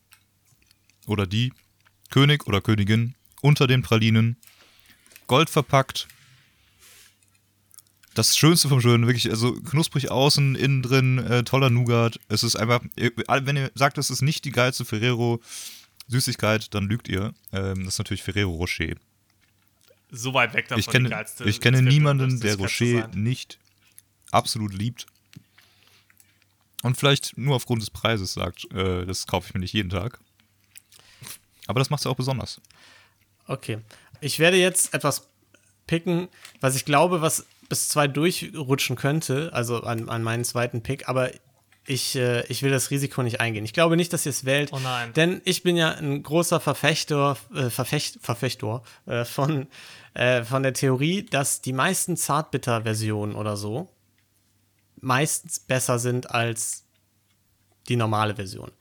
oder 1.07 1.25
die 1.27 1.53
König 2.09 2.45
oder 2.47 2.61
Königin 2.61 3.15
unter 3.41 3.67
den 3.67 3.81
Pralinen, 3.81 4.37
gold 5.27 5.49
verpackt. 5.49 6.07
Das 8.15 8.37
Schönste 8.37 8.69
vom 8.69 8.79
Schönen, 8.79 9.07
wirklich, 9.07 9.29
also 9.31 9.53
knusprig 9.53 10.11
außen, 10.11 10.55
innen 10.55 10.83
drin, 10.83 11.17
äh, 11.17 11.43
toller 11.43 11.69
Nougat. 11.71 12.19
Es 12.29 12.43
ist 12.43 12.55
einfach, 12.55 12.81
wenn 12.95 13.57
ihr 13.57 13.71
sagt, 13.73 13.97
es 13.97 14.09
ist 14.11 14.21
nicht 14.21 14.45
die 14.45 14.51
geilste 14.51 14.85
Ferrero-Süßigkeit, 14.85 16.73
dann 16.75 16.85
lügt 16.85 17.07
ihr. 17.07 17.33
Ähm, 17.51 17.85
das 17.85 17.95
ist 17.95 17.97
natürlich 17.97 18.21
Ferrero 18.23 18.51
Rocher. 18.51 18.95
so 20.11 20.33
weit 20.35 20.53
weg 20.53 20.67
davon. 20.67 20.79
Ich 20.79 20.87
kenne, 20.87 21.09
die 21.09 21.15
geilste- 21.15 21.45
ich 21.45 21.59
kenne 21.59 21.81
niemanden, 21.81 22.39
der 22.39 22.55
Rocher 22.57 23.07
nicht 23.15 23.57
absolut 24.29 24.73
liebt. 24.73 25.07
Und 26.83 26.97
vielleicht 26.97 27.35
nur 27.37 27.55
aufgrund 27.55 27.81
des 27.81 27.89
Preises 27.89 28.33
sagt, 28.33 28.71
äh, 28.73 29.05
das 29.07 29.25
kaufe 29.25 29.47
ich 29.47 29.53
mir 29.55 29.61
nicht 29.61 29.73
jeden 29.73 29.89
Tag. 29.89 30.19
Aber 31.65 31.79
das 31.79 31.89
macht 31.89 32.01
es 32.01 32.05
auch 32.07 32.15
besonders. 32.15 32.61
Okay. 33.47 33.79
Ich 34.21 34.37
werde 34.37 34.57
jetzt 34.57 34.93
etwas 34.93 35.27
picken, 35.87 36.27
was 36.61 36.75
ich 36.75 36.85
glaube, 36.85 37.21
was 37.21 37.45
bis 37.69 37.89
zwei 37.89 38.07
durchrutschen 38.07 38.95
könnte, 38.95 39.51
also 39.53 39.81
an, 39.83 40.09
an 40.09 40.23
meinen 40.23 40.43
zweiten 40.43 40.81
Pick, 40.81 41.07
aber 41.07 41.31
ich, 41.85 42.15
äh, 42.15 42.45
ich 42.47 42.63
will 42.63 42.71
das 42.71 42.91
Risiko 42.91 43.23
nicht 43.23 43.41
eingehen. 43.41 43.65
Ich 43.65 43.73
glaube 43.73 43.97
nicht, 43.97 44.13
dass 44.13 44.25
ihr 44.25 44.29
es 44.29 44.45
wählt. 44.45 44.71
Oh 44.71 44.79
nein. 44.79 45.11
Denn 45.13 45.41
ich 45.43 45.63
bin 45.63 45.75
ja 45.75 45.91
ein 45.91 46.23
großer 46.23 46.59
Verfechter, 46.59 47.37
äh, 47.53 47.69
Verfecht, 47.69 48.19
Verfechtor 48.21 48.83
äh, 49.05 49.25
von, 49.25 49.67
äh, 50.13 50.43
von 50.43 50.63
der 50.63 50.73
Theorie, 50.73 51.25
dass 51.25 51.61
die 51.61 51.73
meisten 51.73 52.15
Zartbitter-Versionen 52.15 53.35
oder 53.35 53.57
so 53.57 53.89
meistens 55.01 55.59
besser 55.59 55.99
sind 55.99 56.31
als 56.31 56.85
die 57.89 57.97
normale 57.97 58.35
Version. 58.35 58.71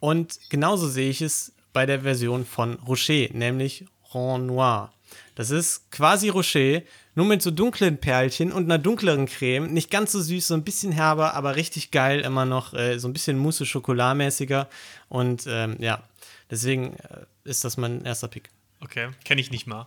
Und 0.00 0.38
genauso 0.50 0.88
sehe 0.88 1.10
ich 1.10 1.22
es 1.22 1.52
bei 1.72 1.86
der 1.86 2.00
Version 2.00 2.44
von 2.44 2.74
Rocher, 2.80 3.28
nämlich 3.32 3.86
Rond 4.12 4.46
Noir. 4.46 4.92
Das 5.36 5.50
ist 5.50 5.90
quasi 5.90 6.28
Rocher, 6.28 6.82
nur 7.16 7.26
mit 7.26 7.42
so 7.42 7.50
dunklen 7.50 7.98
Perlchen 7.98 8.52
und 8.52 8.64
einer 8.64 8.78
dunkleren 8.78 9.26
Creme. 9.26 9.72
Nicht 9.72 9.90
ganz 9.90 10.12
so 10.12 10.20
süß, 10.20 10.46
so 10.46 10.54
ein 10.54 10.62
bisschen 10.62 10.92
herber, 10.92 11.34
aber 11.34 11.56
richtig 11.56 11.90
geil 11.90 12.20
immer 12.20 12.44
noch. 12.44 12.74
Äh, 12.74 12.98
so 12.98 13.08
ein 13.08 13.12
bisschen 13.12 13.38
Mousse 13.38 13.66
Schokoladmäßiger. 13.66 14.68
Und 15.08 15.46
ähm, 15.48 15.76
ja, 15.80 16.02
deswegen 16.50 16.94
äh, 16.98 17.24
ist 17.44 17.64
das 17.64 17.76
mein 17.76 18.04
erster 18.04 18.28
Pick. 18.28 18.50
Okay, 18.80 19.08
kenne 19.24 19.40
ich 19.40 19.50
nicht 19.50 19.66
mal. 19.66 19.86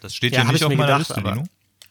Das 0.00 0.14
steht 0.14 0.34
Ja, 0.34 0.40
hab 0.40 0.48
nicht 0.48 0.56
ich 0.56 0.64
auf 0.64 0.70
mir 0.70 0.76
meiner 0.76 0.98
gedacht, 0.98 1.16
Liste, 1.16 1.30
aber-. 1.30 1.44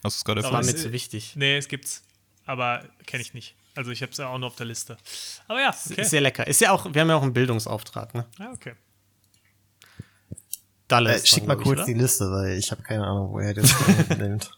Hast 0.03 0.17
du 0.17 0.19
es 0.19 0.23
gerade 0.23 0.41
Das 0.41 0.51
war 0.51 0.63
mir 0.63 0.75
zu 0.75 0.91
wichtig. 0.91 1.33
Nee, 1.35 1.57
es 1.57 1.67
gibt's. 1.67 2.03
Aber 2.45 2.83
kenne 3.07 3.21
ich 3.21 3.33
nicht. 3.33 3.55
Also 3.73 3.89
ich 3.91 4.01
habe 4.03 4.11
es 4.11 4.19
ja 4.19 4.27
auch 4.27 4.37
nur 4.37 4.47
auf 4.47 4.55
der 4.55 4.67
Liste. 4.67 4.95
Aber 5.47 5.59
ja, 5.59 5.69
okay. 5.89 6.01
Ist 6.01 6.11
sehr 6.11 6.21
lecker. 6.21 6.45
Ist 6.45 6.61
ja 6.61 6.71
auch, 6.71 6.93
wir 6.93 7.01
haben 7.01 7.09
ja 7.09 7.15
auch 7.15 7.23
einen 7.23 7.33
Bildungsauftrag, 7.33 8.13
ne? 8.13 8.25
Ja, 8.39 8.51
okay. 8.51 8.73
Dalle 10.87 11.15
Äh, 11.15 11.25
schick 11.25 11.47
mal 11.47 11.57
ich, 11.57 11.63
kurz 11.63 11.79
oder? 11.79 11.85
die 11.85 11.93
Liste, 11.93 12.29
weil 12.31 12.57
ich 12.57 12.71
habe 12.71 12.81
keine 12.83 13.05
Ahnung, 13.05 13.31
woher 13.31 13.53
das 13.53 13.73
nimmt. 14.17 14.51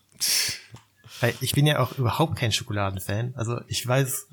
Weil 1.21 1.34
ich 1.41 1.53
bin 1.53 1.65
ja 1.65 1.80
auch 1.80 1.97
überhaupt 1.97 2.36
kein 2.38 2.51
Schokoladenfan. 2.51 3.34
Also 3.36 3.59
ich 3.67 3.86
weiß, 3.88 4.28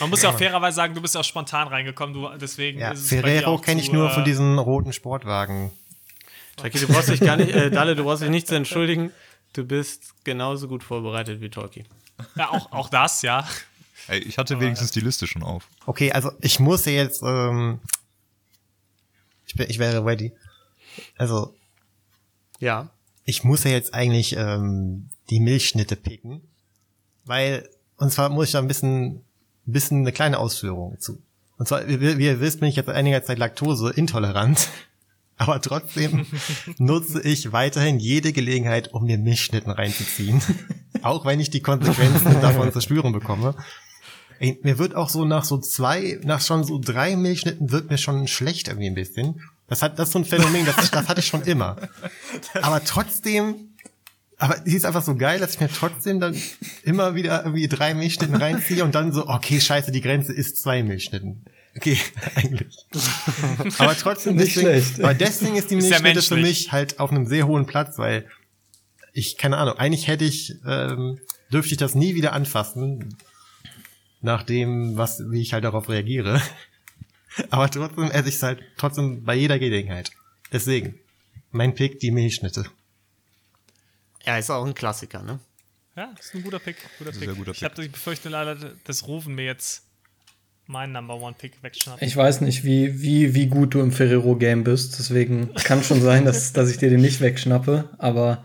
Man 0.00 0.10
muss 0.10 0.22
ja 0.22 0.30
auch 0.30 0.38
fairerweise 0.38 0.76
sagen, 0.76 0.94
du 0.94 1.02
bist 1.02 1.14
ja 1.14 1.20
auch 1.20 1.24
spontan 1.24 1.68
reingekommen, 1.68 2.14
du, 2.14 2.28
deswegen 2.38 2.80
ja, 2.80 2.92
ist 2.92 3.08
Ferrero 3.08 3.54
auch 3.54 3.62
kenne 3.62 3.80
ich 3.80 3.92
nur 3.92 4.10
äh, 4.10 4.14
von 4.14 4.24
diesen 4.24 4.58
roten 4.58 4.92
Sportwagen. 4.92 5.70
Tolki, 6.56 6.78
du 6.78 6.88
brauchst 6.88 7.08
dich 7.08 7.20
gar 7.20 7.36
nicht, 7.36 7.50
äh, 7.54 7.70
Dalle, 7.70 7.94
du 7.96 8.04
brauchst 8.04 8.22
dich 8.22 8.30
nicht 8.30 8.46
zu 8.48 8.54
entschuldigen. 8.54 9.12
Du 9.52 9.64
bist 9.64 10.14
genauso 10.24 10.68
gut 10.68 10.82
vorbereitet 10.84 11.40
wie 11.40 11.48
Tolki. 11.50 11.84
Ja, 12.36 12.50
auch, 12.50 12.70
auch 12.72 12.88
das, 12.88 13.22
ja. 13.22 13.46
Ey, 14.08 14.18
ich 14.20 14.38
hatte 14.38 14.60
wenigstens 14.60 14.90
die 14.92 15.00
Liste 15.00 15.26
schon 15.26 15.42
auf. 15.42 15.68
Okay, 15.86 16.12
also 16.12 16.32
ich 16.40 16.58
muss 16.60 16.84
ja 16.84 16.92
jetzt, 16.92 17.22
ähm, 17.22 17.80
ich, 19.46 19.54
bin, 19.54 19.68
ich 19.70 19.78
wäre 19.78 20.04
ready. 20.04 20.32
Also 21.16 21.54
Ja. 22.58 22.90
ich 23.24 23.44
muss 23.44 23.64
ja 23.64 23.70
jetzt 23.70 23.94
eigentlich 23.94 24.36
ähm, 24.36 25.08
die 25.30 25.40
Milchschnitte 25.40 25.96
picken, 25.96 26.40
weil 27.24 27.68
und 27.96 28.10
zwar 28.12 28.28
muss 28.30 28.46
ich 28.46 28.52
da 28.52 28.58
ein 28.60 28.68
bisschen, 28.68 29.20
bisschen 29.66 29.98
eine 30.00 30.12
kleine 30.12 30.38
Ausführung 30.38 30.98
zu. 31.00 31.22
Und 31.58 31.68
zwar, 31.68 31.86
wie, 31.86 32.00
wie 32.18 32.24
ihr 32.24 32.40
wisst, 32.40 32.60
bin 32.60 32.68
ich 32.70 32.76
jetzt 32.76 32.88
einiger 32.88 33.22
Zeit 33.22 33.38
laktoseintolerant, 33.38 34.68
aber 35.36 35.60
trotzdem 35.60 36.26
nutze 36.78 37.20
ich 37.22 37.52
weiterhin 37.52 37.98
jede 38.00 38.32
Gelegenheit, 38.32 38.92
um 38.94 39.04
mir 39.04 39.18
Milchschnitten 39.18 39.70
reinzuziehen, 39.70 40.40
auch 41.02 41.24
wenn 41.26 41.40
ich 41.40 41.50
die 41.50 41.60
Konsequenzen 41.60 42.40
davon 42.40 42.72
zu 42.72 42.80
spüren 42.80 43.12
bekomme. 43.12 43.54
Ey, 44.38 44.58
mir 44.62 44.78
wird 44.78 44.94
auch 44.94 45.10
so 45.10 45.26
nach 45.26 45.44
so 45.44 45.58
zwei, 45.58 46.18
nach 46.24 46.40
schon 46.40 46.64
so 46.64 46.78
drei 46.78 47.14
Milchschnitten 47.14 47.70
wird 47.70 47.90
mir 47.90 47.98
schon 47.98 48.26
schlecht 48.26 48.68
irgendwie 48.68 48.86
ein 48.88 48.94
bisschen. 48.94 49.42
Das 49.70 49.80
hat, 49.82 49.98
das 49.98 50.08
ist 50.08 50.12
so 50.12 50.18
ein 50.18 50.24
Phänomen, 50.26 50.66
das, 50.66 50.90
das 50.90 51.08
hatte 51.08 51.20
ich 51.20 51.26
schon 51.26 51.42
immer. 51.44 51.76
Aber 52.60 52.84
trotzdem, 52.84 53.70
aber 54.36 54.56
die 54.58 54.74
ist 54.74 54.84
einfach 54.84 55.02
so 55.02 55.14
geil, 55.16 55.38
dass 55.38 55.54
ich 55.54 55.60
mir 55.60 55.68
trotzdem 55.68 56.20
dann 56.20 56.36
immer 56.82 57.14
wieder 57.14 57.44
irgendwie 57.44 57.68
drei 57.68 57.94
Milchschnitten 57.94 58.34
reinziehe 58.36 58.84
und 58.84 58.94
dann 58.94 59.12
so, 59.12 59.28
okay, 59.28 59.60
scheiße, 59.60 59.92
die 59.92 60.00
Grenze 60.00 60.32
ist 60.32 60.60
zwei 60.60 60.82
Milchschnitten. 60.82 61.44
Okay, 61.76 61.96
eigentlich. 62.34 62.74
Aber 63.78 63.96
trotzdem, 63.96 64.34
Nicht 64.34 64.56
deswegen, 64.56 64.82
schlecht. 64.82 65.00
aber 65.04 65.14
deswegen 65.14 65.54
ist 65.56 65.70
die 65.70 65.76
Ist 65.76 65.88
ja 65.88 66.00
Milchschnitte 66.00 66.22
für 66.22 66.34
menschlich. 66.34 66.58
mich 66.64 66.72
halt 66.72 66.98
auf 66.98 67.10
einem 67.12 67.26
sehr 67.26 67.46
hohen 67.46 67.66
Platz, 67.66 67.96
weil 67.96 68.26
ich, 69.12 69.38
keine 69.38 69.56
Ahnung, 69.56 69.74
eigentlich 69.78 70.08
hätte 70.08 70.24
ich, 70.24 70.56
ähm, 70.66 71.20
dürfte 71.52 71.70
ich 71.72 71.78
das 71.78 71.94
nie 71.94 72.16
wieder 72.16 72.32
anfassen, 72.32 73.16
nach 74.20 74.42
dem, 74.42 74.96
was, 74.96 75.22
wie 75.30 75.40
ich 75.42 75.52
halt 75.52 75.62
darauf 75.64 75.88
reagiere. 75.88 76.42
Aber 77.50 77.70
trotzdem 77.70 78.10
esse 78.10 78.28
ich 78.28 78.34
es 78.36 78.42
halt 78.42 78.62
trotzdem 78.76 79.24
bei 79.24 79.34
jeder 79.34 79.58
Gelegenheit. 79.58 80.10
Deswegen, 80.52 80.98
mein 81.50 81.74
Pick, 81.74 82.00
die 82.00 82.10
Milchschnitte. 82.10 82.64
Ja, 84.24 84.38
ist 84.38 84.50
auch 84.50 84.64
ein 84.64 84.74
Klassiker, 84.74 85.22
ne? 85.22 85.38
Ja, 85.96 86.12
ist 86.18 86.34
ein 86.34 86.42
guter 86.42 86.58
Pick. 86.58 86.76
Guter 86.98 87.12
Pick. 87.12 87.34
guter 87.36 87.52
Ich 87.52 87.60
Pick. 87.60 87.70
habe 87.70 87.82
die 87.82 87.88
Befürchtung 87.88 88.32
leider, 88.32 88.56
dass 88.84 89.06
Rufen 89.06 89.34
mir 89.34 89.44
jetzt 89.44 89.84
meinen 90.66 90.92
Number 90.92 91.16
One 91.16 91.34
Pick 91.36 91.62
wegschnappt. 91.62 92.02
Ich 92.02 92.16
weiß 92.16 92.42
nicht, 92.42 92.64
wie, 92.64 93.02
wie, 93.02 93.34
wie 93.34 93.46
gut 93.48 93.74
du 93.74 93.80
im 93.80 93.90
Ferrero-Game 93.92 94.62
bist, 94.64 94.98
deswegen 94.98 95.52
kann 95.54 95.82
schon 95.82 96.00
sein, 96.00 96.24
dass, 96.24 96.52
dass 96.52 96.70
ich 96.70 96.78
dir 96.78 96.90
den 96.90 97.00
nicht 97.00 97.20
wegschnappe, 97.20 97.88
aber 97.98 98.44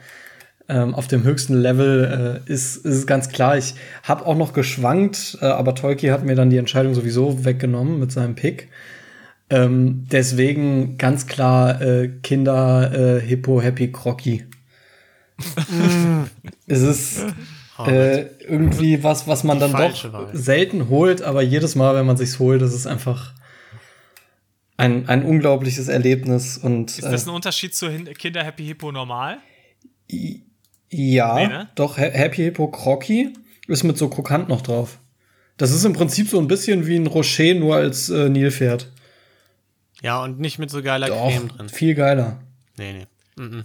ähm, 0.68 0.95
auf 0.95 1.07
dem 1.07 1.24
höchsten 1.24 1.55
Level 1.55 2.41
äh, 2.47 2.51
ist, 2.51 2.78
ist 2.78 2.95
es 2.95 3.07
ganz 3.07 3.30
klar. 3.30 3.57
Ich 3.57 3.76
habe 4.03 4.26
auch 4.26 4.36
noch 4.36 4.53
geschwankt, 4.53 5.38
äh, 5.41 5.45
aber 5.45 5.76
Tolki 5.76 6.07
hat 6.07 6.24
mir 6.24 6.36
dann 6.36 6.49
die 6.49 6.57
Entscheidung 6.57 6.93
sowieso 6.95 7.45
weggenommen 7.45 7.99
mit 7.99 8.11
seinem 8.11 8.36
Pick. 8.36 8.70
Ähm, 9.49 10.07
deswegen 10.11 10.97
ganz 10.97 11.28
klar 11.28 11.80
äh, 11.82 12.09
Kinder 12.24 13.18
äh, 13.18 13.22
Hippo 13.22 13.61
Happy 13.61 13.91
Crocky. 13.91 14.45
es 16.68 16.82
ist 16.82 17.26
äh, 17.86 18.22
irgendwie 18.47 19.03
was, 19.03 19.28
was 19.28 19.43
man 19.43 19.57
Die 19.57 19.72
dann 19.72 19.72
doch 19.74 20.13
Wahl. 20.13 20.30
selten 20.34 20.89
holt, 20.89 21.22
aber 21.22 21.41
jedes 21.41 21.76
Mal, 21.76 21.93
wenn 21.95 22.05
man 22.05 22.18
sich's 22.18 22.39
holt, 22.39 22.61
ist 22.61 22.74
es 22.74 22.88
einfach 22.88 23.34
ein, 24.78 25.07
ein 25.07 25.24
unglaubliches 25.24 25.88
Erlebnis 25.89 26.57
und 26.57 26.97
Ist 26.97 27.03
das 27.03 27.28
ein 27.28 27.34
Unterschied 27.34 27.76
zu 27.76 27.89
Kinder 28.18 28.43
Happy 28.43 28.66
Hippo 28.66 28.91
normal? 28.91 29.38
Ja, 30.95 31.35
Nee, 31.35 31.47
ne? 31.47 31.69
doch 31.75 31.97
Ha- 31.97 32.01
Happy 32.11 32.37
Hippo 32.43 32.67
Crocky 32.69 33.33
ist 33.67 33.83
mit 33.83 33.97
so 33.97 34.09
Krokant 34.09 34.49
noch 34.49 34.61
drauf. 34.61 34.99
Das 35.57 35.71
ist 35.71 35.85
im 35.85 35.93
Prinzip 35.93 36.29
so 36.29 36.37
ein 36.39 36.47
bisschen 36.47 36.85
wie 36.87 36.95
ein 36.97 37.07
Rocher 37.07 37.53
nur 37.53 37.75
als 37.75 38.09
äh, 38.09 38.29
Nilpferd. 38.29 38.91
Ja, 40.01 40.21
und 40.23 40.39
nicht 40.39 40.59
mit 40.59 40.69
so 40.69 40.81
geiler 40.83 41.07
Doch, 41.07 41.27
Creme 41.29 41.47
drin. 41.47 41.69
viel 41.69 41.95
geiler. 41.95 42.39
Nee, 42.77 42.93
nee. 42.93 43.07
Mhm. 43.41 43.63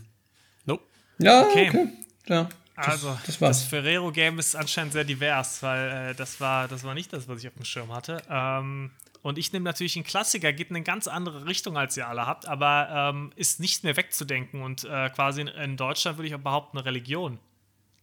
Nope. 0.65 0.83
Ja, 1.19 1.43
Okay. 1.43 1.69
okay. 1.69 1.87
Ja. 2.29 2.49
Also, 2.77 3.09
das 3.09 3.25
das, 3.27 3.41
war's. 3.43 3.63
Ferrero-Game 3.65 4.39
ist 4.39 4.55
anscheinend 4.57 4.93
sehr 4.95 5.05
divers, 5.05 5.63
weil 5.63 6.11
äh, 6.11 6.15
das, 6.15 6.41
war, 6.41 6.67
das 6.67 6.83
war 6.85 6.95
nicht 6.95 7.13
das, 7.13 7.29
was 7.29 7.41
ich 7.41 7.49
auf 7.49 7.55
dem 7.55 7.65
Schirm 7.65 7.93
hatte. 7.95 8.23
Ähm, 8.31 8.91
und 9.23 9.37
ich 9.37 9.53
nehme 9.53 9.65
natürlich 9.65 9.97
einen 9.97 10.05
Klassiker, 10.05 10.53
geht 10.53 10.71
in 10.71 10.77
eine 10.77 10.85
ganz 10.85 11.07
andere 11.07 11.47
Richtung, 11.47 11.77
als 11.77 11.97
ihr 11.97 12.09
alle 12.09 12.27
habt, 12.27 12.47
aber 12.47 12.89
ähm, 12.91 13.33
ist 13.37 13.61
nicht 13.61 13.85
mehr 13.85 13.97
wegzudenken 13.97 14.63
und 14.63 14.85
äh, 14.85 15.11
quasi 15.11 15.43
in, 15.43 15.49
in 15.49 15.77
Deutschland 15.77 16.17
würde 16.17 16.29
ich 16.29 16.35
auch 16.35 16.41
behaupten, 16.41 16.79
eine 16.79 16.87
Religion. 16.87 17.39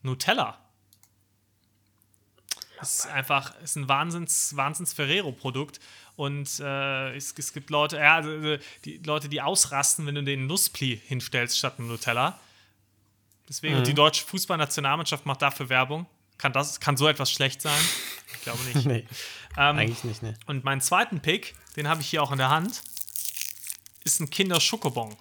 Nutella. 0.04 0.60
Ist 2.82 3.08
einfach, 3.08 3.60
ist 3.62 3.76
ein 3.76 3.90
Wahnsinns, 3.90 4.56
Wahnsinns 4.56 4.94
Ferrero-Produkt. 4.94 5.80
Und 6.16 6.60
äh, 6.60 7.16
es, 7.16 7.34
es 7.38 7.54
gibt 7.54 7.70
Leute, 7.72 7.98
ja, 7.98 8.16
also, 8.16 8.32
äh, 8.32 8.60
die 8.86 8.98
Leute, 8.98 9.30
die 9.30 9.42
ausrasten, 9.42 10.06
wenn 10.06 10.16
du 10.16 10.24
den 10.24 10.48
Nusspli 10.48 11.02
hinstellst 11.06 11.58
statt 11.58 11.80
einem 11.80 11.88
Nutella. 11.88 12.40
Deswegen, 13.50 13.76
und 13.78 13.88
die 13.88 13.94
deutsche 13.94 14.26
Fußballnationalmannschaft 14.26 15.26
macht 15.26 15.42
dafür 15.42 15.70
Werbung. 15.70 16.06
Kann, 16.38 16.54
das, 16.54 16.80
kann 16.80 16.98
so 16.98 17.08
etwas 17.08 17.32
schlecht 17.32 17.62
sein? 17.62 17.80
Ich 18.34 18.42
glaube 18.42 18.60
nicht. 18.64 18.86
Nee, 18.86 19.06
ähm, 19.58 19.78
eigentlich 19.80 20.04
nicht, 20.04 20.22
ne. 20.22 20.36
und 20.46 20.64
meinen 20.64 20.82
zweiten 20.82 21.20
Pick, 21.20 21.56
den 21.76 21.88
habe 21.88 22.02
ich 22.02 22.10
hier 22.10 22.22
auch 22.22 22.32
in 22.32 22.38
der 22.38 22.50
Hand, 22.50 22.82
ist 24.04 24.20
ein 24.20 24.30
Kinder-Schokobon. 24.30 25.16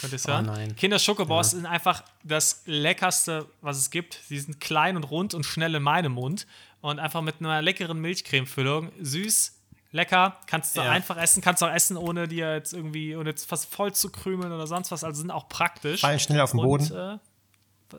Könnt 0.00 0.12
ihr 0.12 0.16
es 0.16 0.26
hören? 0.26 0.48
Oh 0.48 0.52
nein. 0.52 0.76
Kinder-Schokobons 0.76 1.52
sind 1.52 1.64
einfach 1.66 2.02
das 2.24 2.62
leckerste, 2.66 3.46
was 3.62 3.78
es 3.78 3.90
gibt. 3.90 4.20
Sie 4.28 4.38
sind 4.38 4.60
klein 4.60 4.96
und 4.96 5.04
rund 5.04 5.32
und 5.32 5.44
schnell 5.46 5.74
in 5.74 5.82
meinem 5.82 6.12
Mund. 6.12 6.46
Und 6.80 6.98
einfach 6.98 7.22
mit 7.22 7.36
einer 7.40 7.62
leckeren 7.62 7.98
Milchcreme-Füllung. 8.00 8.92
Süß, 9.00 9.52
lecker, 9.92 10.38
kannst 10.46 10.76
du 10.76 10.82
Ja. 10.82 10.90
einfach 10.90 11.16
essen, 11.16 11.40
kannst 11.40 11.62
du 11.62 11.66
auch 11.66 11.72
essen, 11.72 11.96
ohne 11.96 12.28
dir 12.28 12.52
jetzt 12.54 12.74
irgendwie, 12.74 13.16
ohne 13.16 13.30
jetzt 13.30 13.48
fast 13.48 13.72
voll 13.72 13.94
zu 13.94 14.10
krümeln 14.10 14.52
oder 14.52 14.66
sonst 14.66 14.90
was. 14.90 15.04
Also 15.04 15.20
sind 15.22 15.30
auch 15.30 15.48
praktisch. 15.48 16.00
Fallen 16.02 16.20
schnell 16.20 16.40
auf 16.42 16.50
den 16.50 16.60
Und, 16.60 16.66
Boden. 16.66 16.92
Äh, 16.94 17.18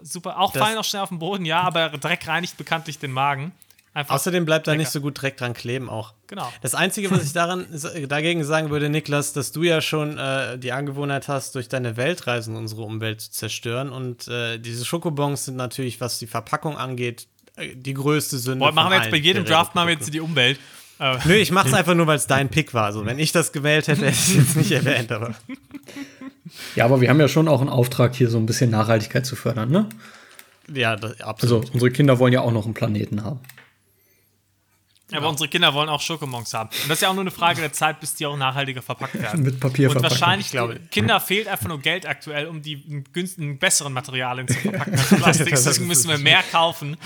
super. 0.04 0.40
Auch 0.40 0.52
Das- 0.54 0.62
fallen 0.62 0.78
auch 0.78 0.84
schnell 0.84 1.02
auf 1.02 1.10
den 1.10 1.20
Boden, 1.20 1.46
ja, 1.46 1.62
aber 1.62 1.90
Dreck 1.90 2.28
reinigt 2.28 2.58
bekanntlich 2.58 3.00
den 3.00 3.12
Magen. 3.12 3.52
Einfach 3.94 4.16
Außerdem 4.16 4.44
bleibt 4.44 4.68
da 4.68 4.76
nicht 4.76 4.90
so 4.90 5.00
gut 5.00 5.22
Dreck 5.22 5.38
dran 5.38 5.54
kleben 5.54 5.90
auch. 5.90 6.14
Genau. 6.28 6.52
Das 6.62 6.76
Einzige, 6.76 7.10
was 7.12 7.24
ich 7.24 7.32
daran 7.32 7.66
dagegen 8.10 8.44
sagen 8.44 8.70
würde, 8.70 8.90
Niklas, 8.90 9.32
dass 9.32 9.54
du 9.54 9.64
ja 9.64 9.80
schon 9.80 10.18
äh, 10.18 10.58
die 10.60 10.74
Angewohnheit 10.74 11.30
hast, 11.30 11.56
durch 11.56 11.70
deine 11.70 11.96
Weltreisen 11.96 12.58
unsere 12.58 12.82
Umwelt 12.82 13.22
zu 13.22 13.32
zerstören. 13.32 13.94
Und 13.94 14.28
äh, 14.28 14.58
diese 14.60 14.84
Schokobons 14.84 15.46
sind 15.46 15.56
natürlich, 15.56 16.02
was 16.02 16.20
die 16.20 16.28
Verpackung 16.28 16.76
angeht, 16.78 17.28
äh, 17.56 17.74
die 17.74 17.94
größte 17.94 18.38
Sünde. 18.38 18.66
Boah, 18.66 18.74
machen 18.74 18.92
wir 18.92 18.98
jetzt 18.98 19.12
bei 19.12 19.18
jedem 19.18 19.46
Draft 19.46 19.76
machen 19.76 19.88
wir 19.88 19.94
jetzt 19.94 20.14
die 20.14 20.20
Umwelt. 20.20 20.60
Nö, 21.26 21.34
ich 21.34 21.52
mach's 21.52 21.74
einfach 21.74 21.94
nur, 21.94 22.08
weil 22.08 22.16
es 22.18 22.26
dein 22.28 22.48
Pick 22.50 22.74
war. 22.74 22.86
Also, 22.86 23.06
wenn 23.06 23.20
ich 23.20 23.34
das 23.34 23.52
gewählt 23.52 23.90
hätte, 23.90 24.06
hätte 24.06 24.12
ich 24.12 24.30
es 24.30 24.36
jetzt 24.36 24.56
nicht 24.56 24.72
erwähnt, 24.72 25.12
aber. 25.12 25.36
Ja, 26.76 26.86
aber 26.86 27.02
wir 27.02 27.10
haben 27.10 27.20
ja 27.20 27.28
schon 27.28 27.48
auch 27.48 27.62
einen 27.62 27.70
Auftrag, 27.70 28.16
hier 28.16 28.30
so 28.30 28.38
ein 28.38 28.46
bisschen 28.46 28.70
Nachhaltigkeit 28.70 29.26
zu 29.26 29.36
fördern, 29.36 29.70
ne? 29.72 29.90
Ja, 30.74 30.96
das, 30.96 31.12
Also, 31.14 31.26
absolut. 31.26 31.72
unsere 31.72 31.92
Kinder 31.92 32.20
wollen 32.20 32.34
ja 32.34 32.42
auch 32.42 32.52
noch 32.52 32.66
einen 32.66 32.74
Planeten 32.74 33.24
haben. 33.24 33.40
aber 35.12 35.30
unsere 35.30 35.48
Kinder 35.48 35.74
wollen 35.76 35.88
auch 35.90 36.02
Schokobons 36.02 36.52
haben. 36.56 36.70
Und 36.70 36.90
das 36.90 36.98
ist 36.98 37.02
ja 37.04 37.10
auch 37.10 37.14
nur 37.14 37.22
eine 37.22 37.30
Frage 37.32 37.62
der 37.62 37.72
Zeit, 37.72 38.00
bis 38.00 38.16
die 38.16 38.26
auch 38.26 38.36
nachhaltiger 38.36 38.82
verpackt 38.82 39.14
werden. 39.22 39.44
Mit 39.44 39.60
Papier 39.60 39.88
Und 39.90 39.94
verpacken. 39.94 40.12
wahrscheinlich, 40.20 40.48
Ich 40.48 40.52
glaube- 40.52 40.80
Kinder 40.90 41.20
fehlt 41.20 41.48
einfach 41.48 41.68
nur 41.68 41.80
Geld 41.80 42.08
aktuell, 42.08 42.48
um 42.48 42.64
die 42.64 42.74
in 42.74 43.04
günstigen, 43.14 43.60
besseren 43.60 43.94
Materialien 43.94 44.48
zu 44.48 44.56
verpacken 44.56 44.94
als 44.94 45.08
Plastik. 45.16 45.50
Deswegen 45.52 45.88
müssen 45.88 46.10
wir 46.10 46.18
mehr 46.18 46.42
kaufen, 46.52 46.98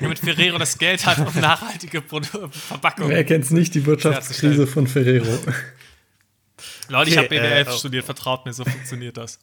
damit 0.00 0.18
Ferrero 0.18 0.58
das 0.58 0.76
Geld 0.78 1.06
hat, 1.06 1.18
um 1.18 1.40
nachhaltige 1.40 2.00
Produ 2.02 2.26
Verpackungen. 2.50 3.10
Wer 3.10 3.24
kennt's 3.24 3.50
nicht, 3.52 3.74
die 3.76 3.86
Wirtschaftskrise 3.86 4.66
von 4.66 4.88
Ferrero. 4.88 5.38
Leute, 6.90 7.10
ich 7.10 7.18
Okay, 7.18 7.38
habe 7.38 7.48
BWL 7.48 7.66
äh, 7.66 7.66
oh. 7.68 7.78
studiert, 7.78 8.04
vertraut 8.04 8.44
mir, 8.44 8.52
so 8.52 8.64
funktioniert 8.64 9.16
das. 9.16 9.38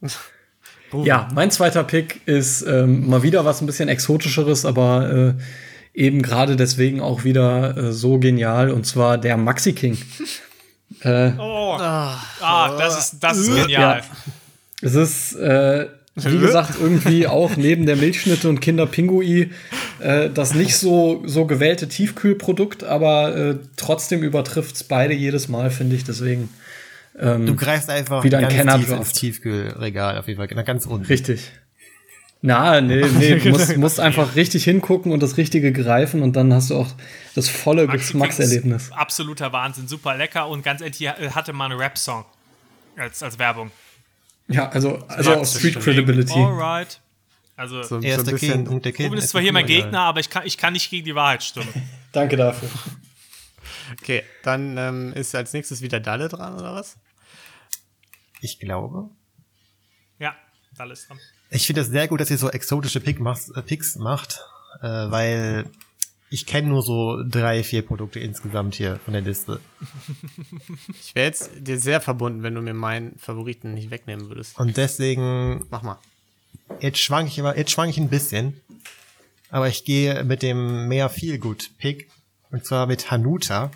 Ja, 1.04 1.28
mein 1.32 1.50
zweiter 1.50 1.84
Pick 1.84 2.20
ist 2.26 2.60
ähm, 2.62 3.08
mal 3.08 3.22
wieder 3.22 3.46
was 3.46 3.62
ein 3.62 3.66
bisschen 3.66 3.88
exotischeres, 3.88 4.66
aber 4.66 5.36
äh, 5.38 5.98
eben 5.98 6.20
gerade 6.20 6.54
deswegen 6.54 7.00
auch 7.00 7.24
wieder 7.24 7.76
äh, 7.76 7.92
so 7.92 8.18
genial 8.18 8.70
und 8.70 8.84
zwar 8.84 9.16
der 9.16 9.38
Maxi 9.38 9.72
King. 9.72 9.96
äh, 11.00 11.32
Oh, 11.38 11.78
ah, 11.80 12.76
das 12.78 12.98
ist, 12.98 13.20
das 13.20 13.38
ist 13.38 13.54
genial. 13.54 14.00
Ja. 14.00 14.02
Es 14.82 14.94
ist, 14.94 15.34
äh, 15.36 15.86
wie 16.14 16.38
gesagt, 16.38 16.74
irgendwie 16.78 17.26
auch 17.26 17.56
neben 17.56 17.86
der 17.86 17.96
Milchschnitte 17.96 18.48
und 18.48 18.60
Kinderpingui 18.60 19.50
äh, 20.00 20.28
das 20.28 20.54
nicht 20.54 20.76
so, 20.76 21.22
so 21.24 21.46
gewählte 21.46 21.88
Tiefkühlprodukt, 21.88 22.84
aber 22.84 23.34
äh, 23.34 23.54
trotzdem 23.76 24.22
übertrifft 24.22 24.74
es 24.76 24.84
beide 24.84 25.14
jedes 25.14 25.48
Mal, 25.48 25.70
finde 25.70 25.96
ich. 25.96 26.04
Deswegen 26.04 26.50
Du 27.14 27.54
greifst 27.56 27.90
einfach 27.90 28.24
Wieder 28.24 28.38
ein 28.38 28.44
ganz 28.44 28.54
Kenner 28.54 28.74
ins 28.76 29.12
Tiefkühlregal, 29.12 30.18
auf 30.18 30.28
jeden 30.28 30.38
Fall, 30.38 30.64
ganz 30.64 30.86
unten. 30.86 31.06
richtig. 31.06 31.52
Na, 32.40 32.80
nee, 32.80 33.04
nee, 33.18 33.36
du 33.36 33.50
musst, 33.50 33.76
musst 33.76 34.00
einfach 34.00 34.34
richtig 34.34 34.64
hingucken 34.64 35.12
und 35.12 35.22
das 35.22 35.36
Richtige 35.36 35.72
greifen 35.72 36.22
und 36.22 36.34
dann 36.34 36.52
hast 36.52 36.70
du 36.70 36.76
auch 36.76 36.88
das 37.34 37.48
volle 37.48 37.86
Geschmackserlebnis. 37.86 38.90
Absoluter 38.92 39.52
Wahnsinn, 39.52 39.86
super 39.86 40.16
lecker 40.16 40.48
und 40.48 40.64
ganz 40.64 40.80
ehrlich, 40.80 41.08
hatte 41.08 41.52
mal 41.52 41.66
einen 41.66 41.78
Rap-Song 41.78 42.24
als, 42.96 43.22
als 43.22 43.38
Werbung. 43.38 43.70
Ja, 44.48 44.68
also, 44.70 44.98
also 45.08 45.34
auch 45.34 45.46
Street. 45.46 45.78
Credibility. 45.78 46.32
Alright. 46.38 47.00
Also, 47.56 47.82
So, 47.82 48.00
Er 48.00 48.16
so 48.16 48.34
ist 48.34 48.42
ein 48.42 48.64
der 48.64 48.72
und 48.72 48.84
der 48.84 48.92
Kind. 48.92 49.06
Ruben 49.08 49.18
ist 49.18 49.24
ist 49.24 49.30
zwar 49.30 49.40
hier 49.40 49.52
mein. 49.52 49.66
Gegner, 49.66 50.00
aber 50.00 50.20
ich 50.20 50.28
kann, 50.28 50.42
ich 50.44 50.58
kann 50.58 50.72
nicht 50.72 50.90
gegen 50.90 51.04
die 51.04 51.14
Wahrheit 51.14 51.42
stimmen. 51.42 51.68
Danke 52.12 52.36
dafür. 52.36 52.68
Okay, 54.00 54.22
dann 54.42 54.76
ähm, 54.78 55.12
ist 55.12 55.34
als 55.34 55.52
nächstes 55.52 55.82
wieder 55.82 56.00
Dalle 56.00 56.28
dran, 56.28 56.54
oder 56.54 56.74
was? 56.74 56.96
Ich 58.40 58.58
glaube. 58.58 59.10
Ja, 60.18 60.34
da 60.76 60.84
ist 60.90 61.08
dran. 61.08 61.18
Ich 61.50 61.66
finde 61.66 61.82
es 61.82 61.88
sehr 61.88 62.08
gut, 62.08 62.20
dass 62.20 62.30
ihr 62.30 62.38
so 62.38 62.50
exotische 62.50 63.00
Pick 63.00 63.20
macht, 63.20 63.42
äh, 63.54 63.62
Picks 63.62 63.96
macht, 63.96 64.40
äh, 64.80 64.86
weil 64.86 65.66
ich 66.30 66.46
kenne 66.46 66.68
nur 66.68 66.82
so 66.82 67.22
drei, 67.28 67.62
vier 67.62 67.82
Produkte 67.82 68.18
insgesamt 68.18 68.74
hier 68.74 68.98
von 69.04 69.12
der 69.12 69.20
Liste. 69.22 69.60
Ich 70.98 71.14
wäre 71.14 71.26
jetzt 71.26 71.50
dir 71.58 71.78
sehr 71.78 72.00
verbunden, 72.00 72.42
wenn 72.42 72.54
du 72.54 72.62
mir 72.62 72.72
meinen 72.72 73.18
Favoriten 73.18 73.74
nicht 73.74 73.90
wegnehmen 73.90 74.28
würdest. 74.28 74.58
Und 74.58 74.78
deswegen, 74.78 75.66
Mach 75.70 75.82
mal. 75.82 75.98
jetzt 76.80 76.98
schwank 76.98 77.28
ich 77.28 77.38
aber, 77.38 77.58
jetzt 77.58 77.70
schwank 77.70 77.90
ich 77.90 77.98
ein 77.98 78.08
bisschen. 78.08 78.58
Aber 79.50 79.68
ich 79.68 79.84
gehe 79.84 80.24
mit 80.24 80.42
dem 80.42 80.88
mehr 80.88 81.10
Feelgood 81.10 81.76
Pick. 81.76 82.10
Und 82.52 82.64
zwar 82.64 82.86
mit 82.86 83.10
Hanuta. 83.10 83.70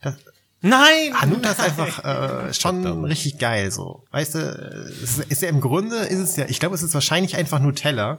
Das, 0.00 0.14
Nein! 0.62 1.12
Hanuta 1.20 1.50
ist 1.50 1.60
einfach 1.60 2.04
äh, 2.48 2.54
schon 2.54 3.04
richtig 3.04 3.38
geil 3.38 3.70
so. 3.72 4.04
Weißt 4.12 4.36
du, 4.36 4.38
es 5.02 5.18
ist, 5.18 5.30
ist 5.30 5.42
ja 5.42 5.48
im 5.48 5.60
Grunde 5.60 5.96
ist 5.96 6.18
es 6.20 6.36
ja, 6.36 6.44
ich 6.48 6.60
glaube, 6.60 6.74
es 6.76 6.82
ist 6.82 6.94
wahrscheinlich 6.94 7.36
einfach 7.36 7.58
Nutella 7.58 8.18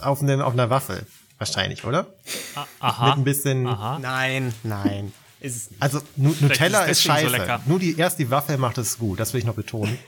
auf, 0.00 0.22
einem, 0.22 0.40
auf 0.40 0.54
einer 0.54 0.70
Waffel. 0.70 1.06
Wahrscheinlich, 1.38 1.84
oder? 1.84 2.04
Mit 2.04 2.66
Aha. 2.80 3.12
ein 3.14 3.24
bisschen. 3.24 3.66
Aha. 3.66 3.98
Nein, 4.00 4.54
nein. 4.62 5.12
Ist 5.40 5.56
es 5.56 5.70
nicht. 5.70 5.82
Also 5.82 6.00
Nu- 6.16 6.34
Nutella 6.40 6.84
ist 6.84 6.98
ist, 6.98 7.02
so 7.02 7.08
scheiße. 7.10 7.28
lecker. 7.28 7.60
Nur 7.66 7.78
die 7.80 7.98
erst 7.98 8.18
die 8.18 8.30
Waffel 8.30 8.56
macht 8.58 8.78
es 8.78 8.98
gut. 8.98 9.18
Das 9.20 9.32
will 9.34 9.40
ich 9.40 9.44
noch 9.46 9.54
betonen. 9.56 9.98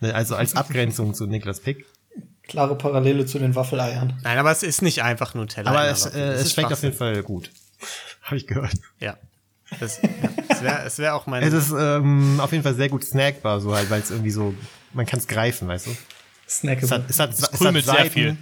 Ne, 0.00 0.14
Also 0.14 0.34
als 0.36 0.56
Abgrenzung 0.56 1.14
zu 1.14 1.26
Niklas 1.26 1.60
Pick. 1.60 1.84
Klare 2.44 2.76
Parallele 2.76 3.26
zu 3.26 3.38
den 3.38 3.54
Waffeleiern. 3.54 4.18
Nein, 4.24 4.38
aber 4.38 4.50
es 4.50 4.62
ist 4.62 4.80
nicht 4.82 5.02
einfach 5.02 5.34
Nutella. 5.34 5.70
Aber 5.70 5.86
es, 5.86 6.06
äh, 6.06 6.18
es 6.32 6.52
schmeckt 6.52 6.72
auf 6.72 6.82
jeden. 6.82 6.96
Fall 6.96 7.22
gut. 7.22 7.50
Habe 8.30 8.36
ich 8.36 8.46
gehört. 8.46 8.74
Ja. 9.00 9.16
Das, 9.80 10.00
ja. 10.02 10.08
Es 10.48 10.62
wäre 10.62 10.82
es 10.84 10.98
wär 10.98 11.14
auch 11.16 11.26
mein. 11.26 11.42
Es 11.42 11.52
ist 11.52 11.72
ähm, 11.76 12.38
auf 12.40 12.52
jeden 12.52 12.62
Fall 12.62 12.74
sehr 12.74 12.88
gut 12.88 13.04
snackbar, 13.04 13.60
so 13.60 13.74
halt, 13.74 13.90
weil 13.90 14.00
es 14.00 14.10
irgendwie 14.10 14.30
so, 14.30 14.54
man 14.92 15.04
kann 15.06 15.18
es 15.18 15.26
greifen, 15.26 15.66
weißt 15.66 15.88
du? 15.88 15.90
Es 16.46 16.58
Snackable. 16.58 16.90
hat, 16.90 17.10
es 17.10 17.18
hat, 17.18 17.32
es 17.32 17.42
hat 17.42 17.52
Krümelt 17.52 17.84
sehr 17.84 17.94
Seiten, 17.94 18.10
viel. 18.10 18.36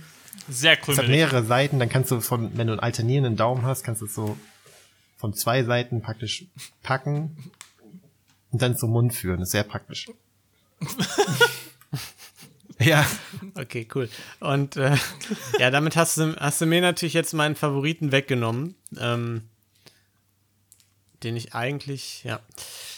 Sehr 0.48 0.73
Es 0.73 0.78
hat 0.78 0.85
krümelig. 0.85 1.09
mehrere 1.10 1.43
Seiten, 1.44 1.78
dann 1.78 1.89
kannst 1.89 2.10
du 2.10 2.20
von, 2.20 2.56
wenn 2.56 2.66
du 2.66 2.74
einen 2.74 2.81
alternierenden 2.81 3.36
Daumen 3.36 3.62
hast, 3.65 3.82
kannst 3.82 4.02
du 4.02 4.06
es 4.06 4.15
so 4.15 4.36
von 5.16 5.32
zwei 5.35 5.65
Seiten 5.65 6.02
praktisch 6.02 6.44
packen 6.82 7.36
und 8.51 8.60
dann 8.60 8.77
zum 8.77 8.90
Mund 8.90 9.15
führen. 9.15 9.40
Das 9.40 9.48
ist 9.48 9.52
sehr 9.52 9.65
praktisch. 9.65 10.06
ja, 12.78 13.06
Okay, 13.55 13.89
cool. 13.94 14.09
Und 14.40 14.77
äh, 14.77 14.97
ja, 15.59 15.70
damit 15.70 15.97
hast 15.97 16.16
du, 16.19 16.35
hast 16.36 16.60
du 16.60 16.66
mir 16.66 16.81
natürlich 16.81 17.15
jetzt 17.15 17.35
meinen 17.35 17.56
Favoriten 17.56 18.12
weggenommen. 18.12 18.74
Ähm, 18.98 19.43
den 21.23 21.36
ich 21.36 21.55
eigentlich, 21.55 22.24
ja. 22.24 22.40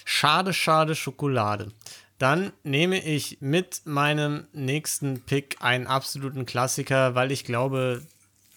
Schade, 0.05 0.53
schade 0.53 0.95
Schokolade. 0.95 1.73
Dann 2.19 2.53
nehme 2.65 3.03
ich 3.03 3.39
mit 3.41 3.83
meinem 3.87 4.47
nächsten 4.53 5.23
Pick 5.23 5.57
einen 5.61 5.87
absoluten 5.87 6.45
Klassiker, 6.45 7.15
weil 7.15 7.33
ich 7.33 7.45
glaube, 7.45 8.03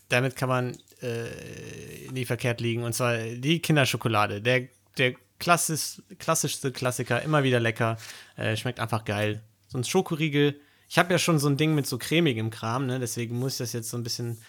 damit 0.10 0.36
kann 0.36 0.50
man 0.50 0.78
äh, 1.02 2.12
nie 2.12 2.26
verkehrt 2.26 2.60
liegen. 2.60 2.84
Und 2.84 2.94
zwar 2.94 3.18
die 3.18 3.60
Kinderschokolade. 3.60 4.42
Der, 4.42 4.68
der 4.98 5.16
klassisch, 5.40 6.02
klassischste 6.20 6.72
Klassiker, 6.72 7.22
immer 7.22 7.44
wieder 7.44 7.60
lecker. 7.60 7.98
Äh, 8.36 8.58
schmeckt 8.58 8.80
einfach 8.80 9.06
geil. 9.06 9.42
So 9.68 9.78
ein 9.78 9.84
Schokoriegel. 9.84 10.60
Ich 10.90 10.98
habe 10.98 11.12
ja 11.12 11.18
schon 11.18 11.40
so 11.40 11.48
ein 11.48 11.58
Ding 11.58 11.74
mit 11.74 11.88
so 11.88 11.98
cremigem 11.98 12.50
Kram, 12.50 12.86
ne? 12.86 13.00
deswegen 13.00 13.40
muss 13.40 13.54
ich 13.54 13.58
das 13.60 13.74
jetzt 13.74 13.90
so 13.90 13.98
ein 13.98 14.04
bisschen. 14.04 14.42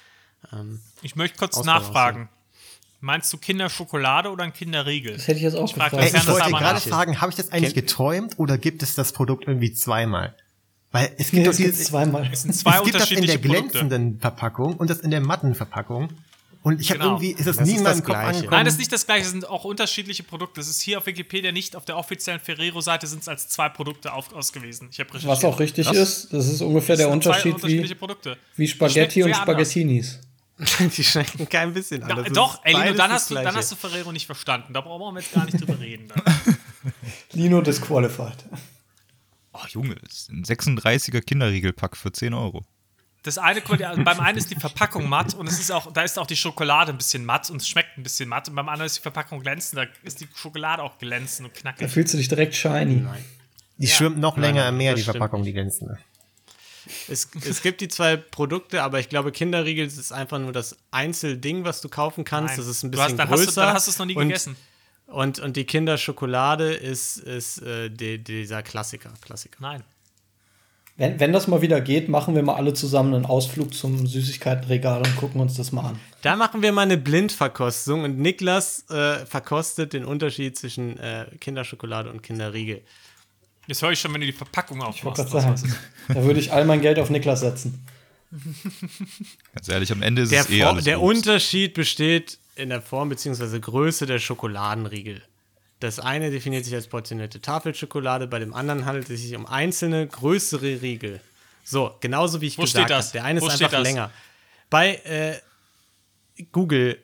Ähm, 0.52 0.80
Ich 1.02 1.16
möchte 1.16 1.38
kurz 1.38 1.62
nachfragen. 1.64 2.28
Meinst 3.04 3.30
du 3.32 3.36
Kinderschokolade 3.36 4.30
oder 4.30 4.44
ein 4.44 4.54
Kinderriegel? 4.54 5.12
Das 5.12 5.28
hätte 5.28 5.36
ich 5.36 5.42
jetzt 5.42 5.56
auch 5.56 5.70
frag 5.70 5.90
gefragt. 5.90 6.06
Ey, 6.06 6.12
das 6.12 6.22
ich 6.22 6.28
wollte 6.28 6.50
gerade 6.50 6.80
fragen, 6.80 7.20
habe 7.20 7.30
ich 7.30 7.36
das 7.36 7.52
eigentlich 7.52 7.74
geträumt 7.74 8.38
oder 8.38 8.56
gibt 8.56 8.82
es 8.82 8.94
das 8.94 9.12
Produkt 9.12 9.46
irgendwie 9.46 9.74
zweimal? 9.74 10.34
Weil 10.90 11.12
es 11.18 11.30
gibt 11.30 11.32
Nee, 11.34 11.44
doch 11.44 11.50
es 11.50 11.58
dieses- 11.58 11.84
zweimal. 11.84 12.30
Es 12.32 12.42
sind 12.42 12.54
zwei 12.54 12.78
es 12.78 12.84
gibt 12.84 12.94
das 12.94 13.10
in 13.10 13.26
der 13.26 13.36
Produkte. 13.38 13.68
glänzenden 13.78 14.20
Verpackung 14.20 14.74
und 14.76 14.88
das 14.88 15.00
in 15.00 15.10
der 15.10 15.20
matten 15.20 15.54
Verpackung. 15.54 16.08
Und 16.62 16.80
ich 16.80 16.88
habe 16.88 17.00
Genau. 17.00 17.10
irgendwie, 17.16 17.32
ist 17.32 17.46
es 17.46 17.58
Das 17.58 17.66
nie 17.66 17.72
ist 17.72 17.78
in 17.78 17.84
meinem 17.84 17.96
das 17.98 18.04
Kopf 18.04 18.06
Gleiche. 18.14 18.26
angekommen. 18.28 18.50
Nein, 18.52 18.64
das 18.64 18.74
ist 18.74 18.78
nicht 18.78 18.92
das 18.92 19.04
gleiche, 19.04 19.24
es 19.26 19.30
sind 19.32 19.46
auch 19.50 19.64
unterschiedliche 19.64 20.22
Produkte. 20.22 20.60
Das 20.60 20.68
ist 20.68 20.80
hier 20.80 20.96
auf 20.96 21.04
Wikipedia 21.04 21.52
nicht, 21.52 21.76
auf 21.76 21.84
der 21.84 21.98
offiziellen 21.98 22.40
Ferrero-Seite 22.40 23.06
sind 23.06 23.20
es 23.20 23.28
als 23.28 23.48
zwei 23.50 23.68
Produkte 23.68 24.14
auf, 24.14 24.32
ausgewiesen. 24.32 24.88
Ich. 24.90 25.26
Was 25.26 25.44
auch 25.44 25.60
richtig 25.60 25.90
ist, 25.92 26.32
das 26.32 26.46
ist 26.48 26.62
ungefähr 26.62 26.96
der 26.96 27.08
Das 27.08 27.10
zwei 27.10 27.14
Unterschied 27.16 27.54
unterschiedliche 27.56 27.90
wie, 27.90 27.98
Produkte. 27.98 28.38
wie 28.56 28.66
Spaghetti 28.66 29.22
und 29.24 29.34
sehr 29.34 29.46
anders. 29.46 29.68
Die 30.96 31.02
schmecken 31.04 31.48
kein 31.48 31.74
bisschen 31.74 32.02
anders. 32.04 32.32
doch, 32.32 32.60
ey, 32.64 32.74
Lino, 32.74 32.94
dann 32.96 33.10
hast, 33.10 33.30
du, 33.30 33.34
dann 33.34 33.54
hast 33.54 33.72
du 33.72 33.76
Ferrero 33.76 34.12
nicht 34.12 34.26
verstanden. 34.26 34.72
Da 34.72 34.80
brauchen 34.82 35.14
wir 35.14 35.20
jetzt 35.20 35.32
gar 35.32 35.44
nicht 35.44 35.60
drüber 35.60 35.78
reden. 35.80 36.08
Dann. 36.08 36.22
Lino 37.32 37.60
disqualified. 37.60 38.44
Oh, 39.52 39.66
Junge, 39.68 39.96
das 39.96 40.12
ist 40.12 40.30
ein 40.30 40.44
36er 40.44 41.20
Kinderriegelpack 41.22 41.96
für 41.96 42.12
10 42.12 42.34
Euro. 42.34 42.64
Das 43.24 43.38
eine, 43.38 43.62
beim 43.62 44.20
einen 44.20 44.36
ist 44.36 44.50
die 44.50 44.54
Verpackung 44.56 45.08
matt 45.08 45.32
und 45.34 45.46
es 45.46 45.58
ist 45.58 45.72
auch, 45.72 45.90
da 45.92 46.02
ist 46.02 46.18
auch 46.18 46.26
die 46.26 46.36
Schokolade 46.36 46.92
ein 46.92 46.98
bisschen 46.98 47.24
matt 47.24 47.48
und 47.50 47.56
es 47.62 47.66
schmeckt 47.68 47.96
ein 47.96 48.02
bisschen 48.02 48.28
matt. 48.28 48.48
Und 48.48 48.54
beim 48.54 48.68
anderen 48.68 48.86
ist 48.86 48.98
die 48.98 49.02
Verpackung 49.02 49.40
glänzend, 49.40 49.78
da 49.80 49.86
ist 50.02 50.20
die 50.20 50.28
Schokolade 50.34 50.82
auch 50.82 50.98
glänzend 50.98 51.48
und 51.48 51.56
Da 51.56 51.60
knackig. 51.60 51.90
fühlst 51.90 52.12
du 52.12 52.18
dich 52.18 52.28
direkt 52.28 52.54
shiny. 52.54 53.02
Die 53.78 53.86
Ja. 53.86 53.94
schwimmt 53.94 54.18
noch 54.18 54.36
länger 54.36 54.68
im 54.68 54.76
Meer, 54.76 54.94
die 54.94 55.00
stimmt 55.02 55.16
Verpackung, 55.16 55.42
die 55.42 55.52
glänzende. 55.54 55.98
Es, 57.08 57.28
es 57.48 57.62
gibt 57.62 57.80
die 57.80 57.88
zwei 57.88 58.16
Produkte, 58.16 58.82
aber 58.82 59.00
ich 59.00 59.08
glaube, 59.08 59.32
Kinderriegel 59.32 59.86
ist 59.86 60.12
einfach 60.12 60.38
nur 60.38 60.52
das 60.52 60.76
Einzelding, 60.90 61.64
was 61.64 61.80
du 61.80 61.88
kaufen 61.88 62.24
kannst. 62.24 62.56
Nein. 62.56 62.58
Das 62.58 62.66
ist 62.66 62.82
ein 62.82 62.90
Du 62.90 62.98
bisschen 62.98 63.12
hast, 63.12 63.18
dann, 63.18 63.28
größer. 63.28 63.46
hast 63.46 63.56
du, 63.56 63.60
dann 63.60 63.74
hast 63.74 63.86
du 63.86 63.90
es 63.90 63.98
noch 63.98 64.06
nie 64.06 64.16
und, 64.16 64.28
gegessen. 64.28 64.56
Und, 65.06 65.38
und 65.38 65.56
die 65.56 65.64
Kinderschokolade 65.64 66.72
ist, 66.72 67.18
ist 67.18 67.62
äh, 67.62 67.90
die, 67.90 68.22
dieser 68.22 68.62
Klassiker. 68.62 69.12
Klassiker. 69.20 69.58
Nein. 69.60 69.84
Wenn, 70.96 71.18
wenn 71.18 71.32
das 71.32 71.48
mal 71.48 71.60
wieder 71.60 71.80
geht, 71.80 72.08
machen 72.08 72.36
wir 72.36 72.42
mal 72.44 72.54
alle 72.54 72.72
zusammen 72.72 73.14
einen 73.14 73.26
Ausflug 73.26 73.74
zum 73.74 74.06
Süßigkeitenregal 74.06 74.98
und 74.98 75.16
gucken 75.16 75.40
uns 75.40 75.54
das 75.56 75.72
mal 75.72 75.88
an. 75.88 75.98
Da 76.22 76.36
machen 76.36 76.62
wir 76.62 76.70
mal 76.70 76.82
eine 76.82 76.96
Blindverkostung 76.96 78.04
und 78.04 78.18
Niklas 78.18 78.88
äh, 78.90 79.26
verkostet 79.26 79.92
den 79.92 80.04
Unterschied 80.04 80.56
zwischen 80.56 80.96
äh, 80.98 81.26
Kinderschokolade 81.40 82.10
und 82.10 82.22
Kinderriegel. 82.22 82.82
Jetzt 83.66 83.82
höre 83.82 83.92
ich 83.92 84.00
schon, 84.00 84.12
wenn 84.12 84.20
du 84.20 84.26
die 84.26 84.32
Verpackung 84.32 84.78
Ich 84.90 85.04
wollte 85.04 85.22
aufmachst. 85.22 85.64
sagen, 85.66 85.74
da 86.08 86.22
würde 86.22 86.40
ich 86.40 86.52
all 86.52 86.64
mein 86.64 86.80
Geld 86.80 86.98
auf 86.98 87.10
Niklas 87.10 87.40
setzen. 87.40 87.84
Ganz 89.54 89.68
ehrlich, 89.68 89.90
am 89.92 90.02
Ende 90.02 90.22
ist 90.22 90.32
Der, 90.32 90.40
es 90.42 90.50
eh 90.50 90.60
For- 90.60 90.68
alles 90.70 90.84
der 90.84 91.00
Obst. 91.00 91.16
Unterschied 91.26 91.74
besteht 91.74 92.38
in 92.56 92.68
der 92.68 92.82
Form 92.82 93.08
bzw. 93.08 93.58
Größe 93.60 94.06
der 94.06 94.18
Schokoladenriegel. 94.18 95.22
Das 95.80 95.98
eine 96.00 96.30
definiert 96.30 96.64
sich 96.64 96.74
als 96.74 96.86
portionierte 96.88 97.40
Tafelschokolade, 97.40 98.26
bei 98.26 98.38
dem 98.38 98.54
anderen 98.54 98.84
handelt 98.86 99.08
es 99.10 99.20
sich 99.22 99.34
um 99.36 99.46
einzelne 99.46 100.06
größere 100.06 100.80
Riegel. 100.82 101.20
So, 101.64 101.94
genauso 102.00 102.40
wie 102.40 102.46
ich 102.46 102.58
Wo 102.58 102.62
gesagt 102.62 102.84
steht 102.86 102.90
das? 102.90 103.06
habe. 103.08 103.12
Der 103.14 103.24
eine 103.24 103.40
Wo 103.40 103.46
ist 103.46 103.52
einfach 103.54 103.70
das? 103.70 103.82
länger. 103.82 104.10
Bei 104.70 104.96
äh, 105.04 105.34
Google 106.52 106.98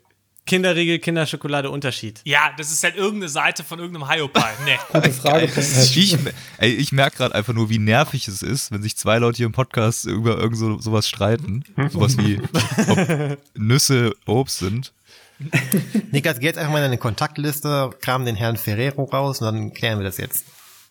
Kinderriegel, 0.46 0.98
Kinderschokolade, 0.98 1.70
Unterschied. 1.70 2.20
Ja, 2.24 2.52
das 2.56 2.72
ist 2.72 2.82
halt 2.82 2.96
irgendeine 2.96 3.28
Seite 3.28 3.62
von 3.62 3.78
irgendeinem 3.78 4.10
Hiopai. 4.10 4.52
Nee. 4.64 4.78
Gute 4.92 5.12
Frage. 5.12 5.44
Ich, 5.46 6.16
ey, 6.58 6.70
ich 6.72 6.92
merke 6.92 7.18
gerade 7.18 7.34
einfach 7.34 7.52
nur, 7.52 7.70
wie 7.70 7.78
nervig 7.78 8.26
es 8.26 8.42
ist, 8.42 8.72
wenn 8.72 8.82
sich 8.82 8.96
zwei 8.96 9.18
Leute 9.18 9.38
hier 9.38 9.46
im 9.46 9.52
Podcast 9.52 10.06
über 10.06 10.38
irgend 10.38 10.56
so, 10.56 10.78
sowas 10.78 11.08
streiten. 11.08 11.64
Sowas 11.90 12.18
wie, 12.18 12.40
ob 12.88 13.38
Nüsse 13.54 14.14
Obst 14.26 14.58
sind. 14.58 14.92
Niklas, 16.10 16.38
geh 16.40 16.46
jetzt 16.46 16.58
einfach 16.58 16.72
mal 16.72 16.78
in 16.78 16.84
deine 16.84 16.98
Kontaktliste, 16.98 17.90
kram 18.00 18.24
den 18.24 18.36
Herrn 18.36 18.56
Ferrero 18.56 19.04
raus 19.04 19.40
und 19.40 19.46
dann 19.46 19.72
klären 19.72 19.98
wir 19.98 20.04
das 20.04 20.18
jetzt. 20.18 20.44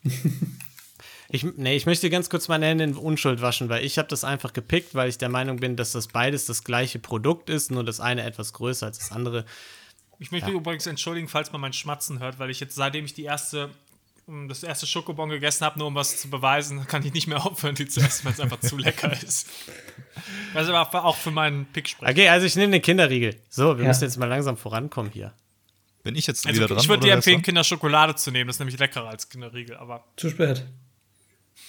Ich, 1.31 1.43
nee, 1.43 1.75
ich 1.75 1.85
möchte 1.85 2.09
ganz 2.09 2.29
kurz 2.29 2.47
meine 2.47 2.65
Hände 2.65 2.83
in 2.85 2.95
Unschuld 2.95 3.41
waschen, 3.41 3.69
weil 3.69 3.85
ich 3.85 3.97
habe 3.99 4.07
das 4.07 4.23
einfach 4.23 4.51
gepickt, 4.51 4.95
weil 4.95 5.09
ich 5.09 5.17
der 5.19 5.29
Meinung 5.29 5.57
bin, 5.57 5.75
dass 5.75 5.91
das 5.91 6.07
beides 6.07 6.45
das 6.47 6.63
gleiche 6.63 6.97
Produkt 6.97 7.49
ist, 7.51 7.69
nur 7.69 7.83
das 7.83 7.99
eine 7.99 8.23
etwas 8.23 8.53
größer 8.53 8.87
als 8.87 8.97
das 8.97 9.11
andere. 9.11 9.45
Ich 10.17 10.31
möchte 10.31 10.47
mich 10.49 10.55
übrigens 10.57 10.87
entschuldigen, 10.87 11.27
falls 11.27 11.51
man 11.51 11.61
mein 11.61 11.73
Schmatzen 11.73 12.19
hört, 12.19 12.39
weil 12.39 12.49
ich 12.49 12.59
jetzt, 12.59 12.73
seitdem 12.75 13.05
ich 13.05 13.13
die 13.13 13.23
erste, 13.25 13.69
um, 14.25 14.49
das 14.49 14.63
erste 14.63 14.87
Schokobon 14.87 15.29
gegessen 15.29 15.63
habe, 15.65 15.77
nur 15.77 15.87
um 15.87 15.95
was 15.95 16.19
zu 16.19 16.29
beweisen, 16.31 16.85
kann 16.87 17.05
ich 17.05 17.13
nicht 17.13 17.27
mehr 17.27 17.45
aufhören, 17.45 17.75
die 17.75 17.87
zu 17.87 17.99
essen, 17.99 18.25
weil 18.25 18.33
es 18.33 18.39
einfach 18.39 18.59
zu 18.59 18.77
lecker 18.77 19.13
ist. 19.23 19.47
Das 20.55 20.63
ist 20.67 20.73
aber 20.73 21.05
auch 21.05 21.15
für 21.15 21.31
meinen 21.31 21.67
Pick 21.67 21.87
sprechen. 21.87 22.11
Okay, 22.11 22.27
also 22.29 22.47
ich 22.47 22.55
nehme 22.55 22.71
den 22.71 22.81
Kinderriegel. 22.81 23.35
So, 23.49 23.77
wir 23.77 23.83
Ja. 23.83 23.89
müssen 23.89 24.03
jetzt 24.05 24.17
mal 24.17 24.25
langsam 24.25 24.57
vorankommen 24.57 25.11
hier. 25.11 25.31
Bin 26.01 26.15
ich 26.15 26.25
jetzt 26.25 26.47
Also 26.47 26.57
wieder 26.57 26.67
dran? 26.67 26.79
ich 26.79 26.89
würde 26.89 27.05
dir 27.05 27.13
empfehlen, 27.13 27.35
dran? 27.37 27.43
Kinderschokolade 27.43 28.15
zu 28.15 28.31
nehmen, 28.31 28.47
das 28.47 28.55
ist 28.55 28.59
nämlich 28.61 28.79
leckerer 28.79 29.09
als 29.09 29.29
Kinderriegel, 29.29 29.77
aber 29.77 30.05
Zu 30.17 30.31
spät. 30.31 30.65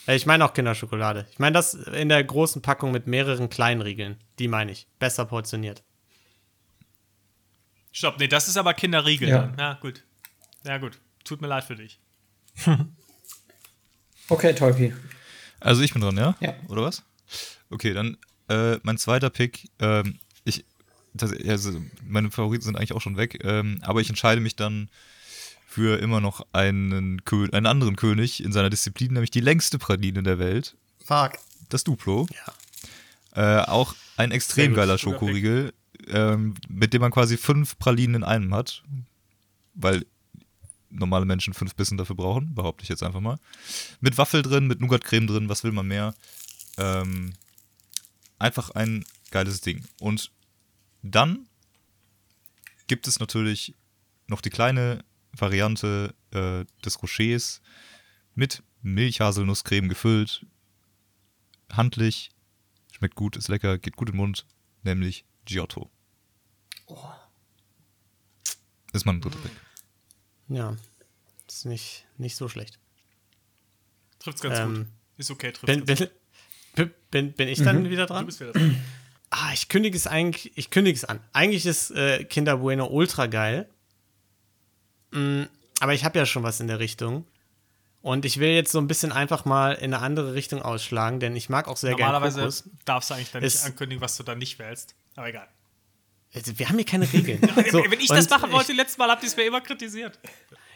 Äh, 0.06 0.16
Ich 0.16 0.26
meine 0.26 0.44
auch 0.44 0.52
Kinderschokolade. 0.54 1.26
Ich 1.32 1.38
meine 1.38 1.54
das 1.54 1.74
in 1.74 2.08
der 2.08 2.22
großen 2.24 2.62
Packung 2.62 2.90
mit 2.92 3.06
mehreren 3.06 3.48
kleinen 3.50 3.80
Riegeln. 3.82 4.16
Die 4.38 4.48
meine 4.48 4.72
ich. 4.72 4.86
Besser 4.98 5.24
portioniert. 5.24 5.82
Stopp, 7.92 8.18
nee, 8.20 8.28
das 8.28 8.48
ist 8.48 8.56
aber 8.56 8.74
Kinderriegel 8.74 9.28
Ja. 9.28 9.38
dann. 9.42 9.58
Ja, 9.58 9.72
gut. 9.74 10.04
Ja, 10.64 10.78
gut. 10.78 10.98
Tut 11.24 11.40
mir 11.40 11.48
leid 11.48 11.64
für 11.64 11.76
dich. 11.76 11.98
Okay, 14.28 14.54
Tolki. 14.54 14.94
Also 15.58 15.82
ich 15.82 15.92
bin 15.92 16.02
dran, 16.02 16.16
ja? 16.16 16.36
Ja. 16.38 16.54
Oder 16.68 16.82
was? 16.82 17.02
Okay, 17.68 17.92
dann 17.92 18.16
äh, 18.48 18.78
mein 18.84 18.96
zweiter 18.96 19.28
Pick. 19.28 19.68
Ähm, 19.80 20.20
ich, 20.44 20.64
das, 21.14 21.32
also 21.32 21.80
meine 22.06 22.30
Favoriten 22.30 22.62
sind 22.64 22.76
eigentlich 22.76 22.92
auch 22.92 23.00
schon 23.00 23.16
weg, 23.16 23.44
ähm, 23.44 23.80
aber 23.82 24.00
ich 24.00 24.08
entscheide 24.08 24.40
mich 24.40 24.54
dann 24.54 24.88
für 25.70 26.00
immer 26.00 26.20
noch 26.20 26.44
einen, 26.52 27.24
Kö 27.24 27.48
einen 27.52 27.66
anderen 27.66 27.94
König 27.94 28.42
in 28.42 28.52
seiner 28.52 28.70
Disziplin, 28.70 29.12
nämlich 29.12 29.30
die 29.30 29.38
längste 29.38 29.78
Praline 29.78 30.24
der 30.24 30.40
Welt, 30.40 30.76
Fuck. 31.04 31.34
das 31.68 31.84
Duplo. 31.84 32.26
Äh, 33.36 33.58
auch 33.60 33.94
ein 34.16 34.32
extrem 34.32 34.74
geiler. 34.74 34.98
Schokoriegel, 34.98 35.72
ähm, 36.08 36.54
mit 36.68 36.92
dem 36.92 37.02
man 37.02 37.12
quasi 37.12 37.36
fünf 37.36 37.78
Pralinen 37.78 38.16
in 38.16 38.24
einem 38.24 38.52
hat, 38.52 38.82
weil 39.74 40.04
normale 40.90 41.24
Menschen 41.24 41.54
fünf 41.54 41.76
Bissen 41.76 41.96
dafür 41.96 42.16
brauchen, 42.16 42.52
behaupte 42.52 42.82
ich 42.82 42.88
jetzt 42.88 43.04
einfach 43.04 43.20
mal. 43.20 43.38
Mit 44.00 44.18
Waffel 44.18 44.42
drin, 44.42 44.66
mit 44.66 44.80
Nougat-Creme 44.80 45.28
drin, 45.28 45.48
was 45.48 45.62
will 45.62 45.70
man 45.70 45.86
mehr? 45.86 46.16
Ähm, 46.78 47.34
einfach 48.40 48.70
ein 48.70 49.04
geiles 49.30 49.60
Ding. 49.60 49.84
Und 50.00 50.32
dann 51.04 51.46
gibt 52.88 53.06
es 53.06 53.20
natürlich 53.20 53.76
noch 54.26 54.40
die 54.40 54.50
kleine 54.50 55.04
Variante 55.32 56.14
äh, 56.32 56.64
des 56.84 57.02
Rochers 57.02 57.60
mit 58.34 58.62
Milchhaselnusscreme 58.82 59.88
gefüllt. 59.88 60.46
Handlich, 61.70 62.30
schmeckt 62.92 63.14
gut, 63.14 63.36
ist 63.36 63.48
lecker, 63.48 63.78
geht 63.78 63.96
gut 63.96 64.08
in 64.08 64.14
den 64.14 64.18
Mund, 64.18 64.46
nämlich 64.82 65.24
Giotto. 65.44 65.90
Ist 68.92 69.04
mein 69.06 69.20
dritter 69.20 69.38
Pick. 69.38 69.52
Ja. 70.48 70.76
Ist 71.48 71.64
nicht, 71.66 72.06
nicht 72.16 72.36
so 72.36 72.48
schlecht. 72.48 72.78
Trifft's 74.18 74.40
ganz 74.40 74.58
Ähm, 74.58 74.74
gut. 74.74 74.86
Ist 75.16 75.30
okay, 75.30 75.52
trifft 75.52 75.66
Bin, 75.66 75.84
ganz 75.84 76.10
bin, 76.74 76.90
bin, 77.10 77.32
bin 77.32 77.48
ich 77.48 77.62
dann 77.62 77.88
wieder 77.88 78.02
gut. 78.02 78.10
Du 78.10 78.14
dran? 78.14 78.26
bist 78.26 78.40
wieder 78.40 78.52
dran. 78.52 78.80
Ah, 79.30 79.52
ich 79.52 79.68
kündige 79.68 79.96
es 79.96 80.08
eigentlich, 80.08 80.56
ich 80.56 80.70
kündige 80.70 80.96
es 80.96 81.04
an. 81.04 81.20
Eigentlich 81.32 81.64
ist 81.64 81.92
äh, 81.92 82.24
Kinder 82.24 82.56
Bueno 82.58 82.86
ultra 82.86 83.26
geil. 83.26 83.68
Mm, 85.12 85.44
aber 85.80 85.94
ich 85.94 86.04
habe 86.04 86.18
ja 86.18 86.26
schon 86.26 86.42
was 86.42 86.60
in 86.60 86.66
der 86.68 86.78
Richtung. 86.78 87.26
Und 88.02 88.24
ich 88.24 88.38
will 88.38 88.50
jetzt 88.50 88.72
so 88.72 88.78
ein 88.78 88.86
bisschen 88.86 89.12
einfach 89.12 89.44
mal 89.44 89.72
in 89.72 89.92
eine 89.92 90.02
andere 90.02 90.32
Richtung 90.34 90.62
ausschlagen, 90.62 91.20
denn 91.20 91.36
ich 91.36 91.50
mag 91.50 91.68
auch 91.68 91.76
sehr 91.76 91.94
gerne 91.94 92.12
Normalerweise 92.12 92.40
Kokos. 92.40 92.64
darfst 92.86 93.10
du 93.10 93.14
eigentlich 93.14 93.30
dann 93.30 93.42
nicht 93.42 93.62
ankündigen, 93.62 94.00
was 94.00 94.16
du 94.16 94.22
dann 94.22 94.38
nicht 94.38 94.58
wählst. 94.58 94.94
Aber 95.16 95.28
egal. 95.28 95.48
Also, 96.32 96.58
Wir 96.58 96.68
haben 96.68 96.76
hier 96.76 96.86
keine 96.86 97.12
Regeln. 97.12 97.40
So, 97.70 97.78
Wenn 97.88 98.00
ich 98.00 98.08
das 98.08 98.30
machen 98.30 98.52
wollte, 98.52 98.72
letztes 98.72 98.96
Mal 98.98 99.10
habt 99.10 99.22
ihr 99.22 99.28
es 99.28 99.36
mir 99.36 99.44
immer 99.44 99.60
kritisiert. 99.60 100.18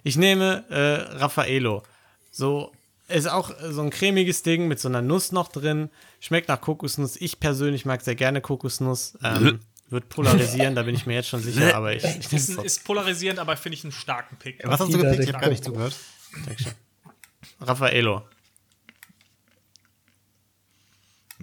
Ich 0.02 0.16
nehme 0.16 0.64
äh, 0.68 1.16
Raffaello. 1.16 1.82
So, 2.30 2.72
ist 3.08 3.28
auch 3.28 3.52
so 3.70 3.80
ein 3.82 3.90
cremiges 3.90 4.42
Ding 4.42 4.68
mit 4.68 4.80
so 4.80 4.88
einer 4.88 5.00
Nuss 5.00 5.32
noch 5.32 5.48
drin. 5.48 5.90
Schmeckt 6.20 6.48
nach 6.48 6.60
Kokosnuss. 6.60 7.16
Ich 7.16 7.40
persönlich 7.40 7.84
mag 7.86 8.02
sehr 8.02 8.16
gerne 8.16 8.40
Kokosnuss. 8.40 9.16
Ähm, 9.22 9.60
wird 9.90 10.08
polarisieren, 10.08 10.74
da 10.74 10.82
bin 10.82 10.94
ich 10.94 11.06
mir 11.06 11.14
jetzt 11.14 11.28
schon 11.28 11.40
sicher, 11.42 11.74
aber 11.74 11.94
ich, 11.94 12.04
ich 12.04 12.32
Ist, 12.32 12.50
ein- 12.58 12.64
ist 12.64 12.84
polarisierend, 12.84 13.38
aber 13.38 13.56
finde 13.56 13.76
ich 13.78 13.84
einen 13.84 13.92
starken 13.92 14.36
Pick. 14.36 14.60
Was 14.64 14.80
hast 14.80 14.92
du 14.92 14.98
gepickt? 14.98 15.22
Ich 15.24 15.28
habe 15.32 15.40
gar 15.44 15.50
nicht 15.50 15.64
zugehört. 15.64 15.94
Raffaello. 17.60 18.22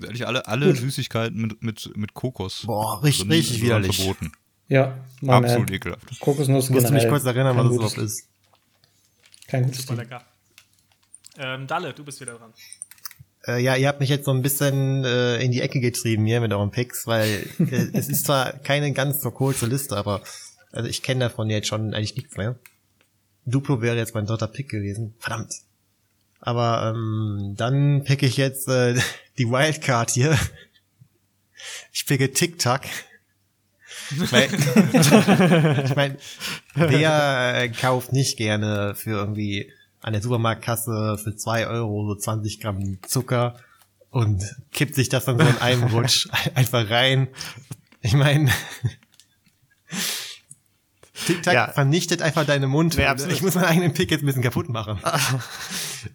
Ehrlich, 0.01 0.25
alle, 0.25 0.47
alle 0.47 0.75
Süßigkeiten 0.75 1.39
mit, 1.41 1.61
mit, 1.63 1.97
mit 1.97 2.13
Kokos. 2.13 2.63
Boah, 2.65 3.03
richtig- 3.03 3.27
drin 3.27 3.31
richtig 3.37 3.55
sind 3.57 3.65
widerlich. 3.65 3.97
Verboten. 3.97 4.31
Ja, 4.67 4.97
meine 5.21 5.47
Absolut 5.47 5.69
ekelhaft. 5.71 6.19
Kokosnuss 6.19 6.65
Ich 6.65 6.69
musste 6.71 6.93
mich 6.93 7.07
kurz 7.07 7.25
erinnern, 7.25 7.55
kein 7.57 7.65
was 7.65 7.71
es 7.73 7.77
gutes- 7.77 7.93
überhaupt 7.93 8.11
ist. 8.11 8.27
Kein 9.47 9.63
gutes 9.65 9.81
Super 9.81 9.95
lecker. 9.95 10.25
Ähm, 11.37 11.67
Dalle, 11.67 11.93
du 11.93 12.03
bist 12.05 12.19
wieder 12.21 12.35
dran. 12.35 12.53
Äh, 13.47 13.61
ja, 13.61 13.75
ihr 13.75 13.87
habt 13.87 13.99
mich 13.99 14.09
jetzt 14.09 14.25
so 14.25 14.31
ein 14.31 14.41
bisschen 14.41 15.03
äh, 15.03 15.37
in 15.43 15.51
die 15.51 15.61
Ecke 15.61 15.79
getrieben 15.79 16.25
hier 16.25 16.41
mit 16.41 16.53
euren 16.53 16.71
Picks, 16.71 17.07
weil 17.07 17.47
äh, 17.59 17.87
es 17.93 18.09
ist 18.09 18.25
zwar 18.25 18.53
keine 18.53 18.91
ganz 18.93 19.21
so 19.21 19.31
kurze 19.31 19.65
Liste, 19.65 19.97
aber 19.97 20.21
also 20.71 20.87
ich 20.87 21.01
kenne 21.01 21.21
davon 21.21 21.49
jetzt 21.49 21.67
schon 21.67 21.93
eigentlich 21.93 22.15
nichts 22.15 22.37
mehr. 22.37 22.57
Duplo 23.45 23.81
wäre 23.81 23.97
jetzt 23.97 24.13
mein 24.13 24.25
dritter 24.25 24.47
Pick 24.47 24.69
gewesen. 24.69 25.15
Verdammt. 25.19 25.53
Aber 26.39 26.93
ähm, 26.95 27.55
dann 27.57 28.03
pick 28.03 28.23
ich 28.23 28.37
jetzt 28.37 28.67
äh, 28.67 28.95
die 29.37 29.49
Wildcard 29.49 30.11
hier. 30.11 30.37
Ich 31.91 32.05
picke 32.05 32.31
Tic 32.31 32.59
Tac. 32.59 32.87
Weil, 34.11 34.49
ich 35.85 35.95
meine, 35.95 36.17
wer 36.75 37.53
äh, 37.55 37.69
kauft 37.69 38.13
nicht 38.13 38.37
gerne 38.37 38.93
für 38.95 39.11
irgendwie 39.11 39.71
an 40.01 40.13
der 40.13 40.21
Supermarktkasse 40.21 41.17
für 41.23 41.35
zwei 41.35 41.67
Euro 41.67 42.07
so 42.07 42.15
20 42.15 42.59
Gramm 42.59 42.97
Zucker 43.07 43.55
und 44.09 44.43
kippt 44.71 44.95
sich 44.95 45.09
das 45.09 45.25
dann 45.25 45.37
so 45.39 45.45
in 45.45 45.57
einem 45.59 45.83
Rutsch 45.93 46.27
einfach 46.55 46.89
rein. 46.89 47.27
Ich 48.01 48.13
meine, 48.13 48.49
TikTok 51.27 51.53
Ja. 51.53 51.67
vernichtet 51.71 52.21
einfach 52.23 52.45
deine 52.45 52.65
Mundhöhle. 52.67 53.15
Ich 53.29 53.41
muss 53.43 53.53
meinen 53.55 53.65
eigenen 53.65 53.93
Pick 53.93 54.09
jetzt 54.11 54.23
ein 54.23 54.25
bisschen 54.25 54.41
kaputt 54.41 54.69
machen. 54.69 54.99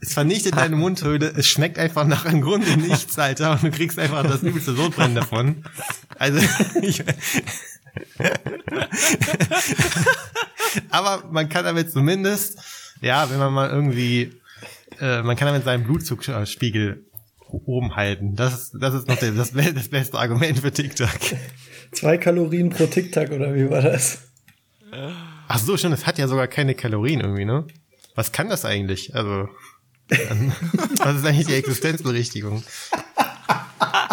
es 0.01 0.15
vernichtet 0.15 0.57
deine 0.57 0.75
Mundhöhle, 0.77 1.33
es 1.37 1.47
schmeckt 1.47 1.79
einfach 1.79 2.05
nach 2.07 2.25
im 2.25 2.41
Grunde 2.41 2.77
nichts, 2.77 3.17
Alter, 3.19 3.53
und 3.53 3.63
du 3.63 3.71
kriegst 3.71 3.99
einfach 4.01 4.25
das 4.25 4.43
übelste 4.43 4.75
Sodbrennen 4.75 5.15
davon. 5.15 5.65
Also, 6.19 6.41
ich, 6.83 7.05
aber 10.91 11.25
man 11.31 11.49
kann 11.49 11.65
damit 11.65 11.93
zumindest, 11.93 12.59
ja, 13.01 13.31
wenn 13.31 13.39
man 13.39 13.53
mal 13.53 13.71
irgendwie, 13.71 14.33
äh, 15.01 15.23
man 15.23 15.37
kann 15.37 15.47
damit 15.47 15.65
seinen 15.65 15.85
Blutzuckerspiegel 15.85 17.05
oben 17.49 17.97
halten. 17.97 18.35
Das 18.35 18.55
ist, 18.55 18.77
das 18.81 18.95
ist 18.95 19.09
noch 19.09 19.19
der, 19.19 19.33
das, 19.33 19.53
das 19.53 19.89
beste 19.89 20.19
Argument 20.19 20.59
für 20.59 20.73
TikTok. 20.73 21.09
Zwei 21.93 22.19
Kalorien 22.19 22.71
pro 22.71 22.87
Tic-Tac, 22.87 23.31
oder 23.31 23.55
wie 23.55 23.71
war 23.71 23.83
das? 23.83 24.19
Ach 25.49 25.59
so, 25.59 25.77
schon, 25.77 25.93
es 25.93 26.07
hat 26.07 26.19
ja 26.19 26.29
sogar 26.29 26.49
keine 26.49 26.75
Kalorien 26.75 27.21
irgendwie, 27.21 27.45
ne? 27.45 27.67
Was 28.15 28.33
kann 28.33 28.49
das 28.49 28.65
eigentlich? 28.65 29.15
Also, 29.15 29.49
was 30.09 31.17
ist 31.17 31.27
eigentlich 31.27 31.47
die 31.47 31.55
Existenzberechtigung? 31.55 32.63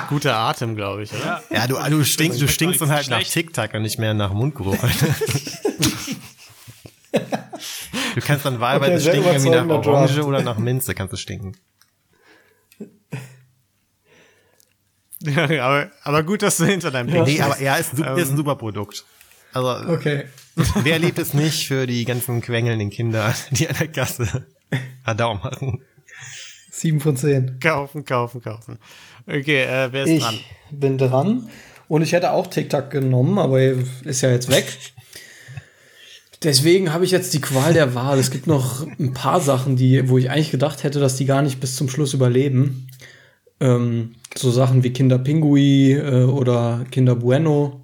Guter 0.10 0.36
Atem, 0.36 0.76
glaube 0.76 1.04
ich, 1.04 1.14
oder? 1.14 1.42
Ja, 1.50 1.68
du, 1.68 1.76
du 1.76 2.04
stinkst, 2.04 2.42
du 2.42 2.48
stinkst 2.48 2.82
dann 2.82 2.90
halt 2.90 3.10
nach. 3.10 3.24
TikTok 3.24 3.74
und 3.74 3.84
nicht 3.84 3.98
mehr 3.98 4.14
nach 4.14 4.34
Mundgeruch. 4.34 4.78
du 8.14 8.22
kannst 8.22 8.46
dann 8.46 8.60
wahlweise 8.60 9.10
Okay, 9.10 9.20
stinken 9.22 9.30
irgendwie 9.32 9.50
nach 9.50 9.68
Orange 9.88 10.14
Draft. 10.16 10.28
oder 10.28 10.42
nach 10.42 10.58
Minze 10.58 10.94
kannst 10.94 11.14
du 11.14 11.18
stinken. 11.18 11.54
Ja, 15.22 15.44
aber, 15.66 15.92
aber 16.04 16.24
gut, 16.24 16.42
dass 16.42 16.58
du 16.58 16.66
hinter 16.66 16.92
deinem 16.92 17.08
Pick 17.10 17.24
Nee, 17.26 17.42
aber 17.42 17.58
er 17.58 17.78
ist, 17.80 17.94
ist 17.94 18.32
ein 18.32 18.38
super 18.38 18.56
Produkt. 18.56 19.06
Also, 19.54 19.92
Okay. 19.94 20.26
wer 20.84 21.00
liebt 21.00 21.18
es 21.18 21.34
nicht 21.34 21.68
für 21.68 21.88
die 21.88 22.06
ganzen 22.06 22.42
quengelnden 22.42 22.90
Kinder, 22.90 23.34
die 23.52 23.68
an 23.70 23.76
der 23.80 23.88
Kasse 23.88 24.46
Adau 25.04 25.36
machen? 25.36 25.82
Sieben 26.72 27.00
von 27.00 27.16
zehn. 27.16 27.60
Kaufen, 27.60 28.04
kaufen, 28.04 28.42
kaufen. 28.42 28.78
Okay, 29.26 29.64
äh, 29.64 29.92
wer 29.92 30.04
ist 30.06 30.22
dran? 30.22 30.36
Ich 30.36 30.46
bin 30.80 30.98
dran. 30.98 31.50
Und 31.88 32.02
ich 32.02 32.12
hätte 32.12 32.32
auch 32.32 32.48
TikTok 32.48 32.90
genommen, 32.90 33.38
aber 33.40 33.62
er 33.62 33.78
ist 34.04 34.22
ja 34.22 34.32
jetzt 34.32 34.50
weg. 34.50 34.66
Deswegen 36.44 36.92
habe 36.92 37.06
ich 37.06 37.12
jetzt 37.12 37.34
die 37.34 37.42
Qual 37.42 37.74
der 37.74 37.96
Wahl. 37.96 38.20
Es 38.20 38.30
gibt 38.30 38.48
noch 38.48 38.86
ein 39.00 39.14
paar 39.14 39.40
Sachen, 39.40 39.76
die, 39.76 40.10
wo 40.10 40.18
ich 40.18 40.30
eigentlich 40.30 40.52
gedacht 40.52 40.84
hätte, 40.84 41.00
dass 41.00 41.16
die 41.16 41.26
gar 41.26 41.42
nicht 41.42 41.60
bis 41.60 41.76
zum 41.76 41.88
Schluss 41.88 42.14
überleben. 42.14 42.88
Ähm, 43.60 44.16
so 44.36 44.52
Sachen 44.52 44.84
wie 44.84 44.92
Kinder 44.92 45.20
Pingui 45.20 45.94
äh, 45.94 46.24
oder 46.24 46.86
Kinder 46.92 47.16
Bueno. 47.16 47.80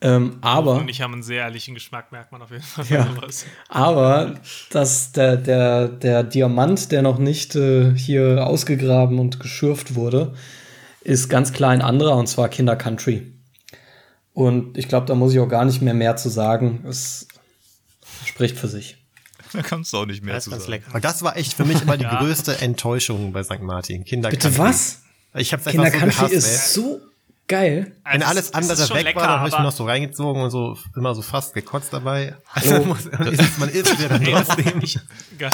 Ähm, 0.00 0.36
aber 0.42 0.76
Und 0.76 0.88
ich 0.88 1.00
haben 1.00 1.14
einen 1.14 1.22
sehr 1.22 1.42
ehrlichen 1.42 1.74
Geschmack, 1.74 2.12
merkt 2.12 2.30
man 2.30 2.42
auf 2.42 2.50
jeden 2.50 2.62
Fall. 2.62 2.84
Ja. 2.88 3.08
sowas. 3.14 3.46
Aber 3.68 4.34
dass 4.70 5.12
der, 5.12 5.36
der, 5.36 5.88
der 5.88 6.22
Diamant, 6.22 6.92
der 6.92 7.02
noch 7.02 7.18
nicht 7.18 7.56
äh, 7.56 7.94
hier 7.96 8.46
ausgegraben 8.46 9.18
und 9.18 9.40
geschürft 9.40 9.94
wurde, 9.94 10.34
ist 11.02 11.28
ganz 11.28 11.52
klar 11.52 11.70
ein 11.70 11.82
anderer, 11.82 12.16
und 12.16 12.26
zwar 12.26 12.48
Kinder 12.48 12.76
Country. 12.76 13.32
Und 14.34 14.76
ich 14.76 14.86
glaube, 14.86 15.06
da 15.06 15.14
muss 15.14 15.32
ich 15.32 15.40
auch 15.40 15.48
gar 15.48 15.64
nicht 15.64 15.80
mehr 15.80 15.94
mehr 15.94 16.16
zu 16.16 16.28
sagen. 16.28 16.84
Es 16.86 17.26
spricht 18.36 18.58
für 18.58 18.68
sich. 18.68 18.98
Da 19.52 19.62
kannst 19.62 19.92
du 19.92 19.98
auch 19.98 20.06
nicht 20.06 20.22
mehr 20.22 20.34
Das 20.34 20.42
ist 20.42 20.44
zu 20.44 20.50
ganz 20.50 20.62
sagen. 20.64 20.72
lecker. 20.72 20.86
Aber 20.90 21.00
das 21.00 21.22
war 21.22 21.36
echt 21.36 21.54
für 21.54 21.64
mich 21.64 21.80
immer 21.82 21.96
die 21.96 22.04
Ja. 22.04 22.18
größte 22.18 22.60
Enttäuschung 22.60 23.32
bei 23.32 23.42
St. 23.42 23.60
Martin. 23.60 24.04
Kinder 24.04 24.28
Bitte 24.28 24.48
Country. 24.50 24.58
was? 24.70 25.02
Ich 25.34 25.52
hab's 25.52 25.64
Kinder 25.64 25.84
einfach 25.84 25.98
so 25.98 26.04
Country 26.06 26.16
gehasst, 26.34 26.34
ist 26.34 26.76
ey. 26.76 26.82
so. 26.82 27.00
Geil. 27.48 27.92
Also 28.02 28.12
Wenn 28.12 28.22
es- 28.22 28.26
alles 28.28 28.44
es 28.46 28.52
andere 28.54 28.88
weg 28.96 29.04
lecker, 29.04 29.20
war, 29.20 29.26
dann 29.28 29.38
habe 29.38 29.48
ich 29.50 29.54
mir 29.56 29.62
noch 29.62 29.72
so 29.72 29.84
reingezogen 29.86 30.42
und 30.42 30.50
so 30.50 30.76
immer 30.96 31.14
so 31.14 31.22
fast 31.22 31.54
gekotzt 31.54 31.92
dabei. 31.92 32.34
Also 32.52 32.84
muss, 32.84 33.06
ist, 33.30 33.58
man 33.58 33.68
isst 33.68 33.98
ja 34.00 34.08
dann 34.08 34.24
trotzdem. 34.24 34.82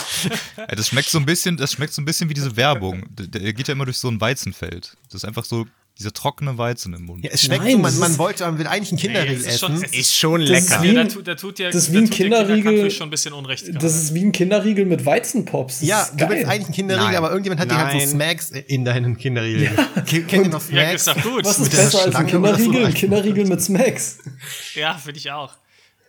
Das 0.68 0.88
schmeckt 0.88 1.08
so 1.10 1.18
ein 1.18 1.26
bisschen, 1.26 1.56
das 1.56 1.72
schmeckt 1.72 1.92
so 1.92 2.00
ein 2.02 2.04
bisschen 2.04 2.28
wie 2.30 2.34
diese 2.34 2.56
Werbung. 2.56 3.04
Der, 3.10 3.26
der 3.26 3.52
geht 3.52 3.68
ja 3.68 3.72
immer 3.72 3.84
durch 3.84 3.98
so 3.98 4.08
ein 4.08 4.20
Weizenfeld. 4.20 4.96
Das 5.10 5.16
ist 5.22 5.24
einfach 5.24 5.44
so 5.44 5.66
dieser 5.98 6.12
trockene 6.12 6.56
Weizen 6.58 6.94
im 6.94 7.04
Mund. 7.04 7.24
Ja, 7.24 7.30
es 7.32 7.42
schmeckt 7.42 7.62
Nein, 7.64 7.72
so, 7.72 7.78
man, 7.78 7.90
das 7.90 7.98
man 8.00 8.18
wollte, 8.18 8.44
man 8.44 8.58
will 8.58 8.66
eigentlich 8.66 8.90
einen 8.92 8.98
Kinderriegel 9.00 9.36
es 9.36 9.46
ist 9.46 9.60
schon- 9.60 9.74
essen. 9.74 9.84
es 9.84 9.92
Ist 9.98 10.16
schon 10.16 10.40
Das 10.40 10.48
lecker. 10.50 10.62
ist 10.76 10.82
wie 10.82 10.86
ja, 10.92 11.00
ein- 11.00 11.08
da 11.08 11.14
tut, 11.14 11.28
da 11.28 11.34
tut 11.34 11.58
dir, 11.58 11.66
das 11.70 11.74
ist 11.76 11.92
wie 11.92 11.98
ein 11.98 12.10
Kinderriegel- 12.10 12.90
schon 12.90 13.06
ein 13.08 13.10
bisschen 13.10 13.32
Unrecht. 13.34 13.62
Das 13.68 13.72
gerade. 13.74 13.86
ist 13.86 14.14
wie 14.14 14.24
ein 14.24 14.32
Kinderriegel 14.32 14.84
mit 14.86 15.04
Weizenpops. 15.06 15.80
Das 15.80 15.88
ja, 15.88 16.02
ist 16.02 16.12
du 16.20 16.28
willst 16.28 16.46
eigentlich 16.46 16.64
einen 16.66 16.74
Kinderriegel, 16.74 17.06
Nein. 17.08 17.16
aber 17.16 17.30
irgendjemand 17.30 17.60
hat 17.60 17.70
dir 17.70 17.76
halt 17.78 17.92
so 17.92 17.98
Nein. 17.98 18.08
Smacks 18.08 18.50
in 18.50 18.84
deinen 18.84 19.16
Kinderriegel. 19.18 19.70
Kennt 20.06 20.32
ihr 20.32 20.48
noch 20.48 20.70
ja, 20.70 20.82
Smacks? 20.82 20.94
ist 20.94 21.08
doch 21.08 21.22
gut. 21.22 21.44
Was 21.44 21.58
mit 21.58 21.68
ist 21.68 21.76
der 21.78 21.82
besser 21.84 22.02
als 22.06 22.14
ein 22.16 22.26
Kinderriegel? 22.26 22.84
Ein. 22.86 22.94
Kinderriegel 22.94 23.46
mit 23.46 23.62
Smacks. 23.62 24.18
Ja, 24.74 24.94
finde 24.96 25.18
ich 25.18 25.30
auch. 25.30 25.52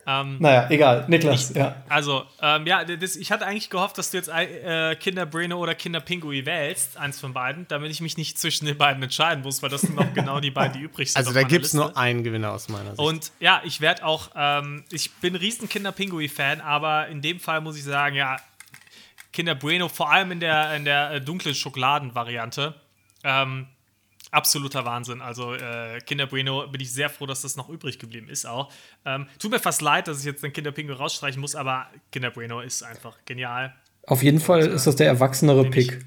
Ähm, 0.06 0.38
Naja, 0.40 0.68
egal. 0.70 1.06
Niklas, 1.08 1.54
ja. 1.54 1.76
Also, 1.88 2.24
ähm, 2.42 2.68
ja, 2.68 2.84
das, 2.84 3.16
ich 3.16 3.32
hatte 3.32 3.46
eigentlich 3.46 3.70
gehofft, 3.70 3.98
dass 3.98 4.12
du 4.12 4.18
jetzt 4.18 4.28
äh, 4.28 4.96
Kinder 4.96 5.26
Breno 5.26 5.58
oder 5.58 5.76
Kinder 5.76 6.02
Pingui 6.02 6.46
wählst, 6.46 6.98
eins 6.98 7.20
von 7.20 7.34
beiden, 7.34 7.68
damit 7.70 7.92
ich 7.92 8.02
mich 8.02 8.18
nicht 8.18 8.38
zwischen 8.38 8.66
den 8.66 8.78
beiden 8.78 9.02
entscheiden 9.02 9.44
muss, 9.44 9.62
weil 9.62 9.70
das 9.70 9.82
sind 9.82 9.96
noch 9.96 10.14
genau 10.14 10.40
die 10.40 10.52
beiden, 10.52 10.74
die 10.74 10.80
übrig 10.84 11.12
sind. 11.12 11.18
Also 11.18 11.30
auf 11.30 11.36
da 11.36 11.44
gibt 11.44 11.66
es 11.66 11.74
nur 11.74 11.96
einen 11.98 12.24
Gewinner 12.24 12.52
aus 12.52 12.68
meiner 12.68 12.92
Sicht. 12.92 13.00
Und 13.00 13.32
ja, 13.40 13.62
ich 13.64 13.80
werde 13.80 14.06
auch, 14.06 14.32
ähm, 14.36 14.84
ich 14.92 15.14
bin 15.16 15.34
ein 15.34 15.38
riesen 15.38 15.70
Kinder 15.70 15.92
Pingui-Fan, 15.92 16.60
aber 16.60 17.08
in 17.08 17.22
dem 17.22 17.40
Fall 17.40 17.62
muss 17.62 17.78
ich 17.78 17.84
sagen, 17.84 18.16
ja, 18.16 18.38
Kinder 19.32 19.56
Bueno, 19.56 19.90
vor 19.90 20.12
allem 20.12 20.32
in 20.32 20.40
der, 20.40 20.76
in 20.76 20.86
der 20.86 21.12
äh, 21.12 21.22
dunklen 21.22 21.56
Schokoladenvariante, 21.56 22.76
ähm, 23.24 23.68
absoluter 24.34 24.84
Wahnsinn. 24.86 25.22
Also 25.22 25.54
äh, 25.54 26.00
Kinder 26.06 26.28
Bueno 26.28 26.68
bin 26.68 26.82
ich 26.82 26.92
sehr 26.92 27.10
froh, 27.10 27.26
dass 27.26 27.42
das 27.42 27.56
noch 27.56 27.70
übrig 27.70 28.00
geblieben 28.00 28.28
ist 28.30 28.46
auch. 28.46 28.72
Ähm, 29.06 29.28
tut 29.40 29.52
mir 29.52 29.60
fast 29.60 29.82
leid, 29.82 30.08
dass 30.08 30.20
ich 30.20 30.26
jetzt 30.26 30.44
den 30.44 30.52
Kinder 30.54 30.72
Pinguin 30.72 30.98
rausstreichen 30.98 31.40
muss, 31.40 31.56
aber 31.56 31.88
Kinder 32.12 32.32
Bueno 32.32 32.60
ist 32.62 32.84
einfach 32.84 33.16
genial. 33.26 33.74
Auf 34.08 34.22
jeden 34.24 34.40
Fall 34.40 34.62
ist 34.68 34.86
das 34.88 34.96
der 34.96 35.08
erwachsenere 35.08 35.64
ich- 35.66 35.72
Pick. 35.72 36.06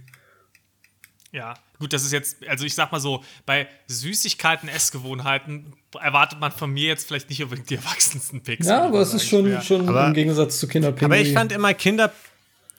Ja, 1.33 1.55
gut, 1.79 1.93
das 1.93 2.03
ist 2.05 2.13
jetzt, 2.13 2.47
also 2.49 2.65
ich 2.65 2.75
sag 2.75 2.93
mal 2.93 3.01
so, 3.01 3.23
bei 3.45 3.69
Süßigkeiten, 3.89 4.69
Essgewohnheiten 4.71 5.75
erwartet 6.01 6.41
man 6.41 6.51
von 6.51 6.71
mir 6.71 6.87
jetzt 6.89 7.07
vielleicht 7.07 7.29
nicht 7.29 7.43
unbedingt 7.43 7.69
die 7.69 7.75
erwachsensten 7.77 8.43
Picks. 8.43 8.67
Ja, 8.67 8.77
würde 8.77 8.89
aber 8.89 9.01
es 9.01 9.13
ist 9.13 9.27
schon, 9.29 9.61
schon 9.63 9.89
Aber- 9.89 10.07
im 10.07 10.15
Gegensatz 10.15 10.59
zu 10.59 10.67
Kinderpinguin. 10.69 11.05
Aber 11.13 11.21
ich 11.21 11.35
fand 11.35 11.53
immer 11.53 11.75
Kinder, 11.75 12.13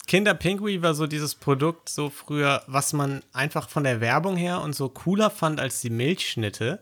Kinder 0.08 0.34
Pinguin 0.34 0.82
war 0.82 0.94
so 0.96 1.06
dieses 1.06 1.36
Produkt 1.36 1.90
so 1.90 2.10
früher, 2.10 2.64
was 2.68 2.94
man 2.94 3.24
einfach 3.34 3.70
von 3.70 3.84
der 3.84 4.00
Werbung 4.02 4.38
her 4.38 4.62
und 4.62 4.74
so 4.74 4.88
cooler 4.90 5.30
fand 5.30 5.60
als 5.60 5.82
die 5.82 5.90
Milchschnitte. 5.90 6.80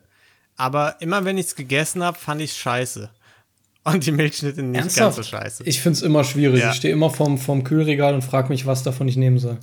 Aber 0.58 1.02
immer 1.02 1.26
wenn 1.26 1.38
ich 1.38 1.48
es 1.48 1.56
gegessen 1.56 2.04
habe, 2.04 2.18
fand 2.18 2.42
ich 2.42 2.54
scheiße. 2.54 3.10
Und 3.84 4.06
die 4.06 4.12
Milchschnitte 4.12 4.64
nicht 4.64 4.80
Ernsthaft? 4.80 5.16
ganz 5.18 5.28
so 5.28 5.38
scheiße. 5.38 5.64
Ich 5.66 5.82
finde 5.82 5.98
es 5.98 6.02
immer 6.04 6.24
schwierig. 6.24 6.62
Ja. 6.62 6.72
Ich 6.72 6.78
stehe 6.78 6.94
immer 6.94 7.10
vorm, 7.10 7.38
vorm 7.38 7.64
Kühlregal 7.64 8.14
und 8.14 8.22
frage 8.24 8.50
mich, 8.50 8.66
was 8.66 8.84
davon 8.84 9.08
ich 9.08 9.18
nehmen 9.18 9.38
soll. 9.38 9.60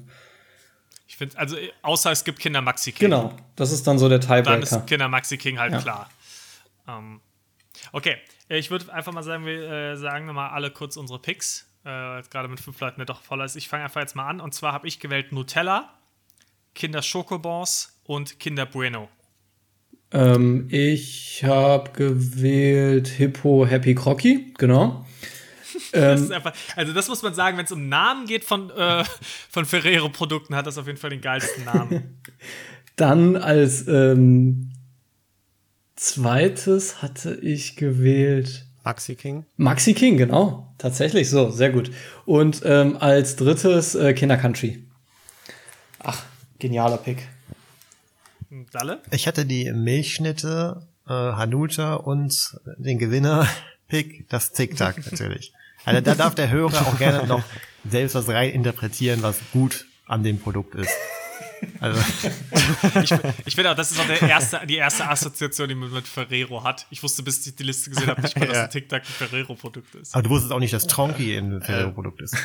Ich 1.08 1.16
finde, 1.16 1.38
also 1.38 1.56
außer 1.82 2.10
es 2.12 2.24
gibt 2.24 2.38
Kinder 2.38 2.62
Maxi 2.62 2.92
King. 2.92 3.10
Genau, 3.10 3.34
das 3.56 3.70
ist 3.72 3.86
dann 3.86 3.98
so 3.98 4.08
der 4.08 4.18
Dann 4.18 4.44
Tiebreaker. 4.44 4.62
ist 4.80 4.86
Kinder 4.86 5.08
Maxi 5.08 5.38
King 5.38 5.58
halt 5.58 5.72
Ja. 5.72 5.80
klar. 5.80 6.10
Ähm, 6.88 7.20
okay, 7.92 8.16
ich 8.48 8.70
würde 8.70 8.92
einfach 8.92 9.12
mal 9.12 9.22
sagen, 9.22 9.44
wir 9.46 9.70
äh, 9.70 9.96
sagen 9.96 10.26
nochmal 10.26 10.50
alle 10.50 10.70
kurz 10.70 10.96
unsere 10.96 11.18
Picks. 11.20 11.66
Äh, 11.84 12.22
gerade 12.30 12.48
mit 12.48 12.60
fünf 12.60 12.78
Leuten, 12.80 12.98
der 12.98 13.06
doch 13.06 13.22
voller 13.22 13.44
ist. 13.44 13.56
Ich 13.56 13.68
fange 13.68 13.84
einfach 13.84 14.00
jetzt 14.00 14.14
mal 14.14 14.28
an. 14.28 14.40
Und 14.40 14.54
zwar 14.54 14.72
habe 14.72 14.86
ich 14.86 15.00
gewählt 15.00 15.32
Nutella, 15.32 15.92
Kinder 16.74 17.02
Schokobons 17.02 18.00
und 18.04 18.38
Kinder 18.38 18.66
Bueno. 18.66 19.08
Ähm, 20.12 20.68
ich 20.70 21.42
habe 21.44 21.90
gewählt 21.90 23.08
Hippo 23.08 23.66
Happy 23.66 23.94
Crocky, 23.94 24.54
genau. 24.58 25.06
Das 25.90 26.22
Ähm, 26.22 26.32
einfach, 26.32 26.52
also 26.76 26.92
das 26.92 27.08
muss 27.08 27.22
man 27.22 27.34
sagen, 27.34 27.56
wenn 27.58 27.64
es 27.64 27.72
um 27.72 27.88
Namen 27.88 28.26
geht 28.26 28.44
von, 28.44 28.70
äh, 28.70 29.04
von 29.50 29.64
Ferrero-Produkten, 29.64 30.54
hat 30.54 30.66
das 30.66 30.78
auf 30.78 30.86
jeden 30.86 30.98
Fall 30.98 31.10
den 31.10 31.20
geilsten 31.20 31.64
Namen. 31.64 32.20
Dann 32.96 33.36
als 33.36 33.88
ähm, 33.88 34.72
zweites 35.96 37.02
hatte 37.02 37.34
ich 37.34 37.76
gewählt 37.76 38.66
Maxi 38.84 39.14
King. 39.14 39.44
Maxi 39.56 39.94
King, 39.94 40.16
genau. 40.16 40.74
Tatsächlich 40.78 41.30
so, 41.30 41.50
sehr 41.50 41.70
gut. 41.70 41.90
Und 42.26 42.62
ähm, 42.64 42.96
als 42.98 43.36
drittes 43.36 43.94
äh, 43.94 44.12
Kinder 44.12 44.36
Country. 44.36 44.84
Ach, 46.00 46.22
genialer 46.58 46.96
Pick. 46.96 47.28
Dalle? 48.70 49.02
Ich 49.10 49.26
hatte 49.26 49.46
die 49.46 49.72
Milchschnitte, 49.72 50.86
äh, 51.06 51.12
Hanuta 51.12 51.94
und 51.94 52.58
den 52.76 52.98
Gewinner 52.98 53.46
Pick, 53.88 54.28
das 54.28 54.52
Tic-Tac 54.52 54.98
natürlich. 55.10 55.52
Also 55.84 56.00
da 56.00 56.14
darf 56.14 56.34
der 56.34 56.50
Hörer 56.50 56.86
auch 56.86 56.98
gerne 56.98 57.26
noch 57.26 57.42
selbst 57.88 58.14
was 58.14 58.28
rein 58.28 58.50
interpretieren, 58.50 59.22
was 59.22 59.38
gut 59.52 59.86
an 60.06 60.22
dem 60.22 60.38
Produkt 60.38 60.74
ist. 60.74 60.92
Also, 61.80 62.00
Ich, 63.02 63.12
ich 63.46 63.54
finde 63.54 63.70
auch, 63.70 63.74
das 63.76 63.90
ist 63.92 64.00
auch 64.00 64.06
der 64.06 64.22
erste, 64.22 64.60
die 64.66 64.76
erste 64.76 65.08
Assoziation, 65.08 65.68
die 65.68 65.74
man 65.74 65.90
mit 65.92 66.06
Ferrero 66.06 66.62
hat. 66.64 66.86
Ich 66.90 67.02
wusste, 67.02 67.22
bis 67.22 67.46
ich 67.46 67.54
die 67.56 67.62
Liste 67.62 67.90
gesehen 67.90 68.08
habe, 68.08 68.20
nicht 68.22 68.38
mal, 68.38 68.46
dass 68.46 68.56
Ja. 68.56 68.64
ein 68.64 68.70
Tic-Tac 68.70 69.02
ein 69.02 69.06
Ferrero-Produkt 69.28 69.94
ist. 69.94 70.14
aber 70.14 70.22
du 70.22 70.30
wusstest 70.30 70.52
auch 70.52 70.58
nicht, 70.58 70.72
dass 70.72 70.86
Tronky 70.86 71.36
ein 71.36 71.60
Ferrero-Produkt 71.62 72.20
ist. 72.22 72.36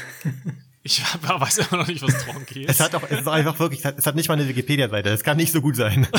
Ich 0.84 1.02
weiß 1.22 1.58
immer 1.60 1.82
noch 1.82 1.88
nicht, 1.88 2.02
was 2.02 2.24
Tronky 2.26 2.64
ist. 2.64 2.70
Es 2.72 2.80
hat 2.80 2.96
auch, 2.96 3.04
es 3.10 3.22
ist 3.22 3.28
einfach 3.28 3.60
wirklich, 3.60 3.80
es 3.82 3.86
hat, 3.86 3.98
es 4.00 4.06
hat 4.06 4.16
nicht 4.16 4.28
mal 4.30 4.36
eine 4.36 4.48
Wikipedia-Seite. 4.48 5.10
Es 5.10 5.24
kann 5.24 5.38
nicht 5.38 5.52
so 5.52 5.62
gut 5.62 5.76
sein. 5.76 6.08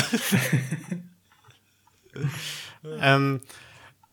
Ähm, 3.01 3.41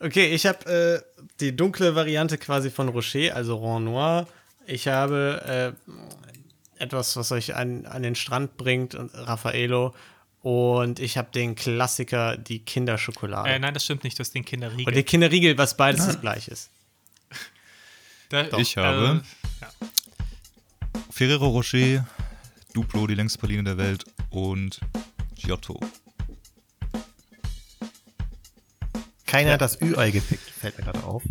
okay, 0.00 0.26
ich 0.34 0.46
habe 0.46 0.66
äh, 0.66 1.22
die 1.40 1.54
dunkle 1.56 1.94
Variante 1.94 2.38
quasi 2.38 2.70
von 2.70 2.88
Rocher, 2.88 3.34
also 3.34 3.56
Rond 3.56 3.84
Noir. 3.86 4.26
Ich 4.66 4.88
habe 4.88 5.74
äh, 5.86 6.25
etwas, 6.78 7.16
was 7.16 7.32
euch 7.32 7.54
an, 7.54 7.86
an 7.86 8.02
den 8.02 8.14
Strand 8.14 8.56
bringt, 8.56 8.94
und 8.94 9.10
Raffaello. 9.14 9.94
Und 10.42 11.00
ich 11.00 11.18
habe 11.18 11.28
den 11.32 11.54
Klassiker, 11.56 12.36
die 12.36 12.60
Kinderschokolade. 12.60 13.48
Äh, 13.48 13.58
nein, 13.58 13.74
das 13.74 13.84
stimmt 13.84 14.04
nicht, 14.04 14.16
du 14.18 14.20
hast 14.20 14.32
den 14.34 14.44
Kinderriegel. 14.44 14.86
Und 14.86 14.94
der 14.94 15.02
Kinderriegel, 15.02 15.58
was 15.58 15.76
beides 15.76 16.06
das 16.06 16.20
gleiche 16.20 16.50
ist. 16.52 16.70
Da- 18.28 18.46
Ich 18.58 18.76
habe- 18.76 19.22
Äh, 19.22 19.62
ja. 19.62 19.70
Ferrero 21.10 21.48
Rocher, 21.48 22.06
Duplo, 22.74 23.06
die 23.06 23.14
längste 23.14 23.38
Praline 23.38 23.64
der 23.64 23.78
Welt 23.78 24.04
und 24.30 24.80
Giotto. 25.36 25.80
Keiner 29.26 29.52
hat 29.52 29.60
das 29.60 29.80
Ü-Ei 29.80 30.10
gepickt, 30.10 30.48
fällt 30.50 30.78
mir 30.78 30.84
gerade 30.84 31.02
auf. 31.04 31.22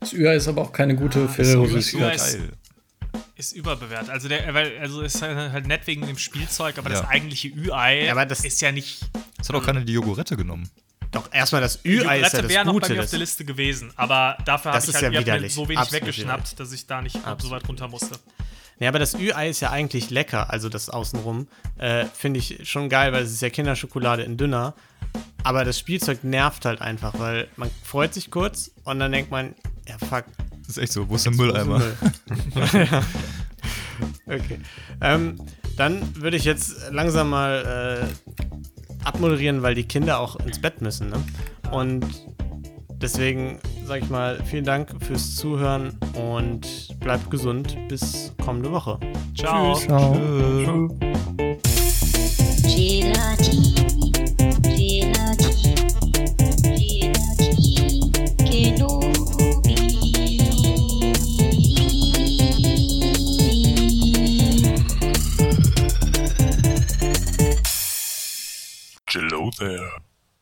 Das 0.00 0.12
Ü 0.12 0.28
ist 0.30 0.48
aber 0.48 0.62
auch 0.62 0.72
keine 0.72 0.94
gute 0.96 1.28
Ferrero 1.28 1.64
Ü- 1.64 1.68
Süßigkeit. 1.68 2.20
Ü- 2.34 2.52
ist- 3.36 3.52
überbewertet. 3.52 4.10
Also, 4.10 4.28
der, 4.28 4.52
weil, 4.54 4.78
also 4.78 5.02
ist 5.02 5.20
halt, 5.22 5.52
halt 5.52 5.66
nett 5.66 5.86
wegen 5.86 6.06
dem 6.06 6.18
Spielzeug, 6.18 6.78
aber 6.78 6.90
Ja. 6.90 7.00
das 7.00 7.08
eigentliche 7.08 7.48
Ü-Ei 7.48 8.04
Ja, 8.06 8.12
aber 8.12 8.26
das- 8.26 8.44
ist 8.44 8.60
ja 8.60 8.72
nicht. 8.72 9.00
Es 9.40 9.48
hat 9.48 9.56
auch 9.56 9.64
keiner 9.64 9.80
die 9.82 9.92
Jogurette 9.92 10.36
genommen. 10.36 10.68
Doch, 11.12 11.32
erstmal 11.32 11.60
das 11.60 11.78
Ü-Ei 11.84 12.20
ist 12.20 12.32
ja 12.32 12.40
Jogurette 12.40 12.48
wäre 12.48 12.64
das 12.64 12.66
noch 12.66 12.80
bei 12.80 12.88
mir 12.88 13.00
auf 13.02 13.10
der 13.10 13.18
Das, 13.18 13.20
Liste 13.20 13.44
gewesen, 13.44 13.92
aber 13.96 14.36
dafür 14.44 14.72
habe 14.72 14.80
Das 14.80 14.88
ich 14.88 14.94
halt 14.94 15.14
ja 15.14 15.20
widerlich. 15.20 15.54
so 15.54 15.66
wenig 15.68 15.78
Absolut 15.78 16.02
weggeschnappt, 16.02 16.38
widerlich. 16.52 16.54
dass 16.56 16.72
ich 16.72 16.86
da 16.86 17.00
nicht 17.02 17.12
so 17.14 17.20
Absolut. 17.24 17.62
weit 17.62 17.68
runter 17.68 17.88
musste. 17.88 18.18
ja, 18.80 18.88
aber 18.88 18.98
das 18.98 19.14
Ü-Ei 19.14 19.48
ist 19.48 19.60
ja 19.60 19.70
eigentlich 19.70 20.10
lecker, 20.10 20.50
also 20.50 20.68
das 20.68 20.90
Außenrum. 20.90 21.46
Äh, 21.78 22.06
Finde 22.06 22.40
ich 22.40 22.68
schon 22.68 22.88
geil, 22.88 23.12
weil 23.12 23.22
es 23.22 23.32
ist 23.32 23.40
ja 23.40 23.50
Kinderschokolade 23.50 24.22
in 24.24 24.36
dünner. 24.36 24.74
Aber 25.44 25.64
das 25.64 25.78
Spielzeug 25.78 26.24
nervt 26.24 26.64
halt 26.64 26.80
einfach, 26.80 27.18
weil 27.18 27.48
man 27.56 27.70
freut 27.84 28.12
sich 28.12 28.30
kurz 28.30 28.72
und 28.84 28.98
dann 28.98 29.12
denkt 29.12 29.30
man, 29.30 29.54
ja 29.88 29.96
fuck, 29.98 30.24
Das 30.66 30.76
ist 30.76 30.82
echt 30.82 30.92
so, 30.92 31.08
wo 31.08 31.14
ist 31.14 31.24
der 31.24 31.32
Mülleimer? 31.32 31.78
Müll? 31.78 31.96
Ja. 32.72 33.02
okay. 34.26 34.58
Ähm, 35.00 35.36
dann 35.76 36.02
würde 36.16 36.36
ich 36.36 36.44
jetzt 36.44 36.90
langsam 36.90 37.30
mal 37.30 38.08
äh, 38.10 39.04
abmoderieren, 39.04 39.62
weil 39.62 39.74
die 39.74 39.84
Kinder 39.84 40.18
auch 40.18 40.36
ins 40.40 40.60
Bett 40.60 40.80
müssen. 40.80 41.10
Ne? 41.10 41.22
Und 41.70 42.04
deswegen 43.00 43.58
sage 43.84 44.04
ich 44.04 44.10
mal 44.10 44.42
vielen 44.44 44.64
Dank 44.64 44.90
fürs 45.04 45.36
Zuhören 45.36 45.96
und 46.14 46.98
bleibt 47.00 47.30
gesund 47.30 47.76
bis 47.88 48.32
kommende 48.44 48.72
Woche. 48.72 48.98
Ciao. 49.36 49.76
Ciao. 49.76 50.12
Gelati, 52.62 53.74
gelati, 53.74 54.05
Hello 69.08 69.50
there. 69.58 70.05